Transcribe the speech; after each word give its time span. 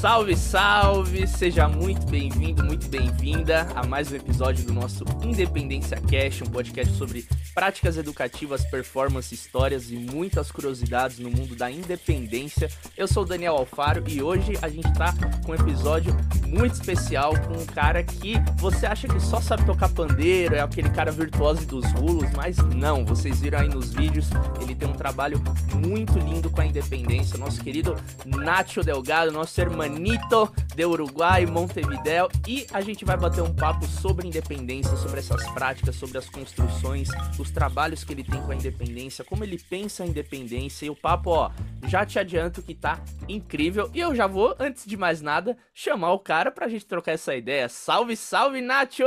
Salve, 0.00 0.36
salve! 0.36 1.26
Seja 1.26 1.66
muito 1.66 2.06
bem-vindo, 2.06 2.62
muito 2.62 2.86
bem-vinda 2.86 3.66
a 3.74 3.84
mais 3.86 4.12
um 4.12 4.16
episódio 4.16 4.62
do 4.66 4.72
nosso 4.74 5.04
Independência 5.24 5.96
Cash, 5.98 6.42
um 6.42 6.50
podcast 6.50 6.92
sobre 6.94 7.26
práticas 7.54 7.96
educativas, 7.96 8.62
performance, 8.66 9.34
histórias 9.34 9.90
e 9.90 9.96
muitas 9.96 10.52
curiosidades 10.52 11.18
no 11.18 11.30
mundo 11.30 11.56
da 11.56 11.70
independência. 11.70 12.68
Eu 12.94 13.08
sou 13.08 13.22
o 13.22 13.26
Daniel 13.26 13.56
Alfaro 13.56 14.04
e 14.06 14.22
hoje 14.22 14.52
a 14.60 14.68
gente 14.68 14.92
tá 14.92 15.14
com 15.44 15.52
um 15.52 15.54
episódio 15.54 16.14
muito 16.46 16.74
especial 16.74 17.32
com 17.40 17.54
um 17.54 17.66
cara 17.66 18.02
que 18.02 18.34
você 18.58 18.84
acha 18.84 19.08
que 19.08 19.18
só 19.18 19.40
sabe 19.40 19.64
tocar 19.64 19.88
pandeiro, 19.88 20.54
é 20.54 20.60
aquele 20.60 20.90
cara 20.90 21.10
virtuoso 21.10 21.66
dos 21.66 21.90
rulos, 21.92 22.30
mas 22.36 22.58
não, 22.58 23.04
vocês 23.04 23.40
viram 23.40 23.60
aí 23.60 23.68
nos 23.68 23.94
vídeos, 23.94 24.28
ele 24.60 24.74
tem 24.74 24.86
um 24.86 24.92
trabalho 24.92 25.42
muito 25.74 26.18
lindo 26.18 26.50
com 26.50 26.60
a 26.60 26.66
independência, 26.66 27.38
nosso 27.38 27.62
querido 27.62 27.96
Nacho 28.26 28.82
Delgado, 28.82 29.32
nosso 29.32 29.58
hermanito 29.58 29.85
Nito 29.88 30.52
de 30.74 30.84
Uruguai, 30.84 31.46
Montevideo, 31.46 32.28
e 32.46 32.66
a 32.72 32.80
gente 32.80 33.04
vai 33.04 33.16
bater 33.16 33.42
um 33.42 33.54
papo 33.54 33.86
sobre 33.86 34.26
independência, 34.26 34.96
sobre 34.96 35.20
essas 35.20 35.48
práticas, 35.52 35.96
sobre 35.96 36.18
as 36.18 36.28
construções, 36.28 37.08
os 37.38 37.50
trabalhos 37.50 38.04
que 38.04 38.12
ele 38.12 38.24
tem 38.24 38.40
com 38.42 38.52
a 38.52 38.54
independência, 38.54 39.24
como 39.24 39.44
ele 39.44 39.58
pensa 39.58 40.04
a 40.04 40.06
independência, 40.06 40.86
e 40.86 40.90
o 40.90 40.96
papo, 40.96 41.30
ó, 41.30 41.50
já 41.86 42.04
te 42.04 42.18
adianto 42.18 42.62
que 42.62 42.74
tá 42.74 43.02
incrível, 43.28 43.90
e 43.94 44.00
eu 44.00 44.14
já 44.14 44.26
vou, 44.26 44.54
antes 44.58 44.84
de 44.84 44.96
mais 44.96 45.20
nada, 45.20 45.56
chamar 45.72 46.12
o 46.12 46.18
cara 46.18 46.50
pra 46.50 46.68
gente 46.68 46.86
trocar 46.86 47.12
essa 47.12 47.34
ideia. 47.34 47.68
Salve, 47.68 48.16
salve, 48.16 48.60
Nacho! 48.60 49.04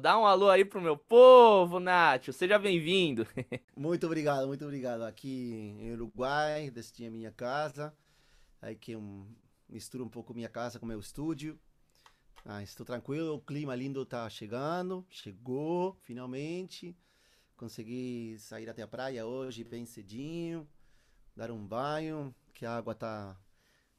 Dá 0.00 0.18
um 0.18 0.26
alô 0.26 0.48
aí 0.48 0.64
pro 0.64 0.80
meu 0.80 0.96
povo, 0.96 1.80
Nacho, 1.80 2.32
seja 2.32 2.58
bem-vindo. 2.58 3.26
Muito 3.76 4.06
obrigado, 4.06 4.46
muito 4.46 4.64
obrigado. 4.64 5.02
Aqui 5.02 5.74
em 5.80 5.92
Uruguai, 5.92 6.70
deste 6.70 7.08
minha 7.08 7.32
casa, 7.32 7.94
aqui 8.60 8.94
um 8.94 9.24
misturo 9.70 10.04
um 10.04 10.08
pouco 10.08 10.34
minha 10.34 10.48
casa 10.48 10.78
com 10.78 10.86
meu 10.86 10.98
estúdio. 10.98 11.58
Ah, 12.44 12.62
estou 12.62 12.84
tranquilo, 12.84 13.34
o 13.34 13.40
clima 13.40 13.74
lindo 13.74 14.02
está 14.02 14.28
chegando, 14.28 15.06
chegou 15.08 15.94
finalmente. 16.02 16.96
Consegui 17.56 18.36
sair 18.38 18.68
até 18.68 18.82
a 18.82 18.88
praia 18.88 19.26
hoje 19.26 19.62
bem 19.62 19.84
cedinho, 19.84 20.66
dar 21.36 21.50
um 21.50 21.64
banho, 21.64 22.34
que 22.54 22.64
a 22.64 22.76
água 22.76 22.94
tá 22.94 23.38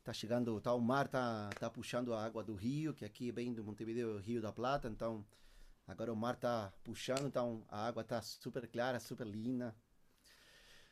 tá 0.04 0.12
chegando, 0.12 0.60
tá 0.60 0.74
o 0.74 0.82
mar 0.82 1.08
tá 1.08 1.50
tá 1.60 1.70
puxando 1.70 2.14
a 2.14 2.26
água 2.26 2.44
do 2.44 2.56
rio, 2.56 2.94
que 2.94 3.06
aqui 3.06 3.30
é 3.30 3.32
bem 3.32 3.54
do 3.54 3.64
Montevideo, 3.64 4.18
Rio 4.18 4.42
da 4.42 4.52
Plata, 4.52 4.90
então 4.90 5.24
agora 5.88 6.12
o 6.12 6.16
mar 6.16 6.36
tá 6.36 6.74
puxando, 6.84 7.28
então 7.28 7.64
a 7.70 7.86
água 7.86 8.04
tá 8.04 8.20
super 8.22 8.68
clara, 8.68 9.00
super 9.00 9.28
linda, 9.28 9.76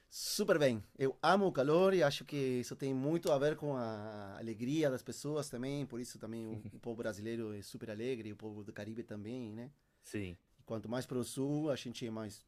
Super 0.10 0.58
bem. 0.58 0.84
Eu 0.98 1.16
amo 1.22 1.46
o 1.46 1.52
calor 1.52 1.94
e 1.94 2.02
acho 2.02 2.26
que 2.26 2.36
isso 2.36 2.76
tem 2.76 2.94
muito 2.94 3.32
a 3.32 3.38
ver 3.38 3.56
com 3.56 3.76
a 3.76 4.38
alegria 4.40 4.90
das 4.90 5.04
pessoas 5.04 5.50
também. 5.50 5.86
Por 5.86 6.00
isso 6.00 6.18
também 6.18 6.48
o, 6.48 6.54
o 6.74 6.80
povo 6.80 6.98
brasileiro 6.98 7.54
é 7.54 7.62
super 7.62 7.92
alegre, 7.92 8.32
o 8.32 8.36
povo 8.36 8.64
do 8.64 8.74
Caribe 8.74 9.04
também, 9.04 9.54
né? 9.54 9.70
Sim. 10.04 10.36
E 10.60 10.64
quanto 10.64 10.90
mais 10.90 11.06
para 11.06 11.20
o 11.20 11.24
sul, 11.24 11.70
a 11.70 11.76
gente 11.76 12.08
é 12.08 12.12
mais. 12.12 12.44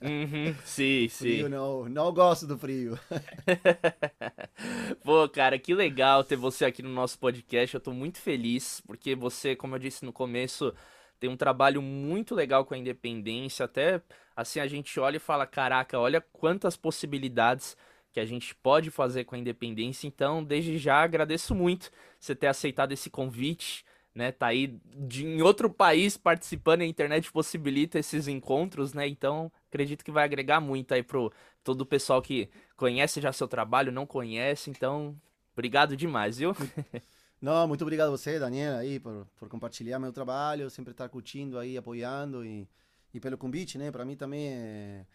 uhum, 0.00 0.54
sim, 0.64 1.08
frio, 1.10 1.44
sim. 1.44 1.48
Não, 1.48 1.88
não 1.88 2.12
gosto 2.12 2.46
do 2.46 2.56
frio. 2.56 2.98
Pô, 5.04 5.28
cara, 5.28 5.58
que 5.58 5.74
legal 5.74 6.24
ter 6.24 6.36
você 6.36 6.64
aqui 6.64 6.82
no 6.82 6.88
nosso 6.88 7.18
podcast. 7.18 7.74
Eu 7.74 7.80
tô 7.80 7.92
muito 7.92 8.18
feliz, 8.18 8.80
porque 8.86 9.14
você, 9.14 9.54
como 9.54 9.74
eu 9.74 9.78
disse 9.78 10.04
no 10.04 10.12
começo, 10.12 10.74
tem 11.20 11.28
um 11.30 11.36
trabalho 11.36 11.82
muito 11.82 12.34
legal 12.34 12.64
com 12.64 12.74
a 12.74 12.78
independência, 12.78 13.64
até 13.64 14.00
assim 14.36 14.60
a 14.60 14.66
gente 14.66 14.98
olha 15.00 15.16
e 15.16 15.20
fala, 15.20 15.46
caraca, 15.46 15.98
olha 15.98 16.20
quantas 16.20 16.76
possibilidades 16.76 17.76
que 18.12 18.20
a 18.20 18.24
gente 18.24 18.54
pode 18.54 18.90
fazer 18.90 19.24
com 19.24 19.34
a 19.34 19.38
independência. 19.38 20.06
Então, 20.06 20.42
desde 20.42 20.78
já 20.78 21.02
agradeço 21.02 21.54
muito 21.54 21.90
você 22.18 22.34
ter 22.34 22.46
aceitado 22.46 22.92
esse 22.92 23.10
convite, 23.10 23.84
né? 24.14 24.32
Tá 24.32 24.48
aí 24.48 24.78
de, 24.84 25.24
em 25.26 25.42
outro 25.42 25.70
país 25.70 26.16
participando, 26.16 26.82
a 26.82 26.86
internet 26.86 27.30
possibilita 27.30 27.98
esses 27.98 28.26
encontros, 28.28 28.92
né? 28.94 29.06
Então, 29.06 29.52
acredito 29.68 30.04
que 30.04 30.10
vai 30.10 30.24
agregar 30.24 30.60
muito 30.60 30.92
aí 30.94 31.02
pro 31.02 31.32
todo 31.62 31.82
o 31.82 31.86
pessoal 31.86 32.22
que 32.22 32.48
conhece 32.76 33.20
já 33.20 33.32
seu 33.32 33.46
trabalho, 33.46 33.92
não 33.92 34.06
conhece. 34.06 34.70
Então, 34.70 35.16
obrigado 35.52 35.96
demais, 35.96 36.38
viu? 36.38 36.54
Não, 37.40 37.68
muito 37.68 37.82
obrigado 37.82 38.08
a 38.08 38.10
você, 38.10 38.38
Daniel, 38.38 38.76
aí, 38.78 38.98
por, 38.98 39.26
por 39.36 39.48
compartilhar 39.48 39.98
meu 39.98 40.12
trabalho, 40.12 40.68
sempre 40.70 40.90
estar 40.92 41.08
curtindo 41.08 41.58
aí, 41.58 41.76
apoiando 41.76 42.44
e, 42.44 42.68
e 43.14 43.20
pelo 43.20 43.38
convite, 43.38 43.78
né? 43.78 43.90
Para 43.92 44.04
mim 44.04 44.16
também 44.16 44.48
é... 44.52 45.06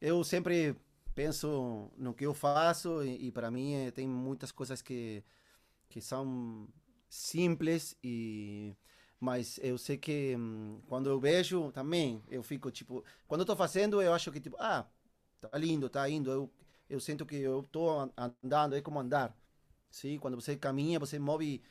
Eu 0.00 0.24
sempre 0.24 0.76
penso 1.14 1.90
no 1.96 2.14
que 2.14 2.26
eu 2.26 2.34
faço 2.34 3.04
e, 3.04 3.28
e 3.28 3.32
para 3.32 3.50
mim 3.50 3.74
é, 3.74 3.90
tem 3.90 4.08
muitas 4.08 4.52
coisas 4.52 4.82
que, 4.82 5.24
que 5.88 6.00
são 6.00 6.68
simples 7.08 7.96
e 8.04 8.76
mas 9.20 9.58
eu 9.62 9.78
sei 9.78 9.96
que 9.98 10.36
hum, 10.36 10.80
quando 10.88 11.10
eu 11.10 11.20
vejo 11.20 11.72
também 11.72 12.22
eu 12.28 12.42
fico 12.42 12.70
tipo 12.70 13.04
quando 13.28 13.46
eu 13.48 13.56
fazendo 13.56 14.02
eu 14.02 14.12
acho 14.14 14.32
que 14.32 14.40
tipo 14.40 14.56
ah 14.60 14.86
tá 15.40 15.58
lindo 15.58 15.88
tá 15.90 16.08
indo 16.08 16.30
eu 16.30 16.50
eu 16.90 17.00
sinto 17.00 17.26
que 17.26 17.36
eu 17.36 17.62
tô 17.72 17.90
andando 18.16 18.76
é 18.76 18.82
como 18.82 19.00
andar 19.00 19.36
Sim, 19.90 20.18
quando 20.18 20.40
você 20.40 20.56
caminha, 20.56 20.98
você 20.98 21.18
move, 21.18 21.62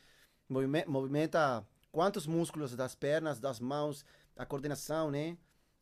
movimenta 0.49 1.65
quantos 1.91 2.27
músculos 2.27 2.75
das 2.75 2.95
pernas, 2.95 3.39
das 3.39 3.59
mãos, 3.59 4.05
a 4.35 4.45
coordenação, 4.45 5.11
né? 5.11 5.37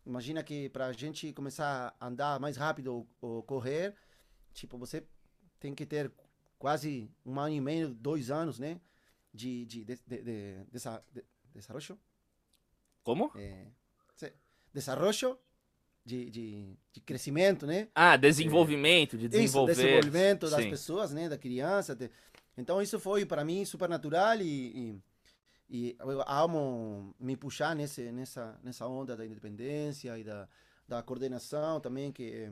Imagina 0.06 0.44
que 0.44 0.69
para 0.69 0.88
a 0.88 0.94
gente 0.94 1.34
começar 1.34 1.95
a 2.00 2.07
andar 2.07 2.40
mais 2.40 2.57
rápido 2.57 2.94
ou, 2.94 3.07
ou, 3.22 3.44
correr, 3.44 3.95
tipo, 4.53 4.78
você 4.78 5.06
tem 5.59 5.74
que 5.74 5.85
ter 5.85 6.12
quase 6.59 7.09
um 7.25 7.40
ano 7.40 7.56
e 7.56 7.62
meio, 7.62 7.94
dois 7.94 8.29
anos, 8.29 8.59
né? 8.59 8.79
De, 9.34 9.66
de, 9.66 9.84
de, 9.84 9.95
de, 10.06 10.22
de, 10.22 10.66
de, 11.12 11.25
de 11.53 12.00
Como? 13.03 13.31
É, 13.35 13.68
desarrollo 14.75 15.40
de, 16.05 16.29
de, 16.29 16.77
de, 16.93 17.01
crescimento, 17.01 17.66
né? 17.66 17.88
Ah, 17.95 18.16
desenvolvimento, 18.16 19.17
de 19.17 19.27
desenvolver. 19.27 19.71
Isso, 19.71 19.81
desenvolvimento 19.81 20.49
das 20.49 20.63
Sim. 20.63 20.69
pessoas, 20.69 21.11
né? 21.11 21.27
Da 21.27 21.38
criança. 21.38 21.97
Então 22.55 22.81
isso 22.81 22.99
foi 22.99 23.25
para 23.25 23.43
mim 23.43 23.66
super 23.66 23.89
natural 23.89 24.39
e, 24.39 25.01
e, 25.69 25.88
e, 25.89 25.95
eu 25.99 26.23
amo 26.27 27.15
me 27.19 27.35
puxar 27.35 27.75
nesse, 27.75 28.11
nessa, 28.11 28.57
nessa 28.63 28.88
onda 28.88 29.17
da 29.17 29.25
independência 29.25 30.17
e 30.17 30.23
da, 30.23 30.47
da 30.88 31.01
coordenação 31.01 31.79
também, 31.79 32.11
que 32.11 32.49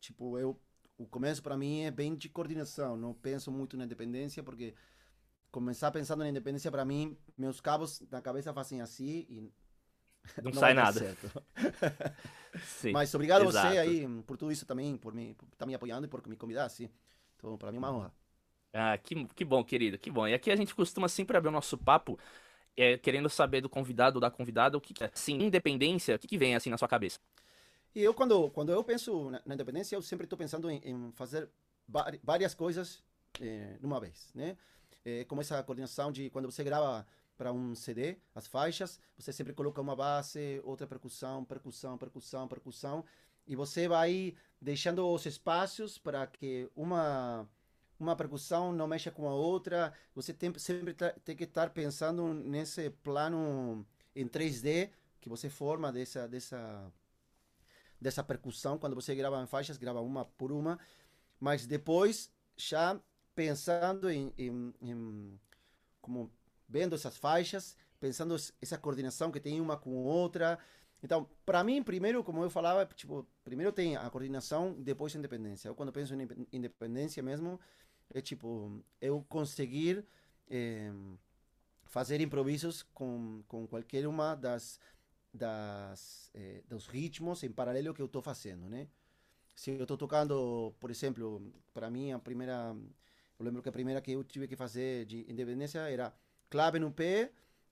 tipo, 0.00 0.36
eu, 0.36 0.60
o 0.98 1.06
começo 1.06 1.42
para 1.42 1.56
mim 1.56 1.82
é 1.82 1.90
bem 1.90 2.14
de 2.14 2.28
coordenação, 2.28 2.96
não 2.96 3.14
penso 3.14 3.52
muito 3.52 3.76
na 3.76 3.84
independência 3.84 4.42
porque 4.42 4.74
começar 5.50 5.90
pensando 5.90 6.18
na 6.18 6.28
independência 6.28 6.70
para 6.70 6.84
mim, 6.84 7.16
meus 7.38 7.60
cabos 7.60 8.02
na 8.10 8.20
cabeça 8.20 8.52
fazem 8.52 8.80
assim 8.80 9.24
e 9.28 9.40
não, 9.40 9.50
não 10.52 10.52
sai 10.52 10.74
nada. 10.74 11.16
Sim, 12.58 12.92
Mas 12.92 13.14
obrigado 13.14 13.44
exato. 13.44 13.66
a 13.66 13.70
você 13.70 13.78
aí 13.78 14.08
por 14.26 14.36
tudo 14.36 14.52
isso 14.52 14.66
também, 14.66 14.96
por 14.96 15.14
me 15.14 15.34
por 15.34 15.44
estar 15.46 15.58
tá 15.58 15.66
me 15.66 15.74
apoiando 15.74 16.06
e 16.06 16.08
por 16.08 16.26
me 16.26 16.36
convidar, 16.36 16.64
assim. 16.64 16.88
Então, 17.36 17.56
para 17.56 17.70
mim 17.70 17.76
é 17.76 17.80
uma 17.80 17.92
honra. 17.92 18.12
Ah, 18.72 18.98
que, 18.98 19.24
que 19.34 19.44
bom, 19.44 19.64
querido, 19.64 19.98
que 19.98 20.10
bom. 20.10 20.26
E 20.26 20.34
aqui 20.34 20.50
a 20.50 20.56
gente 20.56 20.74
costuma 20.74 21.08
sempre 21.08 21.36
abrir 21.36 21.48
o 21.48 21.52
nosso 21.52 21.78
papo 21.78 22.18
é, 22.76 22.98
querendo 22.98 23.28
saber 23.28 23.60
do 23.60 23.68
convidado 23.68 24.16
ou 24.16 24.20
da 24.20 24.30
convidada 24.30 24.76
o 24.76 24.80
que 24.80 25.02
é. 25.02 25.10
Sim, 25.14 25.42
independência, 25.42 26.16
o 26.16 26.18
que, 26.18 26.26
que 26.26 26.38
vem 26.38 26.54
assim 26.54 26.68
na 26.68 26.76
sua 26.76 26.88
cabeça? 26.88 27.18
E 27.94 28.02
eu, 28.02 28.12
quando, 28.12 28.50
quando 28.50 28.70
eu 28.70 28.84
penso 28.84 29.30
na, 29.30 29.40
na 29.46 29.54
independência, 29.54 29.96
eu 29.96 30.02
sempre 30.02 30.24
estou 30.24 30.38
pensando 30.38 30.70
em, 30.70 30.80
em, 30.84 31.12
fazer 31.12 31.48
várias 32.22 32.54
coisas 32.54 33.02
é, 33.40 33.78
numa 33.80 33.98
vez, 33.98 34.30
né? 34.34 34.56
É, 35.04 35.24
como 35.24 35.40
essa 35.40 35.62
coordenação 35.62 36.12
de 36.12 36.28
quando 36.28 36.50
você 36.50 36.62
grava 36.62 37.06
para 37.36 37.52
um 37.52 37.74
CD, 37.74 38.16
as 38.34 38.46
faixas, 38.46 38.98
você 39.18 39.32
sempre 39.32 39.52
coloca 39.52 39.80
uma 39.80 39.94
base, 39.94 40.60
outra 40.64 40.86
percussão, 40.86 41.44
percussão, 41.44 41.98
percussão, 41.98 42.48
percussão, 42.48 43.04
e 43.46 43.54
você 43.54 43.86
vai 43.86 44.34
deixando 44.60 45.06
os 45.06 45.26
espaços 45.26 45.98
para 45.98 46.26
que 46.26 46.68
uma 46.74 47.48
uma 47.98 48.14
percussão 48.14 48.72
não 48.72 48.86
mexa 48.86 49.10
com 49.10 49.26
a 49.28 49.34
outra. 49.34 49.92
Você 50.14 50.32
tem, 50.32 50.52
sempre 50.58 50.92
tá, 50.92 51.10
tem 51.24 51.34
que 51.34 51.44
estar 51.44 51.70
pensando 51.70 52.34
nesse 52.34 52.90
plano 52.90 53.86
em 54.14 54.28
3D 54.28 54.90
que 55.20 55.28
você 55.28 55.48
forma 55.48 55.92
dessa 55.92 56.28
dessa 56.28 56.92
dessa 58.00 58.22
percussão 58.22 58.78
quando 58.78 58.94
você 58.94 59.14
grava 59.14 59.42
em 59.42 59.46
faixas, 59.46 59.78
grava 59.78 60.00
uma 60.00 60.24
por 60.24 60.52
uma, 60.52 60.78
mas 61.40 61.66
depois 61.66 62.30
já 62.56 63.00
pensando 63.34 64.10
em, 64.10 64.32
em, 64.38 64.74
em 64.80 65.40
como 66.00 66.30
vendo 66.68 66.94
essas 66.94 67.16
faixas, 67.16 67.76
pensando 68.00 68.36
essa 68.60 68.78
coordenação 68.78 69.30
que 69.30 69.40
tem 69.40 69.60
uma 69.60 69.76
com 69.76 69.94
outra. 70.04 70.58
Então, 71.02 71.28
para 71.44 71.62
mim, 71.62 71.82
primeiro, 71.82 72.24
como 72.24 72.42
eu 72.42 72.50
falava, 72.50 72.86
tipo, 72.86 73.26
primeiro 73.44 73.72
tem 73.72 73.96
a 73.96 74.08
coordenação, 74.10 74.74
depois 74.78 75.14
a 75.14 75.18
independência. 75.18 75.68
Eu, 75.68 75.74
quando 75.74 75.92
penso 75.92 76.14
em 76.14 76.46
independência 76.52 77.22
mesmo, 77.22 77.60
é 78.12 78.20
tipo, 78.20 78.82
eu 79.00 79.24
conseguir 79.28 80.04
é, 80.48 80.92
fazer 81.84 82.20
improvisos 82.20 82.82
com, 82.94 83.42
com 83.48 83.66
qualquer 83.66 84.06
uma 84.06 84.34
das, 84.34 84.80
das 85.32 86.30
é, 86.34 86.62
dos 86.68 86.86
ritmos 86.86 87.42
em 87.42 87.50
paralelo 87.50 87.94
que 87.94 88.02
eu 88.02 88.06
estou 88.06 88.22
fazendo, 88.22 88.68
né? 88.68 88.88
Se 89.54 89.70
eu 89.70 89.82
estou 89.82 89.96
tocando, 89.96 90.74
por 90.78 90.90
exemplo, 90.90 91.52
para 91.72 91.90
mim 91.90 92.12
a 92.12 92.18
primeira 92.18 92.76
Eu 93.38 93.44
lembro 93.44 93.62
que 93.62 93.68
a 93.68 93.72
primeira 93.72 94.00
que 94.00 94.12
eu 94.12 94.24
tive 94.24 94.46
que 94.48 94.56
fazer 94.56 95.06
de 95.06 95.30
independência 95.30 95.80
era 95.90 96.12
clave 96.48 96.78
no 96.78 96.90
pé 96.90 97.30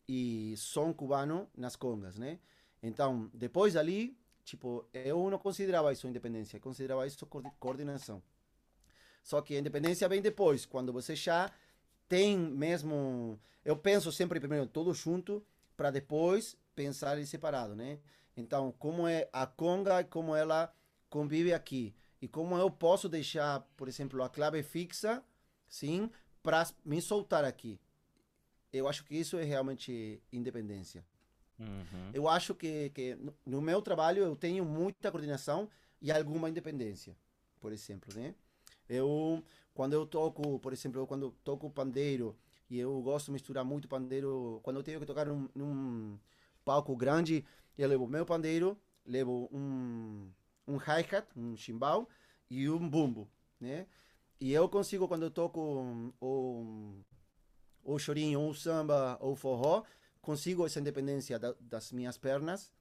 e 0.09 0.55
som 0.57 0.93
cubano 0.93 1.49
nas 1.57 1.77
congas, 1.77 2.17
né? 2.17 2.39
Então, 2.83 3.31
depois 3.33 3.77
ali, 3.77 4.17
tipo, 4.45 4.87
eu 4.93 5.31
não 5.31 5.39
considerava 5.39 5.93
isso 5.93 6.07
independência, 6.07 6.61
considerava 6.61 7.07
isso 7.07 7.27
coordenação. 7.59 8.23
Só 9.23 9.41
que 9.41 9.57
a 9.57 9.59
independência 9.59 10.09
vem 10.09 10.21
depois, 10.21 10.67
quando 10.67 10.93
você 10.93 11.17
já 11.17 11.51
tem 12.09 12.37
mesmo. 12.39 13.41
Eu 13.65 13.77
penso 13.77 14.13
sempre 14.13 14.39
primeiro 14.39 14.67
tudo 14.67 14.93
junto, 14.93 15.43
para 15.77 15.91
depois 15.91 16.57
pensar 16.75 17.19
em 17.19 17.25
separado, 17.25 17.75
né? 17.75 17.99
Então, 18.37 18.73
como 18.79 19.09
é 19.09 19.29
a 19.33 19.47
conga, 19.47 20.05
como 20.05 20.35
ela 20.37 20.73
convive 21.09 21.55
aqui. 21.55 21.95
E 22.21 22.29
como 22.29 22.57
eu 22.57 22.71
posso 22.71 23.09
deixar, 23.09 23.61
por 23.77 23.89
exemplo, 23.89 24.23
a 24.23 24.29
clave 24.29 24.63
fixa, 24.63 25.23
sim, 25.69 26.11
para 26.43 26.67
me 26.85 27.01
soltar 27.01 27.45
aqui. 27.45 27.81
Eu 28.75 28.89
acho 28.89 29.05
que 29.05 29.15
isso 29.15 29.39
é 29.39 29.45
realmente 29.45 30.21
independência. 30.33 31.05
Uhum. 31.59 32.11
Eu 32.13 32.29
acho 32.29 32.57
que, 32.57 32.91
que 32.91 33.17
no 33.47 33.61
meu 33.63 33.81
trabalho 33.81 34.25
eu 34.25 34.35
tenho 34.35 34.65
muita 34.65 35.13
coordenação 35.13 35.71
e 36.03 36.11
alguma 36.11 36.51
independência, 36.51 37.17
por 37.61 37.73
exemplo, 37.73 38.13
né? 38.15 38.35
Eu, 38.89 39.43
quando 39.73 39.93
eu 39.93 40.05
toco, 40.05 40.59
por 40.59 40.73
exemplo, 40.73 41.07
quando 41.07 41.27
eu 41.27 41.35
toco 41.45 41.71
pandeiro, 41.71 42.37
e 42.69 42.79
eu 42.79 43.01
gosto 43.01 43.27
de 43.27 43.33
misturar 43.33 43.65
muito 43.65 43.87
pandeiro, 43.87 44.59
quando 44.65 44.79
eu 44.79 44.83
tenho 44.83 44.99
que 44.99 45.07
tocar 45.07 45.27
num, 45.27 45.49
num 45.55 46.19
palco 46.65 46.97
grande, 46.97 47.45
eu 47.79 47.89
levo 47.89 48.09
meu 48.09 48.27
pandeiro, 48.27 48.77
levo 49.07 49.49
um, 49.53 50.29
um 50.67 50.77
hi-hat, 50.79 51.29
um 51.37 51.57
chimbal 51.57 52.09
e 52.51 52.69
um 52.69 52.89
bumbo, 52.89 53.31
né? 53.61 53.87
E 54.41 54.53
eu 54.53 54.69
consigo, 54.69 55.07
quando 55.07 55.23
eu 55.23 55.31
toco 55.31 56.13
o, 56.21 56.97
o 57.85 57.99
chorinho, 57.99 58.41
ou 58.41 58.55
samba, 58.55 59.19
ou 59.21 59.37
forró, 59.37 59.85
consigo 60.21 60.65
essa 60.67 60.81
independência 60.81 61.39
da, 61.39 61.55
das 61.61 61.93
minhas 61.93 62.17
pernas 62.17 62.73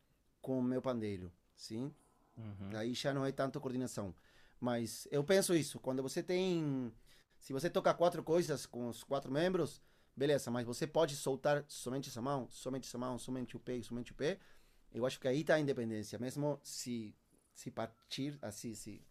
com 0.42 0.60
o 0.60 0.64
meu 0.64 0.82
pandeiro, 0.82 1.32
sim? 1.56 1.94
Uhum. 2.38 2.78
Aí 2.78 2.94
já 2.94 3.14
não 3.14 3.26
é 3.26 3.32
tanto 3.32 3.60
coordenação. 3.60 4.16
Mas 4.60 5.08
eu 5.12 5.24
penso 5.24 5.54
isso, 5.54 5.80
quando 5.80 6.02
você 6.02 6.24
tem... 6.24 6.92
Se 7.40 7.52
você 7.52 7.70
toca 7.70 7.94
quatro 7.94 8.24
coisas 8.24 8.66
com 8.66 8.88
os 8.88 9.04
quatro 9.04 9.30
membros, 9.30 9.82
beleza, 10.16 10.50
mas 10.50 10.66
você 10.66 10.88
pode 10.88 11.16
soltar 11.18 11.66
somente 11.68 12.08
essa 12.08 12.22
mão, 12.22 12.48
somente 12.50 12.88
essa 12.88 12.98
mão, 12.98 13.20
somente 13.20 13.58
o 13.58 13.60
pé, 13.60 13.82
somente 13.82 14.14
o 14.14 14.16
pé. 14.16 14.40
Eu 14.94 15.06
acho 15.06 15.20
que 15.20 15.28
aí 15.28 15.42
está 15.42 15.56
a 15.56 15.60
independência, 15.60 16.18
mesmo 16.18 16.60
se, 16.64 17.14
se 17.54 17.70
partir 17.70 18.38
assim, 18.42 18.74
se, 18.74 19.06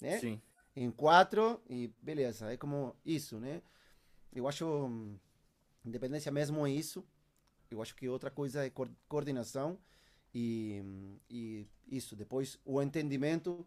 né? 0.00 0.20
Sim. 0.20 0.40
Em 0.76 0.90
quatro, 0.90 1.60
e 1.68 1.92
beleza, 2.00 2.52
é 2.52 2.56
como 2.56 2.94
isso, 3.04 3.40
né? 3.40 3.62
Eu 4.34 4.48
acho 4.48 4.66
hum, 4.66 5.16
independência 5.84 6.30
mesmo 6.32 6.66
é 6.66 6.70
isso. 6.70 7.04
Eu 7.70 7.80
acho 7.80 7.94
que 7.94 8.08
outra 8.08 8.30
coisa 8.30 8.66
é 8.66 8.70
coordenação 9.08 9.78
e, 10.34 10.82
e 11.30 11.66
isso. 11.86 12.16
Depois, 12.16 12.58
o 12.64 12.80
entendimento, 12.82 13.66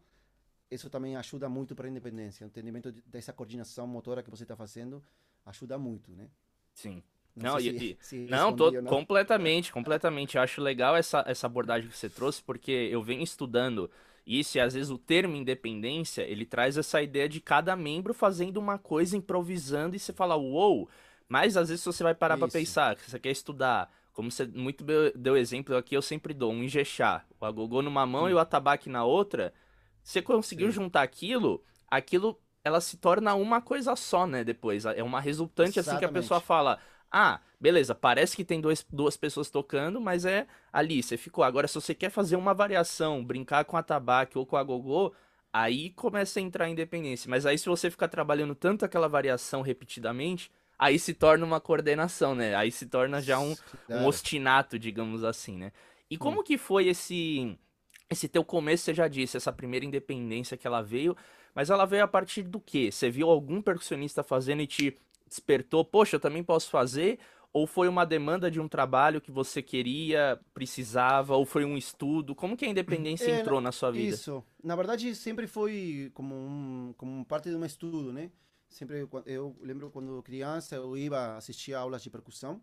isso 0.70 0.90
também 0.90 1.16
ajuda 1.16 1.50
muito 1.50 1.76
para 1.76 1.88
a 1.88 1.90
independência. 1.90 2.46
O 2.46 2.50
entendimento 2.50 2.92
dessa 3.06 3.34
coordenação 3.34 3.88
motora 3.88 4.22
que 4.22 4.30
você 4.30 4.44
está 4.44 4.56
fazendo 4.56 5.04
ajuda 5.46 5.78
muito, 5.78 6.12
né? 6.12 6.30
Sim. 6.74 7.02
Não, 7.36 7.54
não, 7.54 7.60
se, 7.60 7.70
e, 7.70 7.98
se 8.02 8.26
não, 8.26 8.56
tô, 8.56 8.72
não, 8.72 8.86
completamente, 8.86 9.72
completamente. 9.72 10.36
Eu 10.36 10.42
acho 10.42 10.60
legal 10.60 10.96
essa, 10.96 11.24
essa 11.28 11.46
abordagem 11.46 11.88
que 11.90 11.96
você 11.96 12.10
trouxe, 12.10 12.42
porque 12.42 12.72
eu 12.72 13.04
venho 13.04 13.22
estudando 13.22 13.92
isso 14.28 14.58
e 14.58 14.62
às 14.62 14.74
vezes 14.74 14.92
o 14.92 14.98
termo 14.98 15.36
independência, 15.36 16.22
ele 16.24 16.46
traz 16.46 16.78
essa 16.78 17.02
ideia 17.02 17.30
de 17.30 17.40
cada 17.40 17.76
membro 17.76 18.14
fazendo 18.14 18.58
uma 18.58 18.78
coisa, 18.78 19.16
improvisando, 19.16 19.96
e 19.96 20.00
você 20.00 20.12
fala, 20.12 20.36
uou, 20.36 20.80
wow! 20.80 20.90
mas 21.30 21.56
às 21.56 21.70
vezes 21.70 21.84
você 21.84 22.04
vai 22.04 22.14
parar 22.14 22.38
para 22.38 22.48
pensar, 22.48 22.96
que 22.96 23.10
você 23.10 23.18
quer 23.18 23.32
estudar, 23.32 23.90
como 24.12 24.30
você 24.30 24.46
muito 24.46 24.84
deu 25.16 25.38
exemplo 25.38 25.76
aqui, 25.78 25.96
eu 25.96 26.02
sempre 26.02 26.34
dou 26.34 26.52
um 26.52 26.64
ingexá, 26.64 27.24
o 27.40 27.46
agogô 27.46 27.82
numa 27.82 28.06
mão 28.06 28.26
hum. 28.26 28.30
e 28.30 28.34
o 28.34 28.40
atabaque 28.40 28.90
na 28.90 29.06
outra, 29.06 29.54
você 30.04 30.22
conseguiu 30.22 30.68
Sim. 30.68 30.74
juntar 30.74 31.04
aquilo, 31.04 31.64
aquilo 31.90 32.38
ela 32.68 32.82
se 32.82 32.98
torna 32.98 33.34
uma 33.34 33.62
coisa 33.62 33.96
só, 33.96 34.28
né, 34.28 34.44
depois. 34.44 34.86
É 34.86 35.02
uma 35.02 35.22
resultante 35.22 35.80
Exatamente. 35.80 35.90
assim 35.90 36.00
que 36.00 36.06
a 36.06 36.22
pessoa 36.22 36.40
fala: 36.40 36.80
"Ah, 37.12 37.40
beleza, 37.60 37.96
parece 37.96 38.36
que 38.36 38.46
tem 38.46 38.62
dois, 38.62 38.86
duas 38.92 39.18
pessoas 39.18 39.50
tocando, 39.50 40.00
mas 40.02 40.26
é 40.26 40.48
ali, 40.72 41.02
você 41.02 41.18
ficou. 41.18 41.44
Agora 41.44 41.68
se 41.68 41.76
você 41.76 41.94
quer 41.96 42.10
fazer 42.10 42.36
uma 42.36 42.54
variação, 42.54 43.24
brincar 43.24 43.66
com 43.66 43.78
a 43.78 43.84
tabaque 43.84 44.38
ou 44.38 44.46
com 44.46 44.58
a 44.58 44.64
gogô, 44.64 45.14
aí 45.52 45.92
começa 45.92 46.40
a 46.40 46.44
entrar 46.44 46.66
a 46.66 46.70
independência. 46.70 47.30
Mas 47.30 47.46
aí 47.46 47.58
se 47.58 47.68
você 47.70 47.90
ficar 47.90 48.08
trabalhando 48.08 48.56
tanto 48.56 48.86
aquela 48.86 49.08
variação 49.08 49.62
repetidamente, 49.62 50.52
aí 50.78 51.00
se 51.00 51.14
torna 51.14 51.46
uma 51.46 51.60
coordenação, 51.60 52.36
né? 52.36 52.56
Aí 52.56 52.72
se 52.72 52.86
torna 52.86 53.22
já 53.22 53.40
um, 53.40 53.56
um 53.90 54.06
ostinato, 54.06 54.78
digamos 54.78 55.24
assim, 55.24 55.58
né? 55.58 55.72
E 56.10 56.18
como 56.18 56.44
que 56.44 56.58
foi 56.58 56.88
esse 56.88 57.58
esse 58.10 58.28
teu 58.30 58.44
começo, 58.44 58.86
você 58.86 58.94
já 58.94 59.08
disse, 59.08 59.36
essa 59.36 59.52
primeira 59.52 59.86
independência 59.86 60.56
que 60.56 60.66
ela 60.66 60.82
veio, 60.82 61.16
mas 61.54 61.70
ela 61.70 61.86
veio 61.86 62.04
a 62.04 62.08
partir 62.08 62.44
do 62.44 62.60
quê? 62.60 62.90
Você 62.92 63.10
viu 63.10 63.30
algum 63.30 63.62
percussionista 63.62 64.24
fazendo 64.24 64.62
e 64.62 64.68
te 64.68 64.96
despertou, 65.28 65.84
poxa, 65.84 66.16
eu 66.16 66.20
também 66.20 66.44
posso 66.44 66.70
fazer? 66.70 67.20
Ou 67.54 67.66
foi 67.66 67.88
uma 67.88 68.06
demanda 68.06 68.52
de 68.52 68.60
um 68.60 68.68
trabalho 68.68 69.22
que 69.22 69.32
você 69.32 69.62
queria, 69.62 70.40
precisava, 70.54 71.36
ou 71.36 71.46
foi 71.46 71.66
um 71.66 71.78
estudo? 71.78 72.36
Como 72.36 72.56
que 72.56 72.66
a 72.66 72.70
independência 72.70 73.32
é, 73.32 73.40
entrou 73.40 73.60
na 73.60 73.72
sua 73.72 73.92
vida? 73.92 74.16
Isso. 74.16 74.44
Na 74.64 74.76
verdade, 74.76 75.16
sempre 75.16 75.48
foi 75.48 76.12
como, 76.14 76.36
um, 76.36 76.94
como 76.98 77.26
parte 77.26 77.50
de 77.50 77.56
um 77.56 77.66
estudo, 77.66 78.14
né? 78.14 78.32
Sempre, 78.70 79.08
eu 79.26 79.56
lembro 79.62 79.90
quando 79.90 80.22
criança, 80.22 80.76
eu 80.76 80.98
ia 80.98 81.38
assistir 81.38 81.74
aulas 81.74 82.04
de 82.04 82.10
percussão. 82.10 82.62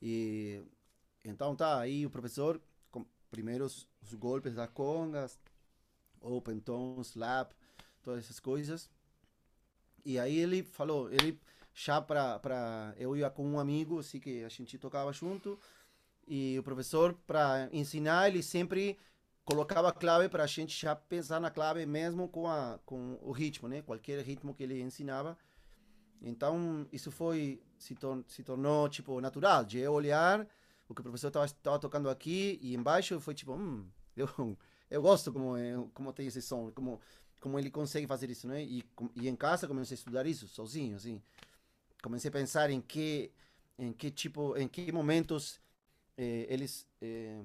E 0.00 0.62
então 1.24 1.54
tá, 1.54 1.78
aí 1.78 2.04
o 2.04 2.10
professor, 2.10 2.60
com, 2.90 3.06
primeiro 3.30 3.64
os, 3.64 3.88
os 4.02 4.14
golpes 4.14 4.54
das 4.54 4.70
congas, 4.70 5.38
open 6.20 6.58
tone, 6.58 7.02
slap, 7.02 7.52
todas 8.02 8.24
essas 8.24 8.40
coisas. 8.40 8.90
E 10.04 10.18
aí 10.18 10.36
ele 10.36 10.62
falou, 10.62 11.10
ele 11.10 11.38
já 11.74 12.00
para 12.00 12.38
para 12.38 12.94
eu 12.98 13.16
ia 13.16 13.30
com 13.30 13.46
um 13.46 13.58
amigo, 13.58 13.98
assim 13.98 14.20
que 14.20 14.44
a 14.44 14.48
gente 14.48 14.78
tocava 14.78 15.12
junto, 15.12 15.58
e 16.26 16.58
o 16.58 16.62
professor 16.62 17.14
para 17.26 17.68
ensinar 17.72 18.28
ele 18.28 18.42
sempre 18.42 18.98
colocava 19.44 19.88
a 19.88 19.92
clave 19.92 20.28
para 20.28 20.44
a 20.44 20.46
gente 20.46 20.80
já 20.80 20.94
pensar 20.94 21.40
na 21.40 21.50
clave 21.50 21.84
mesmo 21.86 22.28
com 22.28 22.46
a 22.48 22.78
com 22.84 23.18
o 23.22 23.32
ritmo, 23.32 23.68
né? 23.68 23.82
Qualquer 23.82 24.20
ritmo 24.22 24.54
que 24.54 24.62
ele 24.62 24.80
ensinava. 24.80 25.36
Então 26.20 26.86
isso 26.92 27.10
foi 27.10 27.60
se, 27.78 27.94
tor 27.94 28.24
se 28.28 28.42
tornou 28.42 28.88
tipo 28.88 29.20
natural 29.20 29.64
de 29.64 29.78
eu 29.78 29.92
olhar 29.92 30.46
o 30.88 30.94
que 30.94 31.00
o 31.00 31.04
professor 31.04 31.28
estava 31.44 31.78
tocando 31.78 32.08
aqui 32.08 32.58
e 32.62 32.74
embaixo 32.74 33.18
foi 33.20 33.34
tipo, 33.34 33.52
hum, 33.54 33.88
eu 34.16 34.28
eu 34.90 35.02
gosto 35.02 35.32
como 35.32 35.56
é, 35.56 35.74
como 35.94 36.12
tem 36.12 36.26
esse 36.26 36.42
som, 36.42 36.70
como 36.72 37.00
como 37.42 37.58
ele 37.58 37.72
consegue 37.72 38.06
fazer 38.06 38.30
isso, 38.30 38.46
né? 38.46 38.62
E, 38.62 38.84
e 39.16 39.28
em 39.28 39.34
casa 39.34 39.66
comecei 39.66 39.96
a 39.96 39.98
estudar 39.98 40.26
isso 40.26 40.46
sozinho, 40.46 40.94
assim. 40.94 41.20
Comecei 42.00 42.28
a 42.28 42.32
pensar 42.32 42.70
em 42.70 42.80
que 42.80 43.32
em 43.76 43.92
que 43.92 44.12
tipo, 44.12 44.56
em 44.56 44.68
que 44.68 44.92
momentos 44.92 45.60
eh, 46.16 46.46
eles 46.48 46.86
eh, 47.00 47.42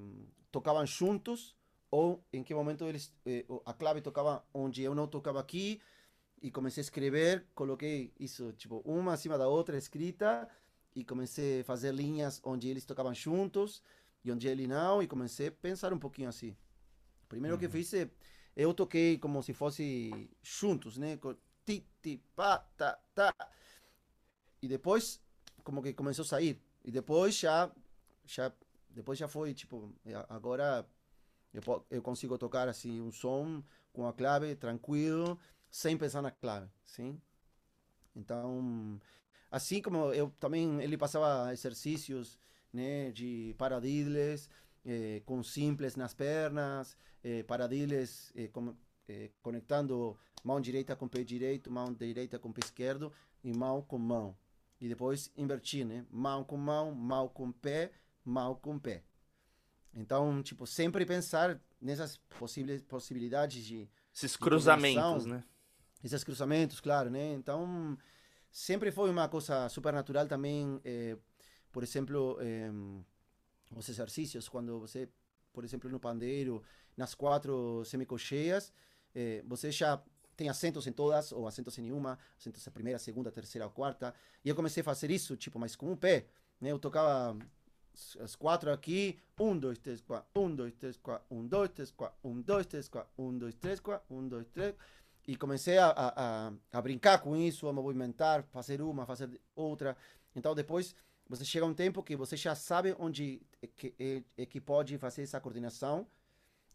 tocavam 0.51 0.85
juntos 0.85 1.55
ou 1.89 2.23
em 2.31 2.43
que 2.43 2.53
momento 2.53 2.85
eles 2.85 3.11
eh, 3.25 3.43
a 3.65 3.73
clave 3.73 4.01
tocava 4.01 4.45
onde 4.53 4.83
eu 4.83 4.93
não 4.93 5.07
tocava 5.07 5.39
aqui 5.39 5.81
e 6.43 6.51
comecei 6.51 6.81
a 6.81 6.85
escrever, 6.85 7.47
coloquei 7.55 8.13
isso 8.19 8.53
tipo 8.53 8.83
uma 8.85 9.13
acima 9.13 9.35
da 9.35 9.47
outra 9.47 9.77
escrita 9.77 10.47
e 10.95 11.03
comecei 11.03 11.61
a 11.61 11.63
fazer 11.63 11.91
linhas 11.91 12.39
onde 12.43 12.69
eles 12.69 12.85
tocavam 12.85 13.15
juntos 13.15 13.81
e 14.23 14.31
onde 14.31 14.47
ele 14.47 14.67
não 14.67 15.01
e 15.01 15.07
comecei 15.07 15.47
a 15.47 15.51
pensar 15.51 15.91
um 15.91 15.97
pouquinho 15.97 16.29
assim. 16.29 16.55
Primeiro 17.27 17.55
uhum. 17.55 17.59
que 17.59 17.67
fiz, 17.67 17.91
eu 18.57 18.73
toquei 18.73 19.19
como 19.19 19.43
se 19.43 19.53
fosse 19.53 20.29
juntos, 20.41 20.97
né? 20.97 21.17
Ti, 21.63 21.85
ti, 22.01 22.19
pá, 22.35 22.57
tá, 22.75 22.99
tá. 23.13 23.31
E 24.59 24.67
depois, 24.67 25.21
como 25.63 25.83
que 25.83 25.93
começou 25.93 26.23
a 26.23 26.27
sair. 26.27 26.59
E 26.83 26.89
depois 26.89 27.37
já, 27.37 27.71
já, 28.25 28.51
depois 28.89 29.19
já 29.19 29.27
foi, 29.27 29.53
tipo, 29.53 29.93
agora 30.27 30.83
eu, 31.53 31.61
eu 31.91 32.01
consigo 32.01 32.35
tocar 32.35 32.67
assim 32.67 32.99
um 32.99 33.11
som 33.11 33.63
com 33.93 34.07
a 34.07 34.13
clave 34.13 34.55
tranquilo, 34.55 35.39
sem 35.69 35.95
pensar 35.95 36.23
na 36.23 36.31
clave, 36.31 36.67
sim? 36.83 37.21
Então, 38.15 38.99
assim 39.51 39.83
como 39.83 40.11
eu 40.13 40.33
também, 40.39 40.81
ele 40.81 40.97
passava 40.97 41.53
exercícios, 41.53 42.39
né, 42.73 43.11
de 43.11 43.53
paradiddles, 43.55 44.49
eh, 44.88 45.22
com 45.25 45.44
simples 45.44 45.96
nas 45.98 46.13
pernas, 46.13 46.96
eh, 47.24 47.44
paradiles 47.44 48.32
eh, 48.36 48.48
com, 48.48 48.74
eh, 49.08 49.29
conectando 49.41 50.17
mão 50.44 50.62
direita 50.62 50.96
com 50.96 51.08
pé 51.08 51.24
direito, 51.24 51.70
mão 51.70 51.94
direita 51.94 52.39
com 52.39 52.53
pé 52.53 52.62
esquerdo 52.63 53.12
e 53.44 53.53
mão 53.53 53.82
com 53.82 53.98
mão. 53.98 54.36
E 54.79 54.88
depois 54.88 55.29
invertir, 55.36 55.86
né? 55.86 56.06
Mão 56.10 56.44
com 56.44 56.56
mão, 56.56 56.94
mão 56.96 57.27
com 57.27 57.51
pé, 57.51 57.91
mão 58.24 58.56
com 58.56 58.79
pé. 58.79 59.03
Então, 59.94 60.41
tipo, 60.41 60.65
sempre 60.65 61.06
pensar 61.06 61.60
nessas 61.82 62.17
possíveis 62.39 62.82
possibilidades 62.84 63.65
de 63.65 63.89
esses 64.13 64.38
cruzamentos, 64.38 65.24
de 65.24 65.29
né? 65.29 65.44
esses 66.03 66.24
cruzamentos, 66.24 66.79
claro, 66.79 67.10
né? 67.10 67.34
Então, 67.34 67.98
sempre 68.51 68.91
foi 68.91 69.10
uma 69.10 69.27
coisa 69.27 69.67
super 69.70 69.91
natural 69.94 70.27
também, 70.27 70.79
eh, 70.86 71.17
por 71.72 71.84
exemplo, 71.84 72.38
eh, 72.39 72.72
os 73.75 73.89
exercícios, 73.89 74.47
quando 74.47 74.79
você, 74.79 75.09
por 75.53 75.63
exemplo, 75.63 75.89
no 75.89 76.00
pandeiro, 76.00 76.63
nas 76.95 77.13
quatro 77.13 77.83
semicocheias, 77.86 78.74
eh, 79.13 79.43
você 79.45 79.71
já 79.71 80.01
tem 80.36 80.50
acentos 80.50 80.86
em 80.86 80.91
todas, 80.91 81.31
ou 81.31 81.47
acentos 81.47 81.77
em 81.77 81.81
nenhuma, 81.81 82.17
acentos 82.38 82.65
em 82.65 82.71
primeira, 82.71 83.00
segunda, 83.00 83.31
terceira 83.31 83.65
ou 83.65 83.71
quarta, 83.71 84.13
e 84.45 84.50
eu 84.50 84.55
comecei 84.55 84.81
a 84.81 84.83
fazer 84.83 85.09
isso, 85.09 85.36
tipo, 85.36 85.57
mas 85.59 85.75
com 85.75 85.91
o 85.91 85.97
pé, 85.97 86.27
né? 86.62 86.71
Eu 86.71 86.79
tocava 86.79 87.38
as 88.19 88.36
quatro 88.36 88.71
aqui, 88.71 89.19
um, 89.39 89.57
dois, 89.57 89.79
três, 89.79 90.00
quatro, 90.01 90.29
um, 90.39 90.55
dois, 90.55 90.74
três, 90.75 90.95
quatro, 90.97 91.25
um, 91.31 91.47
dois, 91.47 91.71
três, 91.71 91.91
quatro, 91.91 92.17
um, 92.24 92.41
dois, 92.41 92.65
três, 92.67 92.88
quatro, 92.88 93.12
um, 93.17 93.38
dois, 93.38 93.55
três, 93.55 93.79
quatro, 93.79 94.15
um, 94.15 94.27
dois, 94.27 94.47
três, 94.50 94.75
e 95.27 95.36
comecei 95.36 95.77
a, 95.77 95.89
a, 95.89 96.53
a, 96.71 96.81
brincar 96.81 97.19
com 97.19 97.36
isso, 97.36 97.67
a 97.67 97.74
movimentar, 97.74 98.43
fazer 98.43 98.81
uma, 98.81 99.05
fazer 99.05 99.41
outra. 99.55 99.97
Então 100.36 100.55
depois 100.55 100.95
você 101.29 101.46
chega 101.46 101.65
a 101.65 101.69
um 101.69 101.74
tempo 101.74 102.03
que 102.03 102.15
você 102.15 102.38
já 102.38 102.55
sabe 102.55 102.96
onde 103.00 103.41
que, 103.75 103.93
é, 104.00 104.24
é 104.38 104.46
que 104.46 104.62
pode 104.62 104.98
fazer 104.98 105.24
essa 105.24 105.39
coordenação 105.39 106.07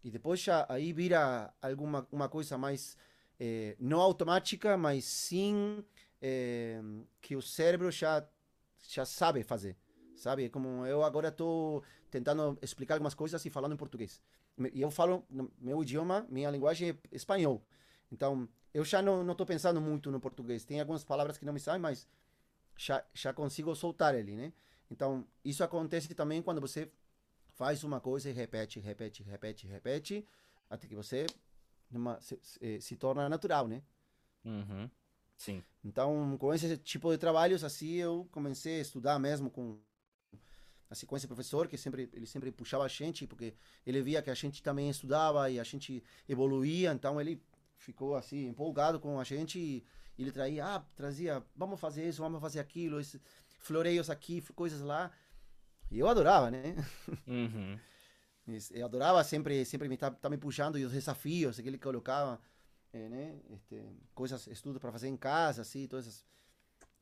e 0.04 0.10
depois 0.10 0.40
já 0.40 0.66
aí 0.68 0.92
vira 0.92 1.52
alguma 1.60 2.06
uma 2.10 2.28
coisa 2.28 2.58
mais 2.58 2.96
é, 3.38 3.76
não 3.78 4.00
automática, 4.00 4.76
mas 4.76 5.04
sim 5.04 5.84
é, 6.20 6.80
que 7.20 7.36
o 7.36 7.42
cérebro 7.42 7.90
já 7.90 8.26
já 8.88 9.04
sabe 9.04 9.42
fazer, 9.42 9.76
sabe? 10.16 10.48
Como 10.48 10.84
eu 10.86 11.02
agora 11.04 11.28
estou 11.28 11.82
tentando 12.10 12.58
explicar 12.60 12.94
algumas 12.94 13.14
coisas 13.14 13.44
e 13.44 13.50
falando 13.50 13.72
em 13.74 13.76
português. 13.76 14.20
E 14.74 14.82
eu 14.82 14.90
falo 14.90 15.24
meu 15.58 15.82
idioma, 15.82 16.26
minha 16.28 16.50
linguagem 16.50 16.90
é 16.90 16.96
espanhol. 17.10 17.64
Então, 18.10 18.46
eu 18.74 18.84
já 18.84 19.00
não 19.00 19.30
estou 19.30 19.46
pensando 19.46 19.80
muito 19.80 20.10
no 20.10 20.20
português. 20.20 20.64
Tem 20.64 20.80
algumas 20.80 21.04
palavras 21.04 21.38
que 21.38 21.44
não 21.44 21.52
me 21.52 21.60
saem, 21.60 21.80
mas 21.80 22.06
já, 22.82 23.04
já 23.14 23.32
consigo 23.32 23.74
soltar 23.76 24.14
ele, 24.14 24.34
né? 24.34 24.52
Então, 24.90 25.24
isso 25.44 25.62
acontece 25.62 26.12
também 26.14 26.42
quando 26.42 26.60
você 26.60 26.90
faz 27.54 27.84
uma 27.84 28.00
coisa 28.00 28.28
e 28.28 28.32
repete, 28.32 28.80
repete, 28.80 29.22
repete, 29.22 29.66
repete, 29.66 30.26
até 30.68 30.88
que 30.88 30.94
você 30.94 31.26
numa, 31.90 32.20
se, 32.20 32.38
se, 32.42 32.80
se, 32.80 32.96
torna 32.96 33.28
natural, 33.28 33.68
né? 33.68 33.82
Uhum. 34.44 34.90
Sim. 35.36 35.62
Então, 35.84 36.36
com 36.38 36.52
esse 36.52 36.76
tipo 36.78 37.10
de 37.12 37.18
trabalhos, 37.18 37.62
assim, 37.62 37.92
eu 37.94 38.28
comecei 38.32 38.78
a 38.78 38.82
estudar 38.82 39.18
mesmo 39.18 39.48
com 39.50 39.78
assim 40.90 41.06
com 41.06 41.16
esse 41.16 41.26
professor 41.26 41.68
que 41.68 41.78
sempre 41.78 42.10
ele 42.12 42.26
sempre 42.26 42.52
puxava 42.52 42.84
a 42.84 42.88
gente 42.88 43.26
porque 43.26 43.54
ele 43.86 44.02
via 44.02 44.20
que 44.20 44.28
a 44.28 44.34
gente 44.34 44.62
também 44.62 44.90
estudava 44.90 45.48
e 45.50 45.58
a 45.58 45.64
gente 45.64 46.04
evoluía 46.28 46.92
então 46.92 47.18
ele 47.18 47.42
ficou 47.78 48.14
assim 48.14 48.46
empolgado 48.46 49.00
com 49.00 49.18
a 49.18 49.24
gente 49.24 49.58
e 49.58 49.86
ele 50.18 50.30
trazia, 50.30 50.66
ah, 50.66 50.80
trazia, 50.94 51.42
vamos 51.56 51.80
fazer 51.80 52.08
isso, 52.08 52.22
vamos 52.22 52.40
fazer 52.40 52.60
aquilo, 52.60 53.00
esses 53.00 53.20
floreios 53.60 54.10
aqui, 54.10 54.42
coisas 54.54 54.80
lá. 54.80 55.10
E 55.90 55.98
eu 55.98 56.08
adorava, 56.08 56.50
né? 56.50 56.74
Uhum. 57.26 57.78
Eu 58.72 58.86
adorava 58.86 59.22
sempre, 59.22 59.64
sempre 59.64 59.88
me 59.88 59.96
tá, 59.96 60.10
tá 60.10 60.28
me 60.28 60.36
puxando 60.36 60.76
e 60.76 60.84
os 60.84 60.92
desafios 60.92 61.60
que 61.60 61.68
ele 61.68 61.78
colocava, 61.78 62.40
é, 62.92 63.08
né? 63.08 63.40
Este, 63.50 63.80
coisas, 64.14 64.46
estudos 64.48 64.80
para 64.80 64.90
fazer 64.90 65.08
em 65.08 65.16
casa, 65.16 65.62
assim, 65.62 65.86
todas 65.86 66.08
essas. 66.08 66.26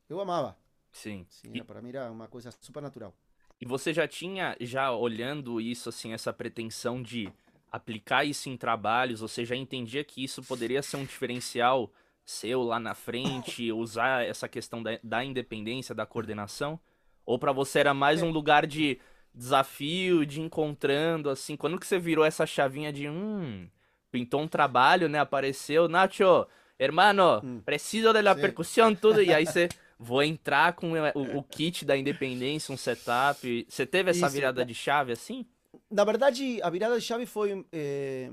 Eu 0.07 0.19
amava. 0.19 0.55
Sim. 0.91 1.25
Sim, 1.29 1.51
e... 1.55 1.63
para 1.63 1.81
mim 1.81 1.89
era 1.89 2.11
uma 2.11 2.27
coisa 2.27 2.51
super 2.61 2.81
natural. 2.81 3.15
E 3.59 3.65
você 3.65 3.93
já 3.93 4.07
tinha, 4.07 4.55
já 4.59 4.91
olhando 4.91 5.59
isso, 5.59 5.89
assim, 5.89 6.13
essa 6.13 6.31
pretensão 6.31 7.01
de 7.01 7.31
aplicar 7.71 8.25
isso 8.25 8.49
em 8.49 8.57
trabalhos, 8.57 9.21
você 9.21 9.45
já 9.45 9.55
entendia 9.55 10.03
que 10.03 10.23
isso 10.23 10.43
poderia 10.43 10.81
ser 10.81 10.97
um 10.97 11.05
diferencial 11.05 11.91
seu 12.31 12.63
lá 12.63 12.79
na 12.79 12.93
frente, 12.93 13.71
usar 13.73 14.25
essa 14.25 14.47
questão 14.47 14.81
da, 14.81 14.99
da 15.03 15.23
independência, 15.23 15.93
da 15.93 16.05
coordenação? 16.05 16.79
Ou 17.25 17.37
para 17.37 17.51
você 17.51 17.79
era 17.79 17.93
mais 17.93 18.21
é. 18.21 18.25
um 18.25 18.31
lugar 18.31 18.65
de 18.65 18.99
desafio, 19.33 20.25
de 20.25 20.41
encontrando, 20.41 21.29
assim, 21.29 21.55
quando 21.55 21.79
que 21.79 21.87
você 21.87 21.99
virou 21.99 22.25
essa 22.25 22.45
chavinha 22.45 22.91
de, 22.91 23.07
hum, 23.07 23.67
pintou 24.11 24.41
um 24.41 24.47
trabalho, 24.47 25.07
né, 25.07 25.19
apareceu, 25.19 25.87
Nacho, 25.87 26.45
hermano, 26.77 27.39
hum. 27.43 27.61
preciso 27.63 28.11
de 28.11 28.21
la 28.21 28.35
percussão, 28.35 28.93
tudo, 28.93 29.21
e 29.21 29.33
aí 29.33 29.45
você, 29.47 29.69
vou 29.97 30.21
entrar 30.21 30.73
com 30.73 30.93
o, 30.93 31.37
o, 31.37 31.43
kit 31.43 31.85
da 31.85 31.95
independência, 31.95 32.73
um 32.73 32.77
setup, 32.77 33.65
você 33.69 33.85
teve 33.85 34.09
essa 34.09 34.25
Isso, 34.25 34.35
virada 34.35 34.65
de 34.65 34.73
chave, 34.73 35.13
assim? 35.13 35.45
na 35.89 36.03
verdade, 36.05 36.61
a 36.61 36.69
virada 36.69 36.97
de 36.97 37.05
chave 37.05 37.25
foi. 37.25 37.65
É, 37.71 38.31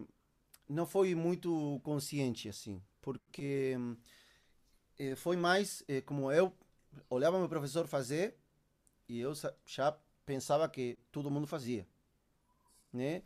não 0.68 0.86
foi 0.86 1.14
muito 1.14 1.80
consciente, 1.82 2.48
assim, 2.48 2.80
porque 3.08 3.74
é, 4.98 5.14
foi 5.14 5.34
mais 5.34 5.82
é, 5.88 6.02
como 6.02 6.30
eu 6.30 6.52
olhava 7.08 7.38
meu 7.38 7.48
professor 7.48 7.86
fazer 7.86 8.36
e 9.08 9.18
eu 9.18 9.32
já 9.64 9.96
pensava 10.26 10.68
que 10.68 10.98
todo 11.10 11.30
mundo 11.30 11.46
fazia, 11.46 11.86
né? 12.92 13.22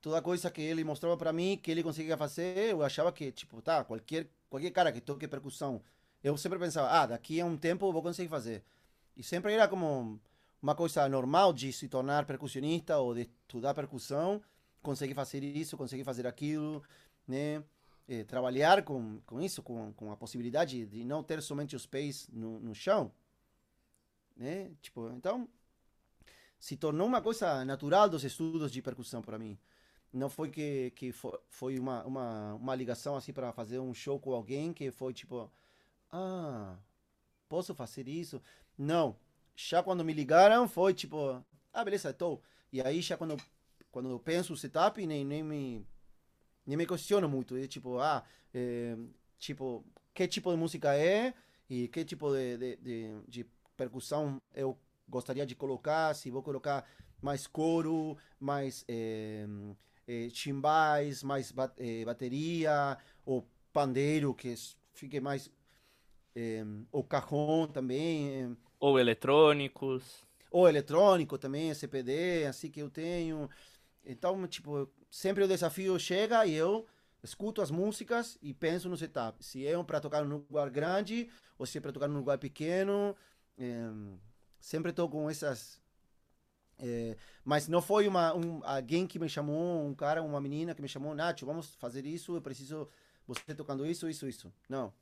Toda 0.00 0.22
coisa 0.22 0.50
que 0.50 0.62
ele 0.62 0.82
mostrava 0.84 1.18
para 1.18 1.34
mim 1.34 1.60
que 1.62 1.70
ele 1.70 1.82
conseguia 1.82 2.16
fazer, 2.16 2.70
eu 2.70 2.82
achava 2.82 3.12
que, 3.12 3.30
tipo, 3.30 3.60
tá, 3.60 3.84
qualquer, 3.84 4.26
qualquer 4.48 4.70
cara 4.70 4.90
que 4.90 5.02
toque 5.02 5.28
percussão, 5.28 5.82
eu 6.24 6.34
sempre 6.38 6.58
pensava, 6.58 6.88
ah, 6.88 7.04
daqui 7.04 7.38
a 7.38 7.44
um 7.44 7.58
tempo 7.58 7.86
eu 7.86 7.92
vou 7.92 8.02
conseguir 8.02 8.30
fazer. 8.30 8.64
E 9.14 9.22
sempre 9.22 9.52
era 9.52 9.68
como 9.68 10.18
uma 10.62 10.74
coisa 10.74 11.06
normal 11.10 11.52
de 11.52 11.70
se 11.74 11.88
tornar 11.88 12.24
percussionista 12.24 12.96
ou 12.98 13.14
de 13.14 13.28
estudar 13.42 13.74
percussão, 13.74 14.42
conseguir 14.82 15.12
fazer 15.14 15.44
isso, 15.44 15.76
conseguir 15.76 16.04
fazer 16.04 16.26
aquilo, 16.26 16.82
né? 17.28 17.62
É, 18.08 18.22
trabalhar 18.22 18.84
com, 18.84 19.20
com 19.26 19.40
isso, 19.40 19.62
com, 19.62 19.92
com 19.94 20.12
a 20.12 20.16
possibilidade 20.16 20.86
de 20.86 21.04
não 21.04 21.24
ter 21.24 21.42
somente 21.42 21.74
os 21.74 21.86
pés 21.86 22.28
no, 22.32 22.60
no 22.60 22.74
chão, 22.74 23.10
né? 24.36 24.70
Tipo, 24.80 25.10
então 25.10 25.48
se 26.58 26.76
tornou 26.76 27.06
uma 27.06 27.20
coisa 27.20 27.64
natural 27.64 28.08
dos 28.08 28.24
estudos 28.24 28.70
de 28.72 28.82
percussão 28.82 29.22
para 29.22 29.38
mim. 29.38 29.58
Não 30.12 30.30
foi 30.30 30.50
que, 30.50 30.92
que 30.92 31.12
foi 31.12 31.78
uma, 31.78 32.04
uma, 32.04 32.54
uma 32.54 32.74
ligação 32.74 33.16
assim 33.16 33.32
para 33.32 33.52
fazer 33.52 33.78
um 33.78 33.92
show 33.92 34.18
com 34.18 34.32
alguém 34.32 34.72
que 34.72 34.90
foi 34.90 35.12
tipo, 35.12 35.50
ah, 36.10 36.76
posso 37.48 37.74
fazer 37.74 38.08
isso? 38.08 38.40
Não, 38.78 39.16
já 39.54 39.82
quando 39.82 40.04
me 40.04 40.12
ligaram, 40.12 40.68
foi 40.68 40.94
tipo, 40.94 41.44
ah, 41.72 41.84
beleza, 41.84 42.10
estou. 42.10 42.42
E 42.72 42.80
aí 42.80 43.00
já 43.02 43.16
quando, 43.16 43.36
quando 43.90 44.10
eu 44.10 44.18
penso 44.18 44.52
o 44.52 44.56
setup, 44.56 45.04
nem, 45.06 45.24
nem, 45.24 45.42
me, 45.42 45.86
nem 46.66 46.76
me 46.76 46.86
questiono 46.86 47.28
muito. 47.28 47.56
É 47.56 47.66
tipo, 47.66 47.98
ah, 47.98 48.24
é, 48.52 48.96
tipo, 49.38 49.84
que 50.14 50.26
tipo 50.28 50.50
de 50.50 50.56
música 50.56 50.96
é 50.96 51.34
e 51.68 51.88
que 51.88 52.04
tipo 52.04 52.32
de, 52.32 52.56
de, 52.56 52.76
de, 52.76 53.20
de 53.28 53.46
percussão 53.76 54.40
eu 54.54 54.78
gostaria 55.08 55.46
de 55.46 55.54
colocar, 55.54 56.14
se 56.14 56.30
vou 56.30 56.42
colocar 56.42 56.84
mais 57.20 57.46
coro, 57.46 58.16
mais 58.38 58.84
é, 58.88 59.46
é, 60.06 60.28
chimbais, 60.30 61.22
mais 61.22 61.52
bat, 61.52 61.72
é, 61.78 62.04
bateria, 62.04 62.98
ou 63.24 63.46
pandeiro, 63.72 64.34
que 64.34 64.54
fique 64.92 65.20
mais. 65.20 65.50
É, 66.34 66.62
o 66.92 67.02
cajón 67.02 67.66
também. 67.68 68.56
Ou 68.78 68.98
eletrônicos. 68.98 70.24
Ou 70.50 70.68
eletrônico 70.68 71.38
também, 71.38 71.72
CPD, 71.74 72.46
assim 72.46 72.70
que 72.70 72.80
eu 72.80 72.90
tenho. 72.90 73.48
Então, 74.06 74.46
tipo, 74.46 74.88
sempre 75.10 75.42
o 75.42 75.48
desafio 75.48 75.98
chega 75.98 76.46
e 76.46 76.54
eu 76.54 76.86
escuto 77.22 77.60
as 77.60 77.70
músicas 77.70 78.38
e 78.40 78.54
penso 78.54 78.88
no 78.88 78.96
setup. 78.96 79.44
Se 79.44 79.66
é 79.66 79.82
para 79.82 80.00
tocar 80.00 80.24
num 80.24 80.44
lugar 80.48 80.70
grande 80.70 81.28
ou 81.58 81.66
se 81.66 81.78
é 81.78 81.80
para 81.80 81.92
tocar 81.92 82.08
num 82.08 82.18
lugar 82.18 82.38
pequeno. 82.38 83.16
É, 83.58 83.90
sempre 84.60 84.90
estou 84.90 85.08
com 85.08 85.28
essas. 85.28 85.80
É, 86.78 87.16
mas 87.44 87.68
não 87.68 87.82
foi 87.82 88.06
uma, 88.06 88.34
um, 88.34 88.60
alguém 88.62 89.06
que 89.06 89.18
me 89.18 89.28
chamou, 89.28 89.84
um 89.84 89.94
cara, 89.94 90.22
uma 90.22 90.40
menina 90.40 90.74
que 90.74 90.82
me 90.82 90.88
chamou, 90.88 91.14
Nacho, 91.14 91.46
vamos 91.46 91.74
fazer 91.76 92.04
isso, 92.04 92.36
eu 92.36 92.42
preciso 92.42 92.88
você 93.26 93.54
tocando 93.54 93.86
isso, 93.86 94.08
isso, 94.08 94.28
isso. 94.28 94.52
Não. 94.68 94.92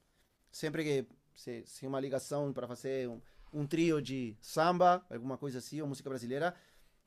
Sempre 0.52 0.84
que 0.84 1.06
se, 1.34 1.64
se 1.66 1.86
uma 1.86 2.00
ligação 2.00 2.52
para 2.52 2.68
fazer 2.68 3.08
um, 3.08 3.20
um 3.52 3.66
trio 3.66 4.00
de 4.00 4.36
samba, 4.40 5.04
alguma 5.10 5.36
coisa 5.36 5.58
assim, 5.58 5.80
ou 5.80 5.88
música 5.88 6.08
brasileira, 6.08 6.54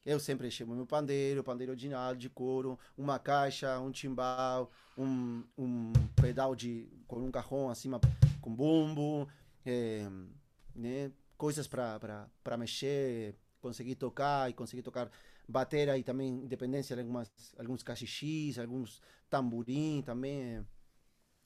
eu 0.05 0.19
sempre 0.19 0.49
chamo 0.49 0.75
meu 0.75 0.85
pandeiro, 0.85 1.43
pandeiro 1.43 1.71
original 1.71 2.15
de 2.15 2.29
couro, 2.29 2.79
uma 2.97 3.19
caixa, 3.19 3.79
um 3.79 3.91
timbal, 3.91 4.71
um, 4.97 5.43
um 5.57 5.91
pedal 6.21 6.55
de 6.55 6.87
com 7.07 7.19
um 7.19 7.31
carrão 7.31 7.69
acima 7.69 7.99
com 8.41 8.53
bumbo, 8.53 9.27
é, 9.65 10.07
né? 10.73 11.11
coisas 11.37 11.67
para 11.67 12.57
mexer, 12.57 13.35
conseguir 13.61 13.95
tocar 13.95 14.49
e 14.49 14.53
conseguir 14.53 14.81
tocar 14.81 15.09
bateria 15.47 15.97
e 15.97 16.03
também 16.03 16.43
independência 16.43 16.95
de 16.95 17.01
algumas, 17.01 17.31
alguns 17.57 17.83
cachixis, 17.83 18.59
alguns 18.59 19.01
tamborim 19.29 20.01
também. 20.05 20.65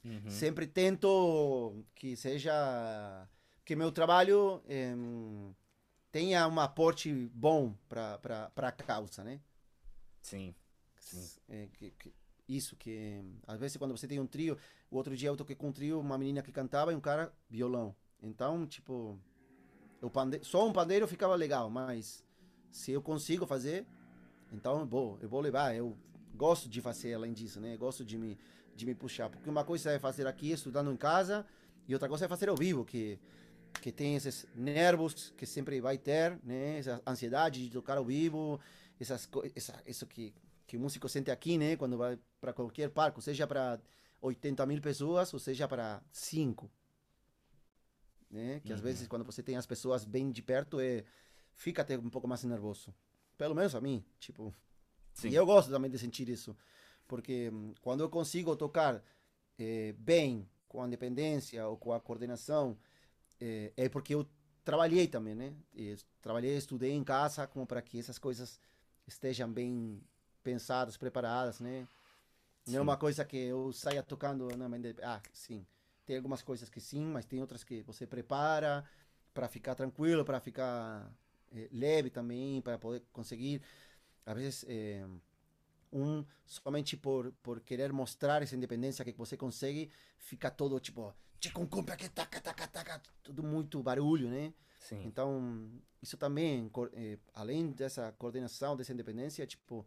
Uhum. 0.04 0.30
Sempre 0.30 0.66
tento 0.66 1.84
que 1.94 2.16
seja 2.16 3.28
que 3.64 3.76
meu 3.76 3.92
trabalho 3.92 4.62
é, 4.68 4.96
tenha 6.12 6.48
um 6.48 6.60
aporte 6.60 7.12
bom 7.34 7.74
para 7.88 8.52
a 8.56 8.72
causa, 8.72 9.24
né? 9.24 9.40
Sim. 10.22 10.54
sim. 11.00 11.40
É, 11.48 11.68
que, 11.74 11.92
que, 11.92 12.14
isso, 12.48 12.76
que 12.76 13.24
às 13.48 13.60
vezes 13.60 13.78
quando 13.78 13.98
você 13.98 14.08
tem 14.08 14.20
um 14.20 14.28
trio, 14.28 14.58
o 14.90 14.98
outro 14.98 15.16
dia 15.16 15.30
eu 15.30 15.38
toquei 15.38 15.56
com 15.56 15.70
um 15.70 15.72
trio, 15.72 16.00
uma 16.00 16.18
menina 16.18 16.42
que 16.42 16.52
cantava 16.52 16.92
e 16.92 16.96
um 16.96 17.00
cara 17.00 17.34
violão. 17.50 17.96
Então, 18.22 18.68
tipo, 18.68 19.18
o 20.02 20.10
pande... 20.10 20.44
só 20.44 20.68
um 20.68 20.74
pandeiro 20.74 21.08
ficava 21.08 21.36
legal, 21.36 21.70
mas 21.70 22.24
se 22.72 22.92
eu 22.92 23.02
consigo 23.02 23.46
fazer, 23.46 23.86
então 24.52 24.82
eu 24.82 24.86
vou, 24.86 25.18
eu 25.22 25.30
vou 25.30 25.40
levar. 25.40 25.76
Eu 25.76 25.98
gosto 26.36 26.70
de 26.70 26.82
fazer 26.82 27.14
além 27.14 27.34
disso, 27.34 27.60
né? 27.60 27.78
Gosto 27.78 28.04
de 28.04 28.18
me, 28.18 28.38
de 28.76 28.86
me 28.86 28.94
puxar. 28.94 29.30
Porque 29.30 29.50
uma 29.50 29.64
coisa 29.64 29.92
é 29.92 30.00
fazer 30.00 30.28
aqui, 30.28 30.52
estudando 30.52 30.92
em 30.92 30.98
casa, 30.98 31.46
e 31.88 31.94
outra 31.94 32.10
coisa 32.10 32.26
é 32.26 32.28
fazer 32.28 32.50
ao 32.50 32.56
vivo, 32.56 32.86
que, 32.86 33.20
que 33.80 33.92
tem 33.92 34.16
esses 34.16 34.48
nervos 34.56 35.34
que 35.38 35.46
sempre 35.46 35.80
vai 35.80 35.98
ter, 35.98 36.40
né? 36.44 36.80
Essa 36.80 37.02
ansiedade 37.06 37.64
de 37.64 37.72
tocar 37.72 37.98
ao 37.98 38.06
vivo, 38.06 38.60
essas 39.00 39.30
essa, 39.56 39.82
isso 39.86 40.06
que, 40.06 40.34
que 40.68 40.78
o 40.78 40.80
músico 40.80 41.08
sente 41.08 41.32
aqui, 41.32 41.58
né? 41.58 41.76
Quando 41.76 41.98
vai 41.98 42.20
para 42.40 42.54
qualquer 42.54 42.90
palco, 42.90 43.22
seja 43.22 43.48
para 43.48 43.80
80 44.22 44.66
mil 44.66 44.82
pessoas 44.82 45.34
ou 45.34 45.40
seja 45.40 45.68
para 45.68 46.02
5. 46.12 46.70
Né? 48.30 48.62
Que 48.62 48.70
uhum. 48.70 48.76
às 48.76 48.82
vezes 48.82 49.08
quando 49.08 49.26
você 49.26 49.44
tem 49.44 49.58
as 49.58 49.66
pessoas 49.66 50.06
bem 50.06 50.32
de 50.32 50.42
perto, 50.42 50.80
é, 50.80 51.04
fica 51.56 51.82
até 51.82 51.98
um 51.98 52.10
pouco 52.10 52.28
mais 52.28 52.44
nervoso. 52.44 52.94
Pelo 53.38 53.56
menos 53.56 53.76
a 53.76 53.82
mim, 53.82 54.04
tipo. 54.20 54.54
Sim. 55.14 55.30
E 55.30 55.36
eu 55.36 55.46
gosto 55.46 55.70
também 55.70 55.92
de 55.92 55.98
sentir 55.98 56.30
isso. 56.30 56.56
Porque 57.08 57.50
hum, 57.52 57.74
quando 57.82 58.02
eu 58.02 58.10
consigo 58.10 58.56
tocar 58.56 59.04
é, 59.58 59.94
bem, 59.98 60.48
com 60.68 60.82
a 60.82 60.88
independência 60.88 61.68
ou 61.68 61.76
com 61.76 61.92
a 61.92 62.00
coordenação, 62.00 62.78
é, 63.42 63.74
é 63.76 63.90
porque 63.90 64.14
eu 64.14 64.26
trabalhei 64.64 65.08
também, 65.08 65.34
né? 65.36 65.54
E 65.74 65.98
trabalhei, 66.22 66.56
estudei 66.56 66.92
em 66.92 67.04
casa 67.04 67.48
como 67.48 67.66
para 67.66 67.82
que 67.82 68.00
essas 68.00 68.20
coisas 68.20 68.60
estejam 69.08 69.52
bem 69.52 70.00
pensadas, 70.44 70.96
preparadas, 70.96 71.60
né? 71.60 71.88
Não 72.68 72.78
é 72.78 72.82
uma 72.82 72.96
coisa 72.96 73.26
que 73.26 73.38
eu 73.38 73.74
saia 73.74 74.04
tocando, 74.04 74.48
não, 74.56 74.70
ah, 75.04 75.22
sim. 75.34 75.66
Tem 76.06 76.16
algumas 76.16 76.44
coisas 76.44 76.70
que 76.70 76.80
sim, 76.80 77.06
mas 77.06 77.26
tem 77.26 77.42
outras 77.42 77.64
que 77.64 77.82
você 77.82 78.06
prepara 78.06 78.88
para 79.34 79.48
ficar 79.48 79.74
tranquilo, 79.74 80.24
para 80.24 80.40
ficar 80.40 81.12
é, 81.52 81.68
leve 81.72 82.10
também, 82.12 82.62
para 82.62 82.78
poder 82.78 83.02
conseguir. 83.12 83.62
Às 84.26 84.36
vezes, 84.36 84.66
é, 84.68 85.04
um 85.92 86.24
somente 86.46 86.96
por, 86.96 87.32
por 87.42 87.60
querer 87.62 87.92
mostrar 87.92 88.44
essa 88.44 88.56
independência 88.56 89.04
que 89.04 89.12
você 89.14 89.36
consegue, 89.36 89.90
fica 90.18 90.52
todo 90.52 90.80
tipo, 90.80 91.14
tudo 93.24 93.44
muito 93.44 93.82
barulho, 93.82 94.30
né? 94.30 94.54
Sim. 94.80 95.04
Então, 95.06 95.70
isso 96.02 96.18
também, 96.18 96.70
é, 96.94 97.18
além 97.34 97.72
dessa 97.72 98.12
coordenação, 98.14 98.76
dessa 98.76 98.94
independência, 98.94 99.46
tipo, 99.46 99.86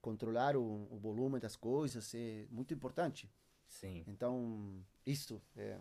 controlar 0.00 0.56
o, 0.56 0.86
o, 0.90 0.98
volume 0.98 1.40
das 1.40 1.56
coisas 1.56 2.14
é 2.14 2.46
muito 2.50 2.72
importante. 2.74 3.30
Sim. 3.66 4.04
Então, 4.06 4.84
isso 5.06 5.42
é, 5.56 5.78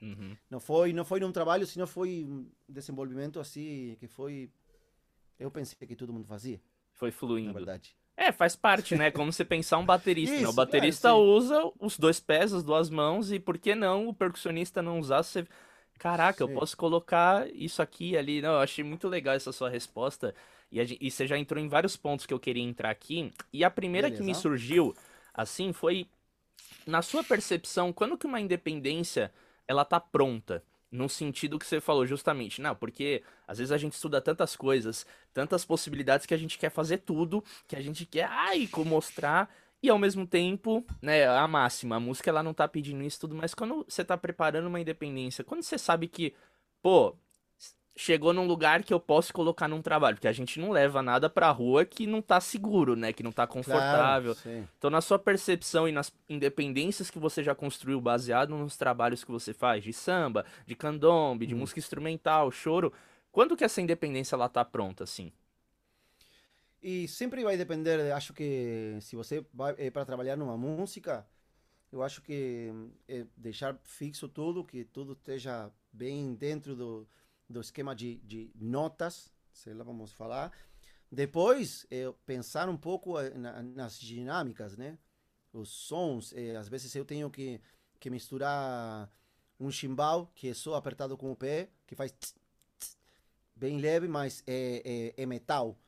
uhum. 0.00 0.36
não 0.50 0.60
foi 0.60 0.92
não 0.92 1.04
foi 1.04 1.20
num 1.20 1.32
trabalho, 1.32 1.66
senão 1.66 1.86
foi 1.86 2.24
um 2.24 2.50
desenvolvimento 2.68 3.40
assim 3.40 3.96
que 3.98 4.06
foi 4.06 4.50
eu 5.38 5.50
pensei 5.50 5.86
que 5.86 5.96
todo 5.96 6.12
mundo 6.12 6.26
fazia. 6.26 6.60
Foi 6.92 7.10
fluindo. 7.10 7.48
Na 7.48 7.52
verdade. 7.52 7.96
É, 8.16 8.32
faz 8.32 8.56
parte, 8.56 8.96
né? 8.96 9.10
Como 9.10 9.30
você 9.30 9.44
pensar 9.44 9.78
um 9.78 9.84
baterista, 9.84 10.34
Isso, 10.34 10.44
né? 10.44 10.48
O 10.48 10.52
baterista 10.52 11.08
é, 11.08 11.12
usa 11.12 11.70
os 11.78 11.98
dois 11.98 12.18
pés, 12.18 12.52
as 12.52 12.64
duas 12.64 12.88
mãos, 12.88 13.30
e 13.30 13.38
por 13.38 13.58
que 13.58 13.74
não 13.74 14.08
o 14.08 14.14
percussionista 14.14 14.80
não 14.80 14.98
usar? 14.98 15.22
Você... 15.22 15.46
Caraca, 15.98 16.44
sim. 16.44 16.50
eu 16.50 16.58
posso 16.58 16.76
colocar 16.76 17.46
isso 17.54 17.82
aqui 17.82 18.16
ali. 18.16 18.40
Não, 18.40 18.52
eu 18.52 18.60
achei 18.60 18.82
muito 18.82 19.06
legal 19.06 19.34
essa 19.34 19.52
sua 19.52 19.68
resposta. 19.68 20.34
E, 20.72 20.80
e 21.00 21.10
você 21.10 21.26
já 21.26 21.36
entrou 21.36 21.62
em 21.62 21.68
vários 21.68 21.96
pontos 21.96 22.24
que 22.24 22.32
eu 22.32 22.40
queria 22.40 22.62
entrar 22.62 22.90
aqui. 22.90 23.32
E 23.52 23.62
a 23.62 23.70
primeira 23.70 24.08
Beleza. 24.08 24.22
que 24.22 24.26
me 24.26 24.34
surgiu, 24.34 24.96
assim, 25.34 25.72
foi 25.72 26.06
na 26.86 27.02
sua 27.02 27.22
percepção, 27.22 27.92
quando 27.92 28.16
que 28.16 28.26
uma 28.26 28.40
independência 28.40 29.32
ela 29.68 29.84
tá 29.84 30.00
pronta? 30.00 30.62
No 30.96 31.08
sentido 31.08 31.58
que 31.58 31.66
você 31.66 31.80
falou, 31.80 32.06
justamente. 32.06 32.60
Não, 32.62 32.74
porque 32.74 33.22
às 33.46 33.58
vezes 33.58 33.70
a 33.70 33.76
gente 33.76 33.92
estuda 33.92 34.20
tantas 34.20 34.56
coisas, 34.56 35.06
tantas 35.32 35.64
possibilidades 35.64 36.24
que 36.24 36.32
a 36.32 36.38
gente 36.38 36.58
quer 36.58 36.70
fazer 36.70 36.98
tudo, 36.98 37.44
que 37.68 37.76
a 37.76 37.82
gente 37.82 38.06
quer, 38.06 38.24
ai, 38.24 38.68
mostrar. 38.84 39.54
E 39.82 39.90
ao 39.90 39.98
mesmo 39.98 40.26
tempo, 40.26 40.84
né, 41.02 41.26
a 41.28 41.46
máxima, 41.46 41.96
a 41.96 42.00
música 42.00 42.30
ela 42.30 42.42
não 42.42 42.54
tá 42.54 42.66
pedindo 42.66 43.02
isso 43.04 43.20
tudo, 43.20 43.34
mas 43.34 43.54
quando 43.54 43.84
você 43.86 44.02
tá 44.04 44.16
preparando 44.16 44.68
uma 44.68 44.80
independência, 44.80 45.44
quando 45.44 45.62
você 45.62 45.76
sabe 45.76 46.08
que, 46.08 46.34
pô, 46.82 47.14
chegou 47.96 48.32
num 48.34 48.46
lugar 48.46 48.82
que 48.82 48.92
eu 48.92 49.00
posso 49.00 49.32
colocar 49.32 49.66
num 49.66 49.80
trabalho, 49.80 50.16
porque 50.16 50.28
a 50.28 50.32
gente 50.32 50.60
não 50.60 50.70
leva 50.70 51.02
nada 51.02 51.30
pra 51.30 51.50
rua 51.50 51.84
que 51.86 52.06
não 52.06 52.20
tá 52.20 52.38
seguro, 52.40 52.94
né? 52.94 53.12
Que 53.12 53.22
não 53.22 53.32
tá 53.32 53.46
confortável. 53.46 54.36
Claro, 54.36 54.68
então, 54.76 54.90
na 54.90 55.00
sua 55.00 55.18
percepção 55.18 55.88
e 55.88 55.92
nas 55.92 56.12
independências 56.28 57.10
que 57.10 57.18
você 57.18 57.42
já 57.42 57.54
construiu 57.54 57.98
baseado 58.00 58.50
nos 58.50 58.76
trabalhos 58.76 59.24
que 59.24 59.30
você 59.30 59.54
faz, 59.54 59.82
de 59.82 59.94
samba, 59.94 60.44
de 60.66 60.76
candombe, 60.76 61.46
de 61.46 61.54
hum. 61.54 61.58
música 61.58 61.80
instrumental, 61.80 62.50
choro, 62.50 62.92
quando 63.32 63.56
que 63.56 63.64
essa 63.64 63.80
independência 63.80 64.36
ela 64.36 64.48
tá 64.48 64.62
pronta, 64.62 65.04
assim? 65.04 65.32
E 66.82 67.08
sempre 67.08 67.42
vai 67.42 67.56
depender, 67.56 68.12
acho 68.12 68.34
que 68.34 68.98
se 69.00 69.16
você 69.16 69.44
vai 69.52 69.74
é, 69.78 69.90
para 69.90 70.04
trabalhar 70.04 70.36
numa 70.36 70.56
música, 70.56 71.26
eu 71.90 72.02
acho 72.02 72.20
que 72.20 72.70
é 73.08 73.24
deixar 73.36 73.76
fixo 73.82 74.28
tudo, 74.28 74.62
que 74.62 74.84
tudo 74.84 75.14
esteja 75.14 75.72
bem 75.92 76.34
dentro 76.34 76.76
do, 76.76 77.08
do 77.48 77.60
esquema 77.60 77.94
de, 77.94 78.16
de 78.18 78.50
notas, 78.54 79.32
sei 79.52 79.74
lá, 79.74 79.84
vamos 79.84 80.12
falar. 80.12 80.52
Depois, 81.10 81.86
é, 81.90 82.12
pensar 82.24 82.68
um 82.68 82.76
pouco 82.76 83.18
eh, 83.18 83.30
na, 83.30 83.62
nas 83.62 83.98
dinâmicas, 83.98 84.76
né? 84.76 84.98
Os 85.52 85.68
sons, 85.68 86.32
é, 86.34 86.56
às 86.56 86.68
vezes 86.68 86.94
eu 86.94 87.04
tenho 87.04 87.30
que, 87.30 87.60
que 87.98 88.10
misturar 88.10 89.10
um 89.58 89.70
chimbal, 89.70 90.30
que 90.34 90.48
é 90.48 90.54
só 90.54 90.74
apertado 90.74 91.16
com 91.16 91.30
o 91.30 91.36
pé, 91.36 91.70
que 91.86 91.94
faz 91.94 92.12
tss, 92.12 92.34
tss, 92.78 92.98
bem 93.54 93.78
leve, 93.78 94.08
mas 94.08 94.42
é, 94.46 95.14
é, 95.16 95.22
é, 95.22 95.26
metal. 95.26 95.78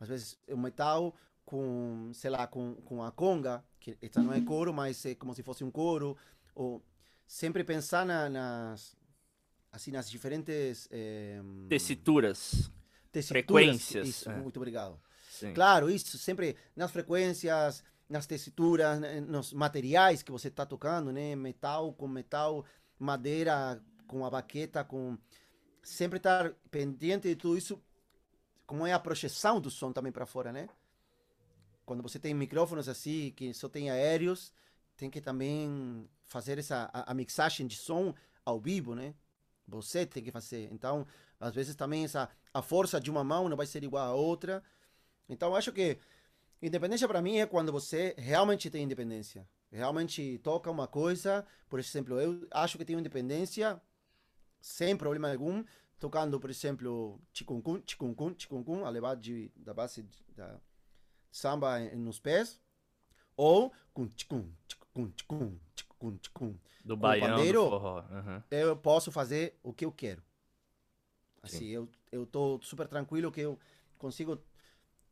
Às 0.00 0.08
vezes 0.08 0.38
é 0.48 0.54
um 0.54 0.60
metal 0.60 1.14
com, 1.44 2.10
sei 2.14 2.30
lá, 2.30 2.46
com, 2.46 2.74
com 2.76 3.02
a 3.02 3.12
conga, 3.12 3.62
que 3.78 3.96
essa 4.00 4.22
não 4.22 4.32
é 4.32 4.40
coro, 4.40 4.72
mas 4.72 5.04
é 5.06 5.14
como 5.14 5.34
se 5.34 5.42
fosse 5.42 5.62
um 5.62 5.70
coro. 5.70 6.16
Ou 6.54 6.82
sempre 7.26 7.62
pensar 7.62 8.04
na, 8.04 8.28
nas, 8.28 8.96
assim, 9.72 9.90
nas 9.90 10.10
diferentes... 10.10 10.86
É, 10.90 11.40
tessituras, 11.68 12.70
tessituras, 13.10 13.28
frequências. 13.28 14.08
Isso, 14.08 14.30
é. 14.30 14.36
muito 14.36 14.58
obrigado. 14.58 15.00
Sim. 15.30 15.54
Claro, 15.54 15.90
isso 15.90 16.18
sempre 16.18 16.54
nas 16.76 16.90
frequências, 16.90 17.82
nas 18.08 18.26
tessituras, 18.26 19.00
nos 19.26 19.52
materiais 19.52 20.22
que 20.22 20.30
você 20.30 20.48
está 20.48 20.66
tocando, 20.66 21.10
né? 21.10 21.34
Metal 21.34 21.92
com 21.94 22.06
metal, 22.06 22.64
madeira 22.98 23.82
com 24.06 24.24
a 24.26 24.30
baqueta, 24.30 24.84
com... 24.84 25.16
Sempre 25.82 26.18
estar 26.18 26.52
pendente 26.70 27.26
de 27.26 27.34
tudo 27.34 27.56
isso, 27.56 27.82
como 28.66 28.86
é 28.86 28.92
a 28.92 28.98
projeção 28.98 29.60
do 29.60 29.70
som 29.70 29.90
também 29.92 30.12
para 30.12 30.26
fora, 30.26 30.52
né? 30.52 30.68
Quando 31.84 32.02
você 32.02 32.18
tem 32.18 32.32
micrófonos 32.32 32.88
assim, 32.88 33.32
que 33.34 33.52
só 33.52 33.68
tem 33.68 33.90
aéreos, 33.90 34.52
tem 34.96 35.10
que 35.10 35.20
também 35.20 36.08
fazer 36.26 36.58
essa 36.58 36.88
a, 36.92 37.10
a 37.10 37.14
mixagem 37.14 37.66
de 37.66 37.74
som 37.74 38.14
ao 38.44 38.60
vivo, 38.60 38.94
né? 38.94 39.14
Você 39.66 40.04
tem 40.04 40.22
que 40.22 40.30
fazer. 40.30 40.68
Então, 40.72 41.06
às 41.38 41.54
vezes 41.54 41.74
também 41.74 42.04
essa, 42.04 42.28
a 42.52 42.62
força 42.62 43.00
de 43.00 43.10
uma 43.10 43.24
mão 43.24 43.48
não 43.48 43.56
vai 43.56 43.66
ser 43.66 43.82
igual 43.84 44.04
a 44.04 44.14
outra. 44.14 44.62
Então, 45.28 45.54
acho 45.54 45.72
que 45.72 45.98
independência 46.60 47.08
para 47.08 47.22
mim 47.22 47.38
é 47.38 47.46
quando 47.46 47.72
você 47.72 48.14
realmente 48.18 48.70
tem 48.70 48.84
independência. 48.84 49.48
Realmente 49.70 50.38
toca 50.38 50.70
uma 50.70 50.86
coisa. 50.86 51.46
Por 51.68 51.78
exemplo, 51.78 52.20
eu 52.20 52.46
acho 52.50 52.76
que 52.76 52.84
tenho 52.84 52.98
independência 52.98 53.80
sem 54.60 54.96
problema 54.96 55.30
algum, 55.30 55.64
tocando, 55.98 56.38
por 56.38 56.50
exemplo, 56.50 57.20
chikungun, 57.32 57.82
chikungun, 57.86 58.34
chikungun, 58.38 58.84
a 58.84 58.90
levar 58.90 59.16
de, 59.16 59.50
da 59.56 59.74
base 59.74 60.06
da 60.36 60.60
samba 61.30 61.80
nos 61.96 62.20
pés, 62.20 62.60
ou 63.36 63.72
com 63.92 64.08
chikun, 64.16 64.52
chikun, 64.68 65.12
chikun, 65.16 65.58
chikun, 66.02 66.18
chikun 66.22 66.54
do 66.84 66.96
baiano, 66.96 67.36
pandeiro, 67.36 67.64
do 67.64 67.70
forró. 67.70 68.00
Uhum. 68.00 68.42
eu 68.50 68.76
posso 68.76 69.12
fazer 69.12 69.58
o 69.62 69.72
que 69.72 69.84
eu 69.84 69.92
quero. 69.92 70.22
Assim, 71.42 71.66
eu, 71.66 71.88
eu 72.10 72.24
tô 72.24 72.60
super 72.62 72.86
tranquilo 72.86 73.32
que 73.32 73.40
eu 73.40 73.58
consigo 73.98 74.38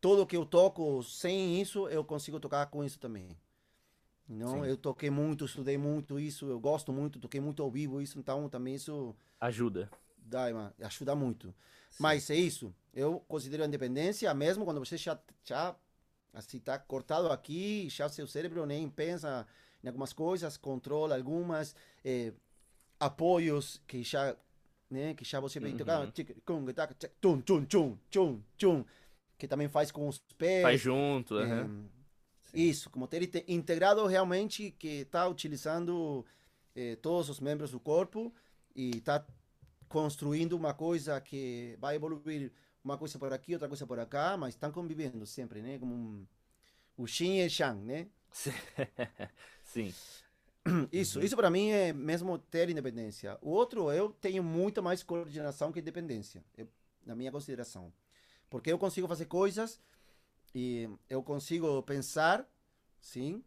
tudo 0.00 0.26
que 0.26 0.36
eu 0.36 0.46
toco 0.46 1.02
sem 1.02 1.60
isso, 1.60 1.88
eu 1.88 2.04
consigo 2.04 2.40
tocar 2.40 2.66
com 2.66 2.84
isso 2.84 2.98
também. 2.98 3.36
Não, 4.28 4.62
Sim. 4.62 4.68
eu 4.68 4.76
toquei 4.76 5.10
muito, 5.10 5.44
estudei 5.44 5.76
muito 5.76 6.18
isso, 6.18 6.48
eu 6.48 6.60
gosto 6.60 6.92
muito, 6.92 7.18
toquei 7.18 7.40
muito 7.40 7.62
ao 7.62 7.70
vivo 7.70 8.00
isso, 8.00 8.18
então 8.18 8.48
também 8.48 8.76
isso 8.76 9.14
ajuda. 9.40 9.90
Dá, 10.16 10.44
ajuda 10.82 11.16
muito. 11.16 11.48
Sim. 11.90 11.96
Mas 11.98 12.30
é 12.30 12.36
isso. 12.36 12.72
Eu 12.94 13.18
considero 13.26 13.64
a 13.64 13.66
independência 13.66 14.32
mesmo 14.32 14.64
quando 14.64 14.78
você 14.78 14.96
já 14.96 15.18
já 15.44 15.74
assim 16.32 16.60
tá 16.60 16.78
cortado 16.78 17.26
aqui, 17.32 17.88
já 17.90 18.08
seu 18.08 18.26
cérebro 18.26 18.64
nem 18.64 18.88
pensa 18.88 19.44
em 19.82 19.88
algumas 19.88 20.12
coisas, 20.12 20.56
controla 20.56 21.16
algumas, 21.16 21.74
eh, 22.04 22.32
apoios 22.98 23.80
que 23.86 24.02
já, 24.02 24.36
né, 24.90 25.14
que 25.14 25.24
já 25.24 25.40
você 25.40 25.58
vem 25.58 25.76
tocar, 25.76 26.10
tchum, 26.12 27.40
tchum, 27.40 27.64
tchum, 27.64 27.98
tchum, 28.10 28.42
tchum, 28.56 28.84
que 29.38 29.48
também 29.48 29.68
faz 29.68 29.90
com 29.90 30.06
os 30.06 30.18
pés. 30.36 30.62
Faz 30.62 30.80
junto, 30.80 31.38
é, 31.38 31.66
Isso, 32.52 32.90
como 32.90 33.06
ter 33.06 33.44
integrado 33.48 34.06
realmente 34.06 34.72
que 34.72 35.02
está 35.02 35.26
utilizando 35.26 36.26
eh, 36.74 36.96
todos 36.96 37.28
os 37.30 37.40
membros 37.40 37.70
do 37.70 37.80
corpo 37.80 38.34
e 38.74 38.96
está 38.96 39.24
construindo 39.88 40.52
uma 40.54 40.74
coisa 40.74 41.20
que 41.20 41.76
vai 41.80 41.96
evoluir 41.96 42.52
uma 42.82 42.96
coisa 42.96 43.18
por 43.18 43.32
aqui, 43.32 43.52
outra 43.52 43.68
coisa 43.68 43.86
por 43.86 44.04
cá, 44.06 44.36
mas 44.36 44.54
estão 44.54 44.70
convivendo 44.70 45.26
sempre, 45.26 45.60
né? 45.60 45.78
Como 45.78 45.94
um, 45.94 46.26
o 46.96 47.06
Xin 47.06 47.40
e 47.40 47.50
Shang, 47.50 47.84
né? 47.84 48.06
Sim. 49.72 49.94
Isso, 50.92 51.18
uhum. 51.18 51.24
isso 51.24 51.36
para 51.36 51.48
mim 51.48 51.70
é 51.70 51.92
mesmo 51.92 52.38
ter 52.38 52.68
independência. 52.68 53.38
O 53.40 53.50
outro, 53.50 53.90
eu 53.90 54.10
tenho 54.20 54.42
muito 54.42 54.82
mais 54.82 55.02
coordenação 55.02 55.72
que 55.72 55.78
independência, 55.78 56.44
eu, 56.56 56.68
na 57.06 57.14
minha 57.14 57.32
consideração. 57.32 57.90
Porque 58.50 58.70
eu 58.70 58.78
consigo 58.78 59.08
fazer 59.08 59.24
coisas 59.24 59.80
e 60.54 60.88
eu 61.08 61.22
consigo 61.22 61.82
pensar, 61.84 62.46
sim, 63.00 63.42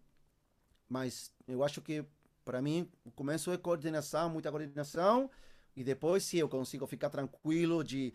mas 0.90 1.32
eu 1.48 1.64
acho 1.64 1.82
que 1.82 2.04
para 2.44 2.62
mim 2.62 2.90
o 3.06 3.12
começo 3.12 3.52
é 3.52 3.58
coordenação, 3.58 4.30
muita 4.30 4.50
coordenação, 4.50 5.30
e 5.76 5.84
depois 5.84 6.24
sim 6.24 6.38
eu 6.38 6.50
consigo 6.50 6.88
ficar 6.88 7.10
tranquilo 7.10 7.84
de, 7.84 8.12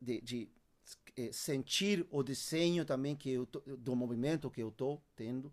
de, 0.00 0.20
de 0.20 0.48
é, 1.16 1.32
sentir 1.32 2.06
o 2.10 2.22
desenho 2.22 2.84
também 2.84 3.16
que 3.16 3.30
eu 3.30 3.46
tô, 3.46 3.60
do 3.60 3.96
movimento 3.96 4.50
que 4.50 4.62
eu 4.62 4.68
estou 4.68 5.02
tendo. 5.16 5.52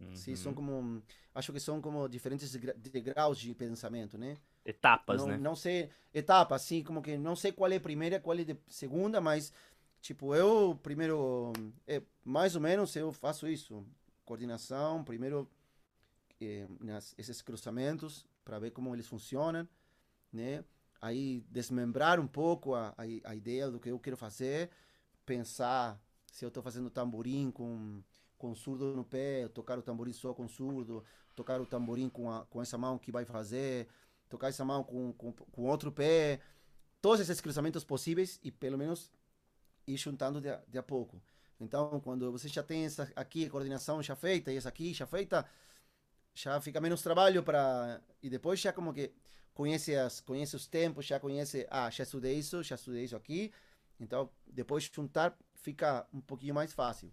Uhum. 0.00 0.16
Sim, 0.16 0.34
são 0.34 0.54
como 0.54 1.02
acho 1.34 1.52
que 1.52 1.60
são 1.60 1.80
como 1.80 2.08
diferentes 2.08 2.52
degraus 2.52 3.38
de 3.38 3.54
pensamento, 3.54 4.16
né? 4.16 4.36
Etapas, 4.64 5.20
não, 5.20 5.28
né? 5.28 5.38
Não 5.38 5.54
sei, 5.54 5.90
etapas, 6.12 6.62
assim, 6.62 6.82
como 6.82 7.02
que 7.02 7.16
não 7.16 7.36
sei 7.36 7.52
qual 7.52 7.70
é 7.70 7.76
a 7.76 7.80
primeira, 7.80 8.18
qual 8.18 8.36
é 8.36 8.42
a 8.42 8.56
segunda, 8.68 9.20
mas 9.20 9.52
tipo, 10.00 10.34
eu 10.34 10.78
primeiro, 10.82 11.52
é, 11.86 12.02
mais 12.24 12.54
ou 12.54 12.60
menos 12.60 12.94
eu 12.96 13.12
faço 13.12 13.46
isso, 13.46 13.84
coordenação, 14.24 15.04
primeiro 15.04 15.48
é, 16.40 16.66
nas, 16.80 17.14
esses 17.18 17.42
cruzamentos 17.42 18.26
para 18.44 18.58
ver 18.58 18.70
como 18.70 18.94
eles 18.94 19.06
funcionam, 19.06 19.68
né? 20.32 20.64
Aí 21.00 21.44
desmembrar 21.50 22.20
um 22.20 22.26
pouco 22.26 22.74
a, 22.74 22.88
a, 22.90 23.30
a 23.30 23.34
ideia 23.34 23.70
do 23.70 23.80
que 23.80 23.90
eu 23.90 23.98
quero 23.98 24.16
fazer, 24.16 24.70
pensar 25.24 26.00
se 26.30 26.44
eu 26.44 26.48
estou 26.48 26.62
fazendo 26.62 26.90
tamborim 26.90 27.50
com 27.50 28.02
com 28.40 28.54
surdo 28.54 28.96
no 28.96 29.04
pé, 29.04 29.48
tocar 29.48 29.78
o 29.78 29.82
tamborim 29.82 30.14
só 30.14 30.32
com 30.32 30.48
surdo, 30.48 31.04
tocar 31.36 31.60
o 31.60 31.66
tamborim 31.66 32.08
com, 32.08 32.32
a, 32.32 32.46
com 32.46 32.62
essa 32.62 32.78
mão 32.78 32.98
que 32.98 33.12
vai 33.12 33.26
fazer, 33.26 33.86
tocar 34.30 34.48
essa 34.48 34.64
mão 34.64 34.82
com, 34.82 35.12
com, 35.12 35.30
com 35.32 35.62
outro 35.66 35.92
pé, 35.92 36.40
todos 37.02 37.20
esses 37.20 37.40
cruzamentos 37.40 37.84
possíveis 37.84 38.40
e 38.42 38.50
pelo 38.50 38.78
menos 38.78 39.12
ir 39.86 39.98
juntando 39.98 40.40
de 40.40 40.48
a, 40.48 40.56
de 40.66 40.78
a 40.78 40.82
pouco. 40.82 41.22
Então, 41.60 42.00
quando 42.00 42.32
você 42.32 42.48
já 42.48 42.62
tem 42.62 42.86
essa 42.86 43.12
aqui 43.14 43.44
a 43.44 43.50
coordenação 43.50 44.02
já 44.02 44.16
feita 44.16 44.50
e 44.50 44.56
essa 44.56 44.70
aqui 44.70 44.94
já 44.94 45.06
feita, 45.06 45.46
já 46.34 46.58
fica 46.62 46.80
menos 46.80 47.02
trabalho 47.02 47.42
para 47.42 48.00
e 48.22 48.30
depois 48.30 48.58
já 48.58 48.72
como 48.72 48.94
que 48.94 49.12
conhece 49.52 49.94
as 49.94 50.20
conhece 50.20 50.56
os 50.56 50.66
tempos, 50.66 51.04
já 51.04 51.20
conhece, 51.20 51.66
ah, 51.70 51.90
já 51.90 52.04
estudei 52.04 52.38
isso, 52.38 52.62
já 52.62 52.76
estudei 52.76 53.04
isso 53.04 53.16
aqui. 53.16 53.52
Então, 54.00 54.30
depois 54.46 54.84
juntar 54.84 55.36
fica 55.54 56.06
um 56.12 56.20
pouquinho 56.22 56.54
mais 56.54 56.72
fácil. 56.72 57.12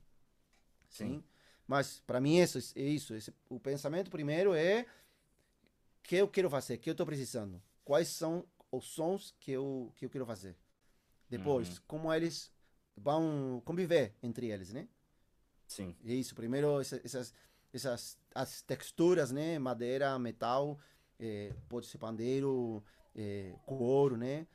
Sim. 0.89 1.07
Sim. 1.07 1.23
Mas 1.67 1.99
para 2.07 2.21
mim 2.21 2.37
isso 2.37 2.57
é 2.75 2.81
isso. 2.81 3.13
Esse, 3.13 3.33
o 3.49 3.59
pensamento 3.59 4.09
primeiro 4.09 4.53
é 4.53 4.85
que 6.01 6.15
eu 6.15 6.27
quero 6.27 6.49
fazer, 6.49 6.77
que 6.77 6.89
eu 6.89 6.93
estou 6.93 7.05
precisando. 7.05 7.61
Quais 7.83 8.07
são 8.07 8.45
os 8.71 8.85
sons 8.85 9.33
que 9.39 9.51
eu 9.51 9.91
que 9.95 10.05
eu 10.05 10.09
quero 10.09 10.25
fazer. 10.25 10.55
Depois, 11.29 11.69
uhum. 11.69 11.83
como 11.87 12.13
eles 12.13 12.51
vão 12.95 13.61
conviver 13.65 14.15
entre 14.23 14.47
eles, 14.47 14.71
né? 14.71 14.87
Sim. 15.67 15.95
É 16.05 16.13
isso. 16.13 16.35
Primeiro 16.35 16.79
essas 16.79 17.33
essas 17.73 18.17
as 18.33 18.61
texturas, 18.61 19.31
né? 19.31 19.59
Madeira, 19.59 20.17
metal, 20.17 20.79
é, 21.19 21.53
pode 21.67 21.87
ser 21.87 21.97
pandeiro, 21.97 22.83
é, 23.15 23.53
couro, 23.65 24.15
né? 24.15 24.47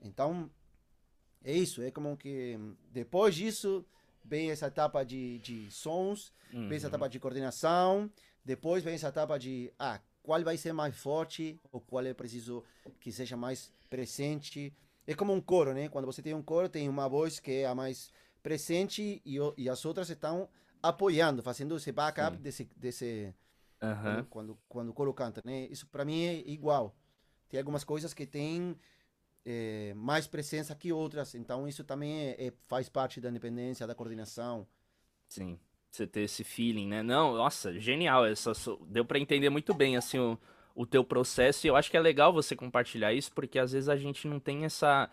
Então 0.00 0.50
é 1.42 1.52
isso. 1.52 1.82
É 1.82 1.90
como 1.90 2.16
que 2.16 2.58
depois 2.90 3.34
disso 3.34 3.84
vem 4.24 4.50
essa 4.50 4.66
etapa 4.66 5.04
de, 5.04 5.38
de 5.38 5.70
sons, 5.70 6.32
uhum. 6.52 6.68
vem 6.68 6.76
essa 6.76 6.86
uhum. 6.86 6.90
etapa 6.90 7.08
de 7.08 7.18
coordenação, 7.18 8.10
depois 8.44 8.82
vem 8.82 8.94
essa 8.94 9.08
etapa 9.08 9.38
de 9.38 9.72
ah, 9.78 10.00
qual 10.22 10.42
vai 10.42 10.56
ser 10.56 10.72
mais 10.72 10.96
forte 10.96 11.60
ou 11.70 11.80
qual 11.80 12.04
é 12.04 12.14
preciso 12.14 12.64
que 13.00 13.10
seja 13.12 13.36
mais 13.36 13.72
presente. 13.88 14.74
É 15.06 15.14
como 15.14 15.32
um 15.32 15.40
coro, 15.40 15.72
né? 15.72 15.88
Quando 15.88 16.06
você 16.06 16.22
tem 16.22 16.34
um 16.34 16.42
coro, 16.42 16.68
tem 16.68 16.88
uma 16.88 17.08
voz 17.08 17.40
que 17.40 17.50
é 17.50 17.66
a 17.66 17.74
mais 17.74 18.10
presente 18.42 19.20
e, 19.24 19.38
e 19.56 19.68
as 19.68 19.84
outras 19.84 20.08
estão 20.08 20.48
apoiando, 20.82 21.42
fazendo 21.42 21.76
esse 21.76 21.92
backup 21.92 22.36
Sim. 22.36 22.42
desse, 22.42 22.70
desse 22.76 23.34
uhum. 23.82 24.24
quando, 24.30 24.58
quando 24.68 24.88
o 24.90 24.94
coro 24.94 25.12
canta, 25.12 25.42
né? 25.44 25.66
Isso 25.70 25.86
para 25.86 26.04
mim 26.04 26.24
é 26.24 26.34
igual. 26.46 26.94
Tem 27.48 27.58
algumas 27.58 27.84
coisas 27.84 28.14
que 28.14 28.26
tem 28.26 28.76
é, 29.44 29.92
mais 29.94 30.26
presença 30.26 30.74
que 30.74 30.92
outras. 30.92 31.34
Então 31.34 31.66
isso 31.66 31.84
também 31.84 32.28
é, 32.28 32.46
é, 32.46 32.52
faz 32.68 32.88
parte 32.88 33.20
da 33.20 33.30
independência, 33.30 33.86
da 33.86 33.94
coordenação. 33.94 34.66
Sim, 35.28 35.58
você 35.90 36.06
ter 36.06 36.22
esse 36.22 36.44
feeling, 36.44 36.88
né? 36.88 37.02
Não, 37.02 37.34
nossa, 37.34 37.78
genial. 37.78 38.26
Essa, 38.26 38.52
deu 38.86 39.04
para 39.04 39.18
entender 39.18 39.50
muito 39.50 39.72
bem 39.74 39.96
assim 39.96 40.18
o, 40.18 40.38
o 40.74 40.86
teu 40.86 41.04
processo. 41.04 41.66
E 41.66 41.68
eu 41.68 41.76
acho 41.76 41.90
que 41.90 41.96
é 41.96 42.00
legal 42.00 42.32
você 42.32 42.56
compartilhar 42.56 43.12
isso, 43.12 43.32
porque 43.32 43.58
às 43.58 43.72
vezes 43.72 43.88
a 43.88 43.96
gente 43.96 44.26
não 44.26 44.40
tem 44.40 44.64
essa 44.64 45.10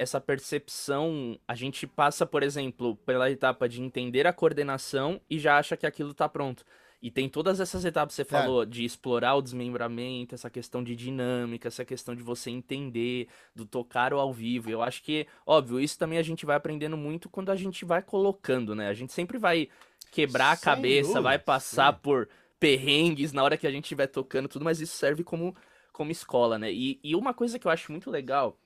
essa 0.00 0.18
percepção, 0.18 1.38
a 1.46 1.54
gente 1.54 1.86
passa, 1.86 2.24
por 2.24 2.42
exemplo, 2.42 2.96
pela 3.04 3.30
etapa 3.30 3.68
de 3.68 3.82
entender 3.82 4.26
a 4.26 4.32
coordenação 4.32 5.20
e 5.28 5.38
já 5.38 5.58
acha 5.58 5.76
que 5.76 5.86
aquilo 5.86 6.12
está 6.12 6.26
pronto. 6.26 6.64
E 7.02 7.10
tem 7.10 7.28
todas 7.30 7.60
essas 7.60 7.84
etapas 7.84 8.12
que 8.12 8.16
você 8.16 8.24
claro. 8.26 8.44
falou, 8.44 8.66
de 8.66 8.84
explorar 8.84 9.34
o 9.34 9.40
desmembramento, 9.42 10.34
essa 10.34 10.50
questão 10.50 10.84
de 10.84 10.94
dinâmica, 10.94 11.68
essa 11.68 11.84
questão 11.84 12.14
de 12.14 12.22
você 12.22 12.50
entender, 12.50 13.26
do 13.54 13.64
tocar 13.64 14.12
o 14.12 14.18
ao 14.18 14.34
vivo. 14.34 14.68
Eu 14.68 14.82
acho 14.82 15.02
que, 15.02 15.26
óbvio, 15.46 15.80
isso 15.80 15.98
também 15.98 16.18
a 16.18 16.22
gente 16.22 16.44
vai 16.44 16.56
aprendendo 16.56 16.98
muito 16.98 17.30
quando 17.30 17.50
a 17.50 17.56
gente 17.56 17.86
vai 17.86 18.02
colocando, 18.02 18.74
né? 18.74 18.88
A 18.88 18.92
gente 18.92 19.14
sempre 19.14 19.38
vai 19.38 19.68
quebrar 20.10 20.56
Sem 20.56 20.70
a 20.70 20.74
cabeça, 20.74 21.08
dúvida, 21.08 21.22
vai 21.22 21.38
passar 21.38 21.94
sim. 21.94 22.00
por 22.02 22.28
perrengues 22.58 23.32
na 23.32 23.42
hora 23.42 23.56
que 23.56 23.66
a 23.66 23.70
gente 23.70 23.84
estiver 23.84 24.06
tocando 24.06 24.48
tudo, 24.48 24.64
mas 24.64 24.78
isso 24.78 24.94
serve 24.94 25.24
como, 25.24 25.56
como 25.94 26.10
escola, 26.10 26.58
né? 26.58 26.70
E, 26.70 27.00
e 27.02 27.16
uma 27.16 27.32
coisa 27.32 27.58
que 27.58 27.66
eu 27.66 27.70
acho 27.70 27.90
muito 27.90 28.10
legal 28.10 28.58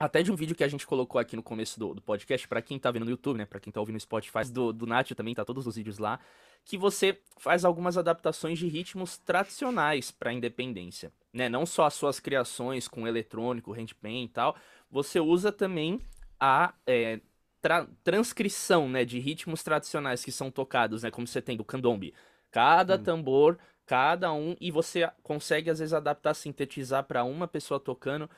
até 0.00 0.22
de 0.22 0.32
um 0.32 0.36
vídeo 0.36 0.56
que 0.56 0.64
a 0.64 0.68
gente 0.68 0.86
colocou 0.86 1.20
aqui 1.20 1.36
no 1.36 1.42
começo 1.42 1.78
do, 1.78 1.94
do 1.94 2.02
podcast, 2.02 2.46
para 2.48 2.62
quem 2.62 2.78
tá 2.78 2.90
vendo 2.90 3.04
no 3.04 3.10
YouTube, 3.10 3.38
né? 3.38 3.46
Pra 3.46 3.60
quem 3.60 3.72
tá 3.72 3.78
ouvindo 3.78 3.94
no 3.94 4.00
Spotify, 4.00 4.50
do, 4.50 4.72
do 4.72 4.86
Nath 4.86 5.10
também, 5.10 5.34
tá 5.34 5.44
todos 5.44 5.64
os 5.64 5.76
vídeos 5.76 5.98
lá 5.98 6.18
que 6.64 6.76
você 6.76 7.20
faz 7.38 7.64
algumas 7.64 7.96
adaptações 7.96 8.58
de 8.58 8.68
ritmos 8.68 9.16
tradicionais 9.18 10.10
para 10.10 10.30
a 10.30 10.32
independência, 10.34 11.12
né? 11.32 11.48
Não 11.48 11.64
só 11.64 11.86
as 11.86 11.94
suas 11.94 12.20
criações 12.20 12.88
com 12.88 13.06
eletrônico, 13.06 13.72
handpan 13.72 14.24
e 14.24 14.28
tal, 14.28 14.56
você 14.90 15.20
usa 15.20 15.52
também 15.52 16.00
a 16.40 16.74
é, 16.86 17.20
tra 17.60 17.86
transcrição, 18.04 18.88
né, 18.88 19.04
de 19.04 19.18
ritmos 19.18 19.62
tradicionais 19.62 20.24
que 20.24 20.32
são 20.32 20.50
tocados, 20.50 21.02
né, 21.02 21.10
como 21.10 21.26
você 21.26 21.42
tem 21.42 21.56
do 21.56 21.64
candombe. 21.64 22.14
Cada 22.50 22.96
hum. 22.96 23.02
tambor, 23.02 23.58
cada 23.84 24.32
um, 24.32 24.56
e 24.60 24.70
você 24.70 25.10
consegue 25.22 25.70
às 25.70 25.78
vezes 25.78 25.92
adaptar, 25.92 26.34
sintetizar 26.34 27.04
para 27.04 27.24
uma 27.24 27.48
pessoa 27.48 27.80
tocando. 27.80 28.28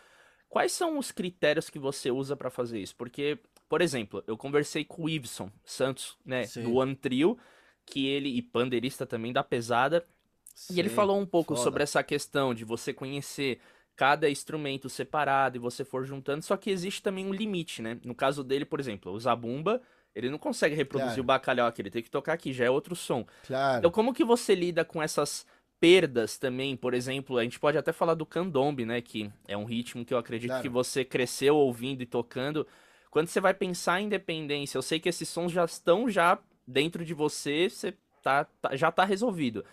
Quais 0.49 0.73
são 0.73 0.99
os 0.99 1.13
critérios 1.13 1.71
que 1.71 1.79
você 1.79 2.11
usa 2.11 2.37
para 2.37 2.51
fazer 2.51 2.81
isso? 2.81 2.97
Porque, 2.97 3.39
por 3.69 3.81
exemplo, 3.81 4.25
eu 4.27 4.37
conversei 4.37 4.85
com 4.85 5.05
o 5.05 5.09
Iveson 5.09 5.51
Santos, 5.65 6.19
né, 6.25 6.45
Sim. 6.45 6.65
do 6.65 6.75
One 6.75 6.97
Trio, 6.97 7.39
que 7.87 8.07
ele, 8.07 8.29
e 8.29 8.43
pandeirista 8.43 9.07
também 9.07 9.33
da 9.33 9.43
pesada, 9.43 10.07
Sim, 10.55 10.75
e 10.75 10.81
ele 10.81 10.88
falou 10.88 11.19
um 11.19 11.27
pouco 11.27 11.55
foda. 11.55 11.64
sobre 11.64 11.83
essa 11.83 12.03
questão 12.03 12.55
de 12.55 12.64
você 12.64 12.93
conhecer 12.93 13.61
cada 13.97 14.31
instrumento 14.31 14.88
separado 14.88 15.57
e 15.57 15.61
você 15.61 15.85
for 15.85 16.05
juntando, 16.05 16.43
só 16.43 16.57
que 16.57 16.71
existe 16.71 17.03
também 17.03 17.27
um 17.27 17.35
limite, 17.35 17.83
né? 17.83 17.99
No 18.05 18.14
caso 18.14 18.43
dele, 18.43 18.64
por 18.64 18.81
exemplo, 18.81 19.12
o 19.12 19.21
Zabumba, 19.21 19.83
ele 20.14 20.31
não 20.31 20.38
consegue 20.38 20.75
reproduzir 20.75 21.14
claro. 21.14 21.23
o 21.23 21.25
bacalhau 21.25 21.66
aqui, 21.66 21.83
ele 21.83 21.90
tem 21.90 22.03
que 22.03 22.11
tocar 22.11 22.33
aqui, 22.33 22.53
já 22.53 22.64
é 22.64 22.71
outro 22.71 22.97
som. 22.97 23.27
Claro. 23.47 23.79
Então, 23.79 23.90
como 23.90 24.14
que 24.14 24.25
você 24.25 24.55
lida 24.55 24.85
com 24.85 25.03
essas 25.03 25.47
perdas 25.79 26.38
também? 26.38 26.77
Por 26.77 26.95
exemplo, 26.95 27.38
a 27.38 27.43
gente 27.43 27.61
pode 27.61 27.79
até 27.79 27.93
falar 27.93 28.14
do 28.14 28.27
candombe, 28.27 28.85
né? 28.85 29.01
Que 29.01 29.31
é 29.47 29.57
um 29.57 29.64
ritmo 29.64 30.05
que 30.05 30.12
eu 30.12 30.19
acredito 30.19 30.51
claro. 30.51 30.62
que 30.62 30.69
você 30.69 31.05
cresceu 31.05 31.57
ouvindo 31.57 32.03
e 32.03 32.07
tocando. 32.07 32.66
Quando 33.11 33.29
você 33.29 33.40
vai 33.40 33.55
pensar 33.55 34.01
em 34.01 34.07
independência, 34.07 34.79
eu 34.79 34.83
sei 34.83 34.99
que 34.99 35.09
esses 35.09 35.29
sons 35.29 35.53
já 35.53 35.64
estão 35.64 36.09
já 36.09 36.38
dentro 36.66 37.05
de 37.05 37.14
você, 37.14 37.68
você 37.68 37.96
tá, 38.23 38.44
tá, 38.44 38.77
já 38.77 38.90
tá 38.90 39.05
resolvido. 39.05 39.64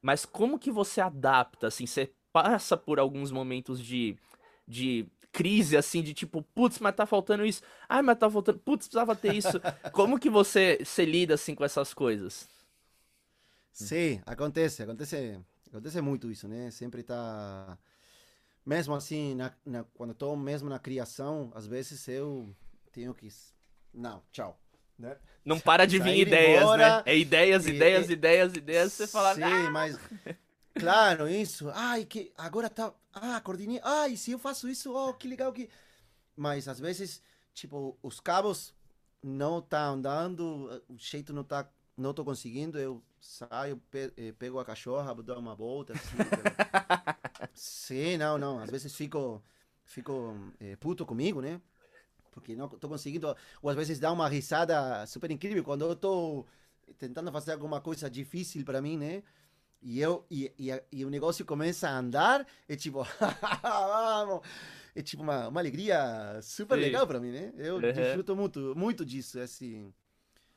Mas 0.00 0.24
como 0.24 0.58
que 0.58 0.70
você 0.70 1.00
adapta, 1.00 1.68
assim, 1.68 1.86
você 1.86 2.12
passa 2.32 2.76
por 2.76 2.98
alguns 2.98 3.30
momentos 3.30 3.80
de, 3.80 4.16
de 4.66 5.06
crise, 5.30 5.76
assim, 5.76 6.02
de 6.02 6.12
tipo, 6.12 6.42
putz, 6.42 6.78
mas 6.78 6.94
tá 6.94 7.06
faltando 7.06 7.44
isso. 7.46 7.62
Ai, 7.88 8.02
mas 8.02 8.18
tá 8.18 8.28
faltando, 8.30 8.58
putz, 8.58 8.86
precisava 8.86 9.14
ter 9.14 9.34
isso. 9.34 9.60
como 9.92 10.18
que 10.18 10.28
você 10.28 10.78
se 10.84 11.04
lida, 11.04 11.34
assim, 11.34 11.54
com 11.54 11.64
essas 11.64 11.94
coisas? 11.94 12.48
Sim, 13.72 14.20
acontece, 14.26 14.82
acontece, 14.82 15.40
acontece 15.68 16.00
muito 16.00 16.30
isso, 16.30 16.48
né? 16.48 16.70
Sempre 16.70 17.02
tá... 17.02 17.78
Mesmo 18.64 18.94
assim, 18.94 19.34
na, 19.34 19.52
na, 19.64 19.84
quando 19.94 20.12
estou 20.12 20.36
mesmo 20.36 20.68
na 20.68 20.78
criação, 20.78 21.50
às 21.54 21.66
vezes 21.66 22.06
eu 22.06 22.54
tenho 22.92 23.12
que... 23.14 23.28
Não, 23.92 24.22
tchau 24.30 24.61
né? 25.02 25.16
Não 25.44 25.58
para 25.58 25.86
de 25.86 25.98
vir 25.98 26.16
ideias, 26.20 26.62
embora, 26.62 26.96
né? 26.98 27.02
É 27.06 27.18
ideias, 27.18 27.66
ideias, 27.66 28.08
e, 28.08 28.12
ideias, 28.12 28.54
ideias, 28.54 28.92
você 28.92 29.06
fala... 29.08 29.34
Sim, 29.34 29.42
ah! 29.42 29.70
mas... 29.70 29.98
Claro, 30.74 31.28
isso. 31.28 31.68
Ai, 31.74 32.04
que 32.04 32.32
agora 32.38 32.70
tá... 32.70 32.94
Ah, 33.12 33.40
coordinei. 33.40 33.80
Ai, 33.82 34.16
se 34.16 34.30
eu 34.30 34.38
faço 34.38 34.68
isso, 34.68 34.94
oh, 34.94 35.12
que 35.12 35.26
legal 35.26 35.52
que... 35.52 35.68
Mas, 36.36 36.68
às 36.68 36.78
vezes, 36.78 37.20
tipo, 37.52 37.98
os 38.02 38.20
cabos 38.20 38.72
não 39.22 39.60
tá 39.60 39.84
andando, 39.84 40.82
o 40.88 40.96
jeito 40.96 41.32
não 41.32 41.44
tá... 41.44 41.68
Não 41.94 42.14
tô 42.14 42.24
conseguindo, 42.24 42.78
eu 42.78 43.02
saio, 43.20 43.76
pe 43.90 44.12
eh, 44.16 44.32
pego 44.32 44.58
a 44.58 44.64
cachorra, 44.64 45.14
dou 45.14 45.38
uma 45.38 45.54
volta. 45.54 45.92
Assim, 45.92 46.16
Sim, 47.52 48.16
não, 48.16 48.38
não. 48.38 48.58
Às 48.60 48.70
vezes 48.70 48.94
fico, 48.94 49.42
fico 49.84 50.34
é, 50.58 50.74
puto 50.76 51.04
comigo, 51.04 51.42
né? 51.42 51.60
Porque 52.32 52.56
não 52.56 52.66
estou 52.66 52.90
conseguindo. 52.90 53.36
Ou 53.62 53.70
às 53.70 53.76
vezes 53.76 54.00
dá 54.00 54.10
uma 54.10 54.28
risada 54.28 55.06
super 55.06 55.30
incrível 55.30 55.62
quando 55.62 55.82
eu 55.82 55.92
estou 55.92 56.46
tentando 56.98 57.30
fazer 57.30 57.52
alguma 57.52 57.80
coisa 57.80 58.10
difícil 58.10 58.64
para 58.64 58.82
mim, 58.82 58.98
né? 58.98 59.22
E, 59.80 60.00
eu, 60.00 60.24
e, 60.30 60.52
e, 60.58 60.82
e, 60.92 61.04
o 61.04 61.10
negócio 61.10 61.44
começa 61.44 61.88
a 61.88 61.98
andar, 61.98 62.46
é 62.68 62.76
tipo, 62.76 63.04
vamos! 63.62 64.40
É 64.94 65.02
tipo 65.02 65.22
uma, 65.22 65.48
uma 65.48 65.60
alegria 65.60 66.38
super 66.42 66.76
Sim. 66.76 66.82
legal 66.82 67.06
para 67.06 67.18
mim, 67.20 67.30
né? 67.30 67.52
Eu 67.56 67.76
uhum. 67.76 67.80
desfruto 67.92 68.36
muito, 68.36 68.74
muito 68.76 69.04
disso, 69.04 69.38
é 69.38 69.42
assim. 69.42 69.92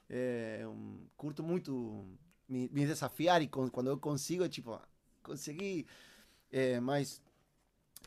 É, 0.10 0.64
um, 0.68 1.08
curto 1.18 1.42
muito 1.42 2.06
me, 2.48 2.70
me 2.72 2.86
desafiar 2.86 3.42
e 3.42 3.48
quando 3.48 3.88
eu 3.88 3.98
consigo, 3.98 4.44
é 4.44 4.50
tipo, 4.50 4.80
consegui 5.24 5.88
é, 6.52 6.80
mas, 6.80 7.22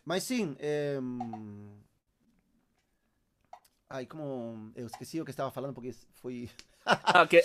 mas 0.04 0.22
sim. 0.22 0.56
É... 0.58 0.98
Ai, 3.90 4.06
como. 4.06 4.70
Eu 4.74 4.86
esqueci 4.86 5.20
o 5.20 5.24
que 5.24 5.30
estava 5.30 5.50
falando 5.50 5.74
porque 5.74 5.94
foi. 6.14 6.50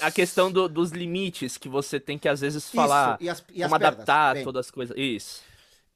a 0.01 0.11
questão 0.11 0.51
do, 0.51 0.67
dos 0.67 0.91
limites 0.91 1.57
que 1.57 1.69
você 1.69 1.99
tem 1.99 2.17
que 2.17 2.27
às 2.27 2.41
vezes 2.41 2.69
falar. 2.69 3.15
Isso, 3.15 3.23
e 3.23 3.29
as, 3.29 3.45
e 3.49 3.61
como 3.63 3.75
adaptar 3.75 4.35
Bem, 4.35 4.43
todas 4.43 4.67
as 4.67 4.71
coisas. 4.71 4.97
Isso. 4.97 5.41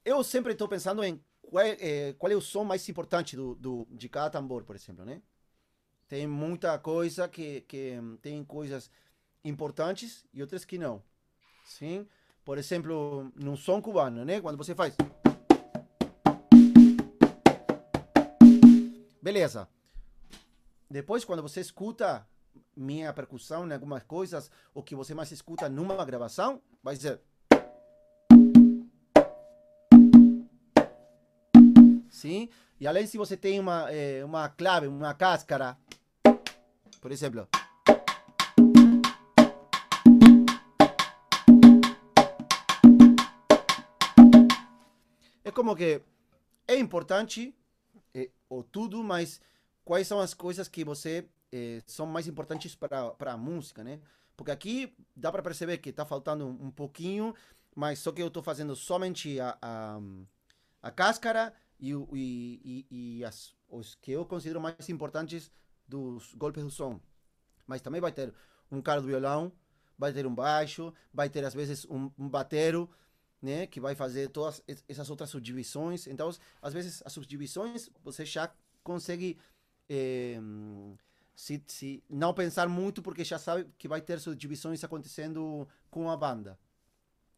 Eu 0.04 0.22
sempre 0.24 0.52
estou 0.52 0.68
pensando 0.68 1.04
em 1.04 1.20
qual 1.42 1.64
é, 1.64 1.76
é, 1.80 2.12
qual 2.14 2.32
é, 2.32 2.36
o 2.36 2.40
som 2.40 2.64
mais 2.64 2.88
importante 2.88 3.36
do, 3.36 3.54
do, 3.54 3.86
de 3.90 4.08
cada 4.08 4.30
tambor, 4.30 4.64
por 4.64 4.74
exemplo, 4.74 5.04
né? 5.04 5.20
Tem 6.06 6.26
muita 6.26 6.78
coisa 6.78 7.28
que, 7.28 7.62
que 7.62 7.98
tem 8.22 8.42
coisas 8.42 8.90
importantes 9.44 10.24
e 10.32 10.40
outras 10.40 10.64
que 10.64 10.78
não. 10.78 11.02
Sim? 11.64 12.06
por 12.48 12.56
exemplo, 12.56 13.30
num 13.36 13.58
som 13.58 13.78
cubano, 13.78 14.24
né? 14.24 14.40
Quando 14.40 14.56
você 14.56 14.74
faz. 14.74 14.96
Beleza. 19.20 19.68
Depois, 20.90 21.22
quando 21.24 21.42
você 21.42 21.60
escuta 21.60 22.26
minha 22.74 23.12
percussão 23.12 23.68
em 23.68 23.72
algumas 23.72 24.02
coisas, 24.04 24.50
o 24.72 24.82
que 24.82 24.94
você 24.94 25.14
mais 25.14 25.30
escuta 25.30 25.68
numa 25.68 26.02
gravação, 26.04 26.62
vai 26.82 26.96
ser. 26.96 27.20
Sim? 32.08 32.48
E 32.80 32.86
além 32.86 33.06
se 33.06 33.18
você 33.18 33.36
tem 33.36 33.60
uma, 33.60 33.90
é, 33.92 34.24
uma 34.24 34.48
clave, 34.48 34.86
uma 34.86 35.12
cáscara, 35.12 35.76
por 37.00 37.12
exemplo. 37.12 37.46
como 45.58 45.74
que 45.74 46.00
é 46.68 46.78
importante 46.78 47.52
é, 48.14 48.30
ou 48.48 48.62
tudo, 48.62 49.02
mas 49.02 49.40
quais 49.88 50.06
são 50.06 50.20
as 50.20 50.34
coisas 50.34 50.68
que 50.68 50.84
você 50.84 51.26
é, 51.50 51.82
são 51.86 52.04
mais 52.04 52.26
importantes 52.26 52.74
para 52.74 53.16
a 53.20 53.36
música, 53.38 53.82
né? 53.82 54.02
Porque 54.36 54.50
aqui 54.50 54.94
dá 55.16 55.32
para 55.32 55.42
perceber 55.42 55.78
que 55.78 55.88
está 55.88 56.04
faltando 56.04 56.46
um, 56.46 56.70
pouquinho, 56.70 57.34
mas 57.74 57.98
só 57.98 58.12
que 58.12 58.20
eu 58.20 58.26
estou 58.26 58.42
fazendo 58.42 58.76
somente 58.76 59.40
a, 59.40 59.56
a, 59.62 59.98
a 60.82 60.90
cáscara 60.90 61.54
e, 61.80 61.92
e, 61.92 62.06
e, 62.12 62.86
e 62.90 63.24
as, 63.24 63.54
os 63.66 63.94
que 63.94 64.12
eu 64.12 64.26
considero 64.26 64.60
mais 64.60 64.90
importantes 64.90 65.50
dos 65.88 66.34
golpes 66.34 66.62
do 66.62 66.70
som. 66.70 67.00
Mas 67.66 67.80
também 67.80 68.02
vai 68.02 68.12
ter 68.12 68.34
um 68.70 68.82
cara 68.82 69.00
do 69.00 69.06
violão, 69.06 69.50
vai 69.96 70.12
ter 70.12 70.26
um 70.26 70.34
baixo, 70.34 70.92
vai 71.14 71.30
ter 71.30 71.42
às 71.46 71.54
vezes 71.54 71.86
um, 71.86 72.10
um 72.18 72.28
batero, 72.28 72.90
né, 73.40 73.66
que 73.66 73.80
vai 73.80 73.94
fazer 73.94 74.28
todas 74.28 74.62
essas 74.86 75.08
outras 75.08 75.30
subdivisões. 75.30 76.06
Então, 76.06 76.30
às 76.60 76.74
vezes, 76.74 77.02
as 77.06 77.12
subdivisões 77.14 77.88
você 78.04 78.26
já 78.26 78.52
consegue 78.84 79.38
é, 79.88 80.38
se, 81.34 81.62
se 81.66 82.02
não 82.08 82.34
pensar 82.34 82.68
muito, 82.68 83.00
porque 83.00 83.24
já 83.24 83.38
sabe 83.38 83.66
que 83.78 83.88
vai 83.88 84.00
ter 84.00 84.20
subdivisões 84.20 84.82
acontecendo 84.82 85.68
com 85.90 86.10
a 86.10 86.16
banda. 86.16 86.58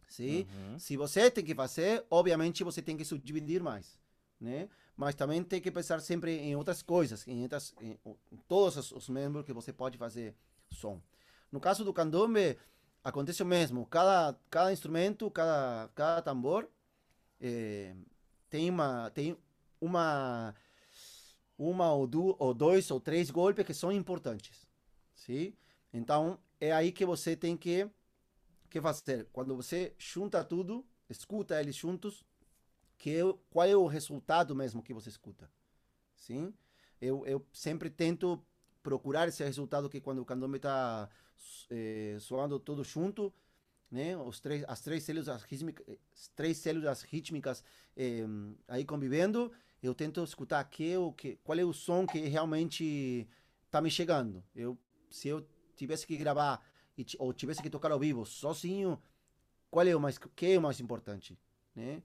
Sim? 0.08 0.46
Uhum. 0.52 0.78
Se 0.78 0.96
você 0.96 1.30
tem 1.30 1.44
que 1.44 1.54
fazer, 1.54 2.04
obviamente 2.10 2.64
você 2.64 2.82
tem 2.82 2.96
que 2.96 3.04
subdividir 3.04 3.62
mais, 3.62 3.98
né? 4.40 4.68
Mas 4.96 5.14
também 5.14 5.42
tem 5.42 5.60
que 5.60 5.70
pensar 5.70 6.00
sempre 6.00 6.32
em 6.32 6.56
outras 6.56 6.82
coisas, 6.82 7.26
em, 7.26 7.42
outras, 7.42 7.72
em, 7.80 7.98
em 8.32 8.36
todos 8.48 8.76
os, 8.76 8.92
os 8.92 9.08
membros 9.08 9.44
que 9.46 9.52
você 9.52 9.72
pode 9.72 9.96
fazer 9.96 10.34
som. 10.68 11.00
No 11.50 11.60
caso 11.60 11.84
do 11.84 11.92
candombe, 11.92 12.58
acontece 13.02 13.42
o 13.42 13.46
mesmo. 13.46 13.86
Cada, 13.86 14.38
cada 14.50 14.72
instrumento, 14.72 15.30
cada, 15.30 15.88
cada 15.94 16.22
tambor 16.22 16.68
é, 17.40 17.94
tem 18.48 18.68
uma 18.68 19.10
tem 19.10 19.36
uma 19.80 20.54
uma 21.61 21.92
ou, 21.92 22.09
ou 22.38 22.55
dois 22.55 22.90
ou 22.90 22.99
três 22.99 23.31
golpes 23.31 23.66
que 23.66 23.75
são 23.75 23.92
importantes, 23.92 24.66
sim? 25.14 25.53
Então 25.92 26.38
é 26.59 26.73
aí 26.73 26.90
que 26.90 27.05
você 27.05 27.37
tem 27.37 27.55
que 27.55 27.87
que 28.70 28.81
fazer. 28.81 29.27
Quando 29.33 29.55
você 29.55 29.92
junta 29.99 30.42
tudo, 30.44 30.87
escuta 31.09 31.61
eles 31.61 31.75
juntos, 31.75 32.25
que 32.96 33.18
qual 33.51 33.66
é 33.66 33.77
o 33.77 33.87
resultado 33.87 34.55
mesmo 34.55 34.83
que 34.83 34.94
você 34.94 35.11
escuta, 35.11 35.51
sim? 36.16 36.55
Eu, 37.01 37.27
eu 37.27 37.44
sempre 37.53 37.90
tento 37.90 38.42
procurar 38.83 39.29
esse 39.29 39.44
resultado 39.44 39.90
que 39.90 40.01
quando 40.01 40.20
o 40.20 40.25
candombe 40.25 40.57
está 40.57 41.11
é, 41.68 42.16
soando 42.20 42.59
tudo 42.59 42.83
junto, 42.85 43.33
né? 43.90 44.16
Os 44.16 44.40
três, 44.40 44.64
as 44.66 44.81
três 44.81 45.03
células 45.03 45.42
rítmicas, 45.42 45.99
três 46.35 46.57
células 46.59 47.03
rítmicas 47.03 47.64
é, 47.96 48.25
aí 48.68 48.85
convivendo, 48.85 49.53
eu 49.82 49.94
tento 49.94 50.22
escutar 50.22 50.62
que 50.64 50.96
o 50.96 51.12
que, 51.12 51.36
qual 51.42 51.58
é 51.58 51.64
o 51.64 51.72
som 51.72 52.06
que 52.06 52.20
realmente 52.20 53.28
está 53.66 53.80
me 53.80 53.90
chegando. 53.90 54.42
Eu, 54.54 54.78
se 55.10 55.28
eu 55.28 55.46
tivesse 55.76 56.06
que 56.06 56.16
gravar 56.16 56.64
e, 56.96 57.06
ou 57.18 57.32
tivesse 57.32 57.62
que 57.62 57.70
tocar 57.70 57.90
ao 57.90 57.98
vivo 57.98 58.26
sozinho, 58.26 59.00
qual 59.70 59.86
é 59.86 59.94
o 59.94 60.00
mais, 60.00 60.18
que 60.18 60.46
é 60.46 60.58
o 60.58 60.62
mais 60.62 60.80
importante, 60.80 61.38
né? 61.74 62.02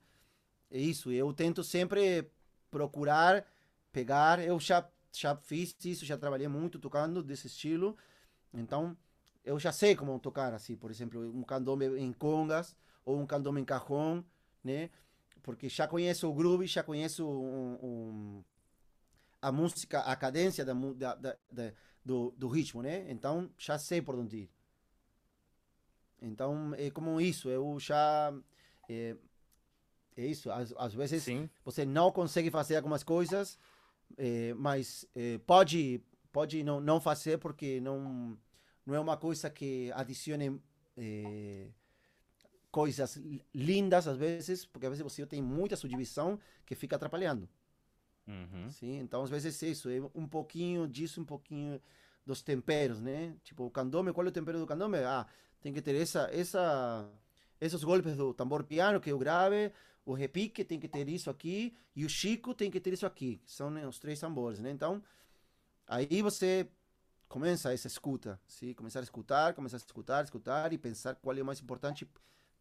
É 0.70 0.80
isso. 0.80 1.12
Eu 1.12 1.34
tento 1.34 1.64
sempre 1.64 2.30
procurar 2.72 3.46
pegar. 3.92 4.40
Eu 4.40 4.60
já 4.60 4.88
já 5.12 5.36
fiz 5.36 5.74
isso, 5.86 6.06
já 6.06 6.18
trabalhei 6.18 6.48
muito 6.48 6.78
tocando 6.78 7.24
desse 7.24 7.48
estilo. 7.48 7.98
Então, 8.54 8.98
eu 9.44 9.58
já 9.60 9.72
sei 9.72 9.96
como 9.96 10.20
tocar 10.20 10.54
assim, 10.54 10.76
por 10.76 10.92
exemplo, 10.92 11.22
um 11.22 11.44
candombe 11.44 11.86
em 11.98 12.12
congas 12.12 12.76
ou 13.06 13.20
um 13.20 13.26
candombe 13.26 13.62
em 13.62 13.66
cajón, 13.66 14.24
né? 14.64 14.90
Porque 15.46 15.70
já 15.70 15.88
conheço 15.88 16.28
o 16.28 16.34
groove, 16.34 16.66
já 16.66 16.82
conheço 16.82 17.24
um, 17.24 17.78
um, 17.84 18.44
a 19.40 19.52
música, 19.52 20.00
a 20.00 20.16
cadência 20.16 20.66
da, 20.66 20.74
da, 20.74 21.38
da, 21.52 21.72
do, 22.04 22.32
do 22.32 22.48
ritmo, 22.48 22.82
né? 22.82 23.06
Então 23.12 23.48
já 23.56 23.78
sei 23.78 24.02
por 24.02 24.16
onde 24.16 24.38
ir. 24.38 24.50
Então 26.20 26.74
é 26.76 26.90
como 26.90 27.22
isso, 27.22 27.48
eu 27.48 27.80
já. 27.80 28.34
É, 28.90 29.16
é 30.18 30.26
isso, 30.26 30.50
às, 30.50 30.74
às 30.78 30.96
vezes 30.96 31.22
Sim. 31.22 31.48
você 31.64 31.86
não 31.86 32.12
consegue 32.12 32.50
fazer 32.50 32.78
algumas 32.78 33.04
coisas, 33.04 33.60
é, 34.18 34.52
mas 34.56 35.06
é, 35.14 35.38
pode, 35.46 36.02
pode 36.32 36.64
não, 36.64 36.82
não 36.82 37.00
fazer 37.00 37.38
porque 37.38 37.80
não 37.80 38.36
não 38.84 38.96
é 38.96 39.00
uma 39.00 39.16
coisa 39.18 39.48
que 39.48 39.92
adicione 39.94 40.60
eh, 40.98 41.68
coisas 42.76 43.18
lindas 43.54 44.06
às 44.06 44.18
vezes, 44.18 44.66
porque 44.66 44.86
às 44.86 44.90
vezes 44.90 45.02
você 45.02 45.26
tem 45.26 45.42
muita 45.42 45.78
subdivisão 45.78 46.38
que 46.66 46.76
fica 46.76 46.98
atrapalhando. 46.98 47.48
Uhum. 48.28 48.70
Sim, 48.70 49.00
então 49.00 49.24
às 49.24 49.30
vezes 49.30 49.64
é 49.64 49.68
isso, 49.68 49.90
é 49.90 50.02
um 50.14 50.28
pouquinho 50.28 50.86
disso, 50.86 51.22
um 51.22 51.24
pouquinho 51.24 51.82
dos 52.26 52.42
temperos, 52.42 53.00
né? 53.00 53.34
Tipo, 53.46 53.64
o 53.64 53.72
candombe, 53.72 54.12
qual 54.12 54.26
é 54.26 54.30
o 54.30 54.32
tempero 54.32 54.60
do 54.60 54.68
candombe? 54.68 54.98
Ah, 54.98 55.26
tem 55.62 55.72
que 55.72 55.82
ter 55.82 55.96
essa, 55.96 56.30
essa, 56.34 57.10
esses 57.62 57.82
golpes 57.82 58.18
do 58.18 58.34
tambor 58.34 58.66
piano 58.66 59.00
que 59.00 59.10
eu 59.10 59.18
grave, 59.18 59.72
o 60.06 60.14
repique 60.14 60.66
tem 60.66 60.78
que 60.78 60.90
ter 60.90 61.08
isso 61.08 61.30
aqui 61.30 61.78
e 61.96 62.04
o 62.04 62.10
chico 62.10 62.54
tem 62.54 62.70
que 62.70 62.82
ter 62.82 62.92
isso 62.92 63.06
aqui. 63.06 63.42
São 63.46 63.70
né, 63.70 63.88
os 63.88 64.00
três 64.00 64.20
tambores, 64.20 64.60
né? 64.60 64.70
Então, 64.70 65.02
aí 65.88 66.22
você 66.22 66.68
começa 67.30 67.72
essa 67.72 67.88
escuta, 67.88 68.38
sim? 68.46 68.74
Começar 68.74 69.00
a 69.00 69.04
escutar, 69.04 69.54
começar 69.54 69.78
a 69.78 69.80
escutar, 69.80 70.26
escutar 70.26 70.74
e 70.74 70.78
pensar 70.78 71.16
qual 71.16 71.38
é 71.38 71.42
o 71.42 71.46
mais 71.46 71.62
importante 71.62 72.06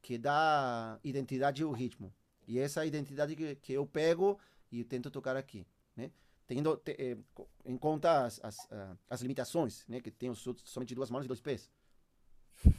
que 0.05 0.19
dá 0.19 1.01
identidade 1.03 1.63
ao 1.63 1.73
ritmo. 1.73 2.13
E 2.47 2.59
essa 2.59 2.85
identidade 2.85 3.35
que, 3.35 3.57
que 3.57 3.73
eu 3.73 3.87
pego 3.87 4.39
e 4.71 4.85
tento 4.85 5.11
tocar 5.11 5.35
aqui, 5.35 5.67
né? 5.97 6.11
tendo 6.47 6.77
te, 6.77 6.95
eh, 6.99 7.17
em 7.65 7.79
conta 7.79 8.27
as, 8.27 8.39
as, 8.45 8.59
uh, 8.67 8.99
as 9.09 9.23
limitações, 9.23 9.83
né? 9.89 10.03
Que 10.03 10.11
tenho 10.11 10.35
somente 10.35 10.95
duas 10.95 11.11
mãos 11.11 11.25
e 11.25 11.29
dois 11.29 11.41
pés. 11.41 11.71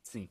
Sim. 0.00 0.28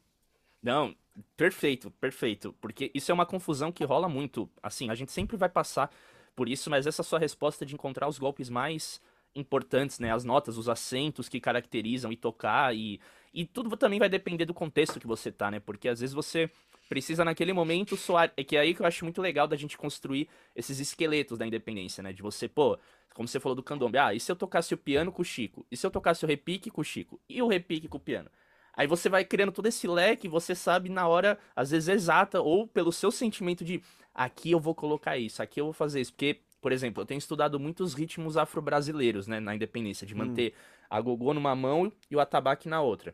Não, 0.63 0.95
perfeito, 1.35 1.91
perfeito. 1.91 2.53
Porque 2.61 2.89
isso 2.93 3.11
é 3.11 3.13
uma 3.13 3.25
confusão 3.25 3.69
que 3.69 3.83
rola 3.83 4.07
muito. 4.07 4.49
Assim, 4.63 4.89
a 4.89 4.95
gente 4.95 5.11
sempre 5.11 5.35
vai 5.35 5.49
passar 5.49 5.91
por 6.37 6.47
isso, 6.47 6.69
mas 6.69 6.87
essa 6.87 7.03
sua 7.03 7.19
resposta 7.19 7.65
de 7.65 7.73
encontrar 7.73 8.07
os 8.07 8.17
golpes 8.17 8.49
mais 8.49 9.01
importantes, 9.35 9.99
né? 9.99 10.13
As 10.13 10.23
notas, 10.23 10.57
os 10.57 10.69
acentos 10.69 11.27
que 11.27 11.41
caracterizam 11.41 12.13
e 12.13 12.15
tocar 12.15 12.73
e, 12.73 13.01
e 13.33 13.45
tudo 13.45 13.75
também 13.77 13.99
vai 13.99 14.09
depender 14.09 14.45
do 14.45 14.53
contexto 14.53 14.99
que 14.99 15.07
você 15.07 15.31
tá, 15.31 15.51
né? 15.51 15.59
Porque 15.59 15.87
às 15.89 15.99
vezes 15.99 16.13
você 16.13 16.49
precisa 16.87 17.23
naquele 17.25 17.53
momento 17.53 17.95
soar. 17.97 18.31
É 18.35 18.43
que 18.43 18.55
é 18.55 18.61
aí 18.61 18.73
que 18.73 18.81
eu 18.81 18.85
acho 18.85 19.03
muito 19.03 19.21
legal 19.21 19.47
da 19.47 19.55
gente 19.55 19.77
construir 19.77 20.27
esses 20.55 20.79
esqueletos 20.79 21.37
da 21.37 21.45
independência, 21.45 22.01
né? 22.01 22.13
De 22.13 22.21
você, 22.21 22.47
pô, 22.47 22.77
como 23.13 23.27
você 23.27 23.39
falou 23.39 23.55
do 23.55 23.63
candomblé, 23.63 23.99
ah, 23.99 24.13
e 24.13 24.19
se 24.19 24.31
eu 24.31 24.35
tocasse 24.35 24.73
o 24.73 24.77
piano 24.77 25.11
com 25.11 25.21
o 25.21 25.25
Chico? 25.25 25.65
E 25.71 25.77
se 25.77 25.85
eu 25.85 25.91
tocasse 25.91 26.23
o 26.23 26.27
repique 26.27 26.69
com 26.69 26.81
o 26.81 26.83
Chico? 26.83 27.19
E 27.27 27.41
o 27.41 27.47
repique 27.47 27.87
com 27.87 27.97
o 27.97 28.01
piano? 28.01 28.29
Aí 28.73 28.85
você 28.85 29.09
vai 29.09 29.25
criando 29.25 29.51
todo 29.51 29.65
esse 29.65 29.87
leque, 29.87 30.27
você 30.27 30.53
sabe 30.53 30.87
na 30.87 31.07
hora, 31.07 31.39
às 31.55 31.71
vezes 31.71 31.89
exata, 31.89 32.39
ou 32.39 32.67
pelo 32.67 32.91
seu 32.91 33.09
sentimento 33.09 33.65
de 33.65 33.81
aqui 34.13 34.51
eu 34.51 34.59
vou 34.59 34.75
colocar 34.75 35.17
isso, 35.17 35.41
aqui 35.41 35.59
eu 35.59 35.65
vou 35.65 35.73
fazer 35.73 35.99
isso. 35.99 36.13
Porque, 36.13 36.41
por 36.61 36.71
exemplo, 36.71 37.01
eu 37.01 37.05
tenho 37.05 37.17
estudado 37.17 37.59
muitos 37.59 37.93
ritmos 37.93 38.37
afro-brasileiros, 38.37 39.27
né, 39.27 39.39
na 39.39 39.55
independência, 39.55 40.05
de 40.05 40.13
hum. 40.13 40.19
manter 40.19 40.51
hum. 40.51 40.85
a 40.89 41.01
gogô 41.01 41.33
numa 41.33 41.55
mão 41.55 41.91
e 42.09 42.15
o 42.15 42.19
atabaque 42.19 42.67
na 42.67 42.81
outra. 42.81 43.13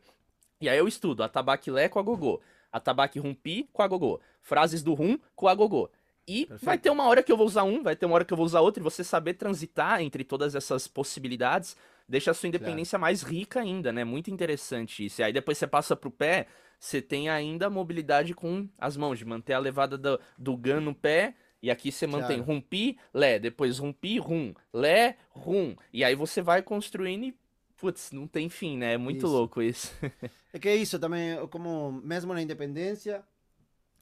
E 0.61 0.69
aí 0.69 0.77
eu 0.77 0.87
estudo 0.87 1.23
atabaque 1.23 1.69
lé 1.69 1.89
com 1.89 1.99
a 1.99 2.01
gogô, 2.03 2.41
atabaque 2.71 3.19
rumpi 3.19 3.69
com 3.73 3.81
a 3.81 3.87
gogô, 3.87 4.19
frases 4.41 4.81
do 4.81 4.93
rum 4.93 5.17
com 5.35 5.47
a 5.47 5.55
gogô. 5.55 5.89
E 6.25 6.45
Perfeito. 6.45 6.65
vai 6.65 6.77
ter 6.77 6.89
uma 6.89 7.05
hora 7.05 7.21
que 7.21 7.31
eu 7.31 7.35
vou 7.35 7.45
usar 7.45 7.63
um, 7.63 7.83
vai 7.83 7.95
ter 7.95 8.05
uma 8.05 8.15
hora 8.15 8.23
que 8.23 8.31
eu 8.31 8.37
vou 8.37 8.45
usar 8.45 8.61
outro, 8.61 8.81
e 8.81 8.83
você 8.83 9.03
saber 9.03 9.33
transitar 9.33 10.01
entre 10.01 10.23
todas 10.23 10.55
essas 10.55 10.87
possibilidades 10.87 11.75
deixa 12.07 12.31
a 12.31 12.33
sua 12.33 12.47
independência 12.47 12.97
claro. 12.97 13.01
mais 13.01 13.23
rica 13.23 13.61
ainda, 13.61 13.91
né? 13.91 14.03
Muito 14.03 14.29
interessante 14.29 15.05
isso. 15.05 15.21
E 15.21 15.23
aí 15.23 15.33
depois 15.33 15.57
você 15.57 15.67
passa 15.67 15.95
pro 15.95 16.11
pé, 16.11 16.47
você 16.79 17.01
tem 17.01 17.29
ainda 17.29 17.67
a 17.67 17.69
mobilidade 17.69 18.33
com 18.33 18.67
as 18.77 18.97
mãos, 18.97 19.17
de 19.17 19.25
manter 19.25 19.53
a 19.53 19.59
levada 19.59 19.97
do, 19.97 20.19
do 20.37 20.57
gun 20.57 20.81
no 20.81 20.93
pé. 20.93 21.35
E 21.63 21.71
aqui 21.71 21.91
você 21.91 22.05
mantém 22.05 22.37
claro. 22.37 22.51
rumpi, 22.51 22.99
lé, 23.13 23.39
depois 23.39 23.79
rumpi, 23.79 24.19
rum, 24.19 24.53
lé, 24.71 25.17
rum. 25.31 25.75
E 25.91 26.03
aí 26.03 26.13
você 26.13 26.41
vai 26.41 26.61
construindo 26.61 27.23
e, 27.23 27.35
putz, 27.77 28.11
não 28.11 28.27
tem 28.27 28.49
fim, 28.49 28.77
né? 28.77 28.93
É 28.93 28.97
muito 28.97 29.25
isso. 29.25 29.27
louco 29.27 29.61
isso. 29.61 29.91
é 30.53 30.59
que 30.59 30.67
é 30.67 30.75
isso 30.75 30.99
também, 30.99 31.47
como 31.47 31.91
mesmo 32.03 32.33
na 32.33 32.41
independência, 32.41 33.23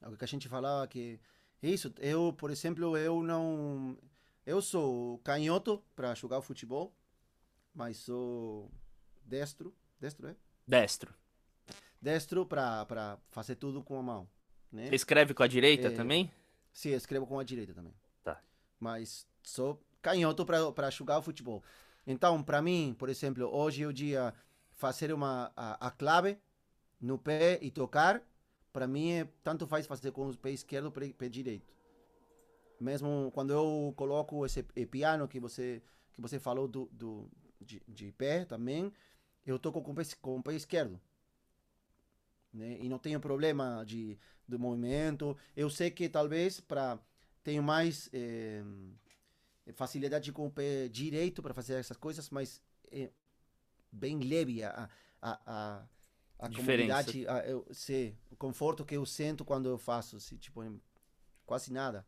o 0.01 0.17
que 0.17 0.25
a 0.25 0.27
gente 0.27 0.49
falava 0.49 0.87
que 0.87 1.19
isso, 1.61 1.93
eu, 1.99 2.33
por 2.33 2.49
exemplo, 2.49 2.97
eu 2.97 3.21
não 3.21 3.95
eu 4.43 4.59
sou 4.61 5.19
canhoto 5.19 5.83
para 5.95 6.15
jogar 6.15 6.41
futebol 6.41 6.91
mas 7.73 7.97
sou 7.97 8.71
destro. 9.25 9.73
Destro, 9.99 10.27
é? 10.27 10.35
Destro. 10.67 11.13
Destro 12.01 12.45
para 12.45 13.17
fazer 13.29 13.55
tudo 13.55 13.83
com 13.83 13.97
a 13.97 14.01
mão. 14.01 14.29
Né? 14.71 14.89
Escreve 14.91 15.33
com 15.33 15.43
a 15.43 15.47
direita 15.47 15.89
é, 15.89 15.91
também? 15.91 16.31
Sim, 16.73 16.91
escrevo 16.91 17.27
com 17.27 17.39
a 17.39 17.43
direita 17.43 17.73
também. 17.73 17.93
Tá. 18.23 18.41
Mas 18.79 19.27
sou 19.43 19.81
canhoto 20.01 20.45
para 20.45 20.89
jogar 20.89 21.19
o 21.19 21.21
futebol. 21.21 21.63
Então, 22.05 22.41
para 22.41 22.61
mim, 22.61 22.95
por 22.97 23.09
exemplo, 23.09 23.45
hoje 23.53 23.83
é 23.83 23.87
o 23.87 23.93
dia 23.93 24.33
fazer 24.71 25.13
uma 25.13 25.51
a, 25.55 25.87
a 25.87 25.91
clave 25.91 26.37
no 26.99 27.17
pé 27.17 27.59
e 27.61 27.69
tocar, 27.69 28.21
para 28.73 28.87
mim 28.87 29.11
é 29.11 29.27
tanto 29.43 29.67
faz 29.67 29.85
fazer 29.85 30.11
com 30.11 30.29
o 30.29 30.37
pé 30.37 30.51
esquerdo 30.51 30.85
ou 30.85 30.91
pé 30.91 31.29
direito. 31.29 31.71
Mesmo 32.79 33.31
quando 33.33 33.51
eu 33.51 33.93
coloco 33.95 34.45
esse 34.45 34.63
piano 34.63 35.27
que 35.27 35.39
você 35.39 35.83
que 36.13 36.21
você 36.21 36.39
falou 36.39 36.67
do, 36.67 36.89
do 36.91 37.29
de, 37.59 37.81
de 37.87 38.11
pé 38.11 38.45
também, 38.45 38.91
eu 39.45 39.59
toco 39.59 39.81
com 39.81 39.91
o 39.91 39.95
pé, 39.95 40.03
com 40.21 40.39
o 40.39 40.43
pé 40.43 40.55
esquerdo. 40.55 40.99
Né? 42.53 42.77
E 42.81 42.89
não 42.89 42.97
tenho 42.97 43.19
problema 43.19 43.83
de, 43.85 44.17
de 44.51 44.61
movimento. 44.61 45.35
Eu 45.55 45.69
sei 45.69 45.89
que 45.89 46.07
talvez 46.09 46.59
para 46.59 46.99
tenho 47.43 47.63
mais 47.63 48.09
é, 48.13 48.63
facilidade 49.73 50.31
com 50.31 50.45
o 50.47 50.51
pé 50.51 50.87
direito 50.87 51.41
para 51.41 51.53
fazer 51.53 51.75
essas 51.75 51.97
coisas, 51.97 52.29
mas 52.29 52.61
é 52.91 53.09
bem 53.91 54.19
leve 54.19 54.63
a, 54.63 54.89
a, 55.21 55.41
a, 55.45 55.85
a 56.39 56.49
comodidade, 56.49 57.27
a, 57.27 57.45
eu, 57.47 57.65
sei, 57.71 58.17
o 58.29 58.35
conforto 58.35 58.85
que 58.85 58.95
eu 58.95 59.05
sinto 59.05 59.43
quando 59.43 59.67
eu 59.67 59.77
faço, 59.77 60.15
assim, 60.17 60.37
tipo, 60.37 60.61
quase 61.45 61.71
nada. 61.71 62.05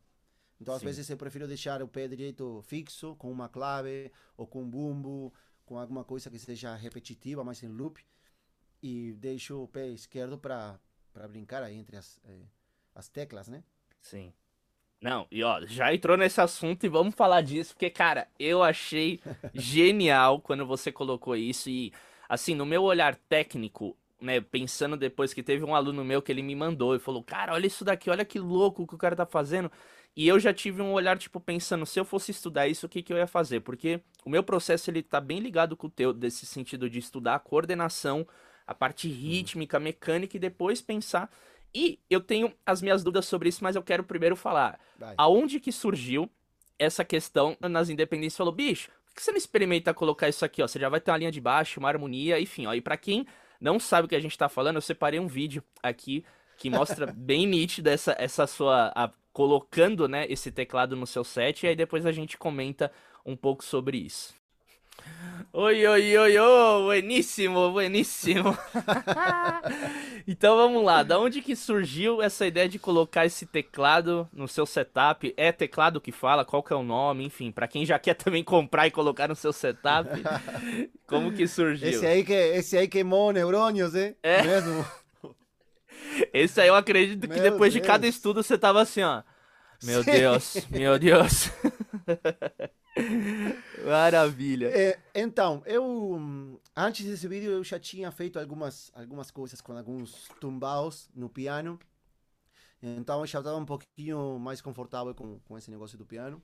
Então, 0.59 0.73
às 0.73 0.79
Sim. 0.79 0.85
vezes, 0.85 1.09
eu 1.09 1.17
prefiro 1.17 1.47
deixar 1.47 1.81
o 1.81 1.87
pé 1.87 2.07
direito 2.07 2.61
fixo, 2.63 3.15
com 3.15 3.31
uma 3.31 3.49
clave, 3.49 4.11
ou 4.37 4.47
com 4.47 4.63
um 4.63 4.69
bumbo, 4.69 5.33
com 5.65 5.77
alguma 5.77 6.03
coisa 6.03 6.29
que 6.29 6.39
seja 6.39 6.75
repetitiva, 6.75 7.43
mas 7.43 7.61
em 7.63 7.67
loop, 7.67 8.01
e 8.81 9.13
deixo 9.13 9.63
o 9.63 9.67
pé 9.67 9.89
esquerdo 9.89 10.37
para 10.37 10.79
brincar 11.27 11.63
aí 11.63 11.75
entre 11.75 11.97
as, 11.97 12.19
eh, 12.25 12.45
as 12.95 13.07
teclas, 13.07 13.47
né? 13.47 13.63
Sim. 14.01 14.33
Não, 15.01 15.27
e 15.29 15.43
ó, 15.43 15.61
já 15.65 15.93
entrou 15.93 16.15
nesse 16.15 16.39
assunto 16.39 16.85
e 16.85 16.89
vamos 16.89 17.13
falar 17.13 17.41
disso, 17.41 17.73
porque, 17.73 17.89
cara, 17.89 18.27
eu 18.39 18.63
achei 18.63 19.19
genial 19.53 20.39
quando 20.39 20.65
você 20.65 20.91
colocou 20.91 21.35
isso 21.35 21.69
e, 21.69 21.91
assim, 22.29 22.55
no 22.55 22.65
meu 22.65 22.83
olhar 22.83 23.15
técnico, 23.15 23.97
né, 24.21 24.39
pensando 24.39 24.95
depois 24.95 25.33
que 25.33 25.43
teve 25.43 25.63
um 25.65 25.75
aluno 25.75 26.05
meu 26.05 26.21
que 26.21 26.31
ele 26.31 26.41
me 26.41 26.55
mandou 26.55 26.95
e 26.95 26.99
falou, 26.99 27.21
cara, 27.21 27.53
olha 27.53 27.67
isso 27.67 27.83
daqui, 27.83 28.09
olha 28.09 28.23
que 28.23 28.39
louco 28.39 28.87
que 28.87 28.95
o 28.95 28.97
cara 28.97 29.15
tá 29.15 29.25
fazendo. 29.25 29.69
E 30.15 30.27
eu 30.27 30.39
já 30.39 30.53
tive 30.53 30.81
um 30.81 30.93
olhar, 30.93 31.17
tipo, 31.17 31.39
pensando, 31.39 31.85
se 31.85 31.99
eu 31.99 32.05
fosse 32.05 32.31
estudar 32.31 32.67
isso, 32.67 32.85
o 32.85 32.89
que, 32.89 33.01
que 33.01 33.11
eu 33.11 33.17
ia 33.17 33.27
fazer? 33.27 33.61
Porque 33.61 33.99
o 34.23 34.29
meu 34.29 34.43
processo, 34.43 34.89
ele 34.89 35.01
tá 35.01 35.19
bem 35.19 35.39
ligado 35.39 35.75
com 35.75 35.87
o 35.87 35.89
teu, 35.89 36.13
desse 36.13 36.45
sentido 36.45 36.89
de 36.89 36.99
estudar 36.99 37.35
a 37.35 37.39
coordenação, 37.39 38.25
a 38.65 38.73
parte 38.73 39.07
uhum. 39.07 39.13
rítmica, 39.13 39.79
mecânica, 39.79 40.37
e 40.37 40.39
depois 40.39 40.81
pensar. 40.81 41.29
E 41.73 41.99
eu 42.09 42.21
tenho 42.21 42.53
as 42.65 42.81
minhas 42.81 43.03
dúvidas 43.03 43.25
sobre 43.25 43.49
isso, 43.49 43.63
mas 43.63 43.75
eu 43.75 43.83
quero 43.83 44.03
primeiro 44.03 44.35
falar. 44.35 44.79
Vai. 44.97 45.15
Aonde 45.17 45.59
que 45.59 45.71
surgiu 45.71 46.29
essa 46.77 47.03
questão 47.03 47.57
nas 47.59 47.89
independências? 47.89 48.37
Falou, 48.37 48.53
bicho, 48.53 48.91
por 49.05 49.15
que 49.15 49.23
você 49.23 49.31
não 49.31 49.37
experimenta 49.37 49.93
colocar 49.93 50.29
isso 50.29 50.45
aqui, 50.45 50.61
ó? 50.61 50.67
Você 50.67 50.79
já 50.79 50.89
vai 50.89 50.99
ter 50.99 51.11
uma 51.11 51.17
linha 51.17 51.31
de 51.31 51.41
baixo, 51.41 51.79
uma 51.79 51.89
harmonia, 51.89 52.39
enfim, 52.39 52.67
ó. 52.67 52.73
E 52.73 52.81
pra 52.81 52.97
quem 52.97 53.25
não 53.59 53.79
sabe 53.79 54.05
o 54.05 54.09
que 54.09 54.15
a 54.15 54.19
gente 54.19 54.37
tá 54.37 54.49
falando, 54.49 54.75
eu 54.75 54.81
separei 54.81 55.19
um 55.19 55.27
vídeo 55.27 55.63
aqui 55.81 56.23
que 56.57 56.69
mostra 56.69 57.07
bem 57.15 57.47
nítido 57.47 57.89
essa, 57.89 58.15
essa 58.19 58.45
sua 58.45 58.91
a, 58.95 59.09
colocando, 59.31 60.07
né, 60.07 60.25
esse 60.29 60.51
teclado 60.51 60.95
no 60.95 61.07
seu 61.07 61.23
set 61.23 61.63
e 61.63 61.67
aí 61.67 61.75
depois 61.75 62.05
a 62.05 62.11
gente 62.11 62.37
comenta 62.37 62.91
um 63.25 63.35
pouco 63.35 63.63
sobre 63.63 63.97
isso. 63.97 64.35
Oi, 65.55 65.85
oi, 65.85 66.17
oi, 66.17 66.37
oi, 66.39 66.83
bueníssimo, 66.83 67.71
bueníssimo. 67.71 68.57
então 70.27 70.57
vamos 70.57 70.83
lá, 70.83 71.03
da 71.03 71.19
onde 71.19 71.43
que 71.43 71.55
surgiu 71.55 72.23
essa 72.23 72.47
ideia 72.47 72.67
de 72.67 72.79
colocar 72.79 73.23
esse 73.25 73.45
teclado 73.45 74.27
no 74.33 74.47
seu 74.47 74.65
setup? 74.65 75.31
É 75.37 75.51
teclado 75.51 76.01
que 76.01 76.11
fala, 76.11 76.43
qual 76.43 76.63
que 76.63 76.73
é 76.73 76.75
o 76.75 76.81
nome, 76.81 77.23
enfim, 77.23 77.51
para 77.51 77.67
quem 77.67 77.85
já 77.85 77.99
quer 77.99 78.15
também 78.17 78.43
comprar 78.43 78.87
e 78.87 78.91
colocar 78.91 79.27
no 79.27 79.35
seu 79.35 79.53
setup, 79.53 80.09
como 81.05 81.31
que 81.31 81.47
surgiu? 81.47 81.89
Esse 81.89 82.05
aí 82.07 82.23
que, 82.23 82.33
esse 82.33 82.75
aí 82.75 82.87
queimou 82.87 83.31
neurônios, 83.31 83.93
hein? 83.93 84.15
É 84.23 84.41
mesmo. 84.41 84.83
Esse 86.33 86.61
aí 86.61 86.67
eu 86.67 86.75
acredito 86.75 87.27
que 87.27 87.39
depois 87.39 87.71
Deus. 87.71 87.81
de 87.83 87.87
cada 87.87 88.07
estudo 88.07 88.41
você 88.41 88.57
tava 88.57 88.81
assim, 88.81 89.03
ó. 89.03 89.21
Meu 89.83 90.03
Sim. 90.03 90.11
Deus, 90.11 90.67
meu 90.71 90.97
Deus. 90.97 91.51
Maravilha. 93.85 94.67
É, 94.67 94.99
então, 95.13 95.61
eu 95.65 96.59
antes 96.75 97.05
desse 97.05 97.27
vídeo 97.27 97.51
eu 97.51 97.63
já 97.63 97.79
tinha 97.79 98.11
feito 98.11 98.39
algumas 98.39 98.91
algumas 98.95 99.29
coisas 99.31 99.61
com 99.61 99.77
alguns 99.77 100.29
tumbaos 100.39 101.09
no 101.13 101.29
piano. 101.29 101.79
Então 102.81 103.21
eu 103.21 103.27
já 103.27 103.39
estava 103.39 103.57
um 103.57 103.65
pouquinho 103.65 104.37
mais 104.39 104.61
confortável 104.61 105.15
com, 105.15 105.39
com 105.39 105.57
esse 105.57 105.71
negócio 105.71 105.97
do 105.97 106.05
piano. 106.05 106.41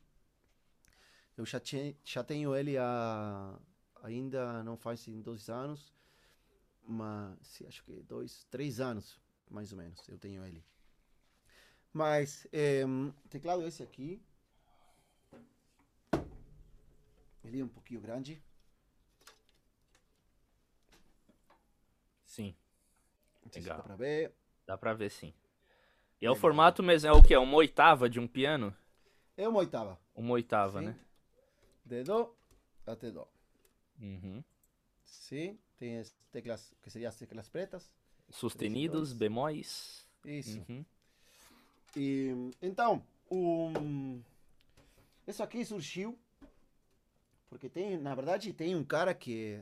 Eu 1.35 1.45
já, 1.45 1.59
tinha, 1.59 1.95
já 2.03 2.23
tenho 2.23 2.55
ele 2.55 2.77
há, 2.77 3.57
ainda 4.03 4.63
não 4.63 4.77
faz 4.77 5.05
dois 5.07 5.49
anos, 5.49 5.93
mas 6.85 7.61
acho 7.67 7.83
que 7.83 7.93
dois, 8.03 8.45
três 8.49 8.79
anos 8.79 9.19
mais 9.49 9.71
ou 9.71 9.77
menos. 9.77 10.07
Eu 10.07 10.17
tenho 10.17 10.45
ele. 10.45 10.63
Mas, 11.91 12.47
é, 12.51 12.83
teclado 13.29 13.65
esse 13.65 13.81
aqui. 13.81 14.21
Ele 17.49 17.61
é 17.61 17.65
um 17.65 17.67
pouquinho 17.67 17.99
grande. 17.99 18.39
Sim. 22.23 22.55
Legal. 23.55 23.77
dá 23.77 23.83
pra 23.83 23.95
ver. 23.95 24.33
Dá 24.67 24.77
pra 24.77 24.93
ver 24.93 25.09
sim. 25.09 25.33
E 26.21 26.27
é 26.27 26.29
o 26.29 26.35
formato 26.35 26.83
mesmo, 26.83 27.09
é 27.09 27.11
o 27.11 27.23
que? 27.23 27.33
É 27.33 27.39
uma 27.39 27.55
oitava 27.57 28.07
de 28.07 28.19
um 28.19 28.27
piano? 28.27 28.75
É 29.35 29.47
uma 29.47 29.59
oitava. 29.59 29.99
Uma 30.13 30.33
oitava, 30.33 30.79
sim. 30.79 30.85
né? 30.85 30.99
De 31.83 32.03
Dó 32.03 32.35
até 32.85 33.09
Dó. 33.09 33.27
Uhum. 33.99 34.43
Sim, 35.03 35.57
tem 35.77 35.97
as 35.97 36.13
teclas, 36.31 36.71
que 36.83 36.91
seriam 36.91 37.09
as 37.09 37.15
teclas 37.15 37.49
pretas. 37.49 37.91
Sustenidos, 38.29 39.11
bemóis. 39.11 40.07
Isso. 40.23 40.63
Uhum. 40.69 40.85
E, 41.95 42.51
então, 42.61 43.03
um, 43.31 44.21
isso 45.25 45.41
aqui 45.41 45.65
surgiu 45.65 46.15
Porque 47.49 47.67
tem, 47.67 47.97
na 47.97 48.13
verdade, 48.13 48.53
tem 48.53 48.75
um 48.75 48.83
cara 48.83 49.13
que. 49.13 49.59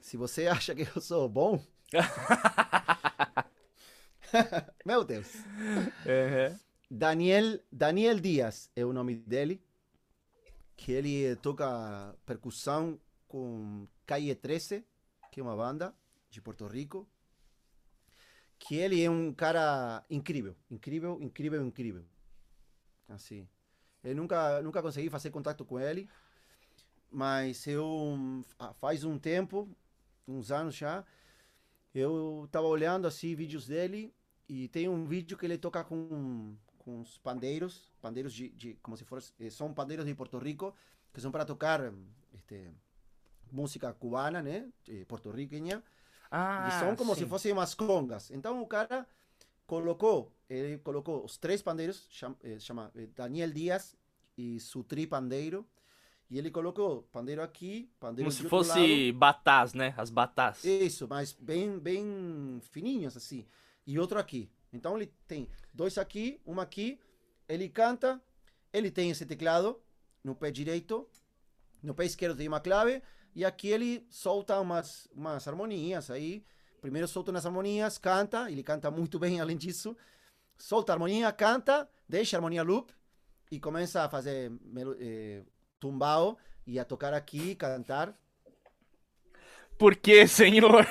Se 0.00 0.16
você 0.16 0.48
acha 0.48 0.74
que 0.74 0.82
eu 0.82 1.00
sou 1.00 1.28
bom. 1.28 1.62
Meu 4.84 5.04
Deus. 5.04 5.32
Uhum. 5.34 6.58
Daniel, 6.90 7.60
Daniel 7.70 8.20
Dias 8.20 8.70
é 8.74 8.84
o 8.84 8.92
nome 8.92 9.16
dele. 9.16 9.62
Que 10.76 10.92
ele 10.92 11.36
toca 11.36 12.14
percussão 12.26 13.00
com 13.26 13.88
Calle 14.04 14.34
13, 14.34 14.84
que 15.32 15.40
é 15.40 15.42
uma 15.42 15.56
banda 15.56 15.94
de 16.28 16.42
Porto 16.42 16.66
Rico. 16.66 17.08
Que 18.58 18.76
ele 18.76 19.02
é 19.02 19.10
um 19.10 19.32
cara 19.32 20.04
incrível, 20.10 20.54
incrível, 20.70 21.18
incrível, 21.22 21.64
incrível. 21.64 22.04
Assim. 23.08 23.48
Eu 24.06 24.14
nunca, 24.16 24.62
nunca 24.62 24.82
consegui 24.82 25.10
fazer 25.10 25.30
contato 25.30 25.64
com 25.64 25.78
ele, 25.78 26.08
mas 27.10 27.66
eu 27.66 28.18
ah, 28.58 28.72
faz 28.74 29.04
um 29.04 29.18
tempo, 29.18 29.68
uns 30.26 30.50
anos 30.50 30.74
já, 30.74 31.04
eu 31.94 32.44
estava 32.46 32.66
olhando 32.66 33.06
assim 33.06 33.34
vídeos 33.34 33.66
dele 33.66 34.14
e 34.48 34.68
tem 34.68 34.88
um 34.88 35.04
vídeo 35.04 35.36
que 35.36 35.46
ele 35.46 35.58
toca 35.58 35.82
com 35.84 36.56
com 36.78 37.00
os 37.00 37.18
pandeiros, 37.18 37.92
pandeiros 38.00 38.32
de, 38.32 38.48
de 38.50 38.74
como 38.74 38.96
se 38.96 39.04
fosse, 39.04 39.32
eh, 39.40 39.50
são 39.50 39.74
pandeiros 39.74 40.06
de 40.06 40.14
Porto 40.14 40.38
Rico 40.38 40.72
que 41.12 41.20
são 41.20 41.32
para 41.32 41.44
tocar 41.44 41.92
este, 42.32 42.70
música 43.50 43.92
cubana, 43.92 44.40
né, 44.42 44.68
porto-riquenha. 45.08 45.82
Ah, 46.30 46.68
E 46.68 46.78
são 46.78 46.94
como 46.94 47.14
sim. 47.14 47.22
se 47.22 47.26
fossem 47.26 47.52
umas 47.52 47.74
congas. 47.74 48.30
Então 48.30 48.62
o 48.62 48.66
cara 48.66 49.06
colocou, 49.66 50.32
ele 50.48 50.78
colocou 50.78 51.24
os 51.24 51.36
três 51.36 51.60
pandeiros, 51.60 52.06
chama, 52.10 52.36
eh, 52.42 52.58
chama 52.58 52.90
eh, 52.94 53.06
Daniel 53.14 53.50
Dias 53.50 53.96
e 54.36 54.60
Sutri 54.60 55.06
Pandeiro. 55.06 55.66
E 56.28 56.38
ele 56.38 56.50
colocou 56.50 57.04
pandeiro 57.12 57.40
aqui, 57.40 57.88
pandeiro 58.00 58.28
Como 58.28 58.42
se 58.42 58.48
fosse 58.48 59.12
batás, 59.12 59.74
né? 59.74 59.94
As 59.96 60.10
batás. 60.10 60.64
lado. 60.64 60.82
Isso, 60.82 61.06
mas 61.06 61.32
bem, 61.32 61.78
bem 61.78 62.60
fininhos 62.72 63.16
assim. 63.16 63.46
E 63.86 63.96
outro 63.96 64.18
aqui. 64.18 64.50
Então 64.72 64.96
ele 64.96 65.12
tem 65.28 65.48
dois 65.72 65.96
aqui, 65.98 66.40
uma 66.44 66.64
aqui. 66.64 66.98
Ele 67.48 67.68
canta, 67.68 68.20
ele 68.72 68.90
tem 68.90 69.10
esse 69.10 69.24
teclado 69.24 69.80
no 70.24 70.34
pé 70.34 70.50
direito, 70.50 71.08
no 71.80 71.94
pé 71.94 72.04
esquerdo 72.06 72.36
tem 72.36 72.48
uma 72.48 72.58
clave. 72.60 73.00
E 73.32 73.44
aqui 73.44 73.68
ele 73.68 74.04
solta 74.10 74.60
umas, 74.60 75.06
umas 75.14 75.46
harmonias 75.46 76.10
aí. 76.10 76.44
Primeiro 76.80 77.08
solta 77.08 77.30
umas 77.30 77.46
harmonias, 77.46 77.98
canta, 77.98 78.50
ele 78.50 78.62
canta 78.62 78.90
muito 78.90 79.18
bem 79.18 79.40
além 79.40 79.56
disso. 79.56 79.96
Solta 80.56 80.92
a 80.92 80.94
harmonia, 80.94 81.32
canta, 81.32 81.88
deixa 82.08 82.36
a 82.36 82.38
harmonia 82.38 82.62
loop 82.62 82.92
e 83.50 83.60
começa 83.60 84.04
a 84.04 84.08
fazer 84.08 84.52
eh, 85.00 85.42
tumbao 85.80 86.38
e 86.66 86.78
a 86.78 86.84
tocar 86.84 87.12
aqui, 87.14 87.54
cantar. 87.54 88.14
Por 89.78 89.96
que, 89.96 90.26
senhor? 90.28 90.86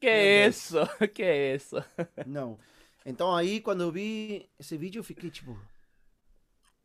que 0.00 0.10
Deus. 0.10 0.56
isso? 0.56 0.76
Que 1.14 1.54
isso? 1.54 1.76
Não. 2.24 2.58
Então 3.04 3.34
aí, 3.34 3.60
quando 3.60 3.82
eu 3.82 3.92
vi 3.92 4.48
esse 4.58 4.76
vídeo, 4.76 5.00
eu 5.00 5.04
fiquei 5.04 5.30
tipo, 5.30 5.58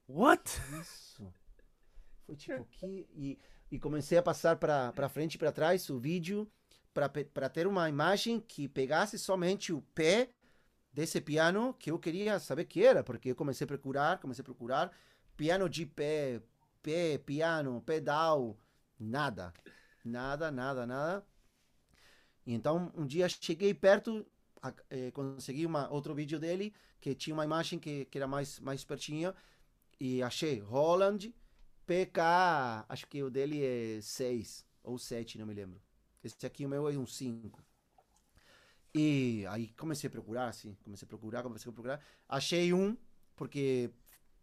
What? 0.07 0.63
isso. 0.79 1.33
Foi 2.25 2.35
tipo, 2.35 2.65
que. 2.65 3.07
E, 3.13 3.39
e 3.71 3.79
comecei 3.79 4.17
a 4.17 4.23
passar 4.23 4.57
para 4.57 5.09
frente 5.09 5.35
e 5.35 5.37
para 5.37 5.51
trás 5.51 5.89
o 5.89 5.99
vídeo 5.99 6.49
para 6.93 7.49
ter 7.49 7.67
uma 7.67 7.87
imagem 7.87 8.39
que 8.39 8.67
pegasse 8.67 9.19
somente 9.19 9.71
o 9.71 9.81
pé 9.93 10.29
desse 10.91 11.21
piano 11.21 11.75
que 11.75 11.91
eu 11.91 11.99
queria 11.99 12.39
saber 12.39 12.65
que 12.65 12.83
era, 12.83 13.03
porque 13.03 13.29
eu 13.29 13.35
comecei 13.35 13.65
a 13.65 13.67
procurar, 13.67 14.19
comecei 14.19 14.41
a 14.41 14.45
procurar 14.45 14.91
piano 15.35 15.69
de 15.69 15.85
pé, 15.85 16.41
pé, 16.81 17.19
piano, 17.19 17.81
pedal, 17.85 18.57
nada. 18.99 19.53
Nada, 20.03 20.49
nada, 20.49 20.87
nada. 20.87 21.25
E 22.45 22.53
então 22.53 22.91
um 22.95 23.05
dia 23.05 23.29
cheguei 23.29 23.73
perto, 23.73 24.25
eh, 24.89 25.11
consegui 25.11 25.65
uma, 25.65 25.87
outro 25.91 26.15
vídeo 26.15 26.39
dele 26.39 26.73
que 26.99 27.13
tinha 27.13 27.33
uma 27.33 27.45
imagem 27.45 27.77
que, 27.77 28.05
que 28.05 28.17
era 28.17 28.27
mais, 28.27 28.59
mais 28.59 28.83
pertinho 28.83 29.35
e 29.99 30.23
achei 30.23 30.59
Holland 30.59 31.31
PK, 31.87 32.85
acho 32.89 33.07
que 33.07 33.23
o 33.23 33.29
dele 33.29 33.63
é 33.63 34.01
6 34.01 34.65
ou 34.83 34.99
7, 34.99 35.37
não 35.37 35.45
me 35.45 35.53
lembro. 35.53 35.81
Esse 36.21 36.45
aqui 36.45 36.65
o 36.65 36.69
meu 36.69 36.87
é 36.89 36.97
um 36.97 37.07
5. 37.07 37.63
E 38.93 39.45
aí 39.47 39.69
comecei 39.69 40.07
a 40.07 40.11
procurar, 40.11 40.49
assim, 40.49 40.75
comecei 40.83 41.05
a 41.05 41.09
procurar, 41.09 41.43
comecei 41.43 41.69
a 41.69 41.73
procurar. 41.73 42.03
Achei 42.27 42.73
um, 42.73 42.97
porque 43.35 43.89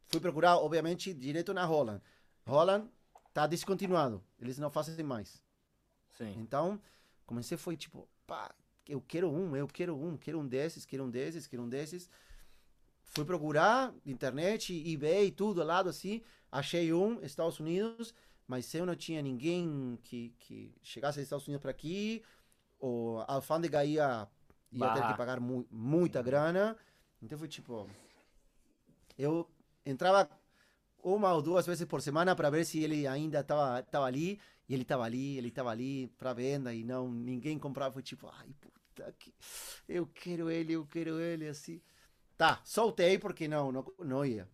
fui 0.06 0.20
procurar, 0.20 0.56
obviamente, 0.56 1.12
direto 1.12 1.52
na 1.52 1.64
Holland. 1.66 2.02
Holland 2.46 2.88
tá 3.34 3.46
descontinuado, 3.46 4.24
eles 4.40 4.56
não 4.58 4.70
fazem 4.70 5.04
mais. 5.04 5.42
Sim. 6.16 6.34
Então, 6.38 6.80
comecei 7.26 7.58
foi 7.58 7.76
tipo, 7.76 8.08
pá, 8.26 8.54
eu 8.88 9.00
quero 9.00 9.30
um, 9.30 9.54
eu 9.54 9.66
quero 9.66 9.96
um, 9.96 10.16
quero 10.16 10.38
um 10.38 10.46
desses, 10.46 10.86
quero 10.86 11.04
um 11.04 11.10
desses, 11.10 11.46
quero 11.46 11.62
um 11.62 11.68
desses. 11.68 12.08
Fui 13.14 13.24
procurar 13.24 13.94
internet, 14.04 14.72
eBay, 14.92 15.30
tudo 15.30 15.60
ao 15.60 15.66
lado 15.66 15.88
assim, 15.88 16.20
achei 16.50 16.92
um, 16.92 17.20
Estados 17.22 17.60
Unidos, 17.60 18.12
mas 18.46 18.74
eu 18.74 18.84
não 18.84 18.96
tinha 18.96 19.22
ninguém 19.22 19.98
que, 20.02 20.34
que 20.40 20.74
chegasse 20.82 21.18
dos 21.18 21.24
Estados 21.24 21.46
Unidos 21.46 21.62
para 21.62 21.70
aqui, 21.70 22.22
a 23.26 23.34
alfândega 23.34 23.84
ia, 23.84 24.28
ia 24.72 24.92
ter 24.92 25.06
que 25.06 25.16
pagar 25.16 25.40
mu 25.40 25.66
muita 25.70 26.22
grana. 26.22 26.76
Então 27.22 27.38
foi 27.38 27.48
tipo, 27.48 27.88
eu 29.16 29.48
entrava 29.86 30.28
uma 31.02 31.32
ou 31.32 31.40
duas 31.40 31.66
vezes 31.66 31.86
por 31.86 32.02
semana 32.02 32.34
para 32.34 32.50
ver 32.50 32.64
se 32.64 32.82
ele 32.82 33.06
ainda 33.06 33.40
estava 33.40 33.82
tava 33.82 34.06
ali. 34.06 34.40
E 34.66 34.72
ele 34.72 34.82
estava 34.82 35.04
ali, 35.04 35.36
ele 35.36 35.48
estava 35.48 35.70
ali 35.70 36.08
para 36.18 36.32
venda 36.32 36.72
e 36.72 36.84
não 36.84 37.08
ninguém 37.08 37.58
comprava. 37.58 37.92
Foi 37.92 38.02
tipo, 38.02 38.28
ai 38.28 38.48
puta 38.60 39.14
que 39.18 39.34
eu 39.88 40.06
quero 40.06 40.50
ele, 40.50 40.72
eu 40.72 40.86
quero 40.86 41.20
ele 41.20 41.48
assim. 41.48 41.80
Tá, 42.36 42.60
soltei 42.64 43.18
porque 43.18 43.46
não, 43.46 43.70
não, 43.70 43.84
não 44.00 44.24
ia. 44.24 44.48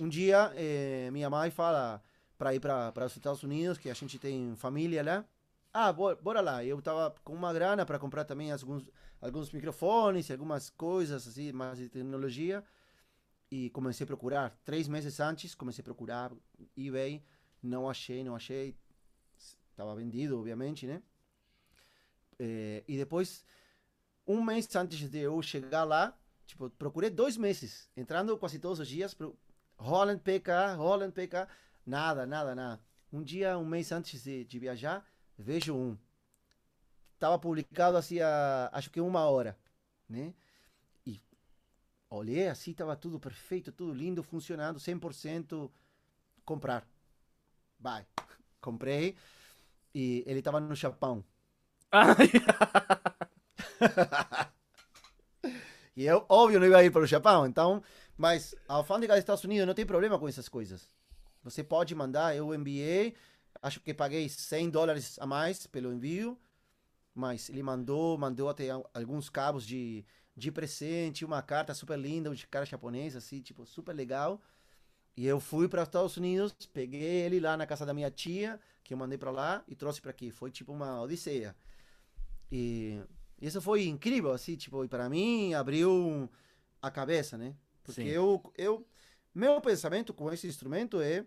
Um 0.00 0.08
dia 0.08 0.52
eh, 0.54 1.10
minha 1.12 1.28
mãe 1.28 1.50
fala 1.50 2.02
para 2.38 2.54
ir 2.54 2.60
para 2.60 3.04
os 3.04 3.16
Estados 3.16 3.42
Unidos 3.42 3.78
que 3.78 3.90
a 3.90 3.94
gente 3.94 4.18
tem 4.18 4.54
família 4.56 5.02
lá. 5.02 5.24
Ah, 5.72 5.92
bora, 5.92 6.16
bora 6.16 6.40
lá. 6.40 6.64
Eu 6.64 6.80
tava 6.80 7.14
com 7.24 7.34
uma 7.34 7.52
grana 7.52 7.84
para 7.84 7.98
comprar 7.98 8.24
também 8.24 8.52
alguns 8.52 8.84
alguns 9.20 9.50
microfones, 9.52 10.30
algumas 10.30 10.70
coisas 10.70 11.26
assim, 11.28 11.52
mais 11.52 11.78
de 11.78 11.88
tecnologia 11.88 12.64
e 13.50 13.70
comecei 13.70 14.04
a 14.04 14.06
procurar. 14.06 14.58
Três 14.64 14.88
meses 14.88 15.20
antes, 15.20 15.54
comecei 15.54 15.82
a 15.82 15.84
procurar 15.84 16.32
eBay, 16.76 17.22
não 17.62 17.88
achei, 17.90 18.24
não 18.24 18.34
achei. 18.34 18.76
Estava 19.70 19.94
vendido, 19.94 20.38
obviamente, 20.38 20.86
né? 20.86 21.02
Eh, 22.38 22.84
e 22.86 22.96
depois, 22.96 23.44
um 24.26 24.42
mês 24.42 24.74
antes 24.76 25.10
de 25.10 25.18
eu 25.18 25.40
chegar 25.42 25.84
lá, 25.84 26.16
tipo, 26.50 26.68
procurei 26.70 27.10
dois 27.10 27.36
meses, 27.36 27.90
entrando 27.96 28.36
quase 28.36 28.58
todos 28.58 28.78
os 28.78 28.88
dias, 28.88 29.14
pro... 29.14 29.36
Holland 29.78 30.20
PK, 30.20 30.74
Holland 30.76 31.12
PK, 31.12 31.48
nada, 31.86 32.26
nada, 32.26 32.54
nada. 32.54 32.82
Um 33.10 33.22
dia, 33.22 33.56
um 33.56 33.64
mês 33.64 33.90
antes 33.90 34.22
de, 34.22 34.44
de 34.44 34.58
viajar, 34.58 35.04
vejo 35.38 35.74
um. 35.74 35.96
Estava 37.14 37.38
publicado 37.38 37.96
assim, 37.96 38.20
a, 38.20 38.68
acho 38.72 38.90
que 38.90 39.00
uma 39.00 39.24
hora, 39.24 39.58
né? 40.08 40.34
Olhei 42.12 42.48
assim, 42.48 42.72
estava 42.72 42.96
tudo 42.96 43.20
perfeito, 43.20 43.70
tudo 43.70 43.94
lindo, 43.94 44.22
funcionando, 44.22 44.80
100% 44.80 45.70
comprar. 46.44 46.84
Vai. 47.78 48.04
Comprei 48.60 49.16
e 49.94 50.24
ele 50.26 50.40
estava 50.40 50.58
no 50.58 50.74
Japão. 50.74 51.24
E 56.00 56.06
eu, 56.06 56.24
óbvio, 56.28 56.58
não 56.60 56.66
ia 56.66 56.84
ir 56.84 56.90
para 56.90 57.02
o 57.02 57.06
Japão, 57.06 57.46
então, 57.46 57.82
mas 58.16 58.54
a 58.68 58.74
alfândega 58.74 59.12
dos 59.14 59.20
Estados 59.20 59.44
Unidos 59.44 59.66
não 59.66 59.74
tem 59.74 59.84
problema 59.84 60.18
com 60.18 60.26
essas 60.28 60.48
coisas. 60.48 60.88
Você 61.44 61.62
pode 61.62 61.94
mandar, 61.94 62.34
eu 62.36 62.54
enviei, 62.54 63.14
acho 63.62 63.80
que 63.80 63.92
paguei 63.92 64.28
100 64.28 64.70
dólares 64.70 65.18
a 65.18 65.26
mais 65.26 65.66
pelo 65.66 65.92
envio, 65.92 66.38
mas 67.14 67.50
ele 67.50 67.62
mandou, 67.62 68.18
mandou 68.18 68.48
até 68.48 68.70
al- 68.70 68.88
alguns 68.94 69.30
cabos 69.30 69.66
de, 69.66 70.04
de 70.36 70.52
presente, 70.52 71.24
uma 71.24 71.42
carta 71.42 71.74
super 71.74 71.98
linda, 71.98 72.34
de 72.34 72.46
cara 72.46 72.66
japonês, 72.66 73.16
assim, 73.16 73.40
tipo, 73.42 73.66
super 73.66 73.94
legal. 73.94 74.40
E 75.16 75.26
eu 75.26 75.40
fui 75.40 75.68
para 75.68 75.82
os 75.82 75.88
Estados 75.88 76.16
Unidos, 76.16 76.54
peguei 76.72 77.02
ele 77.26 77.40
lá 77.40 77.56
na 77.56 77.66
casa 77.66 77.86
da 77.86 77.94
minha 77.94 78.10
tia, 78.10 78.60
que 78.84 78.94
eu 78.94 78.98
mandei 78.98 79.18
para 79.18 79.30
lá, 79.32 79.64
e 79.68 79.74
trouxe 79.76 80.00
para 80.00 80.10
aqui. 80.12 80.30
Foi 80.30 80.50
tipo 80.50 80.72
uma 80.72 81.00
odisseia. 81.02 81.56
E 82.50 83.00
e 83.40 83.46
isso 83.46 83.60
foi 83.60 83.86
incrível, 83.86 84.32
assim, 84.32 84.56
tipo, 84.56 84.84
e 84.84 84.88
para 84.88 85.08
mim 85.08 85.54
abriu 85.54 86.28
a 86.82 86.90
cabeça, 86.90 87.38
né? 87.38 87.54
Porque 87.82 88.02
Sim. 88.02 88.08
eu, 88.08 88.52
eu, 88.56 88.86
meu 89.34 89.60
pensamento 89.60 90.12
com 90.12 90.32
esse 90.32 90.46
instrumento 90.46 91.00
é 91.00 91.24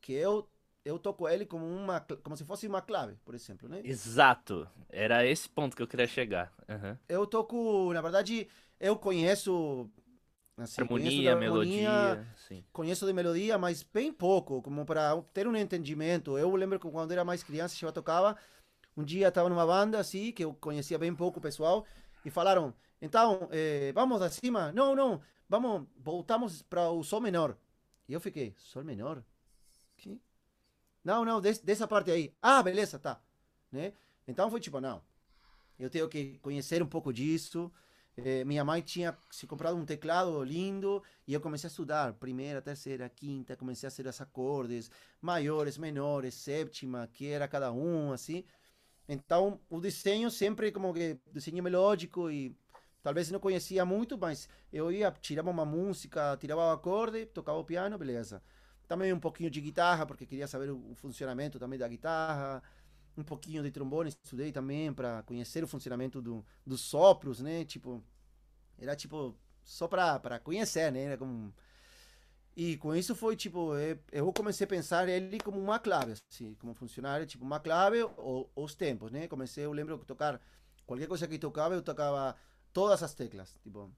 que 0.00 0.12
eu, 0.12 0.48
eu 0.84 0.98
toco 0.98 1.28
ele 1.28 1.46
como 1.46 1.66
uma, 1.66 2.00
como 2.22 2.36
se 2.36 2.44
fosse 2.44 2.66
uma 2.66 2.82
clave, 2.82 3.16
por 3.24 3.34
exemplo, 3.34 3.68
né? 3.68 3.80
Exato. 3.82 4.68
Era 4.90 5.26
esse 5.26 5.48
ponto 5.48 5.74
que 5.74 5.82
eu 5.82 5.88
queria 5.88 6.06
chegar. 6.06 6.52
Aham. 6.68 6.98
Eu 7.08 7.26
toco, 7.26 7.92
na 7.92 8.02
verdade, 8.02 8.46
eu 8.78 8.96
conheço 8.96 9.90
Assim, 10.56 10.82
harmonia, 10.82 11.32
harmonia, 11.32 11.36
melodia. 11.36 12.26
Sim. 12.36 12.64
Conheço 12.72 13.06
de 13.06 13.12
melodia, 13.12 13.58
mas 13.58 13.82
bem 13.82 14.12
pouco, 14.12 14.62
como 14.62 14.84
para 14.84 15.20
ter 15.32 15.48
um 15.48 15.56
entendimento. 15.56 16.38
Eu 16.38 16.54
lembro 16.54 16.78
que 16.78 16.88
quando 16.88 17.10
era 17.10 17.24
mais 17.24 17.42
criança, 17.42 17.74
já 17.76 17.90
tocava. 17.90 18.36
Um 18.96 19.04
dia 19.04 19.28
estava 19.28 19.48
numa 19.48 19.66
banda 19.66 19.98
assim, 19.98 20.32
que 20.32 20.44
eu 20.44 20.54
conhecia 20.54 20.98
bem 20.98 21.14
pouco 21.14 21.38
o 21.38 21.42
pessoal, 21.42 21.84
e 22.24 22.30
falaram: 22.30 22.74
então, 23.04 23.48
eh, 23.52 23.92
vamos 23.94 24.22
acima? 24.22 24.72
Não, 24.72 24.96
não, 24.96 25.20
vamos, 25.46 25.86
voltamos 25.98 26.62
para 26.62 26.88
o 26.88 27.02
Sol 27.04 27.20
menor. 27.20 27.54
E 28.08 28.14
eu 28.14 28.20
fiquei: 28.20 28.54
Sol 28.56 28.82
menor? 28.82 29.22
Que? 29.98 30.18
Não, 31.04 31.22
não, 31.22 31.38
des, 31.38 31.58
dessa 31.58 31.86
parte 31.86 32.10
aí. 32.10 32.34
Ah, 32.40 32.62
beleza, 32.62 32.98
tá. 32.98 33.20
Né? 33.70 33.92
Então 34.26 34.50
foi 34.50 34.58
tipo: 34.58 34.80
não, 34.80 35.02
eu 35.78 35.90
tenho 35.90 36.08
que 36.08 36.38
conhecer 36.38 36.82
um 36.82 36.86
pouco 36.86 37.12
disso. 37.12 37.70
Eh, 38.16 38.42
minha 38.44 38.64
mãe 38.64 38.80
tinha 38.80 39.14
se 39.30 39.46
comprado 39.46 39.76
um 39.76 39.84
teclado 39.84 40.42
lindo 40.42 41.02
e 41.26 41.34
eu 41.34 41.40
comecei 41.42 41.66
a 41.66 41.70
estudar 41.70 42.14
primeira, 42.14 42.62
terceira, 42.62 43.06
quinta, 43.08 43.56
comecei 43.56 43.88
a 43.88 43.90
fazer 43.90 44.08
os 44.08 44.20
acordes 44.20 44.90
maiores, 45.20 45.76
menores, 45.76 46.34
sétima, 46.34 47.06
que 47.12 47.26
era 47.26 47.46
cada 47.46 47.70
um, 47.70 48.12
assim. 48.12 48.44
Então, 49.08 49.60
o 49.68 49.80
desenho 49.80 50.30
sempre 50.30 50.72
como 50.72 50.92
que 50.94 51.18
desenho 51.32 51.62
melódico 51.62 52.30
e 52.30 52.56
talvez 53.02 53.30
não 53.30 53.38
conhecia 53.38 53.84
muito, 53.84 54.16
mas 54.16 54.48
eu 54.72 54.90
ia, 54.90 55.10
tirava 55.10 55.50
uma 55.50 55.64
música, 55.64 56.36
tirava 56.38 56.62
o 56.68 56.70
acorde, 56.72 57.26
tocava 57.26 57.58
o 57.58 57.64
piano, 57.64 57.98
beleza. 57.98 58.42
Também 58.88 59.12
um 59.12 59.20
pouquinho 59.20 59.50
de 59.50 59.60
guitarra, 59.60 60.06
porque 60.06 60.26
queria 60.26 60.46
saber 60.46 60.70
o 60.70 60.94
funcionamento 60.94 61.58
também 61.58 61.78
da 61.78 61.88
guitarra 61.88 62.62
um 63.16 63.22
pouquinho 63.22 63.62
de 63.62 63.70
trombone, 63.70 64.08
estudei 64.08 64.50
também 64.52 64.92
para 64.92 65.22
conhecer 65.22 65.62
o 65.62 65.68
funcionamento 65.68 66.20
do, 66.20 66.44
dos 66.66 66.80
sopros, 66.80 67.40
né? 67.40 67.64
Tipo, 67.64 68.02
era 68.78 68.96
tipo 68.96 69.36
só 69.62 69.86
para 69.88 70.38
conhecer, 70.40 70.90
né? 70.92 71.04
Era 71.04 71.18
como 71.18 71.54
e 72.56 72.76
com 72.76 72.94
isso 72.94 73.16
foi 73.16 73.34
tipo, 73.34 73.74
eh, 73.76 73.98
eu 74.12 74.32
comecei 74.32 74.64
a 74.64 74.68
pensar 74.68 75.08
ele 75.08 75.40
como 75.40 75.58
uma 75.58 75.78
clave, 75.78 76.12
assim, 76.30 76.54
como 76.54 76.72
funcionário, 76.72 77.26
tipo 77.26 77.44
uma 77.44 77.58
clave 77.58 78.02
ou 78.16 78.48
os 78.54 78.74
tempos, 78.74 79.10
né? 79.10 79.26
Comecei, 79.26 79.64
eu 79.64 79.72
lembro 79.72 79.98
que 79.98 80.06
tocar 80.06 80.40
qualquer 80.86 81.08
coisa 81.08 81.26
que 81.26 81.36
tocava, 81.38 81.74
eu 81.74 81.82
tocava 81.82 82.36
todas 82.72 83.02
as 83.02 83.12
teclas, 83.12 83.58
tipo 83.62 83.90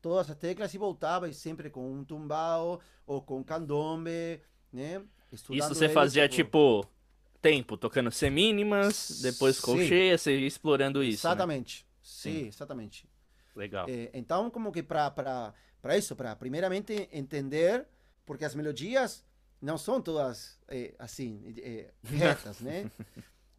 todas 0.00 0.30
as 0.30 0.36
teclas 0.38 0.72
e 0.72 0.78
voltava 0.78 1.28
e 1.28 1.34
sempre 1.34 1.68
com 1.68 1.92
um 1.92 2.04
tumbao 2.04 2.80
ou 3.06 3.20
com 3.20 3.44
candombe, 3.44 4.40
né? 4.72 5.02
Estudando 5.30 5.60
isso 5.60 5.74
você 5.74 5.84
ele, 5.84 5.94
fazia 5.94 6.28
tipo... 6.28 6.80
tipo 6.82 7.00
tempo 7.40 7.76
tocando 7.76 8.10
semínimas, 8.10 9.20
depois 9.22 9.58
colcheia, 9.60 10.16
você 10.16 10.38
ia 10.38 10.46
explorando 10.46 11.02
isso. 11.02 11.26
Né? 11.26 11.30
Exatamente. 11.30 11.82
Né? 11.82 11.90
Sim, 12.02 12.46
exatamente. 12.48 13.08
Legal. 13.54 13.86
É, 13.88 14.10
então, 14.14 14.50
como 14.50 14.72
que 14.72 14.82
para 14.82 15.54
isso, 15.96 16.14
para 16.14 16.34
primeiramente 16.36 17.08
entender, 17.12 17.86
porque 18.24 18.44
as 18.44 18.54
melodias 18.54 19.24
não 19.60 19.76
são 19.76 20.00
todas 20.00 20.58
é, 20.68 20.94
assim, 20.98 21.54
é, 21.58 21.90
retas, 22.04 22.60
né? 22.60 22.90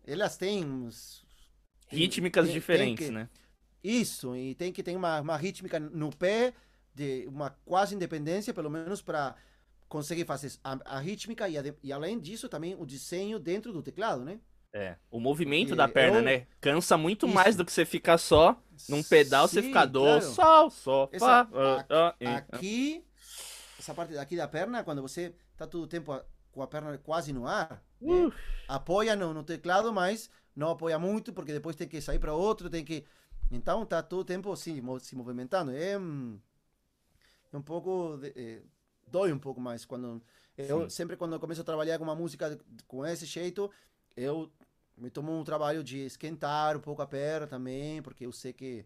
Elas 0.05 0.37
têm 0.37 0.65
uns, 0.65 1.23
rítmicas 1.87 2.45
tem, 2.45 2.53
diferentes, 2.53 3.05
tem 3.05 3.07
que, 3.07 3.11
né? 3.13 3.29
Isso, 3.83 4.35
e 4.35 4.55
tem 4.55 4.71
que 4.71 4.83
ter 4.83 4.95
uma, 4.95 5.19
uma 5.21 5.37
rítmica 5.37 5.79
no 5.79 6.15
pé, 6.15 6.53
de 6.93 7.25
uma 7.27 7.49
quase 7.65 7.95
independência, 7.95 8.53
pelo 8.53 8.69
menos 8.69 9.01
para 9.01 9.35
conseguir 9.87 10.25
fazer 10.25 10.51
a, 10.63 10.97
a 10.97 10.99
rítmica 10.99 11.49
e, 11.49 11.57
a, 11.57 11.63
e, 11.83 11.91
além 11.91 12.19
disso 12.19 12.47
também 12.47 12.75
o 12.75 12.85
desenho 12.85 13.39
dentro 13.39 13.73
do 13.73 13.81
teclado, 13.81 14.23
né? 14.23 14.39
É, 14.73 14.95
o 15.09 15.19
movimento 15.19 15.73
e 15.73 15.75
da 15.75 15.87
perna, 15.87 16.19
eu... 16.19 16.23
né? 16.23 16.47
Cansa 16.61 16.97
muito 16.97 17.25
Isso. 17.25 17.35
mais 17.35 17.55
do 17.55 17.65
que 17.65 17.71
você 17.71 17.83
ficar 17.83 18.17
só 18.17 18.57
num 18.87 19.03
pedal, 19.03 19.47
Sim, 19.47 19.55
você 19.55 19.61
ficar 19.63 19.85
do, 19.85 19.99
claro. 19.99 20.21
sol, 20.21 20.69
sol, 20.69 21.09
essa. 21.11 21.43
Uh, 21.43 22.23
uh, 22.23 22.53
aqui, 22.53 23.03
essa 23.77 23.93
parte 23.93 24.13
daqui 24.13 24.37
da 24.37 24.47
perna, 24.47 24.83
quando 24.83 25.01
você 25.01 25.35
tá 25.57 25.67
todo 25.67 25.83
o 25.83 25.87
tempo 25.87 26.17
com 26.51 26.61
a 26.61 26.67
perna 26.67 26.97
quase 26.97 27.33
no 27.33 27.45
ar, 27.45 27.83
né? 27.99 28.31
apoia 28.67 29.15
no, 29.15 29.33
no 29.33 29.43
teclado, 29.43 29.91
mas 29.91 30.29
não 30.55 30.69
apoia 30.69 30.97
muito, 30.97 31.33
porque 31.33 31.51
depois 31.51 31.75
tem 31.75 31.87
que 31.87 31.99
sair 31.99 32.19
para 32.19 32.33
outro, 32.33 32.69
tem 32.69 32.83
que 32.83 33.05
então 33.51 33.83
está 33.83 34.01
todo 34.01 34.21
o 34.21 34.25
tempo 34.25 34.51
assim, 34.51 34.81
se 35.01 35.15
movimentando. 35.15 35.71
É, 35.71 35.91
é 35.91 35.97
um 35.97 37.61
pouco. 37.61 38.17
De, 38.17 38.29
é, 38.35 38.61
dói 39.07 39.33
um 39.33 39.39
pouco 39.39 39.59
mais 39.59 39.83
quando. 39.83 40.21
Eu 40.57 40.89
sempre 40.89 41.17
quando 41.17 41.33
eu 41.33 41.39
começo 41.39 41.61
a 41.61 41.63
trabalhar 41.63 41.97
com 41.97 42.03
uma 42.03 42.15
música 42.15 42.57
com 42.87 43.05
esse 43.05 43.25
jeito, 43.25 43.69
eu 44.15 44.51
me 44.97 45.09
tomo 45.09 45.37
um 45.37 45.43
trabalho 45.43 45.83
de 45.83 46.05
esquentar 46.05 46.77
um 46.77 46.81
pouco 46.81 47.01
a 47.01 47.07
perna 47.07 47.47
também, 47.47 48.01
porque 48.01 48.25
eu 48.25 48.31
sei 48.31 48.53
que, 48.53 48.85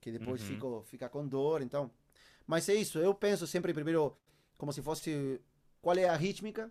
que 0.00 0.12
depois 0.12 0.42
uhum. 0.42 0.48
fico, 0.48 0.84
fica 0.86 1.08
com 1.08 1.26
dor. 1.26 1.62
Então, 1.62 1.90
mas 2.46 2.68
é 2.68 2.74
isso. 2.74 2.98
Eu 2.98 3.14
penso 3.14 3.46
sempre 3.46 3.72
primeiro 3.72 4.16
como 4.58 4.72
se 4.72 4.82
fosse 4.82 5.40
qual 5.80 5.96
é 5.96 6.08
a 6.08 6.16
rítmica, 6.16 6.70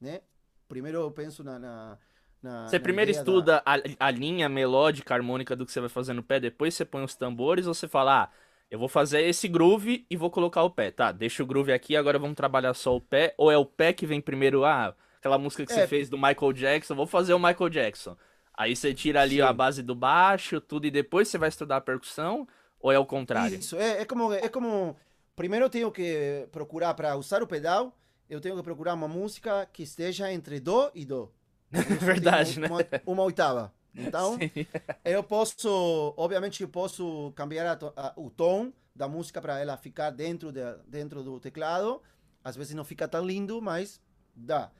né? 0.00 0.22
Primeiro 0.68 0.98
eu 0.98 1.10
penso 1.10 1.42
na, 1.42 1.58
na 1.58 1.98
na, 2.42 2.66
você 2.66 2.78
na 2.78 2.82
primeiro 2.82 3.10
estuda 3.10 3.62
da... 3.64 3.72
a, 3.74 4.06
a, 4.06 4.10
linha 4.10 4.48
melódica, 4.48 5.14
harmônica 5.14 5.54
do 5.54 5.66
que 5.66 5.72
você 5.72 5.80
vai 5.80 5.90
fazer 5.90 6.14
no 6.14 6.22
pé, 6.22 6.40
depois 6.40 6.74
você 6.74 6.84
põe 6.84 7.04
os 7.04 7.14
tambores, 7.14 7.66
ou 7.66 7.74
você 7.74 7.86
fala, 7.86 8.24
ah, 8.24 8.30
eu 8.70 8.78
vou 8.78 8.88
fazer 8.88 9.20
esse 9.22 9.46
groove 9.46 10.06
e 10.08 10.16
vou 10.16 10.30
colocar 10.30 10.62
o 10.62 10.70
pé, 10.70 10.90
tá? 10.90 11.12
Deixa 11.12 11.42
o 11.42 11.46
groove 11.46 11.72
aqui, 11.72 11.96
agora 11.96 12.18
vamos 12.18 12.36
trabalhar 12.36 12.72
só 12.72 12.96
o 12.96 13.00
pé, 13.00 13.34
ou 13.36 13.50
é 13.50 13.58
o 13.58 13.66
pé 13.66 13.92
que 13.92 14.06
vem 14.06 14.20
primeiro, 14.20 14.64
ah, 14.64 14.94
aquela 15.20 15.38
música 15.38 15.64
que 15.64 15.72
é. 15.72 15.76
você 15.76 15.86
fez 15.86 16.08
do 16.08 16.16
Michael 16.16 16.52
Jackson, 16.52 16.94
vou 16.94 17.06
fazer 17.06 17.34
o 17.34 17.38
Michael 17.38 17.68
Jackson. 17.68 18.16
Aí 18.54 18.74
você 18.74 18.92
tira 18.92 19.22
ali 19.22 19.36
Sim. 19.36 19.42
a 19.42 19.52
base 19.52 19.82
do 19.82 19.94
baixo, 19.94 20.60
tudo, 20.60 20.86
e 20.86 20.90
depois 20.90 21.28
você 21.28 21.38
vai 21.38 21.48
estudar 21.48 21.76
a 21.76 21.80
percussão, 21.80 22.48
ou 22.80 22.90
é 22.90 22.98
o 22.98 23.06
contrário? 23.06 23.58
Isso, 23.58 23.76
é, 23.76 24.00
é 24.00 24.04
como, 24.04 24.32
é 24.32 24.48
como, 24.48 24.96
primeiro 25.36 25.66
eu 25.66 25.70
tenho 25.70 25.92
que 25.92 26.48
procurar, 26.50 26.94
para 26.94 27.16
usar 27.16 27.42
o 27.42 27.46
pedal, 27.46 27.96
eu 28.28 28.40
tenho 28.40 28.56
que 28.56 28.62
procurar 28.62 28.94
uma 28.94 29.08
música 29.08 29.66
que 29.72 29.82
esteja 29.82 30.32
entre 30.32 30.58
Dó 30.58 30.90
e 30.94 31.04
Dó. 31.04 31.30
Verdade, 31.70 32.58
uma, 32.58 32.68
né? 32.78 32.84
Uma, 33.04 33.12
uma 33.14 33.22
oitava. 33.24 33.72
Então, 33.94 34.38
eu 35.04 35.22
posso, 35.22 36.14
obviamente, 36.16 36.62
eu 36.62 36.68
posso 36.68 37.32
cambiar 37.36 37.66
a, 37.66 37.92
a, 37.96 38.12
o 38.16 38.30
tom 38.30 38.72
da 38.94 39.08
música 39.08 39.40
para 39.40 39.58
ela 39.58 39.76
ficar 39.76 40.10
dentro, 40.10 40.52
de, 40.52 40.60
dentro 40.86 41.22
do 41.22 41.38
teclado. 41.38 42.02
Às 42.42 42.56
vezes 42.56 42.74
não 42.74 42.84
fica 42.84 43.06
tão 43.06 43.24
lindo, 43.24 43.60
mas 43.60 44.00
dá. 44.34 44.70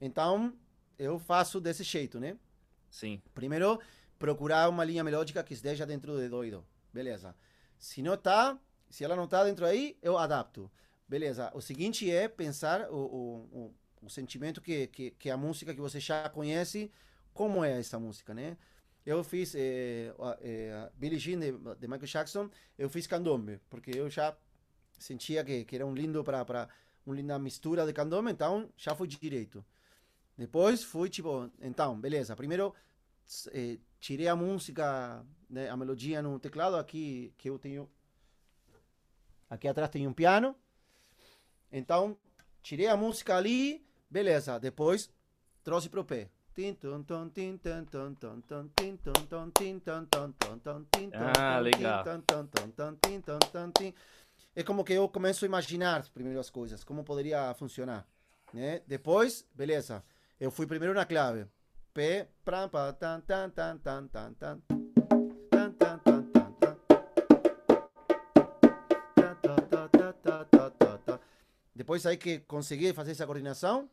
Então, 0.00 0.56
eu 0.98 1.18
faço 1.18 1.60
desse 1.60 1.82
jeito, 1.82 2.18
né? 2.18 2.36
Sim. 2.90 3.20
Primeiro, 3.34 3.78
procurar 4.18 4.68
uma 4.68 4.84
linha 4.84 5.04
melódica 5.04 5.42
que 5.42 5.54
esteja 5.54 5.86
dentro 5.86 6.16
de 6.18 6.28
doido. 6.28 6.64
Beleza. 6.92 7.34
Se 7.78 8.02
não 8.02 8.16
tá, 8.16 8.58
se 8.88 9.04
ela 9.04 9.16
não 9.16 9.26
tá 9.26 9.44
dentro 9.44 9.64
aí, 9.64 9.96
eu 10.02 10.18
adapto. 10.18 10.70
Beleza. 11.08 11.50
O 11.54 11.60
seguinte 11.60 12.10
é 12.10 12.28
pensar 12.28 12.90
o, 12.90 12.96
o, 12.96 13.74
o 14.02 14.10
sentimento 14.10 14.60
que, 14.60 14.86
que, 14.88 15.10
que 15.12 15.30
a 15.30 15.36
música 15.36 15.74
que 15.74 15.80
você 15.80 16.00
já 16.00 16.28
conhece, 16.28 16.90
como 17.32 17.64
é 17.64 17.78
essa 17.78 17.98
música, 17.98 18.34
né? 18.34 18.56
Eu 19.04 19.24
fiz 19.24 19.54
é, 19.54 20.14
é, 20.40 20.90
Billie 20.94 21.18
Jean 21.18 21.38
de, 21.38 21.52
de, 21.52 21.88
Michael 21.88 22.06
Jackson, 22.06 22.50
eu 22.78 22.88
fiz 22.90 23.06
candombe, 23.06 23.58
porque 23.70 23.90
eu 23.96 24.10
já 24.10 24.36
sentia 24.98 25.42
que, 25.42 25.64
que 25.64 25.74
era 25.74 25.86
um 25.86 25.94
lindo 25.94 26.22
para 26.22 26.44
para 26.44 26.68
uma 27.06 27.16
linda 27.16 27.38
mistura 27.38 27.86
de 27.86 27.92
candombe, 27.92 28.30
então 28.30 28.70
já 28.76 28.94
foi 28.94 29.08
direito. 29.08 29.64
Depois 30.40 30.82
fui 30.82 31.10
tipo, 31.10 31.50
então, 31.60 32.00
beleza. 32.00 32.34
Primeiro 32.34 32.74
é, 33.52 33.76
tirei 33.98 34.26
a 34.26 34.34
música, 34.34 35.22
né, 35.50 35.68
a 35.68 35.76
melodia 35.76 36.22
no 36.22 36.38
teclado 36.38 36.76
aqui 36.76 37.34
que 37.36 37.50
eu 37.50 37.58
tenho 37.58 37.86
aqui 39.50 39.68
atrás 39.68 39.90
tem 39.90 40.06
um 40.06 40.14
piano. 40.14 40.56
Então 41.70 42.16
tirei 42.62 42.86
a 42.86 42.96
música 42.96 43.36
ali 43.36 43.84
Beleza, 44.10 44.58
depois 44.58 45.08
trouxe 45.62 45.88
pro 45.88 46.04
pé. 46.04 46.28
Ah, 51.38 51.60
legal. 51.60 52.02
É 54.56 54.64
como 54.64 54.82
que 54.82 54.94
eu 54.94 55.08
começo 55.08 55.44
a 55.44 55.46
imaginar 55.46 56.08
primeiro 56.08 56.40
as 56.40 56.50
coisas, 56.50 56.82
como 56.82 57.04
poderia 57.04 57.54
funcionar. 57.54 58.04
Né? 58.52 58.80
Depois, 58.84 59.46
beleza, 59.54 60.02
eu 60.40 60.50
fui 60.50 60.66
primeiro 60.66 60.94
na 60.94 61.04
clave. 61.04 61.46
P, 61.92 62.26
pram, 62.42 62.66
tan, 62.68 63.20
tan, 63.20 63.50
tan, 63.50 63.78
tan, 63.78 64.08
tan, 64.08 64.32
tan. 64.32 64.62
Depois 71.74 72.06
aí 72.06 72.16
que 72.16 72.40
consegui 72.40 72.92
fazer 72.94 73.10
essa 73.10 73.26
coordenação, 73.26 73.90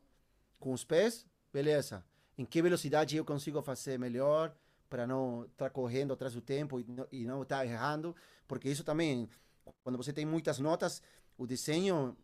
com 0.59 0.71
os 0.71 0.85
pés, 0.85 1.25
beleza. 1.51 2.03
Em 2.37 2.45
que 2.45 2.61
velocidade 2.61 3.17
eu 3.17 3.25
consigo 3.25 3.61
fazer 3.61 3.99
melhor 3.99 4.55
para 4.89 5.05
não 5.05 5.45
estar 5.45 5.69
correndo 5.69 6.13
atrás 6.13 6.33
do 6.33 6.41
tempo 6.41 6.79
e 7.11 7.25
não, 7.25 7.41
estar 7.41 7.65
errando, 7.65 8.15
porque 8.47 8.69
isso 8.69 8.83
também, 8.83 9.29
quando 9.83 9.97
você 9.97 10.13
tem 10.13 10.25
muitas 10.25 10.59
notas, 10.59 11.01
o 11.37 11.45
desenho, 11.45 12.15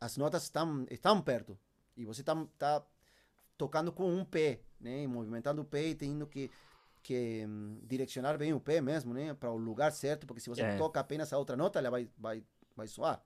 as 0.00 0.16
notas 0.16 0.44
estão, 0.44 0.86
estão 0.90 1.20
perto 1.20 1.58
e 1.96 2.04
você 2.04 2.22
está 2.22 2.34
tá 2.58 2.82
tocando 3.56 3.92
com 3.92 4.12
um 4.12 4.24
pé, 4.24 4.60
né, 4.80 5.06
movimentando 5.06 5.62
o 5.62 5.64
pé 5.64 5.88
e 5.88 5.94
tendo 5.94 6.26
que 6.26 6.50
que 7.02 7.44
hum, 7.46 7.78
direcionar 7.82 8.38
bem 8.38 8.54
o 8.54 8.60
pé 8.60 8.80
mesmo, 8.80 9.12
né? 9.12 9.34
Para 9.34 9.50
o 9.50 9.58
lugar 9.58 9.92
certo, 9.92 10.26
porque 10.26 10.40
se 10.40 10.48
você 10.48 10.62
É. 10.62 10.78
toca 10.78 10.98
apenas 11.00 11.30
a 11.34 11.38
outra 11.38 11.54
nota, 11.54 11.78
ela 11.78 11.90
vai, 11.90 12.08
vai, 12.16 12.42
vai 12.74 12.86
soar. 12.86 13.22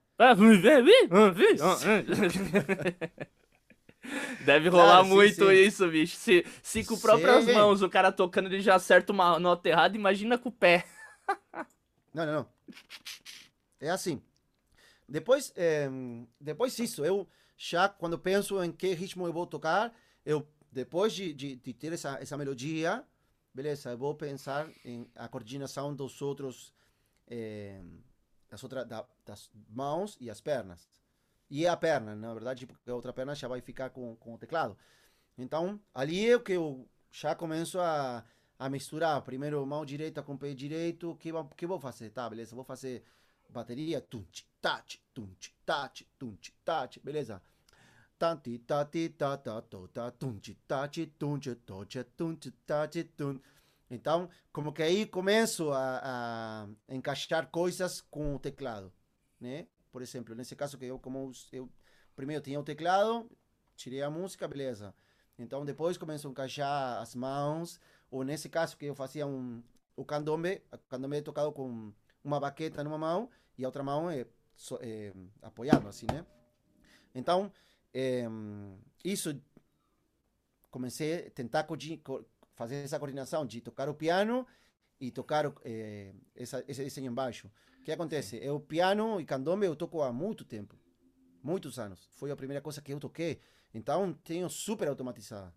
Deve 4.45 4.69
rolar 4.69 4.85
Claro, 4.87 5.05
sim, 5.05 5.11
muito 5.15 5.45
sim. 5.45 5.53
isso, 5.53 5.89
bicho. 5.89 6.17
Se, 6.17 6.45
se 6.63 6.85
com 6.85 6.97
próprias 6.99 7.47
mãos 7.47 7.83
o 7.83 7.89
cara 7.89 8.11
tocando 8.11 8.47
ele 8.47 8.61
já 8.61 8.75
acerta 8.75 9.13
uma 9.13 9.39
nota 9.39 9.69
errada, 9.69 9.97
imagina 9.97 10.37
com 10.37 10.49
o 10.49 10.53
pé. 10.53 10.85
Não, 12.15 12.25
não, 12.27 12.33
não. 12.33 12.47
É 13.81 13.91
assim. 13.91 14.21
Depois, 15.09 15.53
eh, 15.57 15.89
depois 16.41 16.79
isso, 16.79 17.05
eu 17.05 17.29
já 17.57 17.89
quando 17.89 18.19
penso 18.19 18.63
em 18.63 18.73
que 18.73 18.93
ritmo 18.95 19.27
eu 19.27 19.33
vou 19.33 19.47
tocar, 19.47 19.95
eu 20.25 20.47
depois 20.71 21.13
de, 21.13 21.33
de, 21.33 21.57
de 21.57 21.73
ter 21.75 21.93
essa, 21.93 22.19
essa 22.21 22.37
melodia, 22.37 23.05
beleza, 23.55 23.91
eu 23.91 23.99
vou 23.99 24.15
pensar 24.15 24.71
em 24.85 25.11
a 25.15 25.29
coordenação 25.29 25.95
dos 25.95 26.21
outros, 26.23 26.73
eh, 27.29 27.83
das, 28.51 28.63
outra, 28.63 28.85
da- 28.85 29.07
das 29.25 29.51
mãos 29.69 30.17
e 30.21 30.31
as 30.31 30.41
pernas. 30.41 30.89
E 31.51 31.67
a 31.67 31.77
perna, 31.77 32.15
na 32.15 32.35
verdade, 32.35 32.67
porque 32.67 32.91
a 32.91 32.95
outra 32.95 33.13
perna 33.13 33.35
já 33.35 33.49
vai 33.49 33.61
ficar 33.61 33.91
com, 33.91 34.15
com 34.17 34.35
o 34.35 34.39
teclado. 34.39 34.77
Então, 35.37 35.81
ali 35.95 36.29
é 36.29 36.37
o 36.37 36.41
que 36.43 36.53
eu 36.53 36.89
já 37.11 37.35
começo 37.35 37.79
a, 37.81 38.25
a 38.59 38.69
misturar. 38.69 39.23
Primeiro 39.23 39.65
mão 39.67 39.85
direita 39.87 40.23
com 40.23 40.37
pé 40.37 40.53
direito. 40.55 41.13
O 41.13 41.17
que, 41.17 41.31
que 41.57 41.67
vou 41.67 41.81
fazer? 41.81 42.11
Tá, 42.11 42.29
beleza. 42.29 42.55
Vou 42.55 42.65
fazer 42.65 43.03
bateria. 43.49 44.01
Tunti, 44.01 44.47
tati, 44.61 45.01
tunti, 45.15 45.55
tati, 45.65 46.07
tunti, 46.19 46.53
tati. 46.65 47.01
Beleza. 47.01 47.43
Tanti, 48.19 48.59
tati, 48.59 49.11
ta, 49.11 49.37
ta, 49.37 49.63
to, 49.63 49.89
ta, 49.89 50.11
tunti, 50.11 50.55
tati, 50.67 51.07
tunti, 51.07 51.55
toche, 51.55 52.05
tunti, 52.17 52.51
tati, 52.67 53.05
tun. 53.05 53.41
Então, 53.89 54.29
como 54.53 54.73
que 54.73 54.83
aí 54.83 55.07
começo 55.07 55.71
a, 55.73 56.01
a 56.89 56.95
encaixar 56.95 57.49
coisas 57.49 58.01
com 58.01 58.35
o 58.35 58.39
teclado, 58.39 58.93
né? 59.41 59.67
Por 59.93 60.03
exemplo, 60.03 60.35
nesse 60.35 60.57
caso 60.57 60.77
que 60.77 60.85
eu, 60.85 60.99
como 60.99 61.31
eu 61.53 61.69
primeiro 62.17 62.43
tinha 62.43 62.59
o 62.59 62.65
teclado, 62.65 63.31
tirei 63.77 64.03
a 64.03 64.11
música, 64.11 64.49
beleza. 64.49 64.95
Então 65.39 65.65
depois 65.65 65.97
começo 65.97 66.27
a 66.27 66.31
encaixar 66.31 67.01
as 67.01 67.15
mãos, 67.15 67.81
ou 68.11 68.25
nesse 68.25 68.49
caso 68.49 68.77
que 68.77 68.87
eu 68.87 68.95
fazia 68.95 69.27
um, 69.27 69.63
o 69.97 70.05
candombe, 70.05 70.61
o 70.73 70.79
candombe 70.89 71.17
é 71.17 71.23
tocado 71.23 71.53
com 71.53 71.93
uma 72.23 72.41
baqueta 72.41 72.83
numa 72.83 72.99
mão 72.99 73.31
e 73.57 73.65
a 73.65 73.69
outra 73.69 73.83
mão 73.83 74.11
é, 74.11 74.27
é 74.81 75.13
apoiando 75.41 75.89
assim, 75.89 76.07
né? 76.13 76.27
Então, 77.15 77.51
eh, 77.93 78.29
isso 79.05 79.41
comecei 80.71 81.27
a 81.27 81.31
tentar 81.31 81.67
fazer 82.55 82.77
essa 82.77 82.99
coordenação 82.99 83.47
de 83.47 83.61
tocar 83.61 83.89
o 83.89 83.95
piano 83.95 84.47
e 85.01 85.11
tocar 85.11 85.53
eh, 85.65 86.13
essa, 86.35 86.65
esse 86.69 86.83
desenho 86.83 87.11
embaixo. 87.11 87.51
O 87.81 87.85
que 87.85 87.93
acontece? 87.93 88.37
Eu 88.43 88.61
piano 88.61 89.21
e 89.21 89.25
candombe 89.25 89.67
eu 89.67 89.77
toco 89.77 90.03
há 90.03 90.13
muito 90.13 90.45
tempo, 90.45 90.77
muitos 91.43 91.79
anos. 91.79 92.09
Foi 92.13 92.31
a 92.31 92.37
primeira 92.37 92.61
coisa 92.61 92.83
que 92.83 92.93
eu 92.93 93.01
toquei. 93.01 93.41
Então, 93.73 94.13
tenho 94.13 94.49
super 94.49 94.89
automatizada 94.89 95.55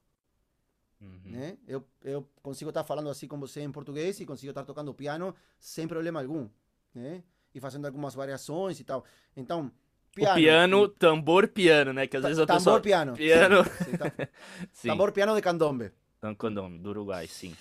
né? 1.26 1.58
Eu, 1.68 1.86
eu 2.04 2.30
consigo 2.42 2.70
estar 2.70 2.84
falando 2.84 3.10
assim 3.10 3.28
com 3.28 3.40
você 3.40 3.62
em 3.62 3.72
português 3.72 4.20
e 4.20 4.26
consigo 4.26 4.52
estar 4.52 4.64
tocando 4.64 4.94
piano 4.94 5.36
sem 5.60 5.88
problema 5.88 6.22
algum, 6.22 6.48
né? 6.94 7.24
E 7.54 7.60
fazendo 7.60 7.86
algumas 7.86 8.14
variações 8.14 8.80
e 8.80 8.84
tal. 8.84 9.04
Então, 9.36 9.72
piano. 10.14 10.32
o 10.32 10.36
piano, 10.36 10.86
e- 10.86 10.89
tambor 10.99 11.47
piano, 11.47 11.93
né? 11.93 12.07
Que 12.07 12.18
às 12.18 12.24
vezes 12.24 12.39
a 12.39 12.45
tambor 12.45 12.59
pessoa... 12.59 12.80
piano. 12.82 13.14
Piano. 13.16 13.64
Sim, 13.64 14.28
Sim, 14.74 14.88
tambor 14.89 15.12
piano 15.12 15.36
de 15.36 15.41
candombe. 15.41 15.91
Tancondome, 16.20 16.78
do 16.80 16.89
Uruguai, 16.89 17.28
sim. 17.28 17.55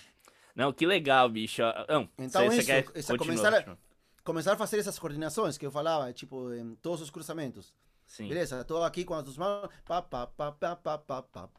Não, 0.55 0.71
que 0.73 0.85
legal, 0.85 1.27
bicho. 1.29 1.63
Ah, 1.63 1.85
Não, 1.89 2.09
Então, 2.19 2.49
cê- 2.51 2.61
cê 2.61 2.85
isso, 2.95 3.17
começar 3.17 3.49
a- 3.49 3.57
continua. 3.57 3.77
Começar 4.23 4.53
a 4.53 4.57
fazer 4.57 4.77
essas 4.79 4.99
coordenações 4.99 5.57
que 5.57 5.65
eu 5.65 5.71
falava, 5.71 6.13
tipo, 6.13 6.53
em 6.53 6.75
todos 6.75 7.01
os 7.01 7.09
cruzamentos. 7.09 7.73
Sim. 8.05 8.27
Beleza, 8.27 8.63
tô 8.63 8.83
aqui 8.83 9.03
com 9.03 9.13
as 9.15 9.23
duas 9.23 9.37
mãos. 9.37 9.67
Pá, 9.85 10.01
pá, 10.01 10.27
pá, 10.27 10.51
pá, 10.51 10.75
pá, 10.75 10.97
pá, 10.99 11.21
pá. 11.23 11.49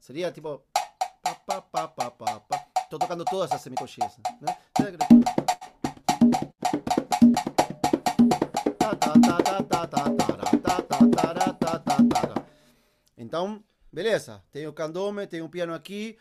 Seria 0.00 0.30
tipo. 0.30 0.62
Pá, 1.22 1.34
pá, 1.46 1.62
pá, 1.62 1.88
pá, 1.88 2.10
pá, 2.10 2.40
pá. 2.40 2.58
Tô 2.90 2.98
tocando 2.98 3.24
todas 3.24 3.50
as 3.52 3.60
semicocheas, 3.62 4.18
né? 4.42 4.56
Então, 13.16 13.62
beleza. 13.92 14.42
Tem 14.50 14.66
o 14.66 14.72
candombe, 14.72 15.26
tem 15.26 15.42
o 15.42 15.48
piano 15.48 15.72
aqui. 15.74 16.18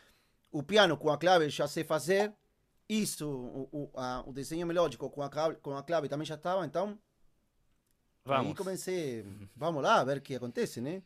O 0.52 0.62
piano 0.64 0.98
com 0.98 1.10
a 1.10 1.18
clave 1.18 1.50
já 1.50 1.68
sei 1.68 1.84
fazer. 1.84 2.34
Isso, 2.88 3.28
o, 3.28 3.70
o, 3.72 4.00
a- 4.00 4.24
o 4.26 4.34
desenho 4.34 4.68
melódico 4.68 5.10
com 5.10 5.22
a, 5.24 5.30
clave, 5.30 5.56
com 5.58 5.76
a 5.76 5.84
clave 5.84 6.10
também 6.10 6.26
já 6.26 6.36
estava. 6.36 6.66
Então, 6.66 6.98
Aí 8.26 8.38
Vamos. 8.38 8.58
comecei, 8.58 9.26
vamos 9.54 9.84
lá, 9.84 10.02
ver 10.04 10.18
o 10.18 10.22
que 10.22 10.34
acontece, 10.36 10.80
né? 10.80 11.04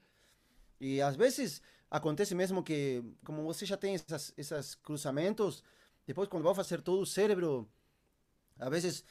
E 0.79 1.01
às 1.01 1.15
vezes 1.15 1.63
acontece 1.89 2.35
mesmo 2.35 2.61
que, 2.61 3.03
como 3.25 3.43
você 3.43 3.65
já 3.65 3.75
tem 3.75 3.95
essas, 3.95 4.31
esses 4.37 4.75
cruzamentos, 4.75 5.63
depois 6.05 6.29
quando 6.29 6.43
vai 6.43 6.53
fazer 6.53 6.79
todo 6.81 7.01
o 7.01 7.05
cérebro, 7.07 7.67
às 8.59 8.69
vezes 8.69 9.03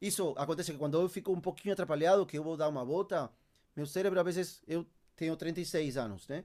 isso 0.00 0.34
acontece 0.36 0.72
que 0.72 0.78
quando 0.78 1.00
eu 1.00 1.08
fico 1.08 1.32
um 1.32 1.40
pouquinho 1.40 1.72
atrapalhado, 1.72 2.26
que 2.26 2.36
eu 2.38 2.42
vou 2.44 2.56
dar 2.56 2.68
uma 2.68 2.84
volta, 2.84 3.30
meu 3.76 3.86
cérebro, 3.86 4.18
às 4.20 4.24
vezes, 4.26 4.62
eu 4.66 4.86
tenho 5.16 5.36
36 5.36 5.96
anos, 5.96 6.26
né? 6.28 6.44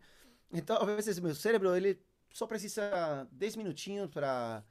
Então, 0.51 0.77
às 0.77 0.85
vezes, 1.05 1.19
meu 1.19 1.35
cérebro, 1.35 1.75
ele 1.75 1.99
só 2.33 2.45
precisa 2.47 3.27
10 3.31 3.55
minutinhos 3.55 4.09
para 4.09 4.63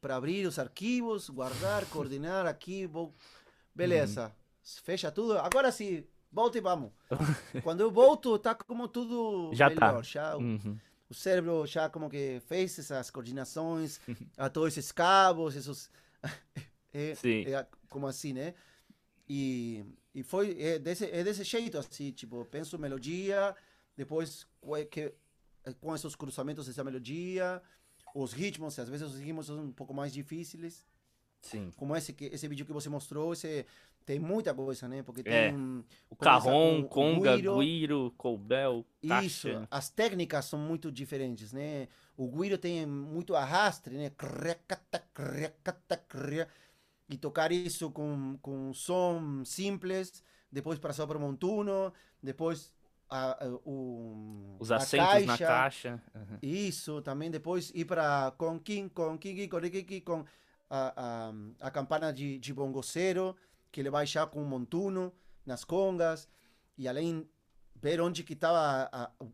para 0.00 0.16
abrir 0.16 0.46
os 0.46 0.58
arquivos, 0.58 1.30
guardar, 1.30 1.86
coordenar 1.88 2.44
aqui, 2.46 2.86
vou... 2.86 3.14
beleza, 3.74 4.34
fecha 4.82 5.10
tudo, 5.10 5.38
agora 5.38 5.72
sim, 5.72 6.04
volta 6.30 6.58
e 6.58 6.60
vamos. 6.60 6.92
Quando 7.62 7.80
eu 7.80 7.90
volto, 7.90 8.38
tá 8.38 8.54
como 8.54 8.86
tudo 8.86 9.50
Já 9.54 9.70
tá. 9.70 9.86
melhor, 9.88 10.04
já 10.04 10.36
o- 10.36 10.40
Uhum. 10.40 10.78
o 11.08 11.14
cérebro 11.14 11.66
já 11.66 11.88
como 11.88 12.10
que 12.10 12.42
fez 12.46 12.78
essas 12.78 13.10
coordenações, 13.10 13.98
atou 14.36 14.66
esses 14.68 14.92
cabos, 14.92 15.56
esses... 15.56 15.90
é, 16.94 17.14
Sim. 17.14 17.44
é 17.46 17.66
como 17.88 18.06
assim, 18.06 18.32
né? 18.32 18.54
E, 19.28 19.84
e 20.14 20.22
foi 20.22 20.56
é 20.60 20.78
desse, 20.78 21.04
é 21.06 21.22
desse 21.24 21.44
jeito, 21.44 21.76
assim, 21.78 22.12
tipo, 22.12 22.44
penso 22.46 22.78
melodia, 22.78 23.54
depois 23.96 24.46
que, 24.90 25.12
com 25.80 25.94
esses 25.94 26.14
cruzamentos 26.14 26.66
dessa 26.66 26.84
melodia, 26.84 27.60
os 28.14 28.32
ritmos, 28.32 28.78
às 28.78 28.88
vezes 28.88 29.06
os 29.10 29.18
ritmos 29.18 29.46
são 29.46 29.58
um 29.58 29.72
pouco 29.72 29.92
mais 29.92 30.12
difíceis, 30.12 30.86
Sim. 31.42 31.70
como 31.76 31.96
esse, 31.96 32.12
que, 32.12 32.26
esse 32.26 32.46
vídeo 32.46 32.64
que 32.64 32.72
você 32.72 32.88
mostrou, 32.88 33.32
esse, 33.32 33.66
tem 34.04 34.18
muita 34.18 34.52
coisa, 34.54 34.86
né? 34.86 35.02
Porque 35.02 35.22
É. 35.24 35.48
tem 35.48 35.58
um, 35.58 35.82
O 36.10 36.16
com 36.16 36.80
o 36.80 36.88
conga, 36.88 37.36
guiro. 37.36 37.58
guiro, 37.58 38.14
colbel, 38.18 38.84
Isso, 39.02 39.48
caixa. 39.48 39.68
as 39.70 39.88
técnicas 39.88 40.44
são 40.44 40.58
muito 40.58 40.92
diferentes, 40.92 41.52
né? 41.52 41.88
O 42.16 42.28
guiro 42.30 42.58
tem 42.58 42.84
muito 42.86 43.34
arraste, 43.34 43.90
né? 43.90 44.10
Crecata, 44.10 45.02
crecata, 45.14 45.96
cre- 45.96 46.46
E 47.08 47.16
tocar 47.18 47.52
isso 47.52 47.90
com, 47.90 48.38
com 48.40 48.70
um 48.70 48.74
som 48.74 49.44
simples, 49.44 50.22
depois 50.50 50.78
passar 50.78 51.06
para 51.06 51.18
o 51.18 51.20
montuno, 51.20 51.92
depois 52.22 52.72
a, 53.10 53.44
a- 53.44 53.48
o, 53.64 54.56
Os 54.58 54.72
acentos 54.72 55.26
na 55.26 55.36
caixa. 55.36 56.02
Uhum. 56.14 56.38
Isso, 56.42 57.02
também 57.02 57.30
depois 57.30 57.70
ir 57.74 57.84
para 57.84 58.32
com 58.38 58.58
kim, 58.58 58.88
com 58.88 59.18
kiki, 59.18 59.48
com 59.48 59.60
com 60.04 60.24
a, 60.70 60.94
a, 60.96 61.66
a 61.66 61.70
campana 61.70 62.12
de, 62.12 62.38
de 62.38 62.54
bongoceiro, 62.54 63.36
que 63.70 63.80
ele 63.80 63.90
vai 63.90 64.06
já 64.06 64.26
com 64.26 64.42
o 64.42 64.46
montuno 64.46 65.12
nas 65.44 65.62
congas, 65.62 66.26
e 66.78 66.88
além 66.88 67.28
ver 67.80 68.00
onde 68.00 68.24
que 68.24 68.32
estava 68.32 68.90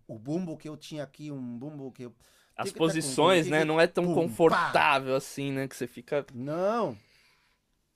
o 0.09 0.19
bumbo 0.19 0.57
que 0.57 0.69
eu 0.69 0.77
tinha 0.77 1.05
aqui, 1.05 1.31
um 1.31 1.57
bumbo 1.59 1.93
que 1.93 2.03
eu... 2.03 2.15
As 2.57 2.73
posições, 2.73 3.47
né? 3.47 3.65
Não 3.65 3.81
é 3.81 3.87
tão 3.87 4.05
pum, 4.05 4.15
pá. 4.15 4.21
confortável 4.23 5.15
assim, 5.15 5.51
né? 5.53 5.67
Que 5.69 5.75
você 5.75 5.87
fica. 5.87 6.27
Não, 6.35 6.99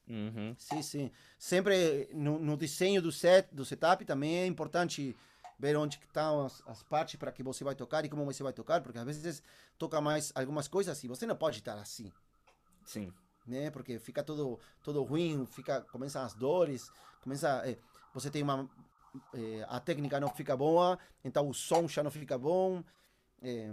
Uhum. 0.06 0.54
sim, 0.58 0.82
sim. 0.82 1.10
Sempre 1.38 2.08
no, 2.12 2.38
no 2.38 2.56
desenho 2.56 3.00
do 3.00 3.10
set, 3.10 3.48
do 3.54 3.64
setup 3.64 4.04
também 4.04 4.36
é 4.38 4.46
importante 4.46 5.16
ver 5.58 5.76
onde 5.76 5.98
estão 5.98 6.44
as, 6.44 6.62
as 6.66 6.82
partes 6.82 7.16
para 7.16 7.32
que 7.32 7.42
você 7.42 7.64
vai 7.64 7.74
tocar 7.74 8.04
e 8.04 8.08
como 8.08 8.24
você 8.24 8.42
vai 8.42 8.52
tocar, 8.52 8.82
porque 8.82 8.98
às 8.98 9.04
vezes 9.04 9.42
toca 9.78 10.00
mais 10.00 10.32
algumas 10.34 10.68
coisas 10.68 11.02
e 11.02 11.08
você 11.08 11.26
não 11.26 11.36
pode 11.36 11.58
estar 11.58 11.78
assim. 11.78 12.12
Sim. 12.84 13.12
né? 13.46 13.70
Porque 13.70 13.98
fica 13.98 14.22
todo 14.22 14.58
todo 14.82 15.02
ruim, 15.02 15.46
fica 15.46 15.80
começam 15.82 16.22
as 16.22 16.34
dores, 16.34 16.90
começa 17.22 17.62
eh, 17.64 17.78
você 18.12 18.30
tem 18.30 18.42
uma 18.42 18.68
eh, 19.32 19.64
a 19.68 19.80
técnica 19.80 20.20
não 20.20 20.28
fica 20.28 20.56
boa, 20.56 20.98
então 21.24 21.48
o 21.48 21.54
som 21.54 21.88
já 21.88 22.02
não 22.02 22.10
fica 22.10 22.36
bom. 22.36 22.82
É, 23.42 23.72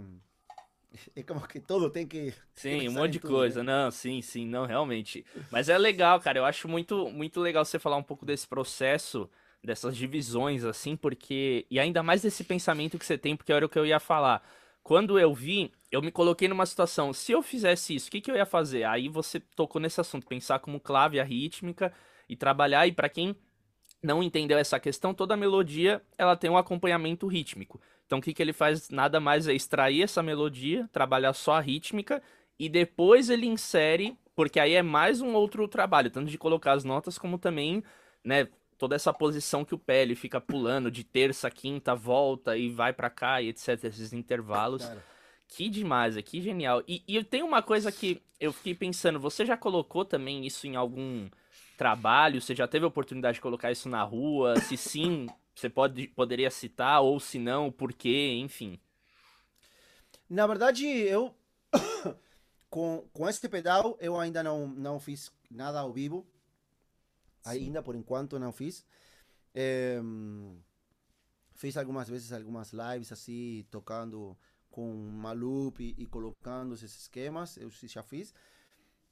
é 1.16 1.22
como 1.24 1.46
que 1.48 1.60
tudo 1.60 1.90
tem 1.90 2.06
que 2.06 2.34
Sim, 2.54 2.88
um 2.88 2.92
monte 2.92 3.12
de 3.14 3.20
tudo, 3.20 3.20
coisa. 3.20 3.62
né? 3.62 3.64
Não, 3.64 3.90
sim, 3.90 4.20
sim, 4.22 4.46
não, 4.46 4.66
realmente. 4.66 5.24
Mas 5.50 5.68
é 5.68 5.76
legal, 5.78 6.20
cara. 6.20 6.38
Eu 6.38 6.44
acho 6.44 6.68
muito, 6.68 7.10
muito 7.10 7.40
legal 7.40 7.64
você 7.64 7.78
falar 7.78 7.96
um 7.96 8.02
pouco 8.02 8.24
desse 8.26 8.46
processo, 8.46 9.28
dessas 9.64 9.96
divisões, 9.96 10.64
assim, 10.64 10.96
porque. 10.96 11.66
E 11.70 11.80
ainda 11.80 12.02
mais 12.02 12.22
desse 12.22 12.44
pensamento 12.44 12.98
que 12.98 13.06
você 13.06 13.16
tem, 13.18 13.36
porque 13.36 13.52
era 13.52 13.64
o 13.66 13.68
que 13.68 13.78
eu 13.78 13.86
ia 13.86 13.98
falar. 13.98 14.42
quando 14.82 15.18
eu 15.18 15.34
vi, 15.34 15.72
eu 15.90 16.02
me 16.02 16.10
coloquei 16.12 16.46
numa 16.48 16.66
situação, 16.66 17.12
se 17.12 17.32
eu 17.32 17.42
fizesse 17.42 17.94
isso, 17.94 18.08
o 18.08 18.10
que, 18.10 18.20
que 18.20 18.30
eu 18.30 18.36
ia 18.36 18.46
fazer? 18.46 18.84
Aí 18.84 19.08
você 19.08 19.40
tocou 19.40 19.80
nesse 19.80 20.00
assunto, 20.00 20.26
pensar 20.26 20.58
como 20.58 20.80
clave 20.80 21.20
a 21.20 21.24
rítmica 21.24 21.92
e 22.28 22.36
trabalhar, 22.36 22.86
e 22.86 22.92
para 22.92 23.08
quem 23.08 23.36
não 24.02 24.22
entendeu 24.22 24.58
essa 24.58 24.80
questão, 24.80 25.14
toda 25.14 25.36
melodia 25.36 26.02
ela 26.18 26.36
tem 26.36 26.50
um 26.50 26.56
acompanhamento 26.56 27.26
rítmico. 27.26 27.80
Então 28.12 28.18
o 28.18 28.22
que, 28.22 28.34
que 28.34 28.42
ele 28.42 28.52
faz 28.52 28.90
nada 28.90 29.18
mais 29.18 29.48
é 29.48 29.54
extrair 29.54 30.02
essa 30.02 30.22
melodia, 30.22 30.86
trabalhar 30.92 31.32
só 31.32 31.54
a 31.54 31.60
rítmica 31.60 32.22
e 32.58 32.68
depois 32.68 33.30
ele 33.30 33.46
insere, 33.46 34.18
porque 34.34 34.60
aí 34.60 34.74
é 34.74 34.82
mais 34.82 35.22
um 35.22 35.32
outro 35.32 35.66
trabalho, 35.66 36.10
tanto 36.10 36.30
de 36.30 36.36
colocar 36.36 36.72
as 36.72 36.84
notas 36.84 37.16
como 37.16 37.38
também, 37.38 37.82
né, 38.22 38.48
toda 38.76 38.94
essa 38.94 39.14
posição 39.14 39.64
que 39.64 39.74
o 39.74 39.78
pé 39.78 40.02
ele 40.02 40.14
fica 40.14 40.38
pulando 40.42 40.90
de 40.90 41.02
terça, 41.02 41.50
quinta, 41.50 41.94
volta 41.94 42.54
e 42.54 42.68
vai 42.68 42.92
para 42.92 43.08
cá 43.08 43.40
e 43.40 43.48
etc, 43.48 43.82
esses 43.84 44.12
intervalos. 44.12 44.84
Cara. 44.84 45.02
Que 45.48 45.70
demais, 45.70 46.14
é 46.14 46.20
que 46.20 46.38
genial. 46.42 46.82
E, 46.86 47.02
e 47.08 47.24
tem 47.24 47.42
uma 47.42 47.62
coisa 47.62 47.90
que 47.90 48.20
eu 48.38 48.52
fiquei 48.52 48.74
pensando, 48.74 49.18
você 49.18 49.46
já 49.46 49.56
colocou 49.56 50.04
também 50.04 50.44
isso 50.44 50.66
em 50.66 50.76
algum 50.76 51.30
trabalho? 51.78 52.42
Você 52.42 52.54
já 52.54 52.68
teve 52.68 52.84
a 52.84 52.88
oportunidade 52.88 53.36
de 53.36 53.40
colocar 53.40 53.72
isso 53.72 53.88
na 53.88 54.02
rua? 54.02 54.60
Se 54.60 54.76
sim, 54.76 55.28
você 55.54 55.68
pode, 55.68 56.08
poderia 56.08 56.50
citar, 56.50 57.02
ou 57.02 57.20
se 57.20 57.38
não, 57.38 57.70
por 57.70 57.92
quê, 57.92 58.38
enfim. 58.40 58.80
Na 60.28 60.46
verdade, 60.46 60.86
eu. 60.86 61.34
com, 62.70 63.06
com 63.12 63.28
esse 63.28 63.48
pedal, 63.48 63.96
eu 64.00 64.18
ainda 64.18 64.42
não, 64.42 64.66
não 64.66 64.98
fiz 64.98 65.30
nada 65.50 65.80
ao 65.80 65.92
vivo. 65.92 66.26
Sim. 67.42 67.50
Ainda, 67.50 67.82
por 67.82 67.94
enquanto, 67.94 68.38
não 68.38 68.52
fiz. 68.52 68.84
É, 69.54 70.00
fiz 71.54 71.76
algumas 71.76 72.08
vezes 72.08 72.32
algumas 72.32 72.72
lives 72.72 73.12
assim, 73.12 73.66
tocando 73.70 74.36
com 74.70 74.90
uma 74.90 75.32
loop 75.32 75.84
e, 75.84 76.02
e 76.02 76.06
colocando 76.06 76.74
esses 76.74 77.02
esquemas. 77.02 77.56
Eu 77.58 77.70
já 77.70 78.02
fiz. 78.02 78.34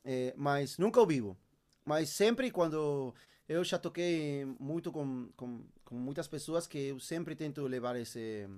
É, 0.03 0.33
mas 0.37 0.79
nunca 0.79 0.99
ao 0.99 1.07
vivo. 1.07 1.37
Mas 1.85 2.11
sempre 2.11 2.51
quando 2.51 3.15
eu 3.49 3.65
já 3.65 3.79
toquei 3.79 4.45
muito 4.59 4.91
com, 4.93 5.29
com, 5.37 5.65
com 5.91 5.97
muitas 5.97 6.29
pessoas 6.29 6.69
que 6.69 6.79
eu 6.79 7.01
sempre 7.01 7.35
tento 7.35 7.67
levar 7.67 7.97
esse, 7.97 8.49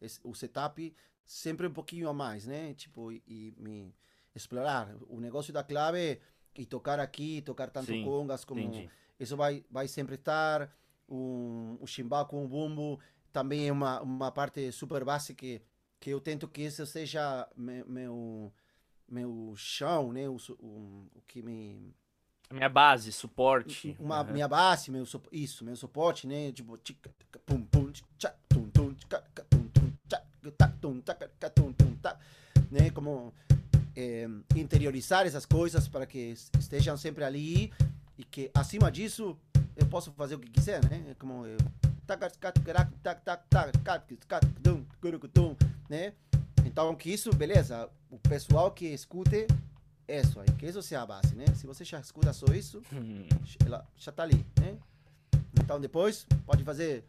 esse, 0.00 0.18
o 0.24 0.34
setup 0.34 0.94
sempre 1.22 1.66
um 1.66 1.72
pouquinho 1.72 2.08
a 2.08 2.14
mais, 2.14 2.46
né? 2.46 2.72
Tipo, 2.72 3.12
e, 3.12 3.22
e 3.26 3.54
me 3.58 3.94
explorar 4.34 4.96
o 5.06 5.20
negócio 5.20 5.52
da 5.52 5.62
clave 5.62 6.18
e 6.56 6.64
tocar 6.64 6.98
aqui, 6.98 7.42
tocar 7.42 7.68
tanto 7.68 7.92
Sim, 7.92 8.02
congas 8.02 8.42
como 8.42 8.60
entendi. 8.60 8.90
isso 9.20 9.36
vai 9.36 9.62
vai 9.70 9.86
sempre 9.86 10.14
estar 10.14 10.74
um, 11.06 11.76
o 11.78 11.86
chimbal 11.86 12.24
com 12.26 12.42
o 12.42 12.48
bumbo 12.48 12.98
também 13.30 13.68
é 13.68 13.72
uma 13.72 14.00
uma 14.00 14.32
parte 14.32 14.72
super 14.72 15.04
básica 15.04 15.34
que, 15.38 15.62
que 16.00 16.08
eu 16.08 16.20
tento 16.20 16.48
que 16.48 16.62
isso 16.62 16.86
seja 16.86 17.46
meu 17.54 17.86
meu, 17.86 18.52
meu 19.06 19.54
chão, 19.56 20.10
né? 20.10 20.26
O, 20.26 20.36
o, 20.58 21.06
o 21.14 21.22
que 21.26 21.42
me 21.42 21.94
minha 22.52 22.68
base, 22.68 23.12
suporte. 23.12 23.96
Uma, 23.98 24.22
uhum. 24.22 24.32
Minha 24.32 24.48
base, 24.48 24.90
meu, 24.90 25.04
isso, 25.32 25.64
meu 25.64 25.76
suporte, 25.76 26.26
né? 26.26 26.50
Tipo, 26.52 26.78
pum, 27.44 27.62
pum, 27.62 27.92
tum, 28.48 28.70
tum, 28.70 28.70
tum, 28.70 28.92
tum, 31.72 31.72
tum, 31.72 32.16
né? 32.70 32.90
Como 32.90 33.32
é, 33.94 34.28
interiorizar 34.56 35.26
essas 35.26 35.44
coisas 35.44 35.88
para 35.88 36.06
que 36.06 36.34
estejam 36.58 36.96
sempre 36.96 37.24
ali 37.24 37.72
e 38.16 38.24
que 38.24 38.50
acima 38.54 38.90
disso 38.90 39.36
eu 39.76 39.86
posso 39.86 40.12
fazer 40.12 40.36
o 40.36 40.38
que 40.38 40.50
quiser, 40.50 40.82
né? 40.88 41.14
Como 41.18 41.44
eu, 41.46 41.58
né? 45.88 46.12
Então 46.64 46.94
que 46.94 47.12
isso, 47.12 47.30
beleza, 47.34 47.90
o 48.10 48.18
pessoal 48.18 48.70
que 48.70 48.86
escute 48.86 49.46
isso 50.08 50.40
aí, 50.40 50.46
que 50.58 50.66
isso 50.66 50.82
seja 50.82 51.02
a 51.02 51.06
base, 51.06 51.34
né? 51.34 51.44
Se 51.54 51.66
você 51.66 51.84
já 51.84 52.00
escuta 52.00 52.32
só 52.32 52.46
isso, 52.54 52.82
hum. 52.90 53.28
ela 53.64 53.86
já 53.94 54.10
está 54.10 54.22
ali, 54.22 54.46
né? 54.58 54.78
Então 55.62 55.78
depois 55.78 56.26
pode 56.46 56.64
fazer. 56.64 57.04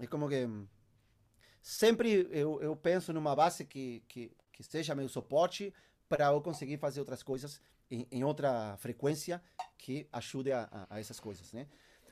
É 0.00 0.06
como 0.06 0.26
que 0.28 0.48
sempre 1.60 2.26
eu, 2.30 2.58
eu 2.62 2.74
penso 2.74 3.12
numa 3.12 3.36
base 3.36 3.64
que, 3.66 4.02
que, 4.08 4.32
que 4.50 4.62
seja 4.62 4.94
meu 4.94 5.08
suporte 5.08 5.74
para 6.08 6.28
eu 6.28 6.40
conseguir 6.40 6.78
fazer 6.78 7.00
outras 7.00 7.22
coisas 7.22 7.60
em, 7.90 8.06
em 8.10 8.24
outra 8.24 8.76
frequência 8.78 9.42
que 9.76 10.08
ajude 10.12 10.52
a, 10.52 10.68
a, 10.70 10.96
a 10.96 11.00
essas 11.00 11.20
coisas, 11.20 11.52
né? 11.52 11.66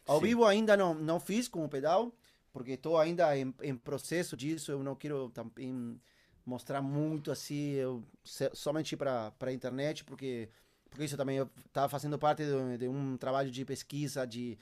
Ao 0.06 0.18
Sim. 0.18 0.26
vivo 0.26 0.44
ainda 0.44 0.76
não, 0.76 0.92
não 0.92 1.18
fiz 1.18 1.48
com 1.48 1.64
o 1.64 1.68
pedal, 1.68 2.14
porque 2.52 2.72
estou 2.72 2.98
ainda 2.98 3.34
em, 3.36 3.54
em 3.62 3.74
processo 3.74 4.36
disso, 4.36 4.70
eu 4.70 4.82
não 4.82 4.94
quero 4.94 5.30
também 5.30 5.98
mostrar 6.44 6.82
muito 6.82 7.30
assim, 7.30 7.72
eu, 7.72 8.02
somente 8.52 8.96
para 8.96 9.32
a 9.40 9.52
internet, 9.52 10.04
porque, 10.04 10.48
porque 10.90 11.04
isso 11.04 11.16
também 11.16 11.38
estava 11.66 11.88
fazendo 11.88 12.18
parte 12.18 12.44
de, 12.44 12.78
de, 12.78 12.88
um 12.88 13.16
trabalho 13.16 13.50
de 13.50 13.64
pesquisa 13.64 14.26
de, 14.26 14.58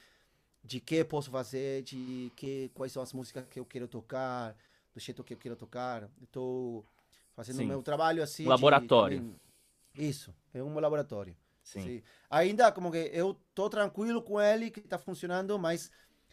de 0.63 0.81
que 0.81 1.05
posso 1.05 1.31
fazer, 1.31 1.83
de 1.83 2.31
que, 2.37 2.71
quais 2.75 2.93
são 2.93 3.03
as 3.03 3.13
músicas 3.13 3.45
que 3.49 3.59
eu 3.59 3.65
quero 3.65 3.89
tocar, 3.89 4.57
do 4.95 5.01
jeito 5.01 5.25
que 5.25 5.35
eu 5.35 5.39
quero 5.39 5.57
tocar. 5.57 6.09
Estou 6.23 6.85
fazendo 7.35 7.63
o 7.63 7.67
meu 7.67 7.83
trabalho 7.83 8.23
assim. 8.23 8.45
Laboratório. 8.45 9.21
De, 9.21 10.03
de, 10.03 10.09
isso, 10.09 10.35
é 10.55 10.63
um 10.63 10.79
laboratório. 10.79 11.37
Sim. 11.63 11.83
Sim. 11.83 12.03
Ainda 12.31 12.73
como 12.73 12.91
que 12.91 13.11
eu 13.13 13.37
tô 13.55 13.69
tranquilo 13.69 14.23
com 14.23 14.41
ele, 14.41 14.71
que 14.71 14.81
está 14.81 14.99
funcionando, 14.99 15.59
mas 15.59 15.91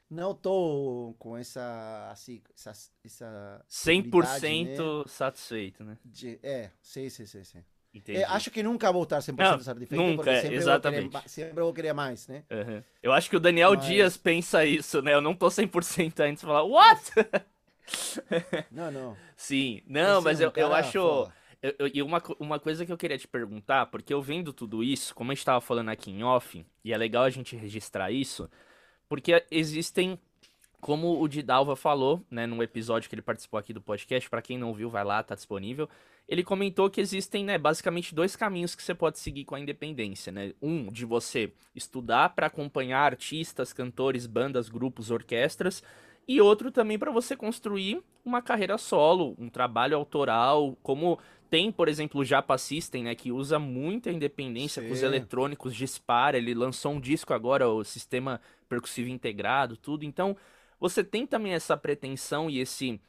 não 0.09 0.33
tô 0.33 1.15
com 1.19 1.37
essa 1.37 2.09
assim, 2.11 2.41
essa, 2.55 2.71
essa 3.05 3.65
100% 3.69 4.77
né? 4.77 5.03
satisfeito, 5.05 5.83
né? 5.83 5.97
De, 6.03 6.39
é, 6.41 6.71
sim, 6.81 7.09
sim, 7.09 7.25
sim, 7.25 7.43
sim. 7.43 7.63
É, 8.07 8.23
acho 8.25 8.51
que 8.51 8.61
nunca 8.61 8.91
vou 8.91 9.03
estar 9.03 9.17
100% 9.17 9.35
não, 9.35 9.59
satisfeito, 9.59 9.95
nunca, 9.95 10.41
sempre 10.41 10.55
exatamente. 10.57 11.01
Vou 11.09 11.11
querer, 11.11 11.29
sempre 11.29 11.61
vou 11.61 11.73
querer 11.73 11.93
mais, 11.93 12.27
né? 12.27 12.43
Uhum. 12.51 12.83
Eu 13.01 13.11
acho 13.11 13.29
que 13.29 13.35
o 13.35 13.39
Daniel 13.39 13.75
Mas... 13.75 13.85
Dias 13.85 14.17
pensa 14.17 14.63
isso, 14.63 15.01
né? 15.01 15.13
Eu 15.13 15.21
não 15.21 15.33
tô 15.33 15.47
100% 15.47 16.19
ainda, 16.19 16.37
você 16.37 16.45
fala, 16.45 16.63
what? 16.63 17.01
não, 18.71 18.91
não. 18.91 19.17
Sim, 19.35 19.81
não, 19.87 20.21
mas 20.21 20.39
eu, 20.39 20.51
eu 20.55 20.73
acho... 20.73 21.31
E 21.93 22.01
uma, 22.01 22.21
uma 22.39 22.59
coisa 22.59 22.85
que 22.85 22.91
eu 22.91 22.97
queria 22.97 23.17
te 23.17 23.27
perguntar, 23.27 23.87
porque 23.87 24.13
eu 24.13 24.21
vendo 24.21 24.53
tudo 24.53 24.83
isso, 24.83 25.13
como 25.13 25.31
a 25.31 25.35
gente 25.35 25.43
tava 25.43 25.59
falando 25.59 25.89
aqui 25.89 26.11
em 26.11 26.23
off, 26.23 26.63
e 26.85 26.93
é 26.93 26.97
legal 26.97 27.23
a 27.23 27.29
gente 27.29 27.55
registrar 27.55 28.11
isso, 28.11 28.49
porque 29.09 29.43
existem, 29.49 30.17
como 30.79 31.19
o 31.19 31.27
Didalva 31.27 31.75
falou, 31.75 32.23
né, 32.29 32.45
no 32.45 32.61
episódio 32.61 33.09
que 33.09 33.15
ele 33.15 33.21
participou 33.21 33.59
aqui 33.59 33.73
do 33.73 33.81
podcast, 33.81 34.29
para 34.29 34.41
quem 34.41 34.57
não 34.57 34.73
viu, 34.73 34.89
vai 34.89 35.03
lá, 35.03 35.21
tá 35.23 35.33
disponível. 35.33 35.89
Ele 36.27 36.43
comentou 36.43 36.91
que 36.91 37.01
existem, 37.01 37.43
né, 37.43 37.57
basicamente 37.57 38.13
dois 38.13 38.35
caminhos 38.35 38.75
que 38.75 38.83
você 38.83 38.93
pode 38.93 39.17
seguir 39.17 39.45
com 39.45 39.55
a 39.55 39.59
independência, 39.59 40.31
né? 40.31 40.53
Um 40.61 40.91
de 40.91 41.03
você 41.03 41.51
estudar 41.75 42.29
para 42.29 42.45
acompanhar 42.45 43.03
artistas, 43.03 43.73
cantores, 43.73 44.27
bandas, 44.27 44.69
grupos, 44.69 45.09
orquestras, 45.09 45.83
e 46.27 46.39
outro 46.39 46.71
também 46.71 46.99
para 46.99 47.09
você 47.09 47.35
construir 47.35 48.03
uma 48.23 48.43
carreira 48.43 48.77
solo, 48.77 49.35
um 49.39 49.49
trabalho 49.49 49.97
autoral, 49.97 50.77
como 50.83 51.17
tem, 51.49 51.71
por 51.71 51.87
exemplo, 51.87 52.21
o 52.21 52.23
Japa 52.23 52.55
System, 52.59 53.05
né, 53.05 53.15
que 53.15 53.31
usa 53.31 53.57
muita 53.57 54.11
independência 54.11 54.83
Sim. 54.83 54.87
com 54.87 54.93
os 54.93 55.01
eletrônicos, 55.01 55.75
dispara, 55.75 56.37
ele 56.37 56.53
lançou 56.53 56.93
um 56.93 56.99
disco 56.99 57.33
agora, 57.33 57.67
o 57.67 57.83
sistema 57.83 58.39
percussivo 58.69 59.09
integrado, 59.09 59.75
tudo. 59.75 60.05
Então, 60.05 60.37
você 60.79 61.03
tem 61.03 61.27
também 61.27 61.53
essa 61.53 61.75
pretensão 61.75 62.49
e 62.49 62.59
esse 62.59 63.01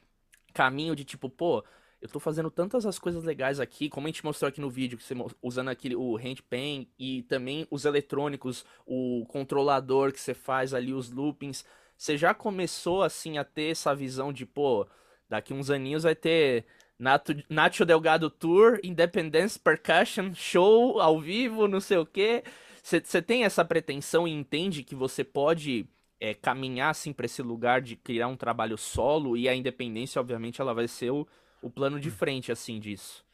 caminho 0.53 0.97
de 0.97 1.05
tipo, 1.05 1.31
pô, 1.31 1.63
eu 2.01 2.09
tô 2.09 2.19
fazendo 2.19 2.51
tantas 2.51 2.87
as 2.87 2.99
coisas 2.99 3.23
legais 3.23 3.61
aqui, 3.61 3.91
como 3.91 4.07
a 4.07 4.11
gente 4.11 4.25
mostrou 4.25 4.49
aqui 4.49 4.61
no 4.61 4.71
vídeo, 4.71 4.99
você 4.99 5.15
usando 5.43 5.69
aquele 5.69 5.95
o 5.95 6.17
handpan 6.17 6.87
e 6.99 7.23
também 7.25 7.67
os 7.71 7.85
eletrônicos, 7.85 8.65
o 8.87 9.27
controlador 9.29 10.11
que 10.11 10.19
você 10.19 10.33
faz 10.33 10.73
ali 10.73 10.95
os 10.95 11.11
loopings, 11.11 11.65
você 11.97 12.17
já 12.17 12.33
começou 12.33 13.03
assim 13.03 13.37
a 13.37 13.45
ter 13.45 13.73
essa 13.73 13.95
visão 13.95 14.33
de, 14.33 14.47
pô, 14.47 14.89
daqui 15.29 15.53
uns 15.53 15.71
aninhos 15.71 16.05
vai 16.05 16.15
ter 16.15 16.65
Nato, 16.99 17.35
Nacho 17.49 17.85
Delgado 17.85 18.31
Tour, 18.31 18.81
Independence 18.83 19.59
Percussion, 19.59 20.35
show 20.35 21.01
ao 21.01 21.21
vivo, 21.21 21.69
não 21.69 21.81
sei 21.81 21.99
o 21.99 22.07
quê. 22.07 22.43
Você 22.83 23.23
tem 23.23 23.45
essa 23.45 23.65
pretensão 23.65 24.27
e 24.27 24.33
entende 24.33 24.83
que 24.83 24.95
você 24.95 25.23
pode 25.25 25.87
é, 26.19 26.35
caminhar 26.35 26.91
assim 26.91 27.13
para 27.13 27.27
esse 27.27 27.43
lugar 27.43 27.81
de 27.81 27.97
criar 27.97 28.29
um 28.29 28.37
trabalho 28.37 28.77
solo 28.79 29.37
e 29.37 29.49
a 29.49 29.55
independência, 29.55 30.21
obviamente, 30.21 30.61
ela 30.61 30.75
vai 30.75 30.89
ser 30.89 31.11
o, 31.11 31.27
o 31.63 31.71
plano 31.71 32.01
de 32.01 32.11
frente 32.11 32.53
assim 32.53 32.79
disso. 32.81 33.25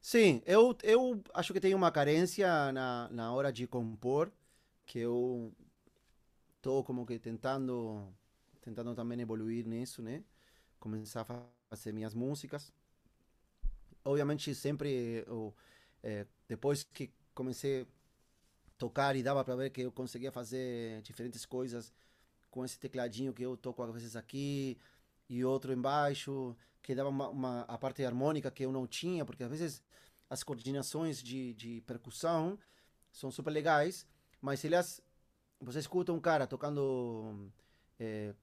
Sim, 0.00 0.42
eu, 0.44 0.76
eu 0.82 1.22
acho 1.32 1.52
que 1.52 1.60
tem 1.60 1.74
uma 1.74 1.90
carência 1.90 2.70
na, 2.72 3.08
na 3.10 3.32
hora 3.32 3.52
de 3.52 3.66
compor 3.66 4.30
que 4.86 4.98
eu 4.98 5.52
tô 6.60 6.82
como 6.84 7.06
que 7.06 7.18
tentando 7.18 8.12
tentando 8.60 8.94
também 8.94 9.20
evoluir 9.20 9.66
nisso, 9.66 10.02
né? 10.02 10.24
Começar 10.80 11.22
a 11.22 11.24
fazer 11.70 11.92
minhas 11.92 12.14
músicas. 12.14 12.72
Obviamente, 14.04 14.54
sempre, 14.54 15.24
eu, 15.26 15.54
é, 16.02 16.26
depois 16.48 16.82
que 16.82 17.10
comecei 17.34 17.86
tocar 18.78 19.16
e 19.16 19.22
dava 19.22 19.44
para 19.44 19.56
ver 19.56 19.70
que 19.70 19.82
eu 19.82 19.92
conseguia 19.92 20.32
fazer 20.32 21.00
diferentes 21.02 21.46
coisas 21.46 21.92
com 22.50 22.64
esse 22.64 22.78
tecladinho 22.78 23.32
que 23.32 23.42
eu 23.42 23.56
toco 23.56 23.82
às 23.82 23.92
vezes 23.92 24.16
aqui 24.16 24.78
e 25.28 25.44
outro 25.44 25.72
embaixo, 25.72 26.56
que 26.82 26.94
dava 26.94 27.08
uma, 27.08 27.28
uma, 27.28 27.60
a 27.62 27.78
parte 27.78 28.04
harmônica 28.04 28.50
que 28.50 28.64
eu 28.64 28.72
não 28.72 28.86
tinha, 28.86 29.24
porque 29.24 29.42
às 29.42 29.50
vezes 29.50 29.82
as 30.28 30.42
coordenações 30.42 31.22
de, 31.22 31.54
de 31.54 31.80
percussão 31.82 32.58
são 33.12 33.30
super 33.30 33.50
legais, 33.50 34.06
mas 34.40 34.64
elas. 34.64 35.00
Você 35.60 35.78
escuta 35.78 36.12
um 36.12 36.20
cara 36.20 36.46
tocando 36.46 37.50
é, 37.98 38.34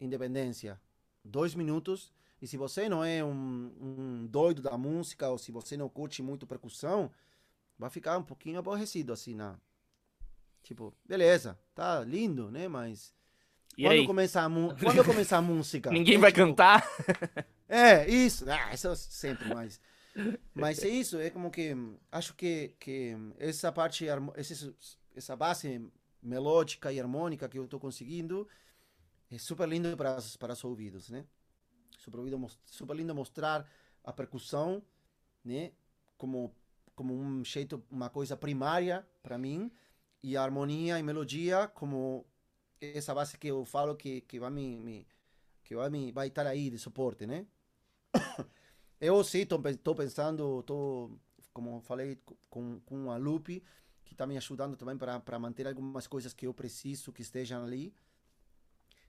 Independência, 0.00 0.80
dois 1.24 1.54
minutos, 1.54 2.12
e 2.40 2.46
se 2.46 2.56
você 2.56 2.88
não 2.88 3.04
é 3.04 3.22
um, 3.22 3.72
um 3.80 4.26
doido 4.26 4.60
da 4.60 4.76
música, 4.76 5.28
ou 5.28 5.38
se 5.38 5.52
você 5.52 5.76
não 5.76 5.88
curte 5.88 6.22
muito 6.22 6.46
percussão, 6.46 7.10
vai 7.78 7.88
ficar 7.88 8.18
um 8.18 8.22
pouquinho 8.24 8.58
aborrecido 8.58 9.12
assim 9.12 9.34
na. 9.34 9.56
Tipo, 10.62 10.94
beleza, 11.04 11.58
tá 11.74 12.00
lindo, 12.00 12.50
né? 12.50 12.68
Mas. 12.68 13.14
E 13.76 13.82
quando 13.82 13.92
aí? 13.92 14.06
começar 14.06 14.44
a, 14.44 14.48
mu- 14.48 14.74
quando 14.82 15.04
começar 15.04 15.38
a 15.38 15.42
música. 15.42 15.90
Ninguém 15.90 16.16
é 16.16 16.18
vai 16.18 16.32
tipo, 16.32 16.46
cantar? 16.46 16.86
é, 17.68 18.08
isso. 18.08 18.44
Ah, 18.50 18.72
isso 18.72 18.88
é 18.88 18.94
sempre 18.94 19.52
mais. 19.52 19.80
Mas 20.54 20.82
é 20.84 20.88
isso, 20.88 21.18
é 21.18 21.30
como 21.30 21.50
que 21.50 21.74
acho 22.10 22.34
que, 22.34 22.74
que 22.78 23.16
essa 23.38 23.72
parte, 23.72 24.06
essa 25.16 25.34
base 25.34 25.90
melódica 26.22 26.92
e 26.92 27.00
harmônica 27.00 27.48
que 27.48 27.58
eu 27.58 27.64
estou 27.64 27.80
conseguindo 27.80 28.46
é 29.30 29.38
super 29.38 29.68
lindo 29.68 29.96
para, 29.96 30.18
para 30.38 30.52
os 30.52 30.64
ouvidos, 30.64 31.08
né? 31.08 31.24
Super, 31.98 32.18
ouvido, 32.20 32.46
super 32.66 32.94
lindo 32.94 33.14
mostrar 33.14 33.66
a 34.04 34.12
percussão, 34.12 34.82
né? 35.44 35.72
Como, 36.18 36.54
como 36.94 37.14
um 37.18 37.44
jeito, 37.44 37.82
uma 37.90 38.10
coisa 38.10 38.36
primária 38.36 39.06
para 39.22 39.38
mim 39.38 39.70
e 40.22 40.36
harmonia 40.36 40.98
e 40.98 41.02
melodia 41.02 41.68
como 41.68 42.24
essa 42.80 43.14
base 43.14 43.38
que 43.38 43.48
eu 43.48 43.64
falo 43.64 43.96
que, 43.96 44.20
que 44.22 44.38
vai 44.38 44.50
me, 44.50 44.78
me 44.80 45.06
que 45.64 45.74
vai, 45.76 45.88
me, 45.88 46.12
vai 46.12 46.28
estar 46.28 46.46
aí 46.46 46.70
de 46.70 46.78
suporte, 46.78 47.26
né? 47.26 47.46
Eu 49.00 49.22
sim, 49.24 49.42
estou 49.42 49.94
pensando, 49.94 50.60
estou, 50.60 51.18
como 51.52 51.80
falei, 51.80 52.18
com, 52.50 52.80
com 52.80 53.10
a 53.10 53.16
Lupe, 53.16 53.62
que 54.04 54.12
está 54.12 54.26
me 54.26 54.36
ajudando 54.36 54.76
também 54.76 54.96
para 54.96 55.38
manter 55.38 55.66
algumas 55.66 56.06
coisas 56.06 56.34
que 56.34 56.46
eu 56.46 56.54
preciso 56.54 57.12
que 57.12 57.22
estejam 57.22 57.64
ali. 57.64 57.94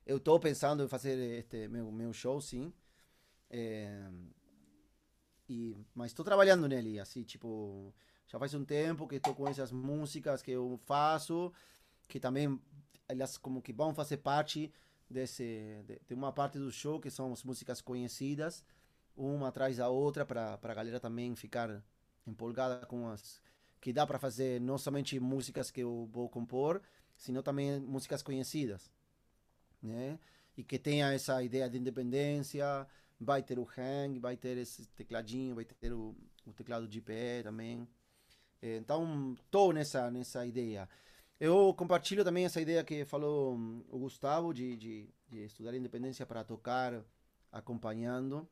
Eu 0.05 0.17
estou 0.17 0.39
pensando 0.39 0.83
em 0.83 0.87
fazer 0.87 1.17
este 1.39 1.67
meu, 1.67 1.91
meu 1.91 2.13
show, 2.13 2.39
sim. 2.39 2.73
É, 3.49 4.09
e, 5.49 5.75
mas 5.93 6.11
estou 6.11 6.23
trabalhando 6.23 6.67
nele, 6.67 6.99
assim, 6.99 7.23
tipo, 7.23 7.93
já 8.27 8.39
faz 8.39 8.53
um 8.53 8.65
tempo 8.65 9.07
que 9.07 9.15
estou 9.15 9.35
com 9.35 9.47
essas 9.47 9.71
músicas 9.71 10.41
que 10.41 10.51
eu 10.51 10.79
faço, 10.85 11.51
que 12.07 12.19
também 12.19 12.59
elas 13.07 13.37
como 13.37 13.61
que 13.61 13.73
vão 13.73 13.93
fazer 13.93 14.17
parte 14.17 14.71
desse, 15.09 15.83
de, 15.85 16.01
de 16.07 16.13
uma 16.13 16.31
parte 16.31 16.57
do 16.57 16.71
show, 16.71 16.99
que 16.99 17.09
são 17.09 17.31
as 17.31 17.43
músicas 17.43 17.81
conhecidas 17.81 18.63
uma 19.15 19.49
atrás 19.49 19.77
da 19.77 19.89
outra 19.89 20.25
para 20.25 20.59
a 20.61 20.73
galera 20.73 20.99
também 20.99 21.35
ficar 21.35 21.83
empolgada 22.25 22.85
com 22.85 23.07
as 23.07 23.41
que 23.79 23.91
dá 23.91 24.07
para 24.07 24.17
fazer 24.17 24.61
não 24.61 24.77
somente 24.77 25.19
músicas 25.19 25.69
que 25.69 25.81
eu 25.81 26.07
vou 26.09 26.29
compor, 26.29 26.81
sino 27.17 27.43
também 27.43 27.81
músicas 27.81 28.23
conhecidas, 28.23 28.89
né? 29.81 30.17
E 30.55 30.63
que 30.63 30.79
tenha 30.79 31.11
essa 31.11 31.43
ideia 31.43 31.69
de 31.69 31.77
independência, 31.77 32.87
vai 33.19 33.43
ter 33.43 33.59
o 33.59 33.67
hang, 33.77 34.17
vai 34.19 34.37
ter 34.37 34.57
esse 34.57 34.87
tecladinho, 34.87 35.55
vai 35.55 35.65
ter 35.65 35.91
o, 35.91 36.15
o 36.45 36.53
teclado 36.53 36.87
GPE 36.87 37.43
também. 37.43 37.85
Eh, 38.63 38.77
Então, 38.77 39.35
estou 39.45 39.73
nessa 39.73 40.09
nessa 40.11 40.45
ideia. 40.45 40.89
Eu 41.39 41.73
compartilho 41.75 42.23
também 42.23 42.45
essa 42.45 42.61
ideia 42.61 42.83
que 42.83 43.05
falou 43.05 43.55
o 43.89 43.99
Gustavo 43.99 44.53
de, 44.53 44.77
de, 44.77 45.09
de 45.29 45.45
estudar 45.45 45.75
independência 45.75 46.25
para 46.25 46.43
tocar 46.43 47.03
acompanhando 47.51 48.47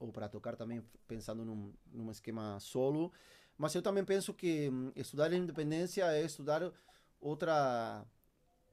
ou 0.00 0.12
para 0.12 0.28
tocar 0.28 0.56
também 0.56 0.82
pensando 1.08 1.44
num, 1.44 1.72
num 1.92 2.10
esquema 2.10 2.58
solo. 2.60 3.12
Mas 3.58 3.74
eu 3.74 3.82
também 3.82 4.04
penso 4.04 4.34
que 4.34 4.70
hum, 4.70 4.92
estudar 4.96 5.32
independência 5.32 6.04
é 6.12 6.22
estudar 6.24 6.72
outra 7.20 8.04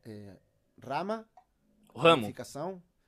eh, 0.06 0.38
rama, 0.84 1.28
ramo. 1.96 2.34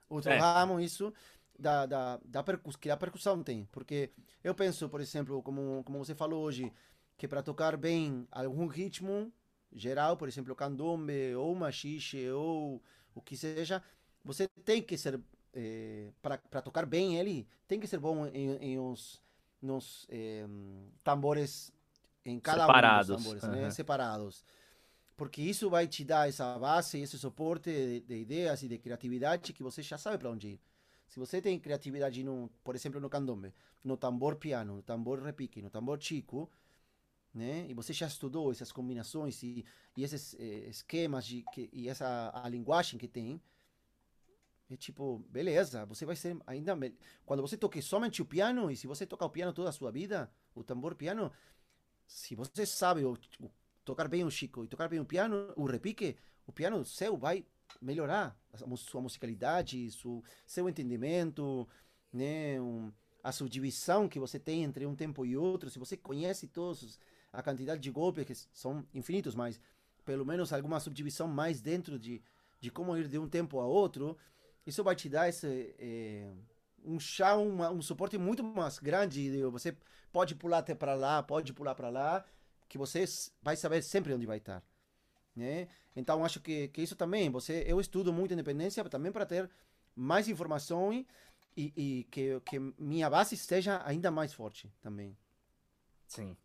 outro 0.10 0.32
É. 0.32 0.38
ramo, 0.40 0.80
isso, 0.80 1.14
da, 1.58 1.86
da, 1.86 2.20
da 2.26 2.44
percus, 2.44 2.76
que 2.76 2.90
a 2.90 2.98
percussão 2.98 3.44
tem. 3.44 3.66
Porque 3.72 4.12
eu 4.44 4.56
penso, 4.56 4.90
por 4.90 5.02
exemplo, 5.02 5.42
como, 5.44 5.84
como 5.84 6.00
você 6.04 6.16
falou 6.16 6.44
hoje, 6.44 6.72
que 7.18 7.28
para 7.28 7.42
tocar 7.42 7.76
bem 7.76 8.28
algum 8.32 8.68
ritmo 8.68 9.32
geral, 9.74 10.16
por 10.16 10.28
exemplo, 10.28 10.56
candombe 10.56 11.36
ou 11.36 11.56
machixe 11.56 12.30
ou 12.30 12.82
o 13.14 13.22
que 13.22 13.36
seja, 13.36 13.84
você 14.24 14.48
tem 14.64 14.82
que 14.82 14.98
ser 14.98 15.20
eh, 15.54 16.12
para 16.22 16.62
tocar 16.62 16.86
bem 16.86 17.18
ele, 17.18 17.48
tem 17.68 17.80
que 17.80 17.88
ser 17.88 18.00
bom 18.00 18.28
em, 18.28 18.56
em 18.58 18.80
uns 18.80 19.22
nos 19.62 20.06
eh, 20.10 20.46
tambores 21.04 21.74
em 22.24 22.40
cada 22.40 22.62
Separados, 22.62 23.10
um 23.10 23.16
dos 23.16 23.24
tambores, 23.24 23.44
né? 23.44 23.62
aham. 23.62 23.72
separados. 23.72 24.46
Porque 25.16 25.42
isso 25.42 25.70
vai 25.70 25.88
te 25.88 26.06
dar 26.06 26.30
essa 26.30 26.60
base, 26.60 27.00
esse 27.00 27.18
suporte 27.18 27.72
de, 27.72 28.02
de 28.02 28.16
ideias 28.18 28.62
e 28.62 28.68
de 28.68 28.78
criatividade 28.78 29.52
que 29.54 29.64
você 29.64 29.82
já 29.82 29.98
sabe 29.98 30.20
para 30.20 30.30
onde 30.30 30.50
ir. 30.50 30.62
Se 31.08 31.20
você 31.20 31.42
tem 31.42 31.58
criatividade, 31.58 32.24
no, 32.24 32.52
por 32.64 32.76
exemplo, 32.76 33.00
no 33.00 33.10
candombe, 33.10 33.54
no 33.84 33.98
tambor 33.98 34.36
piano, 34.36 34.76
no 34.76 34.82
tambor 34.84 35.20
repique, 35.24 35.62
no 35.62 35.70
tambor 35.70 36.00
chico, 36.00 36.52
né? 37.38 37.66
E 37.70 37.74
você 37.74 37.94
já 37.94 38.08
estudou 38.08 38.52
essas 38.52 38.72
combinações 38.72 39.42
e, 39.44 39.66
e 39.96 40.04
esses 40.04 40.36
eh, 40.40 40.70
esquemas 40.70 41.26
de, 41.26 41.44
que, 41.54 41.70
e 41.74 41.90
essa 41.90 42.32
a 42.34 42.50
linguagem 42.50 43.00
que 43.00 43.08
tem, 43.08 43.42
é 44.70 44.76
tipo, 44.76 45.20
beleza, 45.30 45.86
você 45.86 46.06
vai 46.06 46.16
ser 46.16 46.38
ainda 46.46 46.76
mel- 46.76 46.92
quando 47.26 47.42
você 47.42 47.56
toque 47.56 47.82
somente 47.82 48.22
o 48.22 48.26
piano 48.26 48.70
e 48.70 48.76
se 48.76 48.86
você 48.86 49.06
toca 49.06 49.26
o 49.26 49.30
piano 49.30 49.54
toda 49.54 49.70
a 49.70 49.72
sua 49.72 49.92
vida, 49.92 50.30
o 50.54 50.64
tambor 50.64 50.94
piano, 50.96 51.32
se 52.08 52.36
você 52.36 52.66
sabe 52.66 53.06
o, 53.06 53.14
o- 53.42 53.52
tocar 53.86 54.08
bem 54.10 54.24
o 54.26 54.32
chico 54.32 54.66
e 54.66 54.68
tocar 54.68 54.90
bem 54.90 55.00
o 55.00 55.06
piano, 55.06 55.54
o 55.56 55.66
repique, 55.66 56.18
o 56.48 56.52
piano 56.54 56.84
seu 56.86 57.18
vai 57.18 57.46
melhorar 57.82 58.38
a 58.54 58.78
sua 58.78 59.02
musicalidade, 59.02 59.92
su, 59.92 60.24
seu 60.46 60.70
entendimento, 60.70 61.68
né, 62.14 62.60
um, 62.62 62.92
a 63.24 63.32
subdivisão 63.32 64.10
que 64.10 64.20
você 64.20 64.40
tem 64.40 64.64
entre 64.64 64.86
um 64.86 64.96
tempo 64.96 65.26
e 65.26 65.38
outro, 65.38 65.70
se 65.70 65.80
você 65.80 65.98
conhece 65.98 66.48
todos 66.48 66.84
os- 66.84 67.00
a 67.38 67.44
quantidade 67.44 67.80
de 67.80 67.92
golpes 67.92 68.26
que 68.26 68.34
são 68.52 68.84
infinitos, 68.96 69.36
mas 69.36 69.62
pelo 70.04 70.26
menos 70.26 70.52
alguma 70.52 70.80
subdivisão 70.80 71.28
mais 71.28 71.62
dentro 71.62 72.00
de, 72.00 72.20
de 72.60 72.72
como 72.72 72.98
ir 72.98 73.08
de 73.08 73.20
um 73.20 73.30
tempo 73.30 73.60
a 73.60 73.66
outro, 73.66 74.18
isso 74.66 74.84
vai 74.84 74.96
te 74.96 75.08
dar 75.08 75.30
esse 75.30 75.76
eh, 75.78 76.32
um 76.84 77.00
chá, 77.00 77.38
uma, 77.38 77.70
um 77.70 77.80
suporte 77.80 78.18
muito 78.18 78.44
mais 78.44 78.80
grande. 78.80 79.30
de 79.30 79.44
Você 79.44 79.78
pode 80.12 80.34
pular 80.34 80.58
até 80.58 80.74
para 80.74 80.96
lá, 80.96 81.22
pode 81.22 81.54
pular 81.54 81.76
para 81.76 81.90
lá, 81.92 82.26
que 82.68 82.76
você 82.76 83.06
vai 83.44 83.56
saber 83.56 83.84
sempre 83.84 84.12
onde 84.16 84.26
vai 84.26 84.40
estar, 84.40 84.64
né? 85.36 85.68
Então 85.96 86.26
acho 86.26 86.40
que, 86.40 86.70
que 86.70 86.82
isso 86.82 86.96
também, 86.96 87.30
você, 87.30 87.64
eu 87.68 87.80
estudo 87.80 88.12
muito 88.12 88.34
independência 88.34 88.84
também 88.86 89.12
para 89.12 89.28
ter 89.28 89.48
mais 89.96 90.28
informação 90.28 90.92
e, 90.92 91.06
e 91.56 92.04
que, 92.10 92.40
que 92.42 92.60
minha 92.80 93.08
base 93.12 93.36
esteja 93.36 93.80
ainda 93.86 94.10
mais 94.10 94.34
forte 94.34 94.74
também. 94.82 95.16
Sim. 96.08 96.36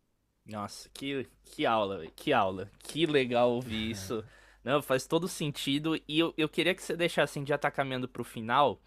Nossa, 0.45 0.89
que, 0.93 1.27
que 1.45 1.65
aula, 1.65 2.05
que 2.15 2.33
aula. 2.33 2.69
Que 2.79 3.05
legal 3.05 3.51
ouvir 3.51 3.91
isso. 3.91 4.23
Não, 4.63 4.81
faz 4.81 5.05
todo 5.05 5.27
sentido. 5.27 5.99
E 6.07 6.19
eu, 6.19 6.33
eu 6.37 6.49
queria 6.49 6.75
que 6.75 6.81
você 6.83 6.95
deixasse, 6.95 7.39
assim, 7.39 7.45
já 7.45 7.57
tá 7.57 7.71
caminhando 7.71 8.07
pro 8.07 8.23
final, 8.23 8.81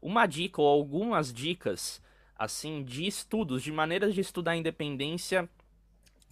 uma 0.00 0.26
dica 0.26 0.60
ou 0.60 0.68
algumas 0.68 1.32
dicas, 1.32 2.02
assim, 2.38 2.82
de 2.82 3.06
estudos, 3.06 3.62
de 3.62 3.72
maneiras 3.72 4.14
de 4.14 4.20
estudar 4.20 4.52
a 4.52 4.56
independência, 4.56 5.48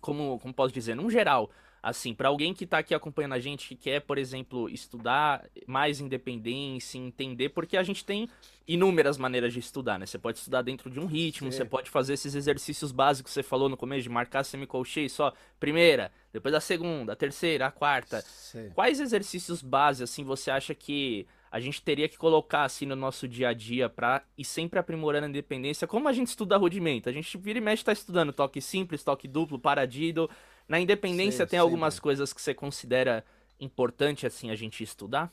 como, 0.01 0.39
como 0.41 0.53
posso 0.55 0.75
dizer, 0.75 0.95
num 0.95 1.11
geral. 1.11 1.51
Assim, 1.83 2.14
para 2.14 2.28
alguém 2.28 2.55
que 2.55 2.64
tá 2.64 2.78
aqui 2.78 2.95
acompanhando 2.95 3.33
a 3.33 3.41
gente, 3.41 3.66
que 3.66 3.74
quer, 3.74 4.01
por 4.01 4.16
exemplo, 4.16 4.68
estudar 4.70 5.45
mais 5.66 5.99
independência, 6.01 6.97
entender, 6.97 7.49
porque 7.49 7.76
a 7.76 7.83
gente 7.83 8.05
tem 8.05 8.28
inúmeras 8.68 9.18
maneiras 9.18 9.53
de 9.53 9.59
estudar, 9.59 9.99
né? 9.99 10.07
Você 10.07 10.16
pode 10.16 10.39
estudar 10.39 10.62
dentro 10.62 10.89
de 10.89 11.01
um 11.01 11.07
ritmo, 11.07 11.51
Sim. 11.51 11.59
você 11.59 11.64
pode 11.64 11.91
fazer 11.91 12.14
esses 12.14 12.37
exercícios 12.37 12.93
básicos 12.93 13.30
que 13.30 13.35
você 13.35 13.43
falou 13.43 13.68
no 13.68 13.76
começo, 13.76 14.05
de 14.05 14.09
marcar 14.09 14.45
semicolcheio 14.45 15.11
só, 15.11 15.33
primeira, 15.59 16.12
depois 16.33 16.55
a 16.55 16.61
segunda, 16.61 17.14
a 17.14 17.16
terceira, 17.16 17.66
a 17.66 17.72
quarta. 17.72 18.20
Sim. 18.20 18.70
Quais 18.74 19.01
exercícios 19.01 19.61
base, 19.61 20.05
assim, 20.05 20.22
você 20.22 20.53
acha 20.53 20.76
que 20.76 21.26
a 21.51 21.59
gente 21.59 21.83
teria 21.83 22.09
que 22.09 22.16
colocar, 22.16 22.62
assim, 22.62 22.87
no 22.87 22.95
nosso 22.95 23.26
dia 23.26 23.49
a 23.49 23.53
dia 23.53 23.89
pra 23.89 24.22
ir 24.39 24.45
sempre 24.45 24.78
aprimorando 24.78 25.26
a 25.26 25.28
independência? 25.28 25.87
Como 25.89 26.09
a 26.09 26.12
gente 26.12 26.28
estuda 26.28 26.57
rudimento? 26.57 27.09
A 27.09 27.12
gente 27.12 27.37
vira 27.37 27.59
e 27.59 27.61
mexe 27.61 27.85
tá 27.85 27.93
estudando 27.93 28.33
toque 28.33 28.61
simples, 28.61 29.03
toque 29.03 29.26
duplo, 29.26 29.59
paradido. 29.59 30.30
Na 30.68 30.80
independência 30.80 31.46
tem 31.46 31.58
algumas 31.58 31.98
coisas 31.98 32.32
que 32.32 32.40
você 32.40 32.54
considera 32.54 33.24
importante, 33.58 34.26
assim, 34.26 34.50
a 34.50 34.56
gente 34.56 34.82
estudar? 34.82 35.32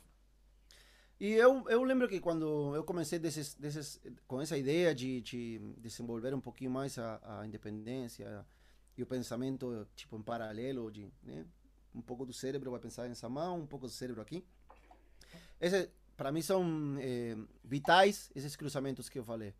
E 1.20 1.34
eu, 1.34 1.66
eu 1.68 1.84
lembro 1.84 2.08
que 2.08 2.20
quando 2.20 2.74
eu 2.76 2.84
comecei 2.84 3.20
desses, 3.20 3.54
desses, 3.56 4.02
com 4.26 4.42
essa 4.42 4.58
ideia 4.58 4.96
de, 4.96 5.20
de 5.22 5.60
desenvolver 5.78 6.34
um 6.34 6.40
pouquinho 6.40 6.72
mais 6.72 6.98
a, 6.98 7.20
a 7.40 7.46
independência 7.46 8.46
e 8.98 9.04
o 9.04 9.06
pensamento 9.06 9.86
tipo 9.96 10.18
em 10.18 10.22
paralelo, 10.22 10.90
de, 10.90 11.12
né? 11.22 11.46
um 11.94 12.02
pouco 12.02 12.26
do 12.26 12.32
cérebro 12.32 12.72
vai 12.72 12.80
pensar 12.80 13.10
nessa 13.10 13.28
mão, 13.28 13.60
um 13.60 13.68
pouco 13.68 13.86
do 13.86 13.92
cérebro 13.92 14.22
aqui. 14.22 14.46
esse, 15.60 15.90
para 16.16 16.32
mim 16.32 16.42
são 16.42 16.96
é, 17.00 17.36
vitais 17.66 18.32
esses 18.34 18.56
cruzamentos 18.56 19.10
que 19.10 19.20
eu 19.20 19.24
falei. 19.26 19.54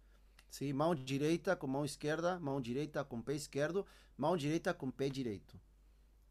Sim, 0.50 0.74
mão 0.74 0.96
direita 0.96 1.56
com 1.56 1.68
mão 1.68 1.86
esquerda, 1.86 2.40
mão 2.40 2.60
direita 2.60 3.04
com 3.04 3.22
pé 3.22 3.36
esquerdo, 3.36 3.86
mão 4.18 4.36
direita 4.36 4.74
com 4.74 4.90
pé 4.90 5.08
direito. 5.08 5.60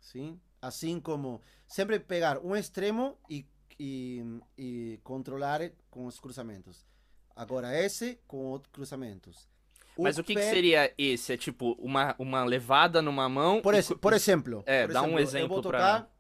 Sim? 0.00 0.40
Assim 0.60 1.00
como 1.00 1.40
sempre 1.66 2.00
pegar 2.00 2.38
um 2.38 2.56
extremo 2.56 3.16
e, 3.30 3.46
e, 3.78 4.22
e 4.56 5.00
controlar 5.04 5.70
com 5.88 6.06
os 6.06 6.18
cruzamentos. 6.18 6.84
Agora 7.34 7.72
esse 7.78 8.18
com 8.26 8.38
outros 8.38 8.72
cruzamentos. 8.72 9.48
Mas 9.96 10.18
o 10.18 10.24
que, 10.24 10.34
pé... 10.34 10.40
que, 10.40 10.50
seria 10.50 10.92
esse? 10.98 11.32
É 11.32 11.36
tipo 11.36 11.72
uma, 11.78 12.14
uma 12.18 12.44
levada 12.44 13.00
numa 13.00 13.28
mão? 13.28 13.60
Por, 13.62 13.74
esse, 13.74 13.94
por 13.94 14.12
exemplo. 14.12 14.62
É, 14.66 14.86
por 14.86 14.92
dá 14.92 15.00
exemplo, 15.00 15.16
um 15.16 15.18
exemplo 15.20 15.44
Eu 15.44 15.48
vou 15.48 15.62
tocar 15.62 16.02
pra... 16.02 16.10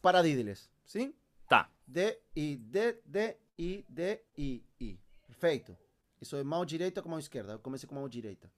paradídeles, 0.00 0.70
sim? 0.84 1.14
Tá. 1.48 1.70
D, 1.86 2.18
I, 2.36 2.56
D, 2.56 2.98
D, 3.04 3.36
I, 3.58 3.84
D, 3.88 4.20
I, 4.36 4.64
I. 4.80 5.00
Perfeito. 5.26 5.76
Isso 6.22 6.36
é 6.36 6.44
mão 6.44 6.64
direita 6.64 7.02
com 7.02 7.08
mão 7.08 7.18
esquerda. 7.18 7.54
Eu 7.54 7.58
comecei 7.58 7.88
com 7.88 7.96
mão 7.96 8.08
direita. 8.08 8.48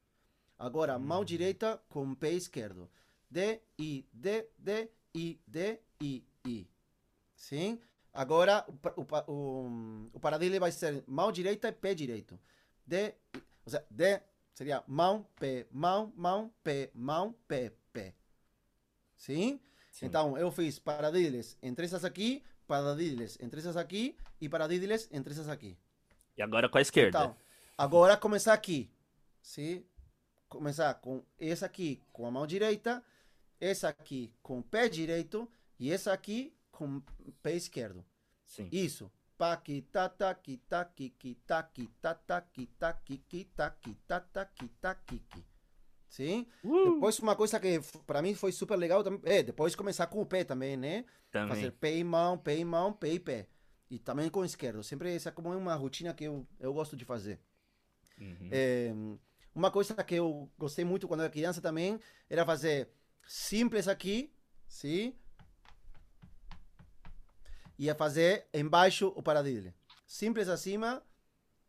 Agora, 0.59 0.99
mão 0.99 1.23
hum. 1.23 1.25
direita 1.25 1.81
com 1.89 2.15
pé 2.15 2.31
esquerdo. 2.33 2.91
D, 3.31 3.59
I, 3.79 4.07
D, 4.13 4.47
D, 4.59 4.91
I, 5.15 5.41
D, 5.47 5.81
I, 5.99 6.23
I. 6.47 6.69
Sim? 7.35 7.81
Agora, 8.13 8.67
o, 8.69 9.01
o, 9.01 9.33
o, 9.33 10.11
o 10.13 10.21
paradilha 10.21 10.61
vai 10.61 10.71
ser 10.71 11.03
mão 11.07 11.33
direita 11.33 11.69
e 11.69 11.73
pé 11.73 11.95
direito. 11.95 12.39
D, 12.87 13.15
ou 13.65 13.71
seja, 13.71 13.87
D 13.91 14.21
seria 14.53 14.85
mão, 14.87 15.27
pé, 15.41 15.67
mão, 15.73 16.13
mão, 16.15 16.53
pé, 16.63 16.91
mão, 16.95 17.35
pé, 17.49 17.73
pé. 17.95 18.15
Sim? 19.17 19.59
Sim. 19.91 20.07
Então, 20.07 20.37
eu 20.37 20.53
fiz 20.53 20.79
paradilhas 20.79 21.57
entre 21.63 21.87
essas 21.87 22.05
aqui, 22.05 22.45
paradilhas 22.67 23.39
entre 23.41 23.59
essas 23.59 23.77
aqui 23.77 24.15
e 24.39 24.51
paradilhas 24.51 25.09
entre 25.11 25.33
essas 25.33 25.49
aqui. 25.49 25.79
E 26.37 26.43
agora 26.43 26.69
com 26.69 26.77
a 26.77 26.83
esquerda. 26.83 27.19
Então, 27.19 27.44
agora 27.77 28.17
começar 28.17 28.53
aqui. 28.53 28.91
Sim? 29.43 29.85
Começar 30.49 30.95
com 30.95 31.23
essa 31.39 31.67
aqui 31.67 32.01
com 32.13 32.27
a 32.27 32.31
mão 32.31 32.47
direita, 32.47 33.05
essa 33.61 33.89
aqui 33.89 34.33
com 34.43 34.61
o 34.61 34.63
pé 34.63 34.89
direito 34.89 35.51
e 35.79 35.91
essa 35.91 36.13
aqui 36.13 36.55
com 36.71 37.03
o 37.21 37.33
pé 37.43 37.55
esquerdo. 37.55 38.05
Sim. 38.47 38.69
Isso. 38.71 39.11
Paqui, 39.37 39.83
tataqui, 39.83 40.59
taqui, 40.69 41.11
taqui, 41.47 41.91
tataqui, 42.01 42.67
taqui, 42.79 43.19
taqui, 43.57 43.97
tataqui, 44.07 44.69
taqui. 44.81 45.23
Sim? 46.09 46.47
Uh! 46.63 46.95
Depois 46.95 47.19
uma 47.19 47.35
coisa 47.35 47.59
que 47.59 47.81
para 48.07 48.23
mim 48.23 48.35
foi 48.35 48.53
super 48.53 48.77
legal 48.77 49.03
também, 49.03 49.21
é 49.25 49.43
depois 49.43 49.75
começar 49.75 50.07
com 50.07 50.23
o 50.23 50.27
pé 50.27 50.45
também, 50.45 50.77
né? 50.77 51.05
Também. 51.33 51.49
Fazer 51.49 51.73
pé 51.73 51.97
e 51.97 52.05
mão, 52.05 52.39
pé 52.39 52.57
e 52.57 52.65
mão, 52.65 52.93
pé 52.93 53.15
e 53.15 53.19
pé. 53.19 53.49
E 53.91 53.99
também 53.99 54.31
com 54.31 54.41
o 54.41 54.45
esquerdo. 54.45 54.85
Sempre 54.85 55.15
essa 55.15 55.31
é 55.31 55.33
como 55.33 55.53
uma 55.53 55.75
rotina 55.75 56.15
que 56.15 56.25
eu, 56.25 56.47
eu 56.61 56.73
gosto 56.73 56.97
de 56.97 57.05
fazer. 57.05 57.41
Uhum. 58.19 58.49
É, 58.51 58.93
uma 59.55 59.71
coisa 59.71 59.95
que 60.03 60.15
eu 60.15 60.51
gostei 60.59 60.85
muito 60.85 61.07
quando 61.07 61.21
era 61.21 61.31
criança 61.31 61.61
também 61.61 62.01
era 62.29 62.45
fazer 62.45 62.89
simples 63.27 63.89
aqui, 63.89 64.33
sim? 64.67 65.15
Ia 67.79 67.95
fazer 67.95 68.47
embaixo 68.53 69.13
o 69.17 69.23
paradilha. 69.23 69.75
Simples 70.07 70.49
acima, 70.49 71.03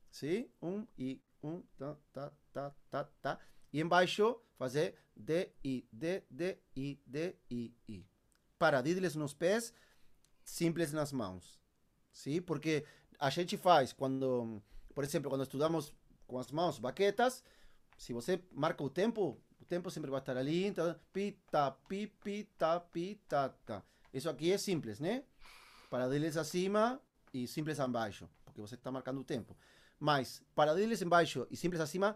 sim? 0.09 0.49
Um 0.61 0.85
e 0.97 1.21
um, 1.43 1.61
tá, 1.77 1.95
tá, 2.11 2.31
tá, 2.51 2.75
tá, 2.89 3.03
tá. 3.21 3.39
E 3.71 3.81
embaixo 3.81 4.39
fazer 4.57 4.95
D, 5.15 5.51
I, 5.63 5.87
D, 5.91 6.23
D, 6.29 6.57
I, 6.75 6.99
D, 7.05 7.35
I, 7.49 7.73
I. 7.87 8.05
Paradilhas 8.57 9.15
nos 9.15 9.33
pés, 9.33 9.73
simples 10.43 10.91
nas 10.91 11.11
mãos. 11.11 11.59
Sim? 12.11 12.41
Porque 12.41 12.85
a 13.19 13.29
gente 13.29 13.57
faz 13.57 13.93
quando, 13.93 14.61
por 14.93 15.03
exemplo, 15.03 15.29
quando 15.29 15.43
estudamos 15.43 15.93
com 16.27 16.37
as 16.37 16.51
mãos 16.51 16.79
baquetas, 16.79 17.43
se 17.97 18.13
você 18.13 18.41
marca 18.51 18.83
o 18.83 18.89
tempo, 18.89 19.39
o 19.59 19.65
tempo 19.65 19.89
sempre 19.89 20.11
vai 20.11 20.19
estar 20.19 20.37
ali, 20.37 20.65
então, 20.65 20.95
pita, 21.11 21.71
pi, 21.87 22.07
pita, 22.23 22.79
pita, 22.79 23.49
tá. 23.65 23.83
Isso 24.13 24.29
aqui 24.29 24.51
é 24.51 24.57
simples, 24.57 24.99
né? 24.99 25.23
Paradilhas 25.89 26.37
acima 26.37 27.01
e 27.33 27.47
simples 27.47 27.79
abaixo, 27.79 28.29
porque 28.43 28.61
você 28.61 28.75
está 28.75 28.91
marcando 28.91 29.19
o 29.19 29.23
tempo. 29.23 29.55
Mas 29.99 30.43
paradilhas 30.53 31.01
embaixo 31.01 31.47
e 31.49 31.57
simples 31.57 31.81
acima, 31.81 32.15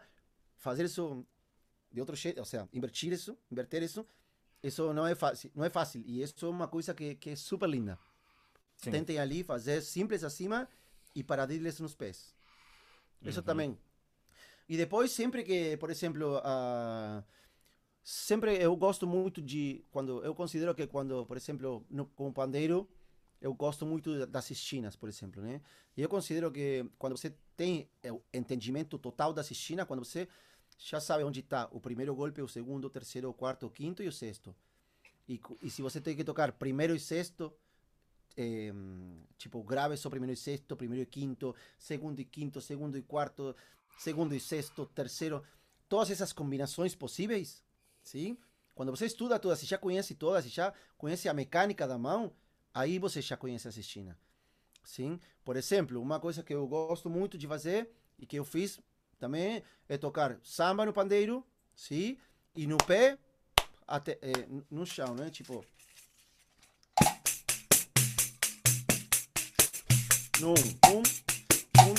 fazer 0.58 0.86
isso 0.86 1.26
de 1.92 2.00
outro 2.00 2.16
jeito, 2.16 2.40
ou 2.40 2.46
seja, 2.46 2.68
invertir 2.74 3.12
isso, 3.12 3.38
inverter 3.52 3.82
isso, 3.82 4.06
isso 4.62 4.94
não 4.94 5.08
é 5.08 5.16
fácil, 5.16 5.52
não 5.56 5.64
é 5.64 5.70
fácil. 5.70 6.04
E 6.06 6.22
isso 6.22 6.46
é 6.46 6.50
uma 6.50 6.68
coisa 6.68 6.94
que, 6.94 7.16
que 7.16 7.32
é 7.32 7.36
super 7.36 7.70
linda. 7.70 7.98
Sim. 8.78 8.92
Tentem 8.92 9.20
ali 9.20 9.44
fazer 9.44 9.82
simples 9.82 10.24
acima 10.24 10.68
e 11.16 11.24
paradilhas 11.24 11.80
nos 11.80 11.96
pés. 11.96 12.34
Isso 13.22 13.40
uhum. 13.40 13.46
também. 13.46 13.78
E 14.70 14.78
depois, 14.78 15.12
sempre 15.12 15.44
que, 15.44 15.76
por 15.78 15.90
exemplo, 15.90 16.38
uh, 16.38 17.24
sempre 18.04 18.58
eu 18.58 18.76
gosto 18.76 19.06
muito 19.06 19.42
de 19.42 19.84
quando 19.92 20.24
eu 20.24 20.34
considero 20.34 20.74
que 20.74 20.88
quando 20.88 21.26
por 21.28 21.38
exemplo 21.38 21.86
no, 21.90 22.08
com 22.08 22.30
o 22.30 22.34
pandeiro 22.34 22.90
eu 23.40 23.54
gosto 23.54 23.86
muito 23.86 24.26
das 24.26 24.50
esquinas 24.50 24.96
por 24.96 25.08
exemplo 25.08 25.42
né? 25.44 25.62
E 25.96 26.02
eu 26.02 26.10
considero 26.10 26.52
que 26.52 26.90
quando 26.98 27.16
você 27.16 27.36
tem 27.56 27.88
o 28.06 28.20
entendimento 28.34 28.98
total 28.98 29.32
das 29.32 29.52
esquinas 29.52 29.86
quando 29.86 30.04
você 30.04 30.28
já 30.78 31.00
sabe 31.00 31.24
onde 31.24 31.42
está 31.42 31.68
o 31.72 31.80
primeiro 31.80 32.16
golpe 32.16 32.42
o 32.42 32.48
segundo 32.48 32.86
o 32.86 32.90
terceiro 32.90 33.30
o 33.30 33.34
quarto 33.34 33.68
o 33.68 33.70
quinto 33.70 34.02
e 34.02 34.08
o 34.08 34.12
sexto. 34.12 34.56
E, 35.28 35.40
e 35.62 35.70
se 35.70 35.84
você 35.84 36.02
tem 36.02 36.16
que 36.16 36.24
tocar 36.24 36.52
primeiro 36.54 36.96
e 36.96 37.00
sexto 37.00 37.54
eh, 38.36 38.74
tipo 39.38 39.62
grave 39.62 39.96
só 39.98 40.10
primeiro 40.10 40.34
e 40.34 40.38
sexto 40.38 40.76
primeiro 40.76 41.04
e 41.04 41.06
quinto 41.06 41.56
segundo 41.78 42.20
e 42.20 42.26
quinto 42.26 42.60
segundo 42.60 42.98
e 42.98 43.04
quarto 43.04 43.56
segundo 44.00 44.34
e 44.34 44.40
sexto 44.40 44.86
terceiro 44.88 45.44
todas 45.88 46.10
essas 46.10 46.34
combinações 46.34 46.96
possíveis 46.96 47.62
sim? 48.02 48.38
Quando 48.74 48.96
você 48.96 49.06
estuda 49.06 49.38
todas, 49.38 49.60
se 49.60 49.66
já 49.66 49.78
conhece 49.78 50.16
todas, 50.16 50.46
se 50.46 50.50
já 50.50 50.74
conhece 50.98 51.28
a 51.28 51.34
mecânica 51.34 51.86
da 51.86 51.98
mão, 51.98 52.32
aí 52.74 52.98
você 52.98 53.22
já 53.22 53.36
conhece 53.36 53.68
a 53.68 53.72
cestina. 53.74 54.18
Sim? 54.86 55.20
Por 55.44 55.58
exemplo, 55.58 56.02
uma 56.02 56.18
coisa 56.18 56.42
que 56.42 56.54
eu 56.54 56.66
gosto 56.66 57.10
muito 57.10 57.38
de 57.38 57.46
fazer 57.46 57.92
e 58.18 58.26
que 58.26 58.38
eu 58.38 58.46
fiz 58.46 58.80
também 59.20 59.62
é 59.90 59.98
tocar 59.98 60.40
samba 60.42 60.86
no 60.86 60.94
pandeiro, 60.94 61.46
sim? 61.76 62.18
E 62.56 62.66
no 62.66 62.78
pé, 62.78 63.18
até, 63.86 64.18
é, 64.22 64.32
no 64.72 64.86
chão, 64.86 65.14
né? 65.14 65.30
Tipo. 65.30 65.66
No 70.40 70.52
um, 70.52 71.29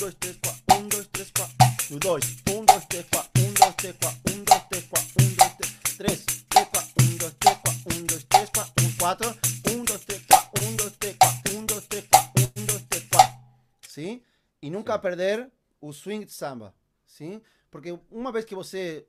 dois, 0.00 0.14
três, 0.14 0.36
quatro, 0.38 0.62
um, 0.72 0.88
dois, 0.88 1.06
três, 1.08 1.30
quatro, 1.30 1.56
no 1.90 1.98
dois, 1.98 2.24
um, 2.48 2.64
dois, 2.64 2.84
três, 2.86 3.06
quatro, 3.10 3.42
um, 3.42 3.52
dois, 3.52 3.74
três, 3.74 3.96
quatro, 3.96 4.32
um, 4.32 4.44
dois, 4.44 4.64
três, 4.64 4.84
quatro, 4.86 5.10
um, 5.20 5.34
dois, 5.34 5.54
três, 5.58 5.80
3, 6.00 6.24
3, 6.48 6.68
4, 6.68 6.90
1, 7.02 7.16
2, 7.18 7.34
3, 7.34 7.58
4, 7.60 8.00
1, 8.00 8.06
2, 8.06 8.24
3, 8.24 8.50
4, 8.50 8.84
1, 8.86 8.96
4, 8.96 9.36
1, 9.76 9.84
2, 9.84 10.04
3, 10.06 10.22
4, 10.26 10.64
1, 10.64 10.76
2, 10.76 10.96
3, 10.96 11.16
4, 11.16 11.58
1, 11.58 11.66
2, 11.66 11.86
3, 11.86 12.04
4, 12.06 12.52
1, 12.56 12.64
2, 12.64 12.82
3, 12.88 13.04
4. 13.10 13.38
Sim? 13.86 14.22
E 14.62 14.70
nunca 14.70 14.98
perder 14.98 15.50
o 15.82 15.92
swing 15.92 16.24
de 16.24 16.32
samba. 16.32 16.74
Sim? 17.06 17.42
Porque 17.70 17.98
uma 18.10 18.32
vez 18.32 18.46
que 18.46 18.54
você 18.54 19.06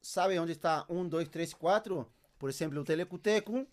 sabe 0.00 0.38
onde 0.38 0.52
está 0.52 0.86
1, 0.88 1.08
2, 1.08 1.28
3, 1.28 1.52
4, 1.52 2.08
por 2.38 2.48
exemplo, 2.48 2.80
o 2.80 2.84
telecuteco, 2.84 3.66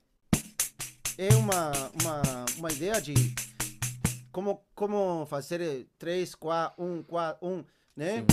é 1.16 1.30
uma, 1.36 1.72
uma, 2.02 2.46
uma 2.58 2.72
ideia 2.72 3.00
de 3.00 3.14
como, 4.36 4.66
como 4.76 5.26
fazer 5.28 5.88
3, 5.98 6.36
4, 6.36 6.84
1, 6.84 7.04
4, 7.04 7.48
1, 7.48 7.66
né? 7.96 8.18
Sim. 8.20 8.26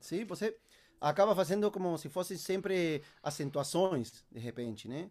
Sim, 0.00 0.24
você 0.24 0.56
acaba 1.00 1.34
fazendo 1.34 1.68
como 1.72 1.98
se 1.98 2.08
fossem 2.08 2.36
sempre 2.36 3.02
acentuações, 3.24 4.24
de 4.30 4.38
repente, 4.38 4.86
né? 4.86 5.10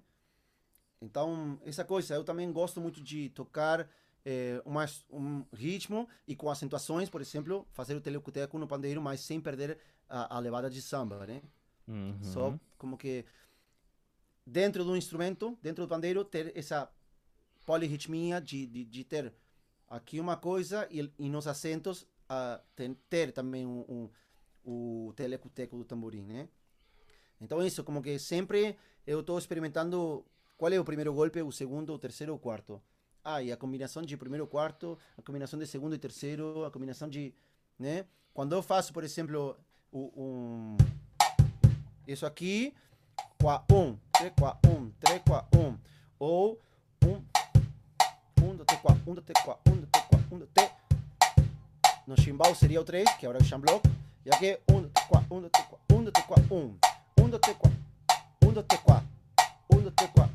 Então, 1.01 1.60
essa 1.66 1.84
coisa, 1.84 2.16
eu 2.16 2.24
também 2.24 2.49
gosto 2.54 2.80
muito 2.80 3.04
de 3.04 3.28
tocar 3.32 3.89
é, 4.26 4.61
uma, 4.65 4.86
um 5.09 5.45
ritmo 5.53 6.07
e 6.28 6.36
com 6.36 6.49
acentuações, 6.49 7.09
por 7.09 7.21
exemplo, 7.21 7.67
fazer 7.71 7.95
o 7.95 8.01
telecuteco 8.01 8.57
no 8.57 8.67
pandeiro, 8.67 9.01
mas 9.01 9.21
sem 9.21 9.39
perder 9.39 9.78
a, 10.09 10.38
a 10.38 10.39
levada 10.39 10.69
de 10.69 10.82
samba, 10.82 11.26
né? 11.26 11.41
Uhum. 11.88 12.17
Só 12.21 12.59
como 12.78 12.97
que 12.97 13.26
dentro 14.45 14.84
do 14.84 14.95
instrumento, 14.95 15.57
dentro 15.61 15.84
do 15.86 15.89
pandeiro, 15.89 16.24
ter 16.24 16.51
essa 16.55 16.89
polirritmia 17.65 18.39
de, 18.39 18.65
de, 18.65 18.86
de 18.86 19.03
ter 19.03 19.34
aqui 19.89 20.19
uma 20.19 20.38
coisa 20.38 20.88
e, 20.89 21.11
e 21.19 21.30
nos 21.30 21.47
acentos 21.47 22.01
uh, 22.01 22.61
ter, 22.76 22.95
ter 23.09 23.32
também 23.32 23.65
um, 23.65 23.86
um 23.88 24.09
o 24.65 25.11
telecuteco 25.15 25.78
do 25.78 25.84
tamborim, 25.84 26.24
né? 26.24 26.47
Então 27.41 27.61
isso, 27.61 27.84
como 27.84 28.01
que 28.01 28.17
sempre 28.17 28.78
eu 29.05 29.19
estou 29.19 29.38
experimentando 29.38 30.26
qual 30.57 30.71
é 30.71 30.80
o 30.80 30.86
primeiro 30.86 31.13
golpe, 31.13 31.41
o 31.41 31.51
segundo, 31.51 31.93
o 31.93 31.99
terceiro, 31.99 32.34
o 32.34 32.39
quarto. 32.39 32.82
Ah, 33.26 33.41
e 33.41 33.53
a 33.53 33.57
combinação 33.57 34.03
de 34.03 34.17
primeiro 34.17 34.45
quarto, 34.45 34.97
a 35.17 35.21
combinação 35.21 35.57
de 35.57 35.65
segundo 35.65 35.95
e 35.95 35.97
terceiro, 35.97 36.65
a 36.65 36.71
combinação 36.71 37.07
de. 37.07 37.34
Né? 37.80 38.05
Quando 38.34 38.53
eu 38.53 38.61
faço, 38.61 38.91
por 38.91 39.01
exemplo, 39.01 39.55
um, 39.93 40.76
isso 42.05 42.26
aqui, 42.26 42.74
qua 43.39 43.63
um, 43.71 43.97
tre 44.11 44.30
qua 44.32 44.59
um, 44.67 44.91
tre 44.99 45.21
qua 45.21 45.47
um, 45.55 45.78
ou 46.19 46.59
um, 47.05 47.24
um 48.43 48.55
do 48.57 48.65
te 48.65 48.76
qua 48.78 48.97
um 49.07 49.13
do 49.13 49.21
te 49.21 49.34
qua 49.41 49.57
um 49.69 49.78
do 49.78 49.88
te 49.88 50.01
qua 50.01 50.19
um 50.30 50.39
do 50.39 50.47
te. 50.47 50.69
No 52.05 52.19
chimbal 52.19 52.53
seria 52.53 52.82
o 52.82 52.84
3, 52.84 53.07
que 53.15 53.26
agora 53.26 53.39
é 53.39 53.41
o 53.41 53.45
chamblock, 53.45 53.89
e 54.26 54.36
aqui 54.36 54.59
um 54.69 54.82
do 54.82 54.89
te 54.89 55.07
qua 55.07 55.24
um 55.32 55.39
do 55.39 55.49
te 55.49 55.63
qua 55.63 55.80
um 55.93 56.03
do 56.03 56.11
te 56.11 56.24
qua 56.24 56.38
um, 56.51 56.78
um 57.24 57.30
do 57.30 57.39
te 57.39 57.53
qua 57.53 57.71
um 58.43 58.51
do 58.51 58.63
te 58.63 58.78
qua 58.80 59.03
um 59.71 59.82
do 59.82 59.91
te 59.91 60.07
qua 60.09 60.32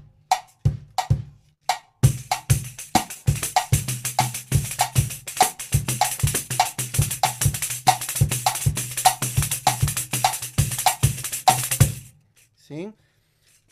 Sim? 12.68 12.92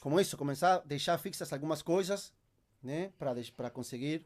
Como 0.01 0.19
isso, 0.19 0.39
começar 0.39 0.77
a 0.77 0.79
deixar 0.79 1.19
fixas 1.19 1.53
algumas 1.53 1.83
coisas, 1.83 2.33
né? 2.83 3.13
Para 3.19 3.69
conseguir 3.69 4.25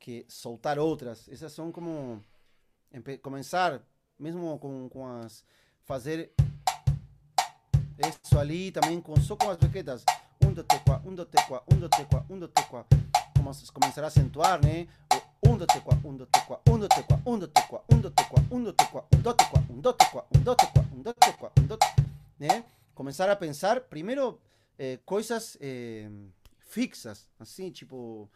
que 0.00 0.26
soltar 0.28 0.76
outras. 0.76 1.28
Essas 1.28 1.52
são 1.52 1.70
como 1.70 2.20
começar 3.22 3.80
mesmo 4.18 4.58
com, 4.58 4.88
com 4.88 5.06
as 5.06 5.44
fazer 5.84 6.32
isso 7.98 8.36
ali 8.36 8.72
também 8.72 9.00
com 9.00 9.14
só 9.20 9.36
com 9.36 9.50
as 9.50 9.56
baquetas 9.56 10.04
um 10.44 10.52
do 10.52 10.64
tequa 10.64 11.02
um 11.04 11.14
do 11.14 11.26
tequa 11.26 11.62
um 11.72 11.78
do 11.78 11.88
tequa 11.88 12.26
um 12.30 12.38
do 12.38 12.48
tequa 12.48 12.86
começar 13.72 14.02
a 14.02 14.06
acentuar 14.06 14.60
né 14.64 14.88
um 15.46 15.56
do 15.56 15.66
tequa 15.66 15.98
um 16.02 16.16
do 16.16 16.26
tequa 16.26 16.60
um 16.68 16.78
do 16.78 16.88
tequa 16.88 17.20
um 17.26 17.38
do 17.38 17.48
tequa 17.48 17.84
um 17.86 18.00
do 18.00 18.10
tequa 18.10 18.44
um 18.50 18.62
do 18.62 18.72
tequa 18.72 19.04
um 19.10 19.20
do 19.20 19.32
tequa 19.42 19.64
um 19.70 19.80
do 19.80 19.94
tequa 19.94 20.26
um 20.30 20.42
do 20.42 20.56
tequa 20.56 20.84
um 20.92 21.02
do 21.02 21.14
tequa 21.14 21.52
um 21.58 21.66
do 21.66 21.78
né 22.38 22.64
começar 22.96 23.30
a 23.30 23.36
pensar 23.36 23.82
primeiro 23.82 24.40
eh, 24.76 24.98
coisas 25.04 25.56
eh, 25.60 26.10
fixas 26.58 27.28
assim 27.38 27.70
tipo 27.70 28.28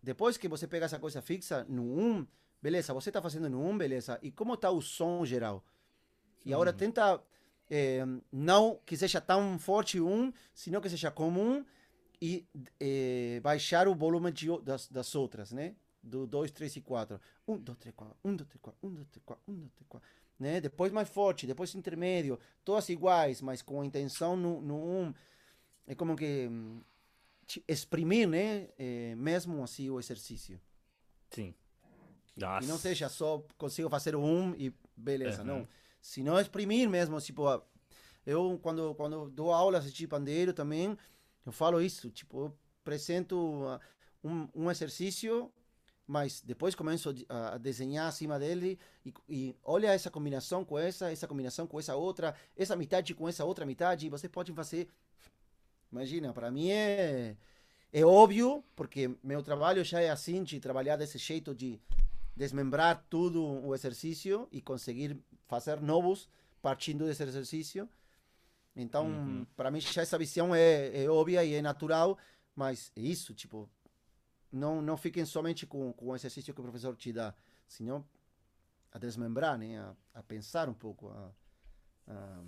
depois 0.00 0.36
que 0.36 0.46
você 0.46 0.68
pega 0.68 0.86
essa 0.86 1.00
coisa 1.00 1.20
fixa 1.20 1.66
no 1.68 1.82
um 1.82 2.26
Beleza, 2.66 2.92
você 2.92 3.10
está 3.10 3.22
fazendo 3.22 3.48
no 3.48 3.64
1, 3.64 3.78
beleza. 3.78 4.18
E 4.22 4.30
como 4.30 4.54
está 4.54 4.70
o 4.70 4.80
som 4.80 5.24
geral? 5.24 5.64
E 6.44 6.52
agora 6.52 6.70
uhum. 6.70 6.76
tenta 6.76 7.22
é, 7.70 8.04
não 8.32 8.80
que 8.84 8.96
seja 8.96 9.20
tão 9.20 9.58
forte 9.58 10.00
um, 10.00 10.32
sino 10.52 10.80
que 10.80 10.88
seja 10.88 11.10
comum 11.10 11.64
e 12.20 12.46
é, 12.80 13.40
baixar 13.40 13.86
o 13.86 13.94
volume 13.94 14.32
de, 14.32 14.48
das, 14.62 14.88
das 14.88 15.14
outras, 15.14 15.52
né? 15.52 15.74
Do 16.02 16.26
2, 16.26 16.50
3 16.50 16.76
e 16.76 16.80
4. 16.80 17.20
1, 17.46 17.58
2, 17.58 17.78
3, 17.78 17.94
4. 17.94 18.16
1, 18.24 18.34
2, 18.36 18.48
3, 18.48 18.60
4. 18.62 18.78
1, 18.82 18.94
2, 18.94 19.08
3, 19.08 19.24
4. 19.24 19.42
1, 19.46 19.54
2, 19.54 19.72
3, 19.72 19.86
4. 19.88 20.08
Né? 20.38 20.60
Depois 20.60 20.92
mais 20.92 21.08
forte, 21.08 21.46
depois 21.46 21.74
intermédio. 21.74 22.38
Todas 22.64 22.88
iguais, 22.88 23.40
mas 23.40 23.62
com 23.62 23.80
a 23.80 23.86
intenção 23.86 24.36
no, 24.36 24.60
no 24.60 24.76
1. 24.76 25.14
É 25.88 25.94
como 25.94 26.16
que 26.16 26.48
hum, 26.50 26.80
exprimir, 27.66 28.28
né? 28.28 28.68
É, 28.78 29.14
mesmo 29.14 29.62
assim 29.62 29.88
o 29.88 29.98
exercício. 29.98 30.60
Sim. 31.30 31.54
Nossa. 32.36 32.66
E 32.66 32.68
não 32.68 32.76
seja 32.76 33.08
só 33.08 33.42
consigo 33.56 33.88
fazer 33.88 34.14
um 34.14 34.54
e 34.56 34.72
beleza, 34.96 35.40
uhum. 35.40 35.46
não. 35.46 35.68
Se 36.00 36.22
não 36.22 36.38
exprimir 36.38 36.88
mesmo, 36.88 37.18
tipo, 37.20 37.44
eu 38.26 38.58
quando, 38.62 38.94
quando 38.94 39.28
dou 39.30 39.52
aulas 39.52 39.92
de 39.92 40.06
pandeiro 40.06 40.52
também, 40.52 40.96
eu 41.44 41.52
falo 41.52 41.80
isso, 41.80 42.10
tipo, 42.10 42.38
eu 42.40 42.58
apresento 42.82 43.80
um, 44.22 44.48
um 44.54 44.70
exercício, 44.70 45.50
mas 46.06 46.40
depois 46.40 46.74
começo 46.74 47.12
a, 47.28 47.58
desenhar 47.58 48.08
acima 48.08 48.38
dele 48.38 48.78
e, 49.04 49.12
e, 49.28 49.56
olha 49.64 49.88
essa 49.88 50.10
combinação 50.10 50.64
com 50.64 50.78
essa, 50.78 51.10
essa 51.10 51.26
combinação 51.26 51.66
com 51.66 51.78
essa 51.78 51.96
outra, 51.96 52.34
essa 52.56 52.76
metade 52.76 53.14
com 53.14 53.28
essa 53.28 53.44
outra 53.44 53.66
metade, 53.66 54.06
e 54.06 54.10
você 54.10 54.28
pode 54.28 54.52
fazer. 54.52 54.88
Imagina, 55.90 56.32
para 56.32 56.50
mim 56.50 56.70
é, 56.70 57.36
é 57.92 58.04
óbvio, 58.04 58.62
porque 58.74 59.16
meu 59.22 59.42
trabalho 59.42 59.84
já 59.84 60.00
é 60.00 60.10
assim, 60.10 60.42
de 60.42 60.60
trabalhar 60.60 60.96
desse 60.96 61.18
jeito 61.18 61.54
de 61.54 61.80
desmembrar 62.36 63.04
tudo 63.08 63.42
o 63.42 63.74
exercício 63.74 64.46
e 64.52 64.60
conseguir 64.60 65.18
fazer 65.48 65.80
novos 65.80 66.28
partindo 66.60 67.06
desse 67.06 67.22
exercício. 67.22 67.88
Então, 68.74 69.06
uhum. 69.06 69.46
para 69.56 69.70
mim, 69.70 69.80
já 69.80 70.02
essa 70.02 70.18
visão 70.18 70.54
é, 70.54 71.04
é, 71.04 71.08
óbvia 71.08 71.42
e 71.42 71.54
é 71.54 71.62
natural, 71.62 72.18
mas 72.54 72.92
é 72.94 73.00
isso, 73.00 73.32
tipo, 73.32 73.68
não, 74.56 74.82
não 74.82 74.96
fiquem 74.96 75.24
somente 75.24 75.66
com, 75.66 75.92
com 75.92 76.06
o 76.06 76.14
exercício 76.14 76.52
que 76.52 76.60
o 76.60 76.64
professor 76.64 76.96
te 76.96 77.12
dá, 77.12 77.34
senão 77.68 78.04
a 78.90 78.98
desmembrar, 78.98 79.58
né? 79.58 79.78
a, 79.78 79.94
a 80.14 80.22
pensar 80.22 80.68
um 80.68 80.74
pouco, 80.74 81.08
a, 81.08 81.30
a, 82.08 82.42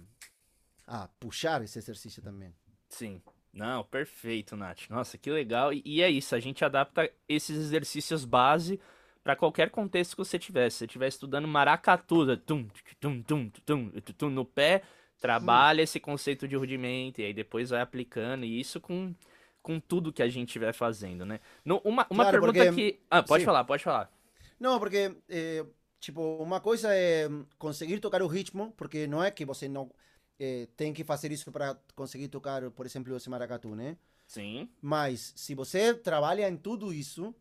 a 0.86 1.08
puxar 1.20 1.62
esse 1.62 1.78
exercício 1.78 2.22
também. 2.22 2.54
Sim. 2.88 3.20
Não, 3.52 3.82
perfeito, 3.84 4.56
Nath. 4.56 4.88
Nossa, 4.88 5.18
que 5.18 5.30
legal. 5.30 5.72
E, 5.72 5.82
e 5.84 6.02
é 6.02 6.10
isso, 6.10 6.34
a 6.34 6.40
gente 6.40 6.64
adapta 6.64 7.10
esses 7.28 7.56
exercícios 7.56 8.24
base 8.24 8.80
para 9.22 9.36
qualquer 9.36 9.70
contexto 9.70 10.12
que 10.12 10.24
você 10.24 10.38
tivesse. 10.38 10.76
Se 10.76 10.78
você 10.78 10.84
estiver 10.86 11.08
estudando 11.08 11.48
maracatu, 11.48 12.36
tum, 12.38 12.66
tum, 13.00 13.22
tum, 13.22 13.50
tum, 13.50 13.90
tum, 14.16 14.30
no 14.30 14.44
pé, 14.44 14.82
trabalha 15.20 15.82
esse 15.82 15.98
conceito 15.98 16.46
de 16.46 16.56
rudimento 16.56 17.20
e 17.20 17.24
aí 17.24 17.34
depois 17.34 17.70
vai 17.70 17.80
aplicando 17.80 18.44
e 18.44 18.60
isso 18.60 18.80
com, 18.80 19.14
com 19.62 19.80
tudo 19.80 20.12
que 20.12 20.22
a 20.22 20.28
gente 20.28 20.48
estiver 20.48 20.72
fazendo, 20.72 21.24
né? 21.26 21.40
No, 21.64 21.78
uma 21.84 22.06
uma 22.10 22.24
claro, 22.24 22.40
pergunta 22.40 22.64
porque... 22.66 22.92
que... 22.92 23.00
Ah, 23.10 23.22
pode 23.22 23.42
Sim. 23.42 23.46
falar, 23.46 23.64
pode 23.64 23.84
falar. 23.84 24.10
Não, 24.58 24.78
porque, 24.78 25.16
eh, 25.28 25.64
tipo, 26.00 26.20
uma 26.42 26.60
coisa 26.60 26.94
é 26.94 27.28
conseguir 27.58 28.00
tocar 28.00 28.22
o 28.22 28.26
ritmo, 28.26 28.72
porque 28.76 29.06
não 29.06 29.22
é 29.22 29.30
que 29.30 29.44
você 29.44 29.68
não 29.68 29.90
eh, 30.38 30.68
tem 30.76 30.92
que 30.92 31.04
fazer 31.04 31.30
isso 31.32 31.52
para 31.52 31.76
conseguir 31.94 32.28
tocar, 32.28 32.70
por 32.70 32.86
exemplo, 32.86 33.16
esse 33.16 33.30
maracatu, 33.30 33.74
né? 33.74 33.96
Sim. 34.26 34.68
Mas 34.80 35.32
se 35.36 35.54
você 35.54 35.94
trabalha 35.94 36.48
em 36.48 36.56
tudo 36.56 36.92
isso, 36.92 37.34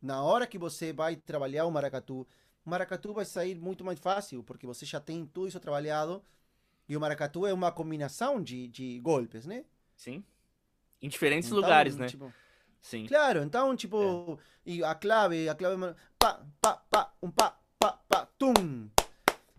na 0.00 0.22
hora 0.22 0.46
que 0.46 0.58
você 0.58 0.92
vai 0.92 1.16
trabalhar 1.16 1.66
o 1.66 1.70
maracatu, 1.70 2.26
o 2.64 2.70
maracatu 2.70 3.12
vai 3.14 3.24
sair 3.24 3.54
muito 3.54 3.84
mais 3.84 3.98
fácil, 3.98 4.42
porque 4.42 4.66
você 4.66 4.84
já 4.84 5.00
tem 5.00 5.26
tudo 5.26 5.48
isso 5.48 5.60
trabalhado. 5.60 6.22
E 6.88 6.96
o 6.96 7.00
maracatu 7.00 7.46
é 7.46 7.52
uma 7.52 7.70
combinação 7.70 8.42
de, 8.42 8.66
de 8.68 8.98
golpes, 9.00 9.46
né? 9.46 9.64
Sim. 9.94 10.24
Em 11.00 11.08
diferentes 11.08 11.48
então, 11.48 11.60
lugares, 11.60 11.96
né? 11.96 12.06
Tipo, 12.06 12.32
Sim. 12.80 13.06
Claro, 13.06 13.42
então, 13.42 13.76
tipo, 13.76 14.38
é. 14.66 14.70
e 14.70 14.84
a 14.84 14.94
clave, 14.94 15.48
a 15.48 15.54
clave, 15.54 15.94
pá, 16.18 16.40
pá, 16.60 16.82
pá, 16.90 17.12
um 17.22 17.30
pá, 17.30 17.58
pá, 17.78 17.98
pá, 18.08 18.28
tum, 18.38 18.88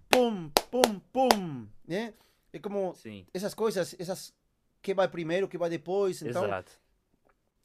pum, 0.10 0.50
pum, 0.72 1.00
pum, 1.12 1.68
né? 1.88 2.14
É 2.52 2.60
como 2.60 2.94
Sim. 2.96 3.26
essas 3.34 3.54
coisas, 3.54 3.96
essas 4.00 4.34
que 4.82 4.94
vai 4.94 5.08
primeiro, 5.08 5.48
que 5.48 5.58
vai 5.58 5.70
depois, 5.70 6.22
então... 6.22 6.46
Exato 6.46 6.72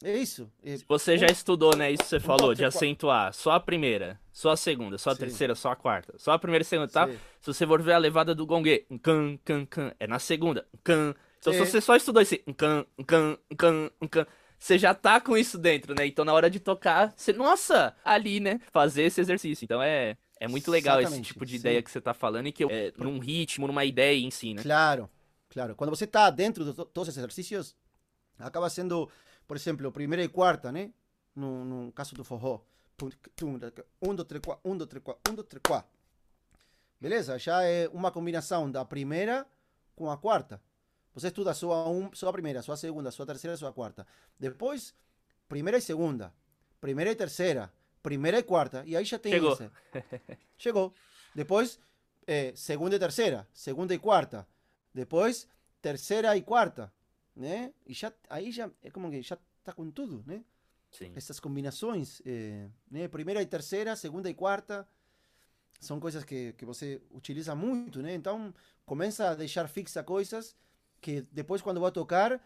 é 0.03 0.17
isso. 0.17 0.51
É... 0.63 0.75
Você 0.87 1.17
já 1.17 1.27
estudou, 1.27 1.75
né? 1.75 1.91
Isso 1.91 2.03
que 2.03 2.09
você 2.09 2.19
falou, 2.19 2.53
de 2.53 2.65
acentuar. 2.65 3.33
Só 3.33 3.51
a 3.51 3.59
primeira, 3.59 4.19
só 4.31 4.51
a 4.51 4.57
segunda, 4.57 4.97
só 4.97 5.11
a 5.11 5.13
Sim. 5.13 5.19
terceira, 5.21 5.55
só 5.55 5.71
a 5.71 5.75
quarta. 5.75 6.13
Só 6.17 6.31
a 6.33 6.39
primeira 6.39 6.63
e 6.63 6.65
segunda, 6.65 6.91
tá? 6.91 7.07
Sim. 7.07 7.17
Se 7.39 7.53
você 7.53 7.65
for 7.65 7.81
ver 7.81 7.93
a 7.93 7.97
levada 7.97 8.35
do 8.35 8.45
gongue, 8.45 8.85
um 8.89 8.97
can, 8.97 9.37
can, 9.43 9.65
can, 9.65 9.93
é 9.99 10.07
na 10.07 10.19
segunda, 10.19 10.67
um 10.73 10.77
can. 10.83 11.15
Então 11.45 11.53
Sim. 11.53 11.65
se 11.65 11.71
você 11.71 11.81
só 11.81 11.95
estudou 11.95 12.21
esse 12.21 12.37
can, 12.57 12.85
um 12.97 13.03
can, 13.03 13.37
um 13.51 13.55
can, 13.55 13.91
um 14.01 14.07
can, 14.07 14.25
você 14.57 14.77
já 14.77 14.93
tá 14.93 15.21
com 15.21 15.37
isso 15.37 15.57
dentro, 15.57 15.93
né? 15.93 16.07
Então 16.07 16.25
na 16.25 16.33
hora 16.33 16.49
de 16.49 16.59
tocar, 16.59 17.13
você, 17.15 17.31
nossa, 17.31 17.95
ali, 18.03 18.39
né? 18.39 18.59
Fazer 18.71 19.03
esse 19.03 19.21
exercício. 19.21 19.63
Então 19.63 19.81
é, 19.81 20.17
é 20.39 20.47
muito 20.47 20.71
legal 20.71 20.99
Exatamente. 20.99 21.25
esse 21.25 21.33
tipo 21.33 21.45
de 21.45 21.55
ideia 21.55 21.83
que 21.83 21.91
você 21.91 22.01
tá 22.01 22.13
falando 22.13 22.47
e 22.47 22.51
que 22.51 22.63
é 22.63 22.91
num 22.97 23.19
ritmo, 23.19 23.67
numa 23.67 23.85
ideia 23.85 24.17
em 24.17 24.31
si, 24.31 24.53
né? 24.55 24.63
Claro, 24.63 25.09
claro. 25.49 25.75
Quando 25.75 25.91
você 25.91 26.07
tá 26.07 26.29
dentro 26.31 26.65
de 26.65 26.73
todos 26.73 27.09
esses 27.09 27.17
exercícios, 27.17 27.75
acaba 28.39 28.67
sendo 28.69 29.07
por 29.47 29.57
exemplo, 29.57 29.91
primeira 29.91 30.23
e 30.23 30.27
quarta, 30.27 30.71
né? 30.71 30.91
No, 31.35 31.63
no 31.65 31.91
caso 31.91 32.15
do 32.15 32.23
forró. 32.23 32.61
Um, 33.01 33.57
dois, 33.57 34.25
três, 34.27 34.41
quatro, 34.41 34.61
um, 34.63 34.77
dois, 34.77 34.87
três, 34.87 35.03
quatro, 35.03 35.31
um, 35.31 35.35
dois, 35.35 35.47
três, 35.47 35.61
quatro. 35.65 35.91
Beleza? 36.99 37.37
Já 37.37 37.61
é 37.63 37.87
uma 37.89 38.09
combinação 38.09 38.71
da 38.71 38.85
primeira 38.85 39.45
com 39.95 40.09
a 40.09 40.17
quarta. 40.17 40.61
Você 41.15 41.27
estuda 41.27 41.53
só 41.53 41.71
a, 41.71 41.89
um, 41.89 42.13
só 42.13 42.29
a 42.29 42.33
primeira, 42.33 42.61
só 42.61 42.73
a 42.73 42.77
segunda, 42.77 43.09
só 43.09 43.23
a 43.23 43.25
terceira, 43.25 43.57
só 43.57 43.67
a 43.67 43.73
quarta. 43.73 44.05
Depois, 44.39 44.93
primeira 45.49 45.79
e 45.79 45.81
segunda. 45.81 46.31
Primeira 46.79 47.11
e 47.11 47.15
terceira. 47.15 47.73
Primeira 48.03 48.37
e 48.37 48.43
quarta. 48.43 48.83
E 48.85 48.95
aí 48.95 49.03
já 49.03 49.17
tem 49.17 49.31
Chegou. 49.31 49.53
Esse. 49.53 49.71
Chegou. 50.57 50.93
Depois, 51.33 51.79
segunda 52.53 52.95
e 52.95 52.99
terceira. 52.99 53.47
Segunda 53.53 53.95
e 53.95 53.97
quarta. 53.97 54.47
Depois, 54.93 55.47
terceira 55.81 56.37
e 56.37 56.41
quarta 56.43 56.93
né? 57.35 57.73
E 57.85 57.93
já, 57.93 58.13
aí 58.29 58.51
já 58.51 58.69
é 58.81 58.89
como 58.89 59.11
que 59.11 59.21
já 59.21 59.37
está 59.59 59.73
com 59.73 59.91
tudo, 59.91 60.23
né? 60.25 60.43
Sim. 60.91 61.11
Essas 61.15 61.39
combinações, 61.39 62.21
né? 62.89 63.07
Primeira 63.09 63.41
e 63.41 63.45
terceira, 63.45 63.95
segunda 63.95 64.29
e 64.29 64.33
quarta, 64.33 64.87
são 65.79 65.99
coisas 65.99 66.23
que, 66.23 66.53
que 66.53 66.63
você 66.63 67.01
utiliza 67.11 67.53
muito, 67.53 68.01
né? 68.01 68.13
Então, 68.15 68.53
começa 68.85 69.31
a 69.31 69.35
deixar 69.35 69.67
fixa 69.67 70.01
coisas 70.01 70.55
que 71.01 71.21
depois 71.31 71.61
quando 71.61 71.79
vai 71.79 71.91
tocar, 71.91 72.39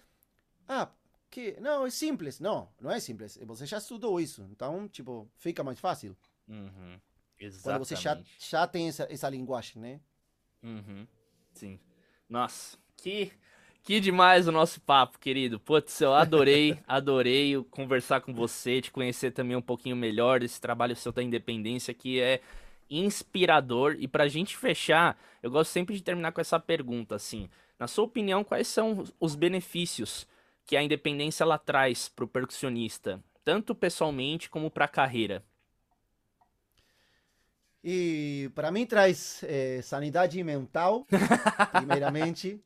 ah, 0.67 0.89
que 1.29 1.55
não, 1.59 1.85
é 1.85 1.89
simples. 1.89 2.39
Não, 2.39 2.69
não 2.79 2.91
é 2.91 2.99
simples. 2.99 3.37
Você 3.45 3.65
já 3.65 3.77
estudou 3.77 4.19
isso, 4.19 4.47
então, 4.51 4.87
tipo, 4.87 5.29
fica 5.37 5.63
mais 5.63 5.79
fácil. 5.79 6.15
Uhum. 6.47 6.99
Exatamente. 7.39 7.63
Quando 7.63 7.85
você 7.85 7.95
já, 7.95 8.21
já 8.37 8.67
tem 8.67 8.89
essa, 8.89 9.07
essa 9.09 9.29
linguagem, 9.29 9.81
né? 9.81 9.99
Uhum. 10.61 11.07
Sim. 11.53 11.79
Nossa, 12.27 12.77
que, 12.97 13.31
que 13.83 13.99
demais 13.99 14.47
o 14.47 14.51
nosso 14.51 14.81
papo, 14.81 15.19
querido. 15.19 15.59
Putz, 15.59 16.01
eu 16.01 16.13
adorei, 16.13 16.77
adorei 16.87 17.63
conversar 17.71 18.21
com 18.21 18.33
você, 18.33 18.81
te 18.81 18.91
conhecer 18.91 19.31
também 19.31 19.55
um 19.55 19.61
pouquinho 19.61 19.95
melhor 19.95 20.39
desse 20.39 20.59
trabalho 20.59 20.95
seu 20.95 21.11
da 21.11 21.23
independência 21.23 21.93
que 21.93 22.19
é 22.19 22.41
inspirador. 22.89 23.95
E 23.99 24.07
pra 24.07 24.27
gente 24.27 24.57
fechar, 24.57 25.17
eu 25.41 25.49
gosto 25.49 25.71
sempre 25.71 25.95
de 25.95 26.03
terminar 26.03 26.31
com 26.31 26.41
essa 26.41 26.59
pergunta, 26.59 27.15
assim. 27.15 27.49
Na 27.79 27.87
sua 27.87 28.03
opinião, 28.03 28.43
quais 28.43 28.67
são 28.67 29.05
os 29.19 29.35
benefícios 29.35 30.27
que 30.65 30.75
a 30.75 30.83
independência 30.83 31.43
ela 31.43 31.57
traz 31.57 32.09
pro 32.09 32.27
percussionista, 32.27 33.23
tanto 33.43 33.73
pessoalmente 33.73 34.49
como 34.49 34.69
para 34.69 34.85
a 34.85 34.89
carreira? 34.89 35.43
E 37.81 38.51
para 38.53 38.71
mim 38.71 38.85
traz 38.85 39.41
é, 39.43 39.81
sanidade 39.81 40.43
mental, 40.43 41.07
primeiramente. 41.71 42.61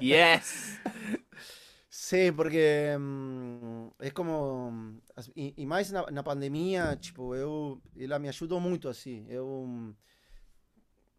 Yes! 0.00 0.80
Sim, 1.90 2.32
porque 2.32 2.96
hum, 2.98 3.90
é 3.98 4.08
como. 4.10 5.00
E, 5.34 5.52
e 5.56 5.66
mais 5.66 5.90
na, 5.90 6.08
na, 6.10 6.22
pandemia, 6.22 6.96
tipo, 6.96 7.34
eu. 7.34 7.82
Ela 7.98 8.20
me 8.20 8.28
ajudou 8.28 8.60
muito, 8.60 8.88
assim. 8.88 9.26
Eu. 9.28 9.94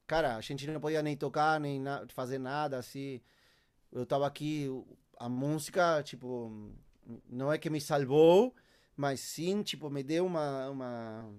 Cara, 0.09 0.37
a 0.37 0.41
gente 0.41 0.65
não 0.65 0.81
podia 0.81 1.03
nem 1.03 1.15
tocar, 1.15 1.59
nem 1.59 1.79
na, 1.79 2.03
fazer 2.07 2.39
nada, 2.39 2.79
assim. 2.79 3.21
Eu 3.91 4.07
tava 4.07 4.25
aqui, 4.25 4.67
a 5.19 5.29
música, 5.29 6.01
tipo. 6.01 6.51
Não 7.29 7.53
é 7.53 7.59
que 7.59 7.69
me 7.69 7.79
salvou, 7.79 8.55
mas 8.97 9.19
sim, 9.19 9.61
tipo, 9.61 9.87
me 9.87 10.01
deu 10.01 10.25
uma. 10.25 10.69
uma 10.71 11.29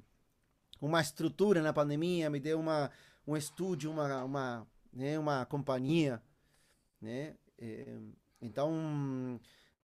uma 0.80 1.00
estrutura 1.00 1.60
na 1.60 1.72
pandemia, 1.72 2.30
me 2.30 2.40
deu 2.40 2.58
uma, 2.60 2.90
um 3.26 3.36
estúdio, 3.36 3.90
uma, 3.90 4.24
uma, 4.24 4.66
né, 4.92 5.18
uma 5.18 5.44
companhia, 5.44 6.22
né? 7.02 7.34
É, 7.58 7.98
então, 8.40 9.38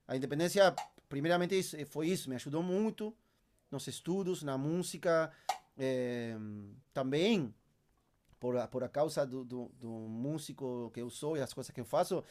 a 0.08 0.16
independência, 0.16 0.74
primeiramente, 1.06 1.84
foi 1.86 2.08
isso, 2.08 2.30
me 2.30 2.36
ajudou 2.36 2.62
muito 2.62 3.14
nos 3.70 3.86
estudos, 3.88 4.42
na 4.42 4.56
música, 4.56 5.30
é, 5.76 6.34
também 6.94 7.52
por, 8.38 8.54
por 8.68 8.84
a 8.84 8.88
causa 8.88 9.26
do, 9.26 9.44
do, 9.44 9.70
do, 9.78 9.88
músico 9.88 10.90
que 10.92 11.00
eu 11.00 11.10
sou 11.10 11.36
e 11.36 11.40
as 11.40 11.52
coisas 11.52 11.70
que 11.72 11.80
eu 11.80 11.84
faço, 11.84 12.22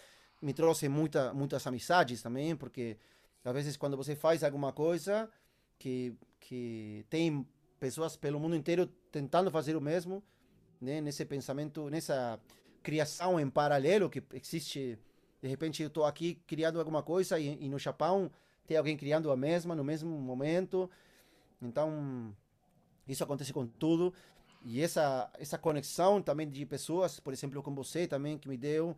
me 0.41 0.53
trouxe 0.53 0.88
muita, 0.88 1.34
muitas 1.34 1.65
amizades 1.65 2.22
também, 2.22 2.56
porque 2.56 2.98
às 3.44 3.53
vezes 3.53 3.77
quando 3.77 3.98
você 3.98 4.15
faz 4.15 4.44
alguma 4.44 4.72
coisa 4.72 5.30
que, 5.77 6.14
que 6.40 7.06
tem 7.10 7.48
pessoas 7.80 8.15
pelo 8.15 8.40
mundo 8.40 8.56
inteiro 8.56 8.88
tentando 9.11 9.52
fazer 9.52 9.76
o 9.76 9.82
mesmo, 9.82 10.23
né? 10.82 11.02
nesse 11.02 11.26
pensamento, 11.26 11.90
nessa 11.90 12.40
criação 12.84 13.40
em 13.40 13.49
paralelo 13.49 14.10
que 14.10 14.23
existe. 14.34 14.98
De 15.41 15.48
repente 15.48 15.82
eu 15.84 15.88
estou 15.88 16.06
aqui 16.06 16.36
criando 16.48 16.80
alguma 16.80 17.03
coisa 17.03 17.40
e, 17.40 17.57
e, 17.64 17.69
no 17.69 17.77
Japão 17.77 18.32
tem 18.65 18.77
alguém 18.77 18.98
criando 18.98 19.32
a 19.32 19.38
mesma 19.38 19.76
no 19.76 19.84
mesmo 19.84 20.10
momento. 20.10 20.90
Então, 21.61 22.36
isso 23.07 23.23
acontece 23.23 23.53
com 23.53 23.65
tudo. 23.65 24.14
E 24.66 24.82
essa, 24.82 25.30
essa 25.38 25.60
conexão 25.60 26.20
também 26.24 26.50
de 26.50 26.66
pessoas, 26.66 27.20
por 27.20 27.32
exemplo, 27.32 27.62
com 27.62 27.74
você 27.76 28.08
também, 28.08 28.36
que 28.36 28.50
me 28.50 28.58
deu 28.58 28.98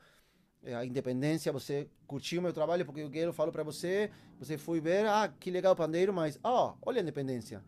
eh, 0.63 0.73
a 0.73 0.85
independência, 0.85 1.51
você 1.51 1.89
curtiu 2.07 2.41
meu 2.41 2.53
trabalho, 2.53 2.85
porque 2.85 3.01
eu 3.01 3.11
quero, 3.11 3.33
falo 3.33 3.51
para 3.51 3.63
você, 3.63 4.09
você 4.39 4.57
foi 4.57 4.79
ver, 4.79 5.05
ah, 5.05 5.27
que 5.27 5.51
legal 5.51 5.73
o 5.73 5.75
pandeiro, 5.75 6.13
mas, 6.13 6.39
ó, 6.41 6.69
oh, 6.71 6.89
olha 6.89 7.01
a 7.01 7.03
independência. 7.03 7.61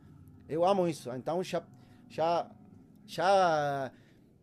Eu 0.48 0.64
amo 0.64 0.88
isso. 0.88 1.12
Então 1.12 1.44
já, 1.44 1.62
já, 2.08 2.50
já, 3.06 3.92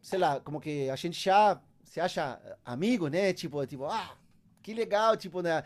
sei 0.02 0.18
lá, 0.18 0.38
como 0.40 0.60
que 0.60 0.90
a 0.90 0.96
gente 0.96 1.18
já 1.18 1.58
se 1.82 1.98
acha 1.98 2.38
amigo, 2.62 3.08
né? 3.08 3.32
Tipo, 3.32 3.66
tipo, 3.66 3.86
ah, 3.86 4.18
que 4.62 4.74
legal, 4.74 5.16
tipo, 5.16 5.40
né? 5.40 5.64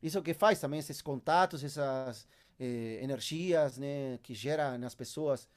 Isso 0.00 0.22
que 0.22 0.32
faz 0.32 0.60
também 0.60 0.78
esses 0.78 1.02
contatos, 1.02 1.64
essas 1.64 2.26
eh, 2.60 3.00
energias, 3.02 3.78
né? 3.78 4.18
Que 4.22 4.32
gera 4.32 4.78
nas 4.78 4.94
pessoas. 4.94 5.48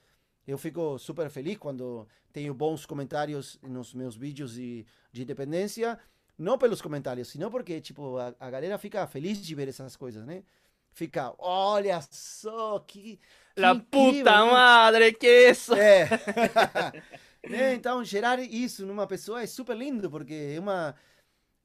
Eu 0.47 0.57
fico 0.57 0.97
super 0.99 1.29
feliz 1.29 1.57
quando 1.57 2.07
tenho 2.31 2.53
bons 2.53 2.85
comentários 2.85 3.59
nos 3.63 3.93
meus 3.93 4.15
vídeos 4.15 4.53
de, 4.53 4.85
de 5.11 5.23
independência. 5.23 5.97
Não 6.37 6.57
pelos 6.57 6.81
comentários, 6.81 7.29
senão 7.29 7.49
porque, 7.49 7.79
tipo, 7.79 8.17
a, 8.17 8.35
a 8.39 8.49
galera 8.49 8.77
fica 8.77 9.07
feliz 9.07 9.41
de 9.41 9.55
ver 9.55 9.69
essas 9.69 9.95
coisas, 9.95 10.25
né? 10.25 10.43
Fica, 10.91 11.33
olha 11.39 11.99
só, 12.11 12.79
que 12.79 13.19
La 13.57 13.73
puta 13.73 14.45
né? 14.45 14.51
madre, 14.51 15.13
que 15.13 15.49
isso! 15.49 15.73
É. 15.73 16.09
é. 17.43 17.73
Então, 17.73 18.03
gerar 18.03 18.37
isso 18.39 18.85
numa 18.85 19.07
pessoa 19.07 19.41
é 19.41 19.47
super 19.47 19.77
lindo, 19.77 20.09
porque 20.09 20.53
é 20.55 20.59
uma. 20.59 20.93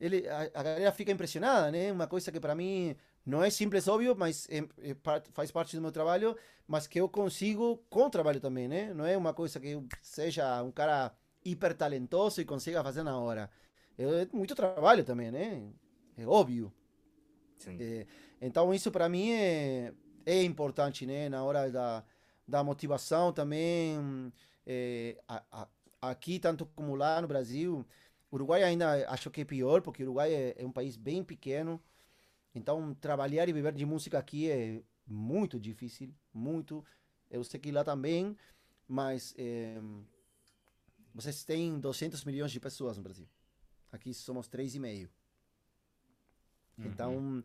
Ele, 0.00 0.26
a, 0.28 0.42
a 0.54 0.62
galera 0.62 0.92
fica 0.92 1.10
impressionada, 1.10 1.70
né? 1.70 1.90
Uma 1.90 2.06
coisa 2.06 2.30
que 2.30 2.38
para 2.38 2.54
mim 2.54 2.96
não 3.24 3.42
é 3.42 3.50
simples, 3.50 3.86
óbvio, 3.88 4.14
mas 4.16 4.48
é, 4.50 4.58
é, 4.58 4.96
faz 5.32 5.50
parte 5.50 5.76
do 5.76 5.82
meu 5.82 5.92
trabalho, 5.92 6.36
mas 6.66 6.86
que 6.86 7.00
eu 7.00 7.08
consigo 7.08 7.78
com 7.90 8.04
o 8.04 8.10
trabalho 8.10 8.40
também, 8.40 8.68
né? 8.68 8.92
Não 8.94 9.04
é 9.06 9.16
uma 9.16 9.34
coisa 9.34 9.60
que 9.60 9.68
eu 9.68 9.86
seja 10.02 10.62
um 10.62 10.72
cara 10.72 11.12
hiper 11.44 11.76
talentoso 11.76 12.40
e 12.40 12.44
consiga 12.44 12.82
fazer 12.82 13.02
na 13.02 13.18
hora. 13.18 13.50
É 13.98 14.26
muito 14.32 14.54
trabalho 14.54 15.04
também, 15.04 15.30
né? 15.30 15.70
É 16.16 16.26
óbvio. 16.26 16.72
É, 17.78 18.06
então, 18.40 18.72
isso 18.72 18.90
para 18.90 19.08
mim 19.08 19.32
é 19.32 19.92
é 20.24 20.42
importante, 20.42 21.06
né? 21.06 21.28
Na 21.28 21.42
hora 21.44 21.70
da, 21.70 22.04
da 22.46 22.64
motivação 22.64 23.32
também. 23.32 24.32
É, 24.66 25.16
a, 25.28 25.42
a, 25.50 25.68
aqui, 26.10 26.38
tanto 26.38 26.66
como 26.66 26.94
lá 26.94 27.20
no 27.20 27.28
Brasil, 27.28 27.84
Uruguai 28.32 28.62
ainda 28.62 29.08
acho 29.10 29.30
que 29.30 29.40
é 29.42 29.44
pior, 29.44 29.82
porque 29.82 30.02
Uruguai 30.02 30.32
é, 30.32 30.54
é 30.58 30.66
um 30.66 30.72
país 30.72 30.96
bem 30.96 31.24
pequeno. 31.24 31.82
Então, 32.54 32.94
trabalhar 32.94 33.48
e 33.48 33.52
viver 33.52 33.72
de 33.72 33.86
música 33.86 34.18
aqui 34.18 34.50
é 34.50 34.82
muito 35.06 35.58
difícil, 35.58 36.12
muito. 36.32 36.84
Eu 37.30 37.44
sei 37.44 37.60
que 37.60 37.70
lá 37.70 37.84
também, 37.84 38.36
mas 38.88 39.34
é, 39.38 39.80
vocês 41.14 41.44
têm 41.44 41.78
200 41.78 42.24
milhões 42.24 42.50
de 42.50 42.58
pessoas 42.58 42.96
no 42.96 43.02
Brasil. 43.02 43.28
Aqui 43.92 44.12
somos 44.12 44.48
3,5. 44.48 45.08
Uhum. 46.78 46.86
Então, 46.86 47.44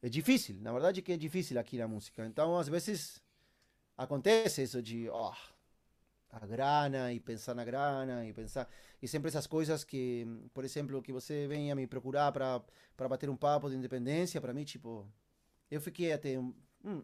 é 0.00 0.08
difícil, 0.08 0.56
na 0.60 0.72
verdade 0.72 1.02
que 1.02 1.12
é 1.12 1.16
difícil 1.16 1.58
aqui 1.58 1.78
na 1.78 1.86
música. 1.88 2.26
Então, 2.26 2.56
às 2.56 2.68
vezes, 2.68 3.22
acontece 3.96 4.62
isso 4.62 4.82
de, 4.82 5.08
oh, 5.10 5.34
a 6.30 6.46
grana 6.46 7.12
e 7.12 7.20
pensar 7.20 7.54
na 7.54 7.64
grana 7.64 8.26
e 8.26 8.32
pensar. 8.32 8.68
E 9.00 9.08
sempre 9.08 9.28
essas 9.28 9.46
coisas 9.46 9.84
que, 9.84 10.26
por 10.52 10.64
exemplo, 10.64 11.02
que 11.02 11.12
você 11.12 11.46
venha 11.46 11.74
me 11.74 11.86
procurar 11.86 12.32
para 12.32 13.08
bater 13.08 13.30
um 13.30 13.36
papo 13.36 13.70
de 13.70 13.76
independência, 13.76 14.40
para 14.40 14.52
mim, 14.52 14.64
tipo, 14.64 15.06
eu 15.70 15.80
fiquei 15.80 16.12
até. 16.12 16.38
Hum, 16.38 17.02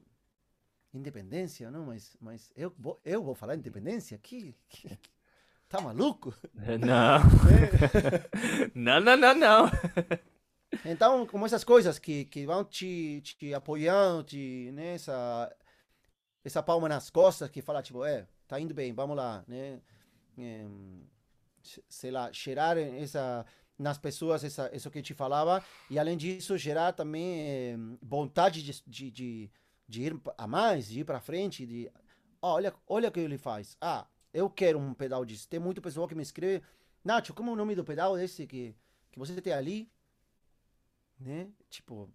independência, 0.93 1.71
não? 1.71 1.87
Mas, 1.87 2.17
mas 2.21 2.51
eu, 2.57 2.73
vou, 2.79 3.01
eu 3.05 3.23
vou 3.23 3.35
falar 3.35 3.57
independência? 3.57 4.19
Que, 4.19 4.55
que, 4.69 4.99
tá 5.69 5.81
maluco? 5.81 6.35
Não. 6.55 7.17
É. 7.51 8.71
não, 8.75 9.01
não, 9.01 9.17
não, 9.17 9.35
não. 9.35 9.71
Então, 10.85 11.27
como 11.27 11.47
essas 11.47 11.65
coisas 11.65 11.99
que, 11.99 12.25
que 12.27 12.47
vão 12.47 12.65
te, 12.65 13.21
te 13.23 13.55
apoiando, 13.55 14.25
te, 14.25 14.71
né, 14.73 14.95
essa, 14.95 15.55
essa 16.45 16.63
palma 16.63 16.89
nas 16.89 17.11
costas 17.11 17.49
que 17.49 17.63
fala, 17.63 17.83
tipo, 17.83 18.05
é, 18.05 18.27
tá 18.47 18.61
indo 18.61 18.75
bem, 18.75 18.93
vamos 18.93 19.17
lá, 19.17 19.45
né? 19.47 19.81
É, 20.39 20.67
sei 21.89 22.11
lá, 22.11 22.31
gerar 22.33 22.77
essa, 22.77 23.47
nas 23.79 23.99
pessoas 23.99 24.45
essa, 24.45 24.71
isso 24.75 24.91
que 24.91 24.99
eu 24.99 25.03
te 25.03 25.15
falava, 25.15 25.65
e 25.91 25.99
além 25.99 26.17
disso, 26.17 26.59
gerar 26.59 26.93
também 26.93 27.41
é, 27.41 27.77
vontade 28.03 28.63
de, 28.63 28.83
de, 28.87 29.11
de, 29.11 29.51
de, 29.89 30.03
ir 30.03 30.21
a 30.37 30.47
mais, 30.47 30.89
de 30.89 31.01
ir 31.01 31.05
para 31.05 31.21
frente, 31.21 31.65
de, 31.67 31.91
oh, 32.43 32.49
olha, 32.49 32.75
olha 32.87 33.09
o 33.09 33.13
que 33.13 33.21
ele 33.21 33.39
faz. 33.39 33.77
Ah, 33.81 34.07
eu 34.33 34.51
quero 34.51 34.79
um 34.79 34.93
pedal 34.93 35.25
disso. 35.25 35.49
Tem 35.49 35.61
muito 35.61 35.81
pessoal 35.81 36.09
que 36.09 36.15
me 36.15 36.23
escreve, 36.23 36.63
Nacho, 37.05 37.35
como 37.35 37.51
é 37.51 37.53
o 37.53 37.57
nome 37.57 37.75
do 37.75 37.85
pedal 37.85 38.17
desse 38.17 38.47
que, 38.47 38.75
que 39.13 39.19
você 39.19 39.41
tem 39.41 39.53
ali? 39.53 39.89
né? 41.21 41.49
Tipo. 41.71 42.11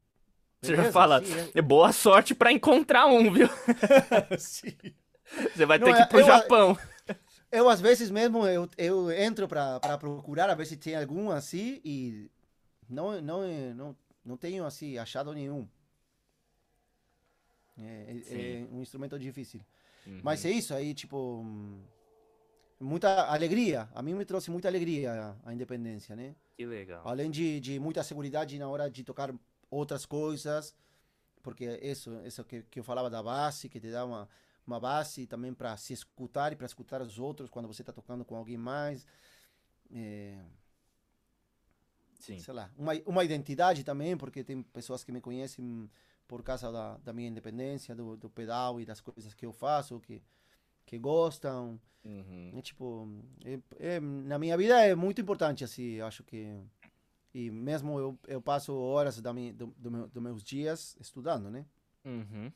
Você 0.61 0.75
já 0.75 0.91
fala, 0.91 1.19
assim, 1.19 1.51
é... 1.55 1.61
boa 1.61 1.93
sorte 1.93 2.35
para 2.35 2.51
encontrar 2.51 3.05
um, 3.05 3.31
viu? 3.31 3.47
Você 5.55 5.65
vai 5.65 5.79
ter 5.79 5.85
Não, 5.85 5.93
que 5.93 6.01
ir 6.01 6.07
pro 6.07 6.19
eu, 6.19 6.25
Japão. 6.25 6.77
Eu, 7.51 7.67
às 7.67 7.81
vezes 7.81 8.11
mesmo, 8.11 8.45
eu, 8.45 8.69
eu 8.77 9.11
entro 9.11 9.47
para 9.47 9.97
procurar, 9.97 10.51
a 10.51 10.53
ver 10.53 10.67
se 10.67 10.77
tem 10.77 10.95
algum 10.95 11.31
assim, 11.31 11.81
e 11.83 12.29
não, 12.87 13.19
não, 13.19 13.73
não, 13.73 13.97
não 14.23 14.37
tenho 14.37 14.63
assim, 14.65 14.99
achado 14.99 15.33
nenhum. 15.33 15.67
É, 17.75 18.21
é, 18.29 18.61
é 18.61 18.67
um 18.71 18.83
instrumento 18.83 19.17
difícil. 19.17 19.61
Uhum. 20.05 20.19
Mas 20.23 20.45
é 20.45 20.51
isso 20.51 20.75
aí, 20.75 20.93
tipo. 20.93 21.43
Muita 22.79 23.25
alegria. 23.25 23.89
A 23.93 24.01
mim 24.01 24.13
me 24.13 24.25
trouxe 24.25 24.51
muita 24.51 24.67
alegria 24.67 25.35
a, 25.43 25.49
a 25.49 25.53
independência, 25.53 26.15
né? 26.15 26.35
Que 26.55 26.65
legal. 26.65 27.01
Além 27.05 27.29
de, 27.29 27.59
de 27.59 27.79
muita 27.79 28.03
segurança 28.03 28.45
na 28.57 28.69
hora 28.69 28.89
de 28.89 29.03
tocar 29.03 29.33
outras 29.69 30.05
coisas, 30.05 30.73
porque 31.41 31.65
isso, 31.81 32.11
isso 32.25 32.43
que, 32.43 32.63
que 32.63 32.79
eu 32.79 32.83
falava 32.83 33.09
da 33.09 33.21
base, 33.21 33.67
que 33.67 33.79
te 33.79 33.91
dá 33.91 34.05
uma, 34.05 34.29
uma 34.69 34.79
base 34.79 35.25
também 35.25 35.53
para 35.53 35.75
se 35.77 35.93
escutar 35.93 36.53
e 36.53 36.55
para 36.55 36.67
escutar 36.67 37.01
os 37.01 37.17
outros 37.17 37.49
quando 37.49 37.67
você 37.67 37.81
está 37.81 37.91
tocando 37.91 38.23
com 38.23 38.35
alguém 38.35 38.57
mais. 38.57 39.05
É, 39.91 40.39
Sim. 42.19 42.37
sei 42.39 42.53
lá, 42.53 42.71
uma, 42.77 42.93
uma 43.05 43.23
identidade 43.23 43.83
também, 43.83 44.15
porque 44.15 44.43
tem 44.43 44.61
pessoas 44.61 45.03
que 45.03 45.11
me 45.11 45.19
conhecem 45.19 45.89
por 46.27 46.43
causa 46.43 46.71
da, 46.71 46.97
da 46.97 47.11
minha 47.11 47.27
independência, 47.27 47.95
do, 47.95 48.15
do 48.15 48.29
pedal 48.29 48.79
e 48.79 48.85
das 48.85 49.01
coisas 49.01 49.33
que 49.33 49.45
eu 49.45 49.51
faço, 49.51 49.99
que, 49.99 50.21
que 50.85 50.99
gostam. 50.99 51.81
Uhum. 52.05 52.51
É 52.55 52.61
tipo, 52.61 53.09
é, 53.43 53.59
é, 53.95 53.99
na 53.99 54.37
minha 54.37 54.55
vida 54.55 54.79
é 54.85 54.93
muito 54.93 55.19
importante, 55.19 55.63
assim, 55.63 55.99
acho 56.01 56.23
que. 56.23 56.55
E 57.33 57.49
mesmo 57.49 57.99
eu, 57.99 58.19
eu 58.27 58.41
passo 58.41 58.75
horas 58.75 59.19
da 59.21 59.33
minha, 59.33 59.53
do, 59.53 59.67
do 59.77 59.91
meu, 59.91 60.07
dos 60.07 60.21
meus 60.21 60.43
dias 60.43 60.95
estudando, 60.99 61.49
né? 61.49 61.65
Uhum. 62.05 62.51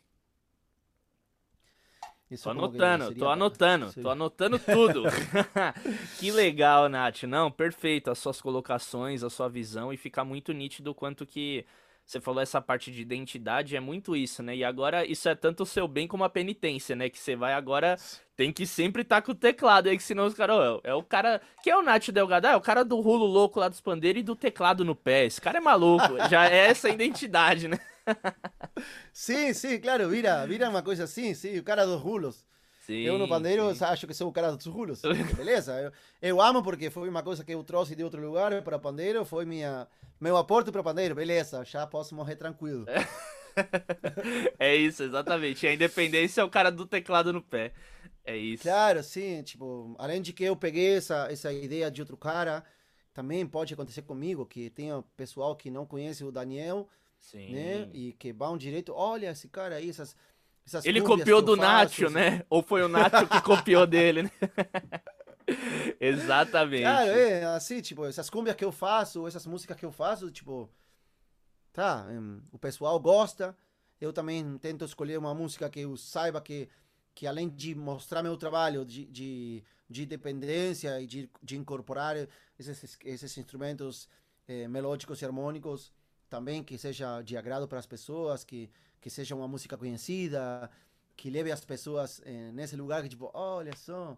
Isso 2.33 2.43
Tô 2.43 2.49
anotando, 2.49 3.03
seria 3.05 3.19
tô 3.19 3.29
anotando, 3.29 3.91
Sim. 3.91 4.01
tô 4.01 4.09
anotando 4.09 4.59
tudo. 4.59 5.03
que 6.19 6.31
legal, 6.31 6.89
Nath. 6.89 7.23
Não, 7.23 7.51
perfeito. 7.51 8.09
As 8.09 8.17
suas 8.17 8.41
colocações, 8.41 9.23
a 9.23 9.29
sua 9.29 9.47
visão, 9.47 9.93
e 9.93 9.97
fica 9.97 10.23
muito 10.23 10.51
nítido 10.51 10.91
o 10.91 10.95
quanto 10.95 11.25
que 11.25 11.65
você 12.05 12.19
falou 12.19 12.41
essa 12.41 12.61
parte 12.61 12.91
de 12.91 13.01
identidade, 13.01 13.75
é 13.75 13.79
muito 13.79 14.15
isso, 14.15 14.43
né? 14.43 14.55
E 14.55 14.63
agora 14.63 15.05
isso 15.05 15.29
é 15.29 15.35
tanto 15.35 15.63
o 15.63 15.65
seu 15.65 15.87
bem 15.87 16.07
como 16.07 16.23
a 16.23 16.29
penitência, 16.29 16.95
né? 16.95 17.09
Que 17.09 17.17
você 17.17 17.35
vai 17.35 17.53
agora, 17.53 17.97
tem 18.35 18.51
que 18.51 18.67
sempre 18.67 19.03
estar 19.03 19.21
com 19.21 19.31
o 19.31 19.35
teclado 19.35 19.87
aí, 19.87 19.95
que 19.95 20.03
senão 20.03 20.25
os 20.25 20.33
caras, 20.33 20.57
ó, 20.57 20.81
é 20.83 20.93
o 20.93 21.01
cara, 21.01 21.41
que 21.63 21.69
é 21.69 21.77
o 21.77 21.81
Nath 21.81 22.09
Delgado? 22.09 22.47
Ah, 22.47 22.51
é 22.51 22.55
o 22.57 22.61
cara 22.61 22.83
do 22.83 22.99
rulo 22.99 23.25
louco 23.25 23.59
lá 23.59 23.69
dos 23.69 23.79
pandeiros 23.79 24.19
e 24.19 24.23
do 24.23 24.35
teclado 24.35 24.83
no 24.83 24.95
pé. 24.95 25.25
Esse 25.25 25.39
cara 25.39 25.59
é 25.59 25.61
maluco, 25.61 26.17
já 26.29 26.45
é 26.45 26.67
essa 26.67 26.89
identidade, 26.89 27.69
né? 27.69 27.79
Sim, 29.13 29.53
sim, 29.53 29.79
claro, 29.79 30.09
vira, 30.09 30.45
vira 30.45 30.69
uma 30.69 30.81
coisa 30.81 31.03
assim, 31.03 31.33
sim, 31.33 31.57
o 31.57 31.63
cara 31.63 31.85
dos 31.85 32.01
rulos. 32.01 32.45
Sim, 32.85 33.01
eu 33.01 33.17
no 33.17 33.29
pandeiro 33.29 33.73
sim. 33.73 33.85
acho 33.85 34.05
que 34.05 34.13
sou 34.13 34.29
o 34.29 34.33
cara 34.33 34.51
dos 34.51 34.65
rulos. 34.65 35.01
Beleza? 35.37 35.79
Eu, 35.79 35.91
eu 36.21 36.41
amo 36.41 36.61
porque 36.61 36.89
foi 36.89 37.07
uma 37.07 37.23
coisa 37.23 37.43
que 37.43 37.53
eu 37.53 37.63
trouxe 37.63 37.95
de 37.95 38.03
outro 38.03 38.21
lugar 38.21 38.61
para 38.61 38.77
pandeiro, 38.77 39.23
foi 39.23 39.45
minha, 39.45 39.87
meu 40.19 40.35
aporte 40.35 40.71
para 40.71 40.83
pandeiro. 40.83 41.15
Beleza, 41.15 41.63
já 41.63 41.87
posso 41.87 42.13
morrer 42.15 42.35
tranquilo. 42.35 42.85
É 44.57 44.75
isso, 44.75 45.03
exatamente. 45.03 45.63
E 45.63 45.69
a 45.69 45.73
independência 45.75 46.41
é 46.41 46.43
o 46.43 46.49
cara 46.49 46.71
do 46.71 46.87
teclado 46.87 47.31
no 47.31 47.39
pé. 47.39 47.71
É 48.25 48.35
isso. 48.35 48.63
Claro, 48.63 49.03
sim, 49.03 49.43
tipo, 49.43 49.95
além 49.99 50.21
de 50.23 50.33
que 50.33 50.43
eu 50.43 50.55
peguei 50.55 50.95
essa, 50.95 51.27
essa 51.31 51.53
ideia 51.53 51.91
de 51.91 52.01
outro 52.01 52.17
cara, 52.17 52.63
também 53.13 53.45
pode 53.45 53.73
acontecer 53.73 54.01
comigo, 54.01 54.45
que 54.45 54.69
tenha 54.69 55.03
pessoal 55.15 55.55
que 55.55 55.69
não 55.69 55.85
conhece 55.85 56.23
o 56.23 56.31
Daniel, 56.31 56.87
Sim. 57.23 57.53
né? 57.53 57.89
E 57.93 58.11
que 58.13 58.33
vão 58.33 58.57
direito, 58.57 58.93
olha 58.93 59.31
esse 59.31 59.47
cara 59.47 59.75
aí, 59.75 59.89
essas, 59.89 60.15
essas 60.67 60.85
Ele 60.85 61.01
copiou 61.01 61.41
do 61.41 61.55
Nacho, 61.55 62.03
essas- 62.03 62.13
né? 62.13 62.45
Ou 62.49 62.61
foi 62.61 62.83
o 62.83 62.89
Nacho 62.89 63.27
que 63.27 63.41
copiou 63.41 63.87
dele, 63.87 64.23
né? 64.23 64.31
Exatamente. 65.99 66.83
Claro, 66.83 67.09
é 67.11 67.43
assim, 67.45 67.81
tipo, 67.81 68.05
essas 68.05 68.29
cúmbias 68.29 68.55
que 68.55 68.65
eu 68.65 68.71
faço, 68.71 69.25
essas 69.25 69.45
músicas 69.45 69.77
que 69.77 69.85
eu 69.85 69.91
faço, 69.91 70.29
tipo, 70.31 70.69
tá, 71.71 72.05
hum, 72.09 72.41
o 72.51 72.59
pessoal 72.59 72.99
gosta. 72.99 73.55
Eu 73.99 74.11
também 74.11 74.57
tento 74.57 74.83
escolher 74.83 75.17
uma 75.17 75.33
música 75.33 75.69
que 75.69 75.79
eu 75.79 75.95
saiba 75.95 76.41
que, 76.41 76.67
que 77.15 77.25
além 77.25 77.49
de 77.49 77.73
mostrar 77.73 78.21
meu 78.21 78.35
trabalho 78.35 78.85
de, 78.85 79.05
de, 79.05 79.63
de 79.89 80.03
independência 80.03 80.99
e 81.01 81.07
de, 81.07 81.29
de 81.41 81.55
incorporar 81.55 82.17
esses, 82.59 82.97
esses 83.05 83.37
instrumentos 83.37 84.09
eh, 84.45 84.67
melódicos 84.67 85.21
e 85.21 85.25
harmônicos, 85.25 85.93
também 86.33 86.63
que 86.63 86.79
seja 86.79 87.21
de 87.21 87.37
agrado 87.37 87.67
para 87.67 87.77
as 87.77 87.85
pessoas, 87.85 88.43
que, 88.43 88.67
que 88.99 89.07
seja 89.07 89.35
uma 89.35 89.47
música 89.47 89.77
conhecida, 89.77 90.67
que 91.15 91.29
leve 91.29 91.51
as 91.51 91.63
pessoas 91.63 92.23
eh, 92.25 92.51
nesse 92.51 92.75
lugar 92.75 93.03
que, 93.03 93.09
tipo, 93.09 93.29
olha 93.35 93.75
só, 93.75 94.17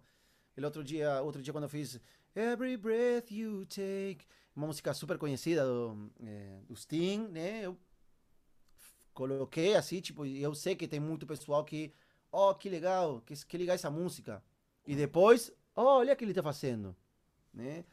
ele 0.55 0.65
outro 0.65 0.81
dia, 0.81 1.21
outro 1.21 1.41
dia 1.41 1.51
quando 1.51 1.65
eu 1.65 1.69
fiz 1.69 1.99
Every 2.33 2.77
Breath 2.77 3.31
You 3.31 3.65
Take, 3.65 4.19
uma 4.55 4.65
música 4.67 4.93
super 4.93 5.17
conhecida 5.17 5.65
do, 5.65 6.09
eh, 6.23 6.61
do 6.65 6.73
Sting, 6.73 7.27
né? 7.27 7.65
Eu 7.65 7.77
coloquei 9.13 9.75
assim, 9.75 9.99
tipo, 9.99 10.25
eu 10.25 10.55
sei 10.55 10.73
que 10.73 10.87
tem 10.87 11.01
muito 11.01 11.27
pessoal 11.27 11.65
que, 11.65 11.91
oh, 12.31 12.55
que 12.55 12.69
legal, 12.69 13.21
que, 13.25 13.35
que 13.45 13.57
legal 13.57 13.75
essa 13.75 13.91
música. 13.91 14.41
E 14.87 14.95
depois, 14.95 15.51
oh, 15.75 15.97
olha 15.99 16.13
o 16.13 16.15
que 16.15 16.23
ele 16.23 16.33
tá 16.33 16.41
fazendo, 16.41 16.95
né? 17.53 17.83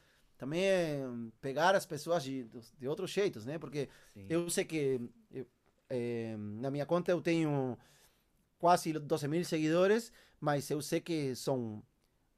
Também 0.42 0.64
é 0.64 1.00
pegar 1.40 1.72
as 1.76 1.86
pessoas 1.86 2.24
de, 2.24 2.44
de 2.76 2.88
outros 2.88 3.12
jeitos, 3.12 3.46
né? 3.46 3.60
Porque 3.60 3.88
Sim. 4.12 4.26
eu 4.28 4.50
sei 4.50 4.64
que 4.64 5.00
eu, 5.30 5.46
eh, 5.88 6.34
na 6.36 6.68
minha 6.68 6.84
conta 6.84 7.12
eu 7.12 7.22
tenho 7.22 7.78
quase 8.58 8.92
12 8.92 9.28
mil 9.28 9.44
seguidores, 9.44 10.10
mas 10.40 10.68
eu 10.68 10.82
sei 10.82 11.00
que 11.00 11.32
são 11.36 11.80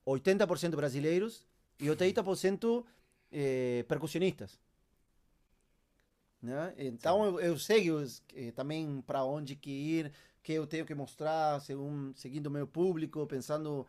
80% 0.05 0.77
brasileiros 0.77 1.47
e 1.81 1.87
80% 1.87 2.85
eh, 3.33 3.87
percussionistas. 3.89 4.61
Né? 6.43 6.75
Então 6.77 7.25
eu, 7.25 7.41
eu 7.41 7.59
sei 7.59 7.87
eh, 8.35 8.51
também 8.53 9.01
para 9.01 9.25
onde 9.25 9.57
que 9.57 9.71
ir, 9.71 10.13
que 10.43 10.53
eu 10.53 10.67
tenho 10.67 10.85
que 10.85 10.95
mostrar, 10.95 11.59
segundo, 11.63 12.15
seguindo 12.19 12.49
o 12.49 12.51
meu 12.51 12.67
público, 12.67 13.27
pensando 13.27 13.87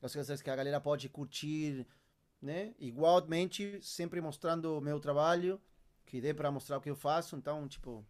as 0.00 0.14
coisas 0.14 0.40
que 0.40 0.48
a 0.48 0.56
galera 0.56 0.80
pode 0.80 1.06
curtir, 1.10 1.86
né? 2.40 2.74
Igualmente, 2.78 3.78
sempre 3.82 4.20
mostrando 4.20 4.78
o 4.78 4.80
meu 4.80 5.00
trabalho, 5.00 5.60
que 6.06 6.20
dê 6.20 6.32
para 6.32 6.50
mostrar 6.50 6.78
o 6.78 6.80
que 6.80 6.90
eu 6.90 6.96
faço. 6.96 7.36
Então, 7.36 7.66
tipo, 7.68 8.06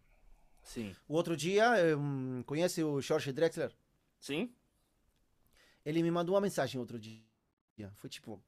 Sim. 0.63 0.95
o 1.07 1.13
outro 1.13 1.35
dia, 1.35 1.97
um, 1.97 2.43
conhece 2.43 2.83
o 2.83 3.01
Jorge 3.01 3.31
Drexler? 3.31 3.75
Sim? 4.19 4.53
Ele 5.85 6.03
me 6.03 6.11
mandou 6.11 6.35
uma 6.35 6.41
mensagem 6.41 6.79
outro 6.79 6.99
dia. 6.99 7.23
Foi 7.95 8.09
tipo, 8.09 8.41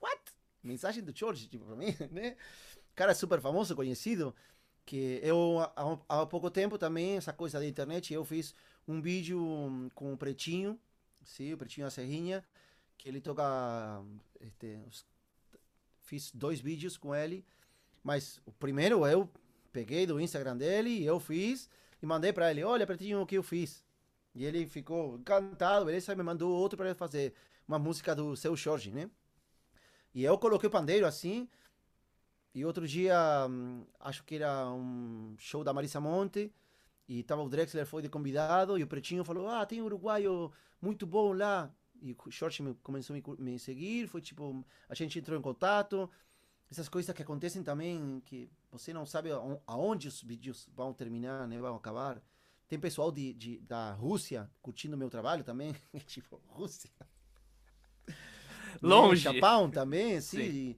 what? 0.00 0.20
Mensagem 0.62 1.02
do 1.02 1.16
George, 1.16 1.48
tipo, 1.48 1.64
pra 1.64 1.76
mim, 1.76 1.94
né? 2.10 2.36
Cara 2.94 3.14
super 3.14 3.40
famoso, 3.40 3.74
conhecido. 3.74 4.34
Que 4.84 5.20
eu, 5.22 5.58
há, 5.76 5.98
há 6.08 6.26
pouco 6.26 6.50
tempo 6.50 6.78
também, 6.78 7.16
essa 7.16 7.32
coisa 7.32 7.58
da 7.58 7.66
internet, 7.66 8.12
eu 8.12 8.24
fiz 8.24 8.54
um 8.88 9.00
vídeo 9.00 9.38
com 9.94 10.12
o 10.12 10.16
Pretinho, 10.16 10.80
sim, 11.24 11.52
o 11.52 11.58
Pretinho 11.58 11.86
da 11.86 11.90
Serrinha, 11.90 12.44
que 13.00 13.08
ele 13.08 13.20
toca. 13.20 13.42
Este, 14.40 14.78
fiz 16.02 16.30
dois 16.32 16.60
vídeos 16.60 16.96
com 16.96 17.14
ele, 17.14 17.44
mas 18.02 18.40
o 18.44 18.52
primeiro 18.52 19.06
eu 19.06 19.28
peguei 19.72 20.06
do 20.06 20.20
Instagram 20.20 20.56
dele, 20.56 21.04
eu 21.04 21.18
fiz 21.18 21.68
e 22.02 22.06
mandei 22.06 22.32
pra 22.32 22.50
ele: 22.50 22.62
Olha, 22.62 22.86
Pretinho, 22.86 23.22
o 23.22 23.26
que 23.26 23.36
eu 23.36 23.42
fiz. 23.42 23.84
E 24.34 24.44
ele 24.44 24.66
ficou 24.66 25.16
encantado, 25.16 25.86
beleza? 25.86 26.14
Me 26.14 26.22
mandou 26.22 26.52
outro 26.52 26.76
para 26.76 26.94
fazer 26.94 27.34
uma 27.66 27.78
música 27.78 28.14
do 28.14 28.36
seu 28.36 28.54
Jorge, 28.54 28.90
né? 28.90 29.10
E 30.14 30.22
eu 30.22 30.36
coloquei 30.38 30.68
o 30.68 30.70
pandeiro 30.70 31.06
assim. 31.06 31.48
E 32.54 32.64
outro 32.64 32.86
dia, 32.86 33.46
hum, 33.48 33.84
acho 33.98 34.24
que 34.24 34.34
era 34.36 34.68
um 34.70 35.34
show 35.38 35.64
da 35.64 35.72
Marisa 35.72 36.00
Monte. 36.00 36.52
E 37.08 37.22
tava 37.22 37.42
o 37.42 37.48
Drexler, 37.48 37.86
foi 37.86 38.02
de 38.02 38.08
convidado. 38.08 38.78
E 38.78 38.82
o 38.82 38.86
Pretinho 38.86 39.24
falou: 39.24 39.48
Ah, 39.48 39.64
tem 39.64 39.80
um 39.80 39.86
uruguaio 39.86 40.52
muito 40.80 41.06
bom 41.06 41.32
lá. 41.32 41.72
E 42.02 42.12
o 42.12 42.62
me, 42.62 42.74
começou 42.82 43.14
a 43.14 43.18
me, 43.18 43.24
me 43.38 43.58
seguir. 43.58 44.06
Foi 44.08 44.20
tipo, 44.20 44.64
a 44.88 44.94
gente 44.94 45.18
entrou 45.18 45.38
em 45.38 45.42
contato. 45.42 46.10
Essas 46.70 46.88
coisas 46.88 47.14
que 47.14 47.22
acontecem 47.22 47.62
também, 47.64 48.22
que 48.24 48.48
você 48.70 48.92
não 48.92 49.04
sabe 49.04 49.30
aon- 49.30 49.60
aonde 49.66 50.06
os 50.08 50.22
vídeos 50.22 50.68
vão 50.74 50.92
terminar, 50.94 51.46
né? 51.48 51.58
Vão 51.58 51.74
acabar. 51.74 52.22
Tem 52.68 52.78
pessoal 52.78 53.10
de, 53.10 53.32
de- 53.34 53.58
da 53.60 53.92
Rússia 53.92 54.48
curtindo 54.62 54.96
meu 54.96 55.10
trabalho 55.10 55.42
também. 55.42 55.74
tipo, 56.06 56.40
Rússia. 56.46 56.90
Longe. 58.80 59.28
No 59.28 59.34
Japão 59.34 59.70
também, 59.70 60.16
assim. 60.16 60.50
Sim. 60.50 60.76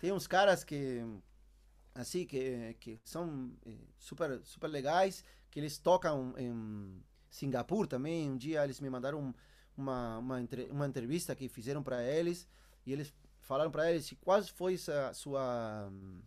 Tem 0.00 0.12
uns 0.12 0.26
caras 0.26 0.64
que, 0.64 1.00
assim, 1.94 2.24
que, 2.26 2.74
que 2.80 3.00
são 3.04 3.52
eh, 3.66 3.76
super, 3.98 4.40
super 4.44 4.68
legais, 4.68 5.24
que 5.50 5.60
eles 5.60 5.78
tocam 5.78 6.34
em 6.38 7.02
Singapura 7.30 7.88
também. 7.88 8.30
Um 8.30 8.36
dia 8.36 8.64
eles 8.64 8.80
me 8.80 8.90
mandaram 8.90 9.20
um- 9.20 9.34
uma, 9.76 10.18
uma, 10.18 10.40
entre- 10.40 10.68
uma 10.70 10.86
entrevista 10.86 11.34
que 11.34 11.48
fizeram 11.48 11.82
para 11.82 12.02
eles, 12.02 12.46
e 12.86 12.92
eles 12.92 13.12
falaram 13.40 13.70
para 13.70 13.90
eles 13.90 14.12
qual 14.20 14.42
foi 14.44 14.74
essa 14.74 15.12
sua 15.14 15.88
hum, 15.90 16.20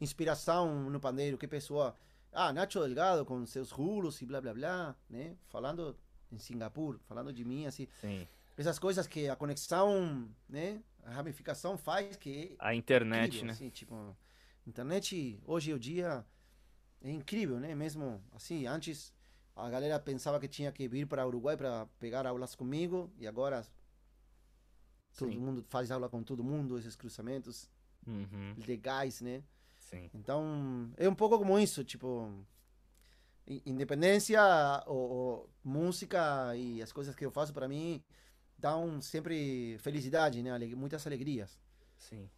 inspiração 0.00 0.90
no 0.90 1.00
pandeiro, 1.00 1.38
que 1.38 1.46
pessoa... 1.48 1.94
Ah, 2.34 2.50
Nacho 2.50 2.80
Delgado 2.80 3.26
com 3.26 3.44
seus 3.44 3.70
rulos 3.70 4.22
e 4.22 4.26
blá 4.26 4.40
blá 4.40 4.54
blá, 4.54 4.96
né? 5.10 5.36
Falando 5.50 5.94
em 6.30 6.38
Singapura, 6.38 6.98
falando 7.06 7.30
de 7.30 7.44
mim, 7.44 7.66
assim 7.66 7.86
Sim. 8.00 8.26
essas 8.56 8.78
coisas 8.78 9.06
que 9.06 9.28
a 9.28 9.36
conexão, 9.36 10.26
né, 10.48 10.82
a 11.04 11.10
ramificação 11.10 11.76
faz 11.76 12.16
que 12.16 12.56
A 12.58 12.74
internet, 12.74 13.26
incrível, 13.26 13.46
né? 13.48 13.52
assim, 13.52 13.68
tipo, 13.68 14.16
internet 14.66 15.38
hoje 15.44 15.72
em 15.72 15.78
dia 15.78 16.24
é 17.02 17.10
incrível, 17.10 17.60
né? 17.60 17.74
Mesmo 17.74 18.22
assim, 18.32 18.66
antes 18.66 19.12
a 19.54 19.68
galera 19.68 19.98
pensava 19.98 20.40
que 20.40 20.48
tinha 20.48 20.72
que 20.72 20.88
vir 20.88 21.06
para 21.06 21.26
Uruguai 21.26 21.56
para 21.56 21.86
pegar 21.98 22.26
aulas 22.26 22.54
comigo 22.54 23.12
e 23.18 23.26
agora 23.26 23.66
todo 25.16 25.32
Sim. 25.32 25.38
mundo 25.38 25.64
faz 25.68 25.90
aula 25.90 26.08
com 26.08 26.22
todo 26.22 26.42
mundo, 26.42 26.78
esses 26.78 26.96
cruzamentos 26.96 27.68
Uhum. 28.06 28.54
legais, 28.66 29.20
né? 29.20 29.42
Sim. 29.78 30.10
Então, 30.14 30.92
é 30.96 31.08
um 31.08 31.14
pouco 31.14 31.38
como 31.38 31.58
isso, 31.58 31.84
tipo, 31.84 32.44
independência 33.46 34.40
ou, 34.86 35.10
ou, 35.10 35.50
música 35.62 36.56
e 36.56 36.82
as 36.82 36.92
coisas 36.92 37.14
que 37.14 37.24
eu 37.24 37.30
faço 37.30 37.52
para 37.52 37.68
mim 37.68 38.02
dão 38.58 39.00
sempre 39.00 39.76
felicidade, 39.78 40.42
né? 40.42 40.56
Muitas 40.74 41.06
alegrias. 41.06 41.58
Sim. 41.96 42.28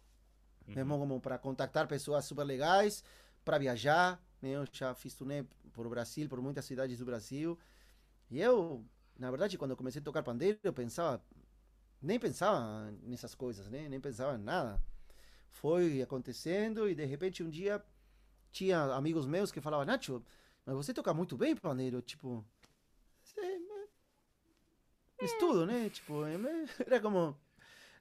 Uhum. 0.67 0.75
Mesmo 0.75 0.97
como 0.97 1.21
para 1.21 1.37
contactar 1.37 1.87
pessoas 1.87 2.25
super 2.25 2.43
legais, 2.43 3.03
para 3.43 3.57
viajar, 3.57 4.21
né? 4.41 4.49
Eu 4.51 4.65
já 4.71 4.93
fiz 4.95 5.13
turnê 5.13 5.45
por 5.75 5.87
Brasil, 5.89 6.27
por 6.29 6.41
muitas 6.41 6.65
cidades 6.65 6.97
do 6.97 7.05
Brasil. 7.05 7.59
E 8.31 8.39
eu, 8.39 8.83
na 9.19 9.29
verdade, 9.29 9.57
quando 9.57 9.75
comecei 9.75 10.01
a 10.01 10.03
tocar 10.03 10.23
pandeiro, 10.23 10.57
eu 10.63 10.73
pensava, 10.73 11.23
nem 12.01 12.19
pensava 12.19 12.91
nessas 13.03 13.35
coisas, 13.35 13.69
né? 13.69 13.87
Nem 13.89 13.99
pensava 13.99 14.35
em 14.37 14.41
nada. 14.41 14.81
Foi 15.51 16.01
acontecendo 16.01 16.89
e 16.89 16.95
de 16.95 17.05
repente 17.05 17.43
um 17.43 17.49
dia 17.49 17.83
tinha 18.51 18.81
amigos 18.95 19.25
meus 19.25 19.51
que 19.51 19.61
falavam, 19.61 19.85
Nacho, 19.85 20.23
mas 20.65 20.75
você 20.75 20.93
toca 20.93 21.13
muito 21.13 21.37
bem 21.37 21.55
pandeiro, 21.55 22.01
tipo, 22.01 22.43
estudo, 25.21 25.65
né? 25.65 25.89
Tipo, 25.89 26.23
era 26.85 26.99
como 26.99 27.37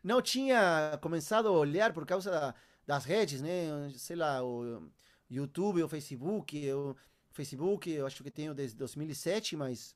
não 0.03 0.21
tinha 0.21 0.99
começado 1.03 1.49
a 1.49 1.53
olhar 1.53 1.93
por 1.93 2.07
causa 2.07 2.31
da, 2.31 2.55
das 2.87 3.05
redes, 3.05 3.41
né? 3.41 3.91
Sei 3.97 4.17
lá, 4.17 4.45
o 4.45 4.91
YouTube, 5.31 5.83
o 5.83 5.89
Facebook, 5.89 6.73
o 6.73 6.97
Facebook, 7.35 7.91
eu 7.91 8.07
acho 8.07 8.23
que 8.23 8.31
tenho 8.31 8.55
desde 8.55 8.77
2007, 8.77 9.57
mas 9.57 9.95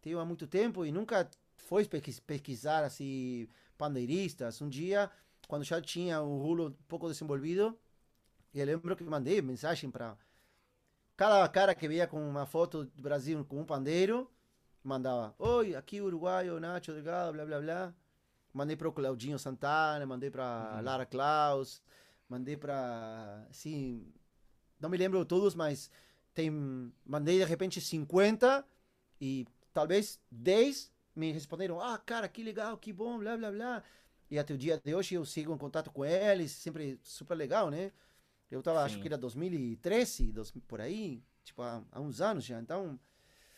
tenho 0.00 0.20
há 0.20 0.24
muito 0.24 0.46
tempo 0.46 0.86
e 0.86 0.92
nunca 0.92 1.28
foi 1.56 1.84
pesquisar 2.26 2.84
assim 2.84 3.48
pandeiristas. 3.76 4.62
Um 4.62 4.68
dia, 4.68 5.10
quando 5.48 5.64
já 5.64 5.80
tinha 5.82 6.22
o 6.22 6.38
rulo 6.38 6.76
pouco 6.86 7.08
desenvolvido, 7.08 7.76
eu 8.54 8.64
lembro 8.64 8.96
que 8.96 9.02
mandei 9.02 9.42
mensagem 9.42 9.90
para 9.90 10.16
cada 11.16 11.48
cara 11.48 11.74
que 11.74 11.88
via 11.88 12.06
com 12.06 12.20
uma 12.28 12.46
foto 12.46 12.84
do 12.84 13.02
Brasil 13.02 13.44
com 13.44 13.60
um 13.60 13.64
pandeiro, 13.64 14.30
mandava: 14.82 15.34
Oi, 15.38 15.74
aqui 15.74 16.00
Uruguaio, 16.00 16.60
Nacho 16.60 16.92
Delgado, 16.92 17.32
blá 17.32 17.44
blá 17.44 17.60
blá. 17.60 17.94
Mandei 18.52 18.76
para 18.76 18.88
o 18.88 18.92
Claudinho 18.92 19.36
Santana, 19.40 20.06
mandei 20.06 20.30
para 20.30 20.76
uhum. 20.76 20.84
Lara 20.84 21.04
Klaus, 21.04 21.82
mandei 22.28 22.56
para. 22.56 23.44
Sim, 23.50 24.06
não 24.78 24.88
me 24.88 24.96
lembro 24.96 25.24
todos, 25.24 25.56
mas 25.56 25.90
tem, 26.34 26.50
mandei 27.06 27.38
de 27.38 27.44
repente 27.44 27.80
50 27.80 28.66
e 29.20 29.46
talvez 29.72 30.20
10 30.30 30.92
me 31.14 31.32
responderam: 31.32 31.80
Ah, 31.80 31.96
cara, 31.98 32.28
que 32.28 32.42
legal, 32.42 32.76
que 32.76 32.92
bom, 32.92 33.18
blá 33.18 33.36
blá 33.36 33.50
blá. 33.50 33.82
E 34.30 34.38
até 34.38 34.52
o 34.52 34.58
dia 34.58 34.80
de 34.82 34.94
hoje 34.94 35.14
eu 35.14 35.24
sigo 35.24 35.54
em 35.54 35.58
contato 35.58 35.90
com 35.90 36.04
eles, 36.04 36.50
sempre 36.50 36.98
super 37.02 37.34
legal, 37.34 37.70
né? 37.70 37.92
Eu 38.50 38.62
tava, 38.62 38.80
Sim. 38.80 38.84
acho 38.86 39.00
que 39.00 39.08
era 39.08 39.16
2013, 39.16 40.32
dois, 40.32 40.50
por 40.66 40.80
aí, 40.80 41.22
tipo, 41.44 41.62
há, 41.62 41.82
há 41.92 42.00
uns 42.00 42.20
anos 42.20 42.44
já. 42.44 42.60
Então, 42.60 42.98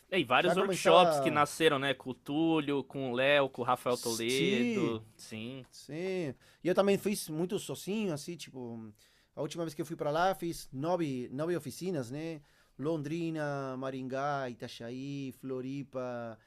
e 0.09 0.23
vários 0.23 0.55
workshops 0.55 1.19
que 1.19 1.29
nasceram, 1.29 1.77
né? 1.77 1.93
Com 1.93 2.11
o 2.11 2.13
Túlio, 2.13 2.83
com 2.83 3.11
o 3.11 3.15
Léo, 3.15 3.49
com 3.49 3.61
o 3.61 3.65
Rafael 3.65 3.97
Toledo. 3.97 5.05
Sim. 5.17 5.65
Sim. 5.69 6.35
E 6.63 6.67
eu 6.67 6.73
também 6.73 6.97
fiz 6.97 7.27
muito 7.29 7.59
sozinho, 7.59 8.13
assim, 8.13 8.35
tipo. 8.35 8.93
A 9.35 9.41
última 9.41 9.63
vez 9.63 9.73
que 9.75 9.81
eu 9.81 9.85
fui 9.85 9.95
para 9.95 10.09
lá, 10.09 10.33
fiz 10.33 10.67
nove, 10.73 11.29
nove 11.31 11.55
oficinas, 11.55 12.09
né? 12.09 12.41
Londrina, 12.77 13.75
Maringá, 13.77 14.49
Itajaí, 14.49 15.33
Floripa. 15.39 16.37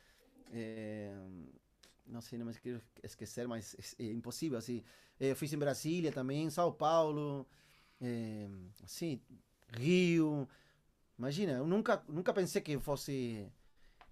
É... 0.53 1.13
Não 2.07 2.21
sei, 2.21 2.39
não 2.39 2.47
me 2.47 2.55
quero 2.55 2.83
esquecer, 3.03 3.47
mas 3.47 3.95
é, 3.99 4.05
é 4.05 4.13
impossível, 4.13 4.59
assim. 4.59 4.83
É, 5.19 5.31
eu 5.31 5.37
fiz 5.37 5.53
em 5.53 5.59
Brasília 5.59 6.11
também, 6.11 6.51
São 6.51 6.73
Paulo, 6.73 7.47
é, 8.01 8.49
assim, 8.83 9.21
Rio. 9.69 10.49
Imagina, 11.19 11.53
eu 11.53 11.67
nunca, 11.67 12.03
nunca 12.09 12.33
pensei 12.33 12.61
que 12.61 12.79
fosse. 12.79 13.47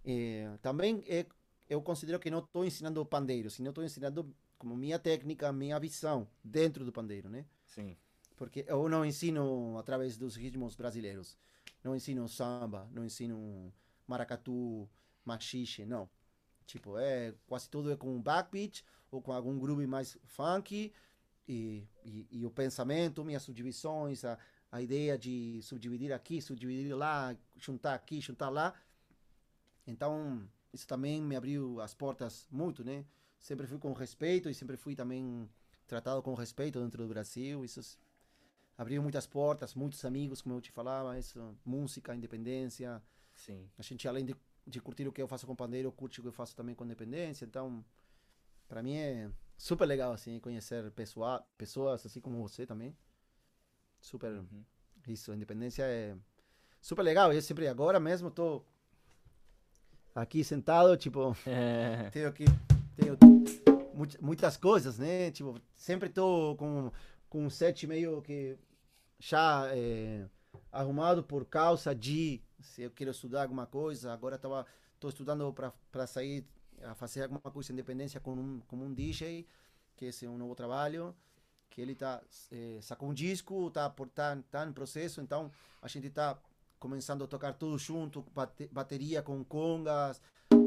É, 0.04 0.58
também 0.62 1.02
é, 1.08 1.26
eu 1.68 1.82
considero 1.82 2.18
que 2.18 2.30
não 2.30 2.40
estou 2.40 2.64
ensinando 2.64 3.04
pandeiro, 3.04 3.50
senão 3.50 3.70
estou 3.70 3.84
ensinando 3.84 4.34
como 4.58 4.76
minha 4.76 4.98
técnica, 4.98 5.52
minha 5.52 5.78
visão 5.78 6.28
dentro 6.42 6.84
do 6.84 6.92
pandeiro, 6.92 7.28
né? 7.28 7.46
Sim. 7.66 7.96
Porque 8.36 8.64
eu 8.68 8.88
não 8.88 9.04
ensino 9.04 9.76
através 9.78 10.16
dos 10.16 10.36
ritmos 10.36 10.76
brasileiros. 10.76 11.36
Não 11.82 11.94
ensino 11.94 12.28
samba, 12.28 12.88
não 12.92 13.04
ensino 13.04 13.72
maracatu, 14.06 14.88
machixe, 15.24 15.84
não. 15.84 16.08
Tipo, 16.66 16.98
é 16.98 17.34
quase 17.46 17.68
tudo 17.68 17.92
é 17.92 17.96
com 17.96 18.20
backbeat 18.20 18.84
ou 19.10 19.22
com 19.22 19.32
algum 19.32 19.58
groove 19.58 19.86
mais 19.86 20.18
funk 20.24 20.92
e, 21.46 21.88
e, 22.04 22.26
e 22.30 22.46
o 22.46 22.50
pensamento, 22.50 23.24
minhas 23.24 23.42
subdivisões, 23.42 24.24
a, 24.24 24.38
a 24.70 24.82
ideia 24.82 25.16
de 25.16 25.60
subdividir 25.62 26.12
aqui, 26.12 26.42
subdividir 26.42 26.94
lá, 26.94 27.34
juntar 27.56 27.94
aqui, 27.94 28.20
juntar 28.20 28.50
lá. 28.50 28.74
Então, 29.86 30.46
isso 30.72 30.86
também 30.86 31.22
me 31.22 31.36
abriu 31.36 31.80
as 31.80 31.94
portas 31.94 32.46
muito, 32.50 32.84
né? 32.84 33.04
Sempre 33.40 33.66
fui 33.66 33.78
com 33.78 33.92
respeito 33.92 34.50
e 34.50 34.54
sempre 34.54 34.76
fui 34.76 34.94
também 34.94 35.48
tratado 35.86 36.22
com 36.22 36.34
respeito 36.34 36.80
dentro 36.80 37.02
do 37.02 37.08
Brasil. 37.08 37.64
Isso 37.64 37.80
abriu 38.78 39.02
muitas 39.02 39.26
portas, 39.26 39.74
muitos 39.74 40.04
amigos, 40.04 40.40
como 40.40 40.54
eu 40.54 40.60
te 40.60 40.70
falava, 40.70 41.18
isso, 41.18 41.58
música, 41.64 42.14
independência. 42.14 43.02
Sim. 43.34 43.68
A 43.76 43.82
gente, 43.82 44.06
além 44.06 44.24
de, 44.24 44.36
de 44.64 44.80
curtir 44.80 45.08
o 45.08 45.12
que 45.12 45.20
eu 45.20 45.26
faço 45.26 45.46
com 45.46 45.56
pandeiro, 45.56 45.90
curte 45.90 46.20
o 46.20 46.22
que 46.22 46.28
eu 46.28 46.32
faço 46.32 46.54
também 46.54 46.76
com 46.76 46.84
independência. 46.84 47.44
Então, 47.44 47.84
para 48.68 48.80
mim 48.80 48.94
é 48.94 49.28
super 49.56 49.84
legal, 49.84 50.12
assim, 50.12 50.38
conhecer 50.38 50.92
pessoa, 50.92 51.44
pessoas 51.58 52.06
assim 52.06 52.20
como 52.20 52.40
você 52.40 52.64
também. 52.64 52.96
Super. 54.00 54.30
Uhum. 54.30 54.64
Isso, 55.08 55.34
independência 55.34 55.82
é 55.82 56.16
super 56.80 57.02
legal. 57.02 57.32
Eu 57.32 57.42
sempre, 57.42 57.66
agora 57.66 57.98
mesmo, 57.98 58.30
tô 58.30 58.62
aqui 60.14 60.44
sentado, 60.44 60.96
tipo, 60.96 61.36
é. 61.44 62.10
tenho 62.12 62.28
aqui, 62.28 62.44
tenho 62.94 63.18
muitas 64.20 64.56
coisas, 64.56 64.98
né? 64.98 65.32
Tipo, 65.32 65.60
sempre 65.74 66.08
tô 66.08 66.54
com, 66.56 66.92
com 67.28 67.44
um 67.44 67.50
set 67.50 67.84
meio 67.84 68.22
que 68.22 68.56
já 69.18 69.68
é, 69.74 70.26
arrumado 70.70 71.22
por 71.22 71.44
causa 71.44 71.94
de 71.94 72.40
se 72.60 72.82
eu 72.82 72.90
quero 72.90 73.10
estudar 73.10 73.42
alguma 73.42 73.66
coisa. 73.66 74.12
Agora 74.12 74.38
tava, 74.38 74.66
tô 75.00 75.08
estudando 75.08 75.52
para 75.90 76.06
sair 76.06 76.46
a 76.82 76.94
fazer 76.94 77.22
alguma 77.24 77.40
coisa 77.40 77.72
independência 77.72 78.20
com 78.20 78.32
um, 78.32 78.60
com 78.66 78.76
um 78.76 78.94
DJ, 78.94 79.46
que 79.96 80.06
esse 80.06 80.26
é 80.26 80.28
um 80.28 80.38
novo 80.38 80.54
trabalho 80.54 81.14
que 81.78 81.82
ele 81.82 81.94
tá 81.94 82.20
é, 82.50 82.80
sacou 82.82 83.08
um 83.08 83.14
disco, 83.14 83.70
tá 83.70 83.88
por 83.88 84.08
tá, 84.08 84.36
tá 84.50 84.66
em 84.66 84.72
processo, 84.72 85.20
então 85.20 85.48
a 85.80 85.88
gente 85.88 86.10
tá 86.10 86.36
começando 86.78 87.22
a 87.22 87.26
tocar 87.26 87.52
tudo 87.54 87.78
junto, 87.78 88.22
bate, 88.34 88.66
bateria 88.68 89.22
com 89.22 89.44
congas, 89.44 90.20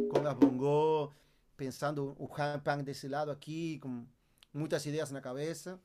congas 0.09 0.33
bongo, 0.35 1.13
pensando 1.57 2.15
o 2.17 2.25
handpan 2.25 2.83
desse 2.83 3.07
lado 3.07 3.29
aqui, 3.29 3.79
com 3.79 4.05
muitas 4.53 4.85
ideias 4.85 5.11
na 5.11 5.19
cabeça. 5.19 5.79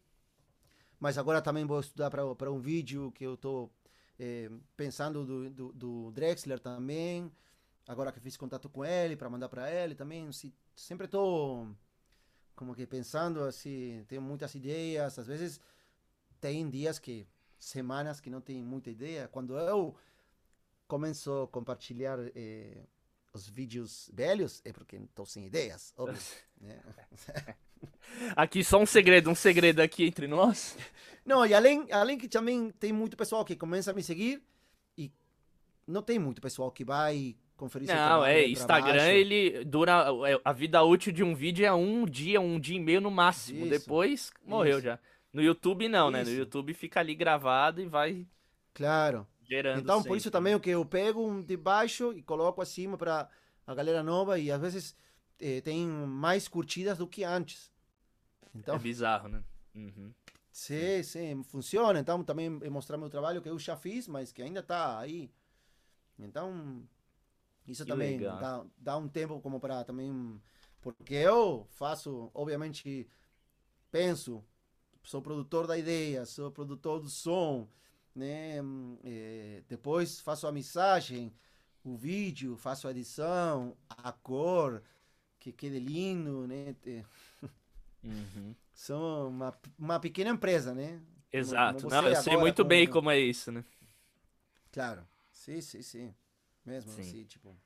Mas 0.98 1.18
agora 1.18 1.42
também 1.42 1.64
vou 1.64 1.80
estudar 1.80 2.10
para 2.10 2.50
um 2.50 2.58
vídeo 2.58 3.12
que 3.12 3.24
eu 3.24 3.34
estou 3.34 3.70
é, 4.18 4.50
pensando 4.76 5.24
do, 5.24 5.50
do, 5.50 5.72
do, 5.72 6.10
Drexler 6.12 6.58
também. 6.58 7.30
Agora 7.86 8.10
que 8.10 8.20
fiz 8.20 8.36
contato 8.36 8.68
com 8.68 8.84
ele, 8.84 9.16
para 9.16 9.30
mandar 9.30 9.48
para 9.48 9.70
ele 9.70 9.94
também. 9.94 10.30
Se, 10.32 10.54
sempre 10.74 11.04
estou 11.06 11.68
como 12.54 12.74
que 12.74 12.86
pensando 12.86 13.44
assim, 13.44 14.04
tenho 14.08 14.22
muitas 14.22 14.54
ideias, 14.54 15.18
às 15.18 15.26
vezes 15.26 15.60
tem 16.40 16.68
dias 16.68 16.98
que, 16.98 17.28
semanas 17.58 18.20
que 18.20 18.30
não 18.30 18.40
tenho 18.40 18.64
muita 18.64 18.90
ideia. 18.90 19.28
Quando 19.28 19.58
eu 19.58 19.94
começo 20.88 21.42
a 21.42 21.48
compartilhar 21.48 22.18
eh, 22.34 22.86
os 23.32 23.46
vídeos 23.46 24.10
velhos, 24.12 24.62
é 24.64 24.72
porque 24.72 24.96
estou 24.96 25.26
sem 25.26 25.46
ideias, 25.46 25.92
óbvio. 25.96 26.18
né? 26.58 26.82
Aqui 28.34 28.64
só 28.64 28.78
um 28.78 28.86
segredo, 28.86 29.30
um 29.30 29.34
segredo 29.34 29.80
aqui 29.80 30.04
entre 30.04 30.26
nós. 30.26 30.76
Não, 31.24 31.44
e 31.44 31.52
além, 31.52 31.86
além 31.90 32.16
que 32.16 32.28
também 32.28 32.70
tem 32.78 32.92
muito 32.92 33.16
pessoal 33.16 33.44
que 33.44 33.56
começa 33.56 33.90
a 33.90 33.94
me 33.94 34.02
seguir 34.02 34.40
e 34.96 35.10
não 35.86 36.00
tem 36.00 36.18
muito 36.18 36.40
pessoal 36.40 36.70
que 36.70 36.84
vai 36.84 37.36
conferir 37.56 37.88
Não, 37.88 38.24
é, 38.24 38.46
Instagram 38.46 39.08
ele 39.12 39.64
dura 39.64 40.06
é, 40.28 40.40
a 40.44 40.52
vida 40.52 40.82
útil 40.82 41.12
de 41.12 41.24
um 41.24 41.34
vídeo 41.34 41.66
é 41.66 41.72
um 41.72 42.04
dia, 42.04 42.40
um 42.40 42.60
dia 42.60 42.76
e 42.76 42.80
meio 42.80 43.00
no 43.00 43.10
máximo. 43.10 43.66
Isso, 43.66 43.70
Depois 43.70 44.30
morreu 44.44 44.78
isso. 44.78 44.86
já. 44.86 44.98
No 45.32 45.42
YouTube 45.42 45.88
não, 45.88 46.10
isso. 46.10 46.16
né? 46.16 46.24
No 46.24 46.30
YouTube 46.30 46.72
fica 46.74 47.00
ali 47.00 47.14
gravado 47.14 47.80
e 47.80 47.86
vai 47.86 48.26
Claro. 48.72 49.26
Gerando 49.42 49.80
então, 49.80 49.96
sempre. 49.96 50.08
por 50.08 50.16
isso 50.16 50.30
também 50.30 50.54
o 50.54 50.60
que 50.60 50.70
eu 50.70 50.84
pego 50.84 51.26
um 51.26 51.42
de 51.42 51.56
baixo 51.56 52.12
e 52.12 52.22
coloco 52.22 52.60
acima 52.60 52.98
para 52.98 53.28
a 53.66 53.74
galera 53.74 54.02
nova 54.02 54.38
e 54.38 54.50
às 54.50 54.60
vezes 54.60 54.96
eh, 55.40 55.60
tem 55.60 55.86
mais 55.86 56.48
curtidas 56.48 56.98
do 56.98 57.06
que 57.06 57.24
antes. 57.24 57.72
Então, 58.54 58.76
é 58.76 58.78
bizarro, 58.78 59.28
né? 59.28 59.42
Uhum. 59.74 60.12
Sim, 60.50 61.02
sim, 61.02 61.42
funciona. 61.42 61.98
Então, 62.00 62.24
também 62.24 62.48
mostrar 62.48 62.96
meu 62.96 63.10
trabalho 63.10 63.42
que 63.42 63.48
eu 63.48 63.58
já 63.58 63.76
fiz, 63.76 64.08
mas 64.08 64.32
que 64.32 64.42
ainda 64.42 64.60
está 64.60 64.98
aí. 64.98 65.30
Então, 66.18 66.82
isso 67.66 67.84
que 67.84 67.90
também 67.90 68.18
dá, 68.18 68.64
dá 68.78 68.96
um 68.96 69.08
tempo 69.08 69.40
como 69.40 69.60
para 69.60 69.84
também. 69.84 70.40
Porque 70.80 71.14
eu 71.14 71.66
faço, 71.70 72.30
obviamente, 72.32 73.06
penso, 73.90 74.42
sou 75.02 75.20
produtor 75.20 75.66
da 75.66 75.76
ideia, 75.76 76.24
sou 76.24 76.50
produtor 76.50 77.00
do 77.00 77.08
som, 77.10 77.68
né? 78.14 78.56
É, 79.04 79.62
depois 79.68 80.20
faço 80.20 80.46
a 80.46 80.52
mensagem, 80.52 81.34
o 81.84 81.96
vídeo, 81.96 82.56
faço 82.56 82.88
a 82.88 82.92
edição, 82.92 83.76
a 83.88 84.10
cor, 84.10 84.82
que 85.52 85.52
quede 85.52 85.78
lindo, 85.78 86.46
né? 86.46 86.74
Uhum. 88.04 88.54
São 88.74 89.28
uma, 89.28 89.54
uma 89.78 90.00
pequena 90.00 90.30
empresa, 90.30 90.74
né? 90.74 91.00
Exato. 91.32 91.78
Como 91.80 91.88
Não, 91.88 92.02
você 92.02 92.08
eu 92.08 92.16
sei 92.16 92.36
muito 92.36 92.64
com- 92.64 92.64
bem 92.64 92.86
como 92.88 93.10
é 93.10 93.18
isso, 93.18 93.52
né? 93.52 93.64
Claro. 94.72 95.06
Sim, 95.32 95.60
sim, 95.60 95.82
sim. 95.82 96.14
Mesmo 96.64 96.92
Sim. 96.92 97.00
assim, 97.00 97.24
tipo. 97.24 97.56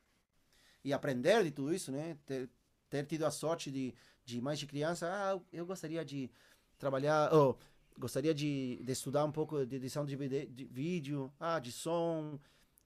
E 0.85 0.93
aprender 0.93 1.44
de 1.44 1.51
tudo 1.51 1.74
isso, 1.74 1.93
né? 1.93 2.16
Ter, 2.27 2.51
ter 2.90 3.07
tido 3.07 3.24
a 3.27 3.31
sorte 3.31 3.70
de, 3.70 3.94
de 4.24 4.40
mais 4.40 4.59
de 4.59 4.66
criança, 4.66 5.09
ah, 5.11 5.40
eu 5.52 5.66
gostaria 5.66 6.05
de 6.05 6.31
trabalhar, 6.78 7.32
ou 7.35 7.59
gostaria 7.98 8.35
de, 8.35 8.81
de 8.85 8.93
estudar 8.93 9.24
um 9.24 9.32
pouco 9.32 9.66
de 9.66 9.77
edição 9.77 10.05
de, 10.07 10.16
de 10.47 10.65
vídeo, 10.66 11.32
ah, 11.40 11.59
de 11.61 11.73
som, 11.73 12.39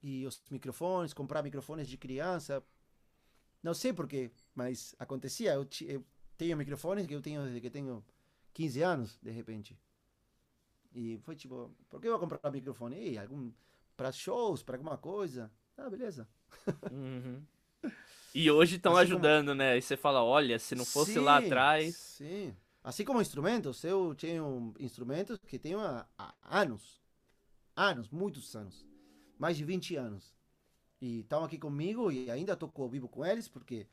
e 0.02 0.26
os 0.26 0.42
microfones, 0.50 1.14
comprar 1.14 1.42
microfones 1.42 1.88
de 1.88 1.96
criança. 1.96 2.62
Não 3.62 3.74
sei 3.74 3.92
porquê, 3.92 4.30
mas 4.55 4.94
acontecia. 4.98 5.52
Eu, 5.55 5.66
eu 5.82 6.05
tenho 6.36 6.56
microfones 6.56 7.06
que 7.06 7.14
eu 7.14 7.20
tenho 7.22 7.43
desde 7.43 7.60
que 7.60 7.70
tenho 7.70 8.05
15 8.52 8.82
anos, 8.82 9.18
de 9.22 9.31
repente. 9.31 9.78
E 10.94 11.18
foi 11.18 11.35
tipo, 11.35 11.70
por 11.89 12.01
que 12.01 12.06
eu 12.06 12.12
vou 12.12 12.20
comprar 12.20 12.51
microfone? 12.51 12.97
Ei, 12.97 13.18
algum 13.18 13.51
para 13.97 14.12
shows, 14.12 14.62
para 14.62 14.76
alguma 14.76 14.97
coisa. 14.97 15.51
Ah, 15.76 15.89
beleza. 15.90 16.28
Uhum. 16.90 17.43
E 18.36 18.51
hoje 18.51 18.76
estão 18.76 18.97
Assim 18.97 19.12
como- 19.12 19.14
ajudando, 19.24 19.55
né? 19.55 19.78
E 19.78 19.81
você 19.82 19.97
fala, 19.97 20.24
olha, 20.24 20.59
se 20.59 20.74
não 20.74 20.85
fosse 20.85 21.20
lá 21.20 21.39
Sim, 21.40 21.47
atrás. 21.47 21.94
Sim. 21.97 22.56
Assim 22.82 23.05
como 23.05 23.20
instrumentos, 23.22 23.85
eu 23.85 24.12
tenho 24.16 24.74
instrumentos 24.81 25.39
que 25.47 25.56
tenho 25.56 25.78
há, 25.78 26.05
há 26.18 26.35
anos. 26.51 27.01
Anos, 27.76 28.10
muitos 28.10 28.56
anos. 28.56 28.85
Mais 29.39 29.56
de 29.56 29.64
20 29.64 29.94
anos. 29.94 30.35
E 31.01 31.20
estão 31.20 31.44
aqui 31.44 31.59
comigo 31.59 32.10
e 32.10 32.28
ainda 32.28 32.56
toco 32.56 32.82
ao 32.82 32.89
vivo 32.89 33.09
com 33.09 33.24
eles 33.24 33.47
porque 33.47 33.86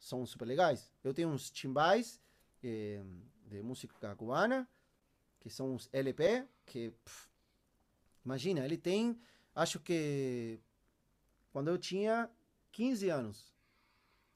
são 0.00 0.24
super 0.24 0.46
legais. 0.46 0.90
Eu 1.04 1.14
tenho 1.14 1.28
uns 1.28 1.50
timbais 1.50 2.18
eh, 2.64 3.02
de 3.46 3.62
música 3.62 4.16
cubana, 4.16 4.68
que 5.38 5.50
são 5.50 5.74
uns 5.74 5.88
LP, 5.92 6.46
que. 6.64 6.90
pff, 6.90 7.28
imagina, 8.24 8.64
ele 8.64 8.78
tem. 8.78 9.20
Acho 9.54 9.78
que. 9.78 10.58
Quando 11.52 11.68
eu 11.68 11.78
tinha 11.78 12.30
15 12.72 13.08
anos. 13.10 13.54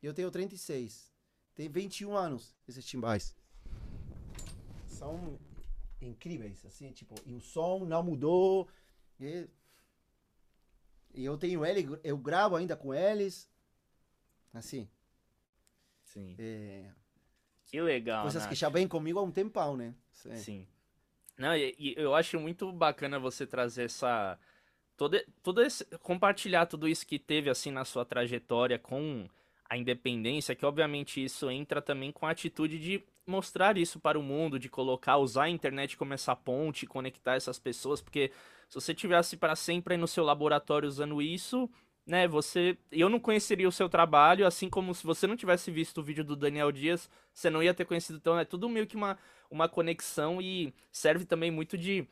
Eu 0.03 0.13
tenho 0.13 0.31
36. 0.31 1.11
Tem 1.55 1.69
21 1.69 2.15
anos 2.15 2.55
esses 2.69 2.85
timbais. 2.85 3.35
São 4.87 5.39
incríveis, 6.01 6.65
assim, 6.67 6.93
tipo, 6.93 7.15
e 7.25 7.35
o 7.35 7.41
som 7.41 7.87
não 7.87 8.03
mudou. 8.03 8.69
E, 9.19 9.49
e 11.15 11.25
eu 11.25 11.39
tenho 11.39 11.65
ele, 11.65 11.87
eu 12.03 12.19
gravo 12.19 12.57
ainda 12.57 12.77
com 12.77 12.93
eles. 12.93 13.49
Assim, 14.53 14.89
Sim. 16.15 16.37
é, 16.39 16.91
Que 17.67 17.81
legal, 17.81 18.23
coisas 18.23 18.43
Nath. 18.43 18.51
que 18.51 18.55
já 18.55 18.69
vêm 18.69 18.87
comigo 18.87 19.19
há 19.19 19.23
um 19.23 19.33
tempão, 19.33 19.77
né? 19.77 19.95
Sim. 20.13 20.37
Sim. 20.37 20.67
Não, 21.37 21.55
e, 21.57 21.75
e 21.77 21.95
eu 21.97 22.15
acho 22.15 22.39
muito 22.39 22.71
bacana 22.73 23.19
você 23.19 23.47
trazer 23.47 23.85
essa. 23.85 24.39
Todo, 24.97 25.21
todo 25.43 25.61
esse, 25.61 25.85
compartilhar 25.99 26.67
tudo 26.67 26.87
isso 26.87 27.05
que 27.05 27.19
teve 27.19 27.51
assim 27.51 27.73
na 27.73 27.85
sua 27.85 28.05
trajetória 28.05 28.79
com 28.79 29.29
a 29.69 29.77
independência, 29.77 30.55
que 30.55 30.65
obviamente 30.65 31.23
isso 31.23 31.51
entra 31.51 31.83
também 31.83 32.13
com 32.13 32.27
a 32.27 32.31
atitude 32.31 32.79
de 32.79 33.03
mostrar 33.27 33.77
isso 33.77 33.99
para 33.99 34.19
o 34.19 34.23
mundo, 34.23 34.57
de 34.57 34.69
colocar, 34.69 35.17
usar 35.17 35.45
a 35.45 35.51
internet 35.51 35.97
como 35.97 36.15
essa 36.15 36.37
ponte, 36.37 36.87
conectar 36.87 37.35
essas 37.35 37.59
pessoas, 37.59 38.01
porque 38.01 38.31
se 38.69 38.75
você 38.75 38.95
tivesse 38.95 39.37
para 39.37 39.57
sempre 39.57 39.95
aí 39.95 40.01
no 40.01 40.07
seu 40.07 40.23
laboratório 40.23 40.87
usando 40.89 41.21
isso, 41.21 41.69
né, 42.07 42.29
você, 42.29 42.77
eu 42.93 43.09
não 43.09 43.19
conheceria 43.19 43.69
o 43.69 43.73
seu 43.73 43.89
trabalho, 43.89 44.47
assim 44.47 44.69
como 44.69 44.95
se 44.95 45.05
você 45.05 45.27
não 45.27 45.37
tivesse 45.37 45.71
visto 45.71 45.99
o 45.99 46.03
vídeo 46.03 46.25
do 46.25 46.37
Daniel 46.37 46.71
Dias, 46.71 47.09
você 47.33 47.49
não 47.49 47.63
ia 47.63 47.75
ter 47.75 47.85
conhecido, 47.85 48.19
então 48.19 48.39
é 48.39 48.45
tudo 48.45 48.69
meio 48.69 48.87
que 48.87 48.97
uma 48.97 49.19
uma 49.51 49.69
conexão 49.69 50.43
e 50.43 50.75
serve 50.91 51.25
também 51.25 51.51
muito 51.51 51.79
de 51.79 52.07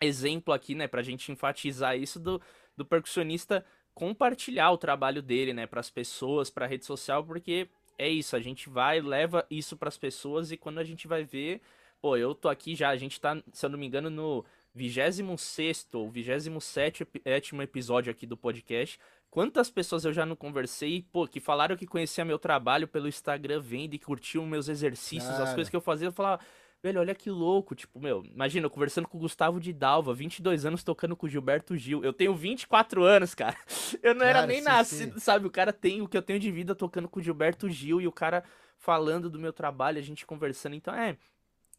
exemplo 0.00 0.54
aqui, 0.54 0.74
né, 0.74 0.86
pra 0.86 1.02
gente 1.02 1.32
enfatizar 1.32 1.96
isso 1.98 2.20
do, 2.20 2.40
do 2.76 2.84
percussionista 2.84 3.64
compartilhar 3.94 4.70
o 4.72 4.78
trabalho 4.78 5.22
dele, 5.22 5.54
né, 5.54 5.66
pras 5.66 5.88
pessoas, 5.88 6.50
pra 6.50 6.66
rede 6.66 6.84
social, 6.84 7.24
porque 7.24 7.66
é 7.98 8.06
isso, 8.06 8.36
a 8.36 8.40
gente 8.40 8.68
vai, 8.68 9.00
leva 9.00 9.46
isso 9.50 9.74
pras 9.74 9.96
pessoas 9.96 10.52
e 10.52 10.56
quando 10.56 10.78
a 10.78 10.84
gente 10.84 11.08
vai 11.08 11.24
ver, 11.24 11.62
pô, 12.00 12.16
eu 12.16 12.34
tô 12.34 12.48
aqui 12.48 12.74
já, 12.74 12.90
a 12.90 12.96
gente 12.96 13.20
tá, 13.20 13.36
se 13.52 13.64
eu 13.64 13.70
não 13.70 13.78
me 13.78 13.86
engano, 13.86 14.10
no 14.10 14.44
26 14.74 15.88
ou 15.94 16.10
27 16.10 17.02
epi- 17.02 17.22
sétimo 17.24 17.62
episódio 17.62 18.10
aqui 18.10 18.26
do 18.26 18.36
podcast. 18.36 18.98
Quantas 19.30 19.70
pessoas 19.70 20.04
eu 20.04 20.12
já 20.12 20.24
não 20.24 20.36
conversei, 20.36 21.04
pô, 21.12 21.26
que 21.26 21.40
falaram 21.40 21.76
que 21.76 21.86
conhecia 21.86 22.24
meu 22.24 22.38
trabalho 22.38 22.88
pelo 22.88 23.08
Instagram, 23.08 23.60
vendo 23.60 23.94
e 23.94 23.98
curtiam 23.98 24.46
meus 24.46 24.68
exercícios, 24.68 25.30
as 25.32 25.38
Cara. 25.38 25.54
coisas 25.54 25.68
que 25.70 25.76
eu 25.76 25.80
fazia, 25.80 26.08
eu 26.08 26.12
falava, 26.12 26.40
velho, 26.82 27.00
olha 27.00 27.14
que 27.14 27.28
louco, 27.28 27.74
tipo, 27.74 28.00
meu, 28.00 28.24
imagina, 28.24 28.66
eu 28.66 28.70
conversando 28.70 29.08
com 29.08 29.18
o 29.18 29.20
Gustavo 29.20 29.60
de 29.60 29.72
Dalva, 29.72 30.14
22 30.14 30.64
anos 30.64 30.82
tocando 30.84 31.16
com 31.16 31.26
o 31.26 31.28
Gilberto 31.28 31.76
Gil. 31.76 32.02
Eu 32.04 32.12
tenho 32.12 32.34
24 32.34 33.02
anos, 33.02 33.34
cara. 33.34 33.56
Eu 34.02 34.14
não 34.14 34.24
era 34.24 34.40
Cara, 34.40 34.46
nem 34.46 34.58
sim, 34.58 34.64
nascido, 34.64 35.14
sim. 35.14 35.20
sabe? 35.20 35.46
O 35.46 35.50
cara 35.50 35.72
tem 35.72 36.00
o 36.00 36.08
que 36.08 36.16
eu 36.16 36.22
tenho 36.22 36.38
de 36.40 36.50
vida 36.50 36.74
tocando 36.74 37.08
com 37.08 37.18
o 37.20 37.22
Gilberto 37.22 37.68
Gil 37.68 38.00
e 38.00 38.06
o 38.06 38.12
cara 38.12 38.42
falando 38.78 39.28
do 39.28 39.38
meu 39.38 39.52
trabalho, 39.52 39.98
a 39.98 40.02
gente 40.02 40.24
conversando. 40.26 40.74
Então 40.76 40.94
é 40.94 41.16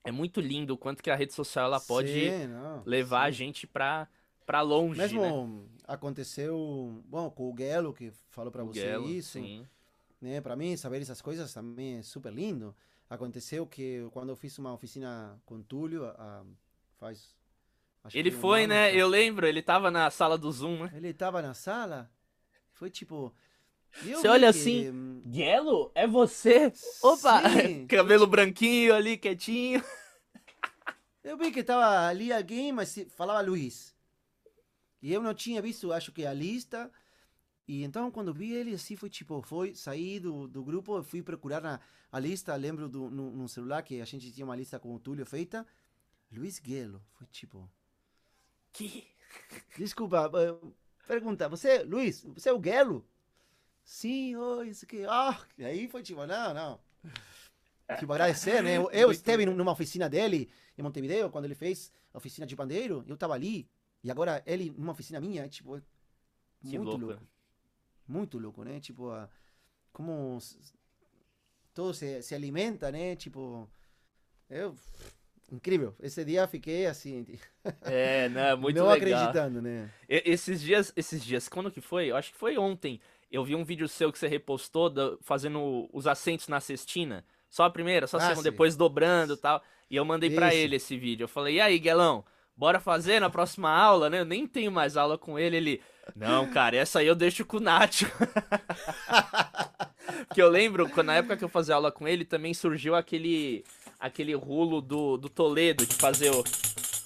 é 0.07 0.11
muito 0.11 0.39
lindo 0.41 0.73
o 0.73 0.77
quanto 0.77 1.03
que 1.03 1.09
a 1.09 1.15
rede 1.15 1.33
social 1.33 1.65
ela 1.65 1.79
pode 1.79 2.09
Sim, 2.09 2.47
não, 2.47 2.83
levar 2.85 3.23
a 3.23 3.31
sim. 3.31 3.37
gente 3.37 3.67
pra, 3.67 4.07
pra 4.45 4.61
longe, 4.61 4.99
Mesmo 4.99 5.21
né? 5.21 5.67
aconteceu, 5.87 7.01
bom, 7.05 7.29
com 7.29 7.49
o 7.49 7.53
Guelo, 7.53 7.93
que 7.93 8.11
falou 8.29 8.51
pra 8.51 8.63
O 8.63 8.67
você 8.67 8.81
Guelo, 8.81 9.09
isso. 9.09 9.33
sim. 9.33 9.65
né? 10.21 10.41
Para 10.41 10.55
mim, 10.55 10.75
saber 10.77 11.01
essas 11.01 11.21
coisas 11.21 11.53
também 11.53 11.97
é 11.97 12.01
super 12.01 12.31
lindo. 12.33 12.75
Aconteceu 13.09 13.65
que 13.65 14.07
quando 14.11 14.29
eu 14.29 14.35
fiz 14.35 14.57
uma 14.57 14.73
oficina 14.73 15.39
com 15.45 15.61
Túlio, 15.61 16.05
ah, 16.05 16.43
faz. 16.97 17.35
Ele 18.13 18.29
um 18.29 18.33
foi, 18.33 18.63
ano, 18.63 18.69
né? 18.73 18.89
foi- 18.91 19.01
Eu 19.01 19.07
lembro, 19.07 19.45
ele 19.47 19.61
tava 19.61 19.91
na 19.91 20.09
sala 20.09 20.37
do 20.37 20.51
Zoom, 20.51 20.83
né? 20.85 20.91
Ele 20.95 21.09
estava 21.09 21.41
na 21.41 21.53
sala, 21.53 22.09
foi 22.73 22.89
tipo. 22.89 23.33
Eu 24.05 24.19
Você 24.19 24.27
olha 24.27 24.51
que, 24.51 24.59
assim, 24.59 25.21
Gelo, 25.29 25.91
é 25.93 26.07
você? 26.07 26.71
Opa! 27.01 27.49
Sim. 27.49 27.87
Cabelo 27.89 28.27
branquinho 28.27 28.93
ali, 28.93 29.17
quietinho. 29.17 29.83
Eu 31.23 31.37
vi 31.37 31.51
que 31.51 31.59
estava 31.59 32.07
ali 32.07 32.31
alguém, 32.31 32.71
mas 32.71 32.97
falava 33.15 33.41
Luiz. 33.41 33.93
E 35.01 35.11
eu 35.13 35.21
não 35.21 35.33
tinha 35.33 35.61
visto, 35.61 35.91
acho 35.91 36.11
que 36.11 36.25
a 36.25 36.33
lista. 36.33 36.91
E 37.67 37.83
então, 37.83 38.09
quando 38.09 38.33
vi 38.33 38.53
ele, 38.53 38.73
assim, 38.73 38.95
foi 38.95 39.09
tipo, 39.09 39.41
foi 39.41 39.75
sair 39.75 40.21
do, 40.21 40.47
do 40.47 40.63
grupo, 40.63 41.03
fui 41.03 41.21
procurar 41.21 41.61
na, 41.61 41.79
a 42.11 42.19
lista. 42.19 42.55
Lembro 42.55 42.87
do, 42.87 43.09
no, 43.09 43.31
no 43.31 43.49
celular 43.49 43.81
que 43.83 43.99
a 43.99 44.05
gente 44.05 44.31
tinha 44.31 44.45
uma 44.45 44.55
lista 44.55 44.79
com 44.79 44.95
o 44.95 44.99
Túlio 44.99 45.25
feita. 45.25 45.67
Luiz 46.31 46.59
Guelo. 46.59 47.01
Foi 47.13 47.27
tipo, 47.27 47.69
Que... 48.71 49.05
desculpa, 49.77 50.31
pergunta, 51.07 51.49
você, 51.49 51.83
Luiz, 51.83 52.23
você 52.23 52.49
é 52.49 52.53
o 52.53 52.59
Guelo? 52.59 53.05
Sim, 53.87 54.35
oi, 54.35 54.67
isso 54.67 54.83
aqui. 54.83 55.05
Ah, 55.07 55.39
e 55.57 55.63
aí 55.63 55.87
foi 55.87 56.03
tipo, 56.03 56.25
não, 56.25 56.53
não. 56.53 56.79
Tipo, 57.97 58.11
agradecer, 58.11 58.61
né? 58.61 58.75
Eu, 58.77 58.91
eu 58.91 59.09
esteve 59.11 59.45
numa 59.45 59.71
oficina 59.71 60.09
dele 60.09 60.49
em 60.77 60.81
Montevideo, 60.81 61.29
quando 61.29 61.45
ele 61.45 61.55
fez 61.55 61.89
a 62.13 62.17
oficina 62.17 62.45
de 62.45 62.53
pandeiro, 62.53 63.05
eu 63.07 63.15
tava 63.15 63.33
ali. 63.33 63.65
E 64.03 64.11
agora 64.11 64.43
ele 64.45 64.71
numa 64.77 64.91
oficina 64.91 65.21
minha, 65.21 65.45
é, 65.45 65.47
tipo, 65.47 65.81
Que 66.59 66.77
muito 66.77 66.83
louco. 66.97 67.05
louco. 67.05 67.27
Muito 68.05 68.37
louco, 68.37 68.63
né? 68.65 68.81
Tipo, 68.81 69.09
como 69.93 70.37
todo 71.73 71.93
se, 71.93 72.21
se 72.21 72.35
alimenta, 72.35 72.91
né? 72.91 73.15
Tipo, 73.15 73.69
eu... 74.49 74.75
Incrível. 75.49 75.95
Esse 76.01 76.25
dia 76.25 76.45
fiquei 76.45 76.87
assim, 76.87 77.25
É, 77.83 78.27
não, 78.27 78.41
é 78.41 78.55
muito 78.57 78.75
não 78.75 78.89
legal. 78.89 79.17
acreditando, 79.21 79.61
né? 79.61 79.89
Esses 80.09 80.59
dias, 80.59 80.91
esses 80.93 81.23
dias, 81.23 81.47
quando 81.47 81.71
que 81.71 81.79
foi? 81.79 82.07
Eu 82.11 82.17
acho 82.17 82.33
que 82.33 82.37
foi 82.37 82.57
ontem. 82.57 82.99
Eu 83.31 83.43
vi 83.43 83.55
um 83.55 83.63
vídeo 83.63 83.87
seu 83.87 84.11
que 84.11 84.19
você 84.19 84.27
repostou 84.27 84.89
da- 84.89 85.17
fazendo 85.21 85.89
os 85.91 86.07
assentos 86.07 86.47
na 86.47 86.59
cestina. 86.59 87.25
Só 87.49 87.63
a 87.63 87.69
primeira, 87.69 88.07
só 88.07 88.17
a 88.17 88.19
Ah, 88.19 88.23
segunda, 88.27 88.43
sim. 88.43 88.51
depois 88.51 88.75
dobrando 88.75 89.33
e 89.33 89.37
tal. 89.37 89.61
E 89.89 89.95
eu 89.95 90.05
mandei 90.05 90.29
pra 90.29 90.47
Isso. 90.49 90.57
ele 90.57 90.75
esse 90.77 90.97
vídeo. 90.97 91.23
Eu 91.25 91.29
falei, 91.29 91.55
e 91.55 91.61
aí, 91.61 91.79
Guelão, 91.79 92.23
bora 92.55 92.79
fazer 92.79 93.19
na 93.19 93.29
próxima 93.29 93.69
aula, 93.69 94.09
né? 94.09 94.19
Eu 94.21 94.25
nem 94.25 94.45
tenho 94.47 94.71
mais 94.71 94.95
aula 94.97 95.17
com 95.17 95.37
ele. 95.39 95.57
Ele, 95.57 95.81
não, 96.15 96.49
cara, 96.51 96.75
essa 96.77 96.99
aí 96.99 97.07
eu 97.07 97.15
deixo 97.15 97.45
com 97.45 97.57
o 97.57 97.61
Nath. 97.61 98.03
Porque 100.27 100.41
eu 100.41 100.49
lembro, 100.49 100.89
na 101.03 101.15
época 101.15 101.37
que 101.37 101.43
eu 101.43 101.49
fazia 101.49 101.75
aula 101.75 101.91
com 101.91 102.07
ele, 102.07 102.23
também 102.25 102.53
surgiu 102.53 102.95
aquele 102.95 103.63
aquele 103.99 104.33
rulo 104.35 104.79
do, 104.79 105.17
do 105.17 105.27
Toledo, 105.27 105.83
de 105.85 105.95
fazer 105.95 106.29
o, 106.31 106.43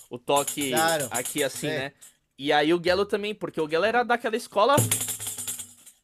o 0.10 0.20
toque 0.20 0.72
Claro. 0.72 1.08
aqui 1.12 1.42
assim, 1.44 1.68
É. 1.68 1.80
né? 1.80 1.92
E 2.38 2.52
aí 2.52 2.74
o 2.74 2.82
Gelo 2.84 3.06
também, 3.06 3.34
porque 3.36 3.62
o 3.62 3.70
Gelo 3.70 3.86
era 3.86 4.04
daquela 4.04 4.36
escola 4.36 4.76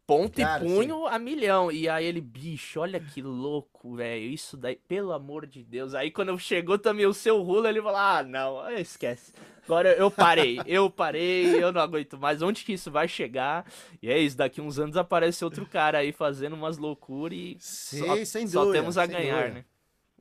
ponto 0.08 0.36
claro, 0.36 0.66
e 0.66 0.68
punho 0.68 0.96
sim. 0.96 1.08
a 1.10 1.20
milhão. 1.20 1.72
E 1.72 1.90
aí 1.90 2.06
ele, 2.06 2.22
bicho, 2.22 2.80
olha 2.80 3.00
que 3.00 3.22
louco, 3.22 3.98
velho. 3.98 4.24
Isso 4.24 4.56
daí, 4.56 4.78
pelo 4.88 5.12
amor 5.12 5.46
de 5.46 5.64
Deus. 5.64 5.94
Aí 5.94 6.10
quando 6.10 6.40
chegou 6.40 6.80
também 6.80 7.06
o 7.06 7.14
seu 7.14 7.44
rulo, 7.44 7.68
ele 7.68 7.82
falou: 7.82 8.00
ah, 8.00 8.24
não, 8.24 8.72
esquece. 8.72 9.34
Agora 9.66 9.92
eu 9.92 10.10
parei, 10.10 10.62
eu 10.66 10.90
parei, 10.90 11.62
eu 11.62 11.74
não 11.74 11.82
aguento 11.82 12.18
mais. 12.18 12.42
Onde 12.42 12.64
que 12.64 12.72
isso 12.72 12.90
vai 12.90 13.06
chegar? 13.06 13.70
E 14.02 14.10
é 14.10 14.18
isso, 14.18 14.38
daqui 14.38 14.62
uns 14.62 14.80
anos 14.80 14.96
aparece 14.96 15.44
outro 15.44 15.66
cara 15.66 15.98
aí 15.98 16.14
fazendo 16.14 16.54
umas 16.54 16.78
loucuras 16.78 17.38
e 17.38 17.58
Sim, 17.60 18.00
só, 18.00 18.26
sem 18.26 18.46
dúvida, 18.46 18.64
só 18.64 18.72
temos 18.72 18.98
a 18.98 19.06
ganhar, 19.06 19.42
dúvida. 19.42 19.54
né? 19.56 19.66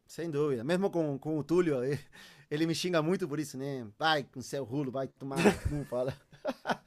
Sem 0.05 0.31
dúvida. 0.31 0.65
Mesmo 0.65 0.91
com, 0.91 1.17
com 1.17 1.39
o 1.39 1.45
Túlio, 1.45 1.77
ele 2.51 2.67
me 2.67 2.75
xinga 2.75 3.01
muito 3.01 3.29
por 3.29 3.39
isso, 3.39 3.57
né? 3.57 3.87
Vai 3.97 4.25
com 4.25 4.41
seu 4.43 4.65
rulo, 4.65 4.91
vai 4.91 5.07
tomar, 5.07 5.39
não 5.71 5.85
fala. 5.85 6.13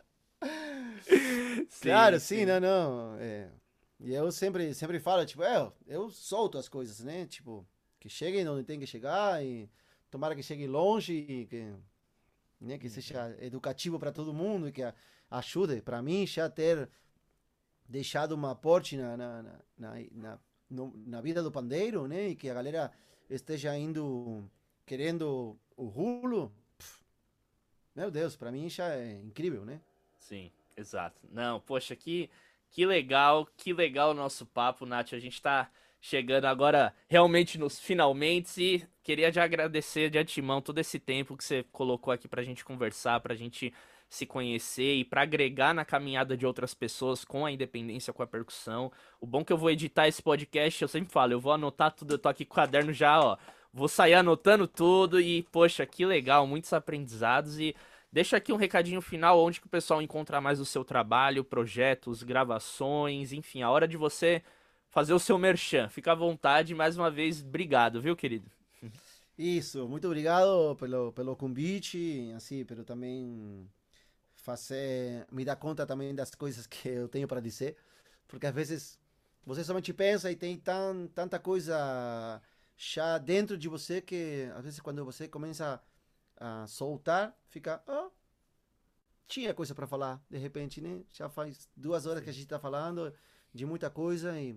sim, 1.70 1.90
claro, 1.90 2.20
sim, 2.20 2.40
sim, 2.40 2.46
não, 2.46 2.60
não. 2.60 3.16
É. 3.20 3.50
E 4.00 4.14
eu 4.14 4.32
sempre, 4.32 4.74
sempre 4.74 5.00
falo, 5.00 5.26
tipo, 5.26 5.44
é, 5.44 5.72
eu 5.88 6.10
solto 6.10 6.58
as 6.58 6.70
coisas, 6.70 7.02
né? 7.02 7.26
Tipo, 7.26 7.68
que 8.00 8.10
cheguem 8.10 8.48
onde 8.48 8.64
tem 8.64 8.80
que 8.80 8.88
chegar 8.88 9.44
e 9.44 9.70
tomara 10.10 10.36
que 10.36 10.44
cheguem 10.44 10.68
longe 10.68 11.14
e 11.14 11.46
que, 11.46 11.74
né, 12.62 12.78
que 12.78 12.90
seja 12.90 13.36
educativo 13.42 14.00
para 14.00 14.12
todo 14.12 14.34
mundo 14.34 14.68
e 14.68 14.72
que 14.72 14.82
ajude. 15.30 15.82
Para 15.82 16.02
mim, 16.02 16.26
já 16.26 16.50
ter 16.50 16.90
deixado 17.88 18.32
uma 18.34 18.52
aporte 18.52 18.96
na, 18.96 19.18
na, 19.18 19.44
na, 19.78 19.94
na, 20.12 20.40
na 20.70 21.22
vida 21.22 21.44
do 21.44 21.52
pandeiro, 21.52 22.08
né? 22.08 22.30
E 22.30 22.36
que 22.36 22.50
a 22.50 22.54
galera 22.54 22.92
esteja 23.30 23.78
indo 23.78 24.50
querendo 24.86 25.60
o 25.76 25.86
rulo. 25.88 26.54
Meu 27.96 28.10
Deus, 28.10 28.36
para 28.36 28.52
mim 28.52 28.70
já 28.70 28.96
é 28.96 29.20
incrível, 29.22 29.66
né? 29.66 29.82
Sim. 30.18 30.52
Exato. 30.80 31.28
Não, 31.30 31.60
poxa, 31.60 31.94
que, 31.94 32.30
que 32.72 32.86
legal, 32.86 33.46
que 33.58 33.74
legal 33.74 34.12
o 34.12 34.14
nosso 34.14 34.46
papo, 34.46 34.86
Nath. 34.86 35.14
A 35.14 35.20
gente 35.20 35.42
tá 35.42 35.70
chegando 36.00 36.46
agora 36.46 36.94
realmente 37.10 37.58
nos 37.58 37.78
finalmente 37.78 38.62
e 38.62 38.88
queria 39.04 39.30
te 39.30 39.40
agradecer 39.42 40.10
de 40.10 40.18
antemão 40.18 40.62
todo 40.62 40.80
esse 40.80 40.98
tempo 40.98 41.36
que 41.36 41.44
você 41.44 41.66
colocou 41.74 42.14
aqui 42.14 42.30
pra 42.30 42.44
gente 42.44 42.64
conversar, 42.64 43.20
pra 43.20 43.36
gente 43.36 43.74
se 44.08 44.26
conhecer 44.26 44.96
e 44.96 45.04
para 45.04 45.24
agregar 45.24 45.74
na 45.74 45.84
caminhada 45.84 46.38
de 46.38 46.46
outras 46.46 46.74
pessoas 46.74 47.26
com 47.26 47.46
a 47.46 47.52
independência, 47.52 48.14
com 48.14 48.24
a 48.24 48.28
percussão. 48.28 48.90
O 49.20 49.28
bom 49.28 49.42
é 49.42 49.44
que 49.44 49.52
eu 49.52 49.58
vou 49.58 49.70
editar 49.70 50.08
esse 50.08 50.24
podcast, 50.24 50.82
eu 50.82 50.88
sempre 50.88 51.12
falo, 51.12 51.34
eu 51.34 51.42
vou 51.42 51.52
anotar 51.52 51.92
tudo, 51.92 52.14
eu 52.14 52.20
tô 52.20 52.30
aqui 52.30 52.46
com 52.46 52.54
o 52.54 52.56
caderno 52.56 52.94
já, 52.94 53.20
ó. 53.22 53.38
Vou 53.74 53.90
sair 53.90 54.14
anotando 54.14 54.66
tudo 54.66 55.20
e, 55.20 55.44
poxa, 55.52 55.86
que 55.86 56.06
legal, 56.06 56.48
muitos 56.48 56.72
aprendizados 56.72 57.60
e 57.60 57.76
Deixa 58.12 58.38
aqui 58.38 58.52
um 58.52 58.58
recadinho 58.58 59.02
final 59.02 59.40
onde 59.40 59.62
que 59.62 59.68
o 59.68 59.70
pessoal 59.70 60.02
encontra 60.02 60.42
mais 60.42 60.60
o 60.60 60.66
seu 60.66 60.84
trabalho, 60.84 61.44
projetos, 61.44 62.24
gravações, 62.24 63.32
enfim, 63.32 63.62
a 63.62 63.70
hora 63.70 63.88
de 63.88 63.98
você 63.98 64.42
fazer 64.90 65.14
o 65.14 65.20
seu 65.20 65.38
merchan. 65.38 65.88
Fica 65.90 66.12
à 66.12 66.16
vontade, 66.16 66.74
mais 66.74 66.98
uma 66.98 67.12
vez, 67.12 67.42
obrigado, 67.42 68.02
viu, 68.02 68.16
querido? 68.16 68.50
Isso, 69.38 69.88
muito 69.88 70.08
obrigado 70.08 70.76
pelo, 70.78 71.14
pelo 71.14 71.36
convite, 71.36 72.32
assim, 72.36 72.66
pelo 72.66 72.84
também 72.84 73.70
fazer, 74.36 75.28
me 75.32 75.46
dar 75.46 75.56
conta 75.56 75.86
também 75.86 76.14
das 76.16 76.34
coisas 76.34 76.66
que 76.66 76.90
eu 76.90 77.08
tenho 77.08 77.28
para 77.28 77.40
dizer, 77.40 77.78
porque 78.28 78.48
às 78.48 78.54
vezes 78.54 79.00
você 79.46 79.64
somente 79.64 79.94
pensa 79.94 80.32
e 80.32 80.36
tem 80.36 80.58
tan, 80.58 81.08
tanta 81.14 81.40
coisa 81.40 82.42
já 82.76 83.18
dentro 83.18 83.58
de 83.58 83.68
você 83.68 84.02
que 84.02 84.50
às 84.56 84.64
vezes 84.64 84.80
quando 84.80 85.06
você 85.06 85.28
começa 85.28 85.82
a 86.40 86.66
soltar, 86.68 87.36
fica, 87.50 87.84
oh, 87.88 88.10
tinha 89.28 89.54
coisa 89.54 89.76
para 89.76 89.86
falar, 89.88 90.22
de 90.30 90.38
repente, 90.38 90.82
né? 90.82 91.02
Já 91.12 91.30
faz 91.30 91.70
duas 91.76 92.06
horas 92.06 92.24
que 92.24 92.30
a 92.30 92.34
gente 92.34 92.44
está 92.44 92.60
falando 92.60 93.14
de 93.54 93.66
muita 93.66 93.90
coisa 93.90 94.40
e 94.40 94.56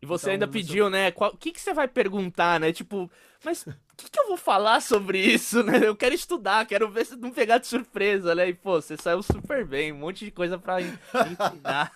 e 0.00 0.04
você 0.04 0.26
então, 0.26 0.32
ainda 0.32 0.48
pediu, 0.48 0.90
né? 0.90 1.12
O 1.16 1.36
que, 1.38 1.50
que 1.50 1.60
você 1.60 1.72
vai 1.72 1.88
perguntar, 1.88 2.60
né? 2.60 2.70
Tipo, 2.72 3.10
mas 3.42 3.66
o 3.66 3.74
que, 3.96 4.10
que 4.10 4.20
eu 4.20 4.28
vou 4.28 4.36
falar 4.36 4.82
sobre 4.82 5.18
isso, 5.18 5.62
né? 5.62 5.80
Eu 5.82 5.96
quero 5.96 6.14
estudar, 6.14 6.66
quero 6.66 6.90
ver 6.90 7.06
se 7.06 7.16
não 7.16 7.30
pegar 7.30 7.58
de 7.58 7.66
surpresa, 7.66 8.34
né? 8.34 8.48
E, 8.50 8.54
pô, 8.54 8.80
você 8.80 8.96
saiu 8.96 9.22
super 9.22 9.64
bem, 9.64 9.92
um 9.92 9.98
monte 9.98 10.24
de 10.24 10.30
coisa 10.30 10.58
pra 10.58 10.82
ensinar. 10.82 11.90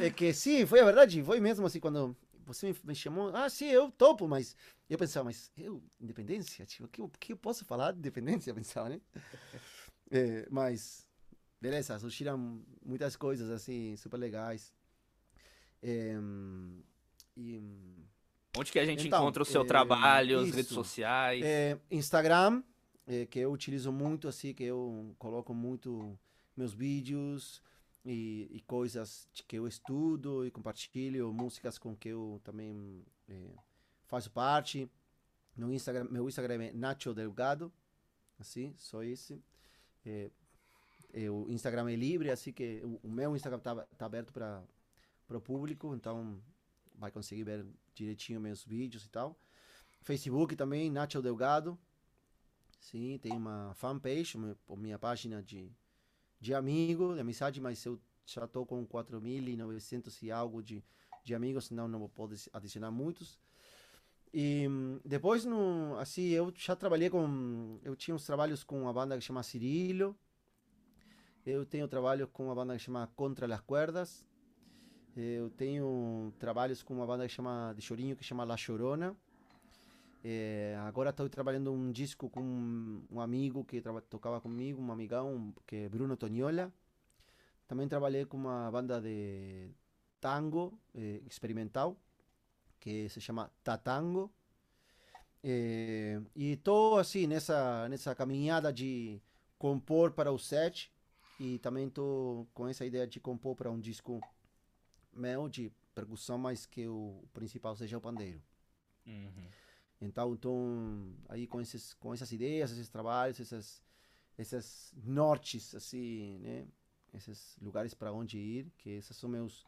é 0.00 0.10
que 0.10 0.32
sim, 0.32 0.66
foi 0.66 0.80
a 0.80 0.84
verdade, 0.84 1.22
foi 1.22 1.38
mesmo 1.38 1.64
assim, 1.64 1.78
quando 1.78 2.16
você 2.52 2.74
me 2.84 2.94
chamou, 2.94 3.34
ah, 3.34 3.48
sim, 3.48 3.66
eu 3.66 3.90
topo, 3.90 4.26
mas 4.26 4.56
eu 4.88 4.98
pensava, 4.98 5.24
mas 5.24 5.50
eu, 5.56 5.82
independência? 6.00 6.66
Tipo, 6.66 6.84
o 6.84 7.08
que, 7.08 7.18
que 7.18 7.32
eu 7.32 7.36
posso 7.36 7.64
falar 7.64 7.92
de 7.92 7.98
independência? 7.98 8.50
Eu 8.50 8.54
pensava, 8.54 8.88
né? 8.88 9.00
é, 10.10 10.46
mas, 10.50 11.06
beleza, 11.60 11.98
surgiram 11.98 12.60
muitas 12.84 13.16
coisas, 13.16 13.50
assim, 13.50 13.96
super 13.96 14.16
legais. 14.16 14.72
É, 15.82 16.16
e, 17.36 17.62
Onde 18.56 18.72
que 18.72 18.78
a 18.78 18.84
gente 18.84 19.06
então, 19.06 19.20
encontra 19.20 19.42
o 19.42 19.46
seu 19.46 19.62
é, 19.62 19.66
trabalho, 19.66 20.40
as 20.40 20.50
redes 20.50 20.72
sociais? 20.72 21.44
É, 21.44 21.78
Instagram, 21.90 22.62
é, 23.06 23.26
que 23.26 23.38
eu 23.38 23.52
utilizo 23.52 23.92
muito, 23.92 24.26
assim, 24.26 24.52
que 24.52 24.64
eu 24.64 25.14
coloco 25.18 25.54
muito 25.54 26.18
meus 26.56 26.74
vídeos, 26.74 27.62
e, 28.04 28.48
e, 28.50 28.60
coisas 28.62 29.28
que 29.46 29.56
eu 29.56 29.66
estudo 29.66 30.46
e 30.46 30.50
compartilho, 30.50 31.32
músicas 31.32 31.78
com 31.78 31.94
que 31.94 32.08
eu 32.08 32.40
também 32.42 33.04
é, 33.28 33.50
faço 34.06 34.30
parte. 34.30 34.90
No 35.56 35.72
Instagram, 35.72 36.08
meu 36.10 36.28
Instagram 36.28 36.62
é 36.64 36.72
Nacho 36.72 37.12
Delgado, 37.12 37.72
assim, 38.38 38.74
só 38.78 39.02
esse. 39.02 39.42
É, 40.04 40.30
é, 41.12 41.30
o 41.30 41.50
Instagram 41.50 41.90
é 41.90 41.96
livre, 41.96 42.30
assim 42.30 42.52
que 42.52 42.80
o, 42.84 43.00
o 43.02 43.10
meu 43.10 43.36
Instagram 43.36 43.58
está 43.58 43.76
tá 43.76 44.06
aberto 44.06 44.32
para 44.32 44.64
o 45.28 45.40
público, 45.40 45.94
então 45.94 46.40
vai 46.94 47.10
conseguir 47.10 47.44
ver 47.44 47.66
direitinho 47.94 48.40
meus 48.40 48.64
vídeos 48.64 49.04
e 49.04 49.10
tal. 49.10 49.38
Facebook 50.02 50.56
também, 50.56 50.90
Nacho 50.90 51.20
Delgado. 51.20 51.78
Sim, 52.78 53.18
tem 53.18 53.32
uma 53.32 53.74
fanpage, 53.74 54.38
minha 54.70 54.98
página 54.98 55.42
de 55.42 55.70
de 56.40 56.54
amigo, 56.54 57.14
de 57.14 57.20
amizade, 57.20 57.60
mas 57.60 57.84
eu 57.84 58.00
já 58.24 58.44
estou 58.44 58.64
com 58.64 58.86
4.900 58.86 60.22
e 60.22 60.30
algo 60.30 60.62
de, 60.62 60.82
de 61.22 61.34
amigos, 61.34 61.66
senão 61.66 61.86
não 61.86 61.98
vou 61.98 62.10
adicionar 62.52 62.90
muitos. 62.90 63.38
E 64.32 64.66
depois, 65.04 65.44
no, 65.44 65.96
assim, 65.98 66.28
eu 66.28 66.52
já 66.56 66.76
trabalhei 66.76 67.10
com. 67.10 67.78
Eu 67.82 67.96
tinha 67.96 68.14
uns 68.14 68.24
trabalhos 68.24 68.62
com 68.62 68.80
uma 68.80 68.92
banda 68.92 69.18
que 69.18 69.24
chama 69.24 69.42
Cirilo. 69.42 70.16
Eu 71.44 71.66
tenho 71.66 71.88
trabalhos 71.88 72.28
com 72.32 72.44
uma 72.44 72.54
banda 72.54 72.74
que 72.76 72.80
chama 72.80 73.10
Contra 73.16 73.52
as 73.52 73.60
Cuerdas. 73.60 74.24
Eu 75.16 75.50
tenho 75.50 76.32
trabalhos 76.38 76.82
com 76.82 76.94
uma 76.94 77.06
banda 77.06 77.26
que 77.26 77.32
chama 77.32 77.74
de 77.76 77.82
chorinho 77.82 78.16
que 78.16 78.22
chama 78.22 78.44
La 78.44 78.56
Chorona. 78.56 79.16
É, 80.22 80.76
agora 80.80 81.10
estou 81.10 81.28
trabalhando 81.28 81.72
um 81.72 81.90
disco 81.90 82.28
com 82.28 83.02
um 83.10 83.20
amigo 83.20 83.64
que 83.64 83.82
tocava 84.08 84.40
comigo, 84.40 84.80
um 84.80 84.92
amigão, 84.92 85.54
que 85.66 85.76
é 85.76 85.88
Bruno 85.88 86.16
Toniola. 86.16 86.72
Também 87.66 87.88
trabalhei 87.88 88.26
com 88.26 88.36
uma 88.36 88.70
banda 88.70 89.00
de 89.00 89.70
tango 90.20 90.78
é, 90.94 91.22
experimental, 91.26 91.96
que 92.78 93.08
se 93.08 93.20
chama 93.20 93.50
Tatango. 93.64 94.30
É, 95.42 96.20
e 96.36 96.52
estou 96.52 96.98
assim 96.98 97.26
nessa, 97.26 97.88
nessa 97.88 98.14
caminhada 98.14 98.70
de 98.70 99.22
compor 99.58 100.12
para 100.12 100.30
o 100.30 100.38
set 100.38 100.92
e 101.38 101.58
também 101.60 101.86
estou 101.86 102.46
com 102.52 102.68
essa 102.68 102.84
ideia 102.84 103.06
de 103.06 103.18
compor 103.18 103.56
para 103.56 103.70
um 103.70 103.80
disco 103.80 104.20
meu 105.12 105.48
de 105.48 105.72
percussão, 105.94 106.36
mas 106.36 106.66
que 106.66 106.86
o 106.86 107.24
principal 107.32 107.74
seja 107.74 107.96
o 107.96 108.00
pandeiro. 108.00 108.42
Uhum. 109.06 109.48
Então, 110.00 110.32
então 110.32 111.14
aí 111.28 111.46
com 111.46 111.60
esses 111.60 111.94
com 111.94 112.14
essas 112.14 112.32
ideias, 112.32 112.72
esses 112.72 112.88
trabalhos, 112.88 113.38
essas 113.38 113.82
esses 114.38 114.94
nortes 115.04 115.74
assim, 115.74 116.38
né? 116.38 116.66
Esses 117.12 117.56
lugares 117.60 117.92
para 117.92 118.12
onde 118.12 118.38
ir, 118.38 118.72
que 118.78 118.90
esses 118.90 119.16
são 119.16 119.28
meus 119.28 119.64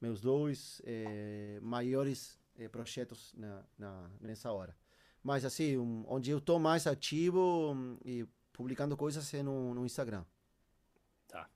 meus 0.00 0.20
dois 0.20 0.82
eh, 0.84 1.58
maiores 1.62 2.38
eh, 2.58 2.68
projetos 2.68 3.32
na, 3.34 3.64
na, 3.78 4.10
nessa 4.20 4.52
hora. 4.52 4.76
Mas 5.22 5.44
assim, 5.44 5.78
um, 5.78 6.04
onde 6.06 6.30
eu 6.30 6.38
estou 6.38 6.58
mais 6.58 6.86
ativo 6.86 7.72
um, 7.72 7.96
e 8.04 8.26
publicando 8.52 8.96
coisas 8.96 9.32
é 9.32 9.42
no, 9.42 9.74
no 9.74 9.86
Instagram. 9.86 10.24
Tá. 11.26 11.48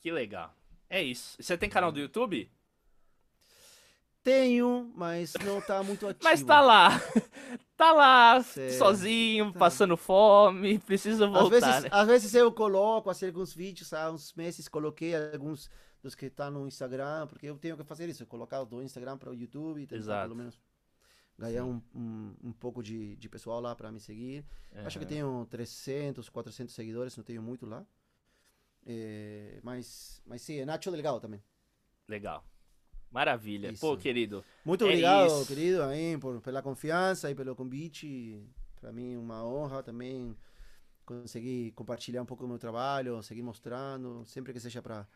Que 0.00 0.10
legal. 0.10 0.54
É 0.88 1.02
isso. 1.02 1.36
Você 1.42 1.58
tem 1.58 1.68
canal 1.68 1.92
do 1.92 2.00
YouTube? 2.00 2.50
Tenho, 4.24 4.90
mas 4.96 5.34
não 5.44 5.60
tá 5.60 5.82
muito 5.82 6.08
ativo. 6.08 6.24
mas 6.24 6.42
tá 6.42 6.60
lá. 6.60 6.90
Tá 7.76 7.90
lá, 7.90 8.40
certo. 8.40 8.78
sozinho, 8.78 9.52
tá. 9.52 9.58
passando 9.58 9.96
fome, 9.96 10.78
preciso 10.86 11.28
voltar. 11.28 11.42
Às 11.42 11.50
vezes, 11.50 11.82
né? 11.82 11.88
às 11.90 12.06
vezes 12.06 12.34
eu 12.34 12.52
coloco 12.52 13.10
assim, 13.10 13.26
alguns 13.26 13.52
vídeos, 13.52 13.92
há 13.92 14.12
uns 14.12 14.32
meses 14.34 14.68
coloquei 14.68 15.12
alguns 15.12 15.68
dos 16.00 16.14
que 16.14 16.30
tá 16.30 16.48
no 16.48 16.68
Instagram, 16.68 17.26
porque 17.26 17.46
eu 17.46 17.58
tenho 17.58 17.76
que 17.76 17.82
fazer 17.82 18.08
isso, 18.08 18.24
colocar 18.26 18.62
do 18.62 18.80
Instagram 18.80 19.18
para 19.18 19.30
o 19.30 19.34
YouTube, 19.34 19.88
tentar 19.88 20.22
pelo 20.22 20.36
menos 20.36 20.56
ganhar 21.36 21.64
um, 21.64 21.82
um, 21.92 22.34
um, 22.44 22.52
pouco 22.52 22.80
de, 22.80 23.16
de 23.16 23.28
pessoal 23.28 23.60
lá 23.60 23.74
para 23.74 23.90
me 23.90 23.98
seguir. 23.98 24.44
Uhum. 24.72 24.86
Acho 24.86 25.00
que 25.00 25.04
tenho 25.04 25.44
300, 25.50 26.28
400 26.28 26.72
seguidores, 26.72 27.16
não 27.16 27.24
tenho 27.24 27.42
muito 27.42 27.66
lá. 27.66 27.84
É, 28.86 29.58
mas, 29.64 30.22
mas 30.24 30.42
sim, 30.42 30.60
é 30.60 30.64
Nacho 30.64 30.92
Delgado 30.92 31.18
também. 31.18 31.42
Legal. 32.08 32.44
Maravilha. 33.14 33.70
Isso. 33.70 33.80
Pô, 33.80 33.96
querido. 33.96 34.44
Muito 34.64 34.84
É 34.84 34.88
obrigado, 34.88 35.28
isso. 35.28 35.46
querido, 35.46 35.82
aí, 35.84 36.18
por, 36.18 36.40
pela 36.40 36.60
confiança 36.60 37.30
e 37.30 37.34
pelo 37.34 37.54
convite. 37.54 38.42
Para 38.80 38.92
mim, 38.92 39.16
uma 39.16 39.42
honra 39.46 39.82
também 39.82 40.36
conseguir 41.06 41.72
compartilhar 41.72 42.22
um 42.22 42.26
pouco 42.26 42.42
do 42.42 42.48
meu 42.48 42.58
trabalho, 42.58 43.22
seguir 43.22 43.42
mostrando, 43.42 44.24
sempre 44.26 44.52
que 44.52 44.60
seja 44.60 44.82
para 44.82 45.06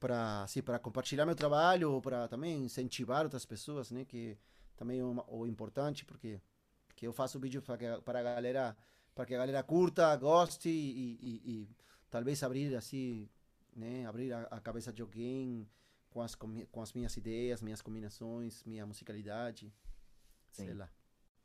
para 0.00 0.44
assim, 0.44 0.62
para 0.62 0.78
compartilhar 0.78 1.26
meu 1.26 1.34
trabalho 1.34 2.00
para 2.00 2.26
também 2.28 2.64
incentivar 2.64 3.24
outras 3.24 3.44
pessoas, 3.44 3.90
né, 3.90 4.04
que 4.04 4.36
também 4.76 5.00
é 5.00 5.04
uma- 5.04 5.24
o 5.30 5.46
importante, 5.46 6.04
porque 6.06 6.40
que 6.96 7.06
eu 7.06 7.12
faço 7.12 7.38
vídeo 7.40 7.62
para 7.62 7.76
que 7.78 8.02
para 8.02 8.20
a 8.20 8.22
galera 8.22 8.76
para 9.14 9.26
que 9.26 9.34
a 9.34 9.38
galera 9.38 9.62
curta, 9.62 10.14
goste 10.16 10.68
e, 10.70 11.18
e- 11.20 11.42
e 11.62 11.68
talvez 12.10 12.42
abrir 12.42 12.74
assim, 12.76 13.28
né, 13.76 14.06
abrir 14.06 14.32
a, 14.32 14.42
a 14.50 14.60
cabeça 14.60 14.92
de 14.92 15.02
alguém 15.02 15.68
com 16.10 16.20
as, 16.20 16.34
com 16.34 16.82
as 16.82 16.92
minhas 16.92 17.16
ideias, 17.16 17.62
minhas 17.62 17.80
combinações, 17.80 18.62
minha 18.64 18.84
musicalidade, 18.84 19.72
sei 20.52 20.68
Sim. 20.68 20.74
lá. 20.74 20.88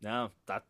Não, 0.02 0.32
tá. 0.46 0.62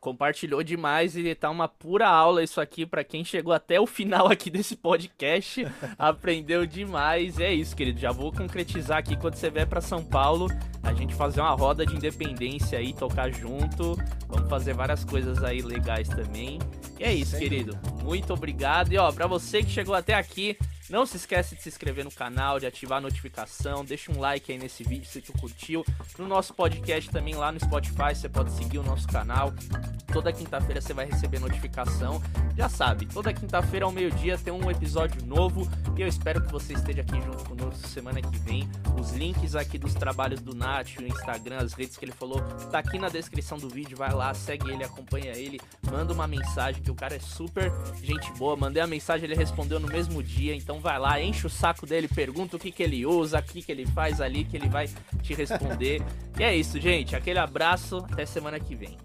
Compartilhou 0.00 0.62
demais 0.62 1.14
e 1.14 1.34
tá 1.34 1.50
uma 1.50 1.68
pura 1.68 2.08
aula 2.08 2.42
isso 2.42 2.58
aqui 2.58 2.86
pra 2.86 3.04
quem 3.04 3.22
chegou 3.22 3.52
até 3.52 3.78
o 3.78 3.86
final 3.86 4.28
aqui 4.28 4.48
desse 4.48 4.74
podcast. 4.74 5.66
aprendeu 5.98 6.64
demais. 6.64 7.38
E 7.38 7.44
é 7.44 7.52
isso, 7.52 7.76
querido. 7.76 8.00
Já 8.00 8.10
vou 8.10 8.32
concretizar 8.32 8.98
aqui 8.98 9.14
quando 9.14 9.34
você 9.34 9.50
vier 9.50 9.68
pra 9.68 9.82
São 9.82 10.02
Paulo, 10.02 10.46
a 10.82 10.94
gente 10.94 11.14
fazer 11.14 11.42
uma 11.42 11.54
roda 11.54 11.84
de 11.84 11.94
independência 11.94 12.78
aí, 12.78 12.94
tocar 12.94 13.30
junto. 13.30 13.94
Vamos 14.26 14.48
fazer 14.48 14.72
várias 14.72 15.04
coisas 15.04 15.44
aí 15.44 15.60
legais 15.60 16.08
também. 16.08 16.58
E 16.98 17.04
é 17.04 17.12
isso, 17.12 17.32
Sem 17.32 17.40
querido. 17.40 17.78
Muito 18.02 18.32
obrigado. 18.32 18.90
E 18.94 18.96
ó, 18.96 19.12
pra 19.12 19.26
você 19.26 19.62
que 19.62 19.68
chegou 19.68 19.94
até 19.94 20.14
aqui, 20.14 20.56
não 20.90 21.06
se 21.06 21.16
esquece 21.16 21.54
de 21.54 21.62
se 21.62 21.68
inscrever 21.68 22.04
no 22.04 22.10
canal, 22.10 22.58
de 22.58 22.66
ativar 22.66 22.98
a 22.98 23.00
notificação, 23.00 23.84
deixa 23.84 24.10
um 24.10 24.18
like 24.18 24.50
aí 24.50 24.58
nesse 24.58 24.82
vídeo 24.82 25.08
se 25.08 25.20
tu 25.20 25.32
curtiu. 25.34 25.84
No 26.18 26.26
nosso 26.26 26.52
podcast 26.52 27.08
também 27.10 27.34
lá 27.34 27.52
no 27.52 27.60
Spotify, 27.60 28.14
você 28.14 28.28
pode 28.28 28.50
seguir 28.52 28.78
o 28.78 28.82
nosso 28.82 29.06
canal. 29.06 29.54
Toda 30.12 30.32
quinta-feira 30.32 30.80
você 30.80 30.92
vai 30.92 31.06
receber 31.06 31.38
notificação. 31.38 32.20
Já 32.56 32.68
sabe, 32.68 33.06
toda 33.06 33.32
quinta-feira 33.32 33.86
ao 33.86 33.92
meio-dia 33.92 34.36
tem 34.36 34.52
um 34.52 34.68
episódio 34.68 35.24
novo 35.24 35.66
e 35.96 36.02
eu 36.02 36.08
espero 36.08 36.42
que 36.42 36.50
você 36.50 36.72
esteja 36.72 37.02
aqui 37.02 37.20
junto 37.22 37.44
conosco 37.44 37.86
semana 37.86 38.20
que 38.20 38.36
vem. 38.38 38.68
Os 39.00 39.12
links 39.12 39.54
aqui 39.54 39.78
dos 39.78 39.94
trabalhos 39.94 40.40
do 40.40 40.54
Nath, 40.54 40.98
o 40.98 41.06
Instagram, 41.06 41.58
as 41.58 41.72
redes 41.72 41.96
que 41.96 42.04
ele 42.04 42.12
falou, 42.12 42.40
tá 42.70 42.80
aqui 42.80 42.98
na 42.98 43.08
descrição 43.08 43.58
do 43.58 43.68
vídeo. 43.68 43.96
Vai 43.96 44.12
lá, 44.12 44.34
segue 44.34 44.70
ele, 44.70 44.82
acompanha 44.82 45.32
ele, 45.36 45.60
manda 45.90 46.12
uma 46.12 46.26
mensagem 46.26 46.82
que 46.82 46.90
o 46.90 46.94
cara 46.94 47.14
é 47.14 47.20
super 47.20 47.72
gente 48.02 48.30
boa. 48.32 48.56
Mandei 48.56 48.82
a 48.82 48.86
mensagem, 48.86 49.26
ele 49.26 49.36
respondeu 49.36 49.78
no 49.78 49.86
mesmo 49.86 50.22
dia, 50.22 50.54
então 50.80 50.90
vai 50.90 50.98
lá, 50.98 51.22
enche 51.22 51.46
o 51.46 51.50
saco 51.50 51.86
dele, 51.86 52.08
pergunta 52.08 52.56
o 52.56 52.58
que 52.58 52.72
que 52.72 52.82
ele 52.82 53.04
usa, 53.04 53.38
o 53.38 53.42
que 53.42 53.62
que 53.62 53.70
ele 53.70 53.84
faz 53.86 54.20
ali, 54.20 54.44
que 54.44 54.56
ele 54.56 54.68
vai 54.68 54.88
te 55.22 55.34
responder. 55.34 56.02
e 56.38 56.42
é 56.42 56.56
isso, 56.56 56.80
gente. 56.80 57.14
Aquele 57.14 57.38
abraço, 57.38 57.98
até 58.10 58.24
semana 58.24 58.58
que 58.58 58.74
vem. 58.74 58.96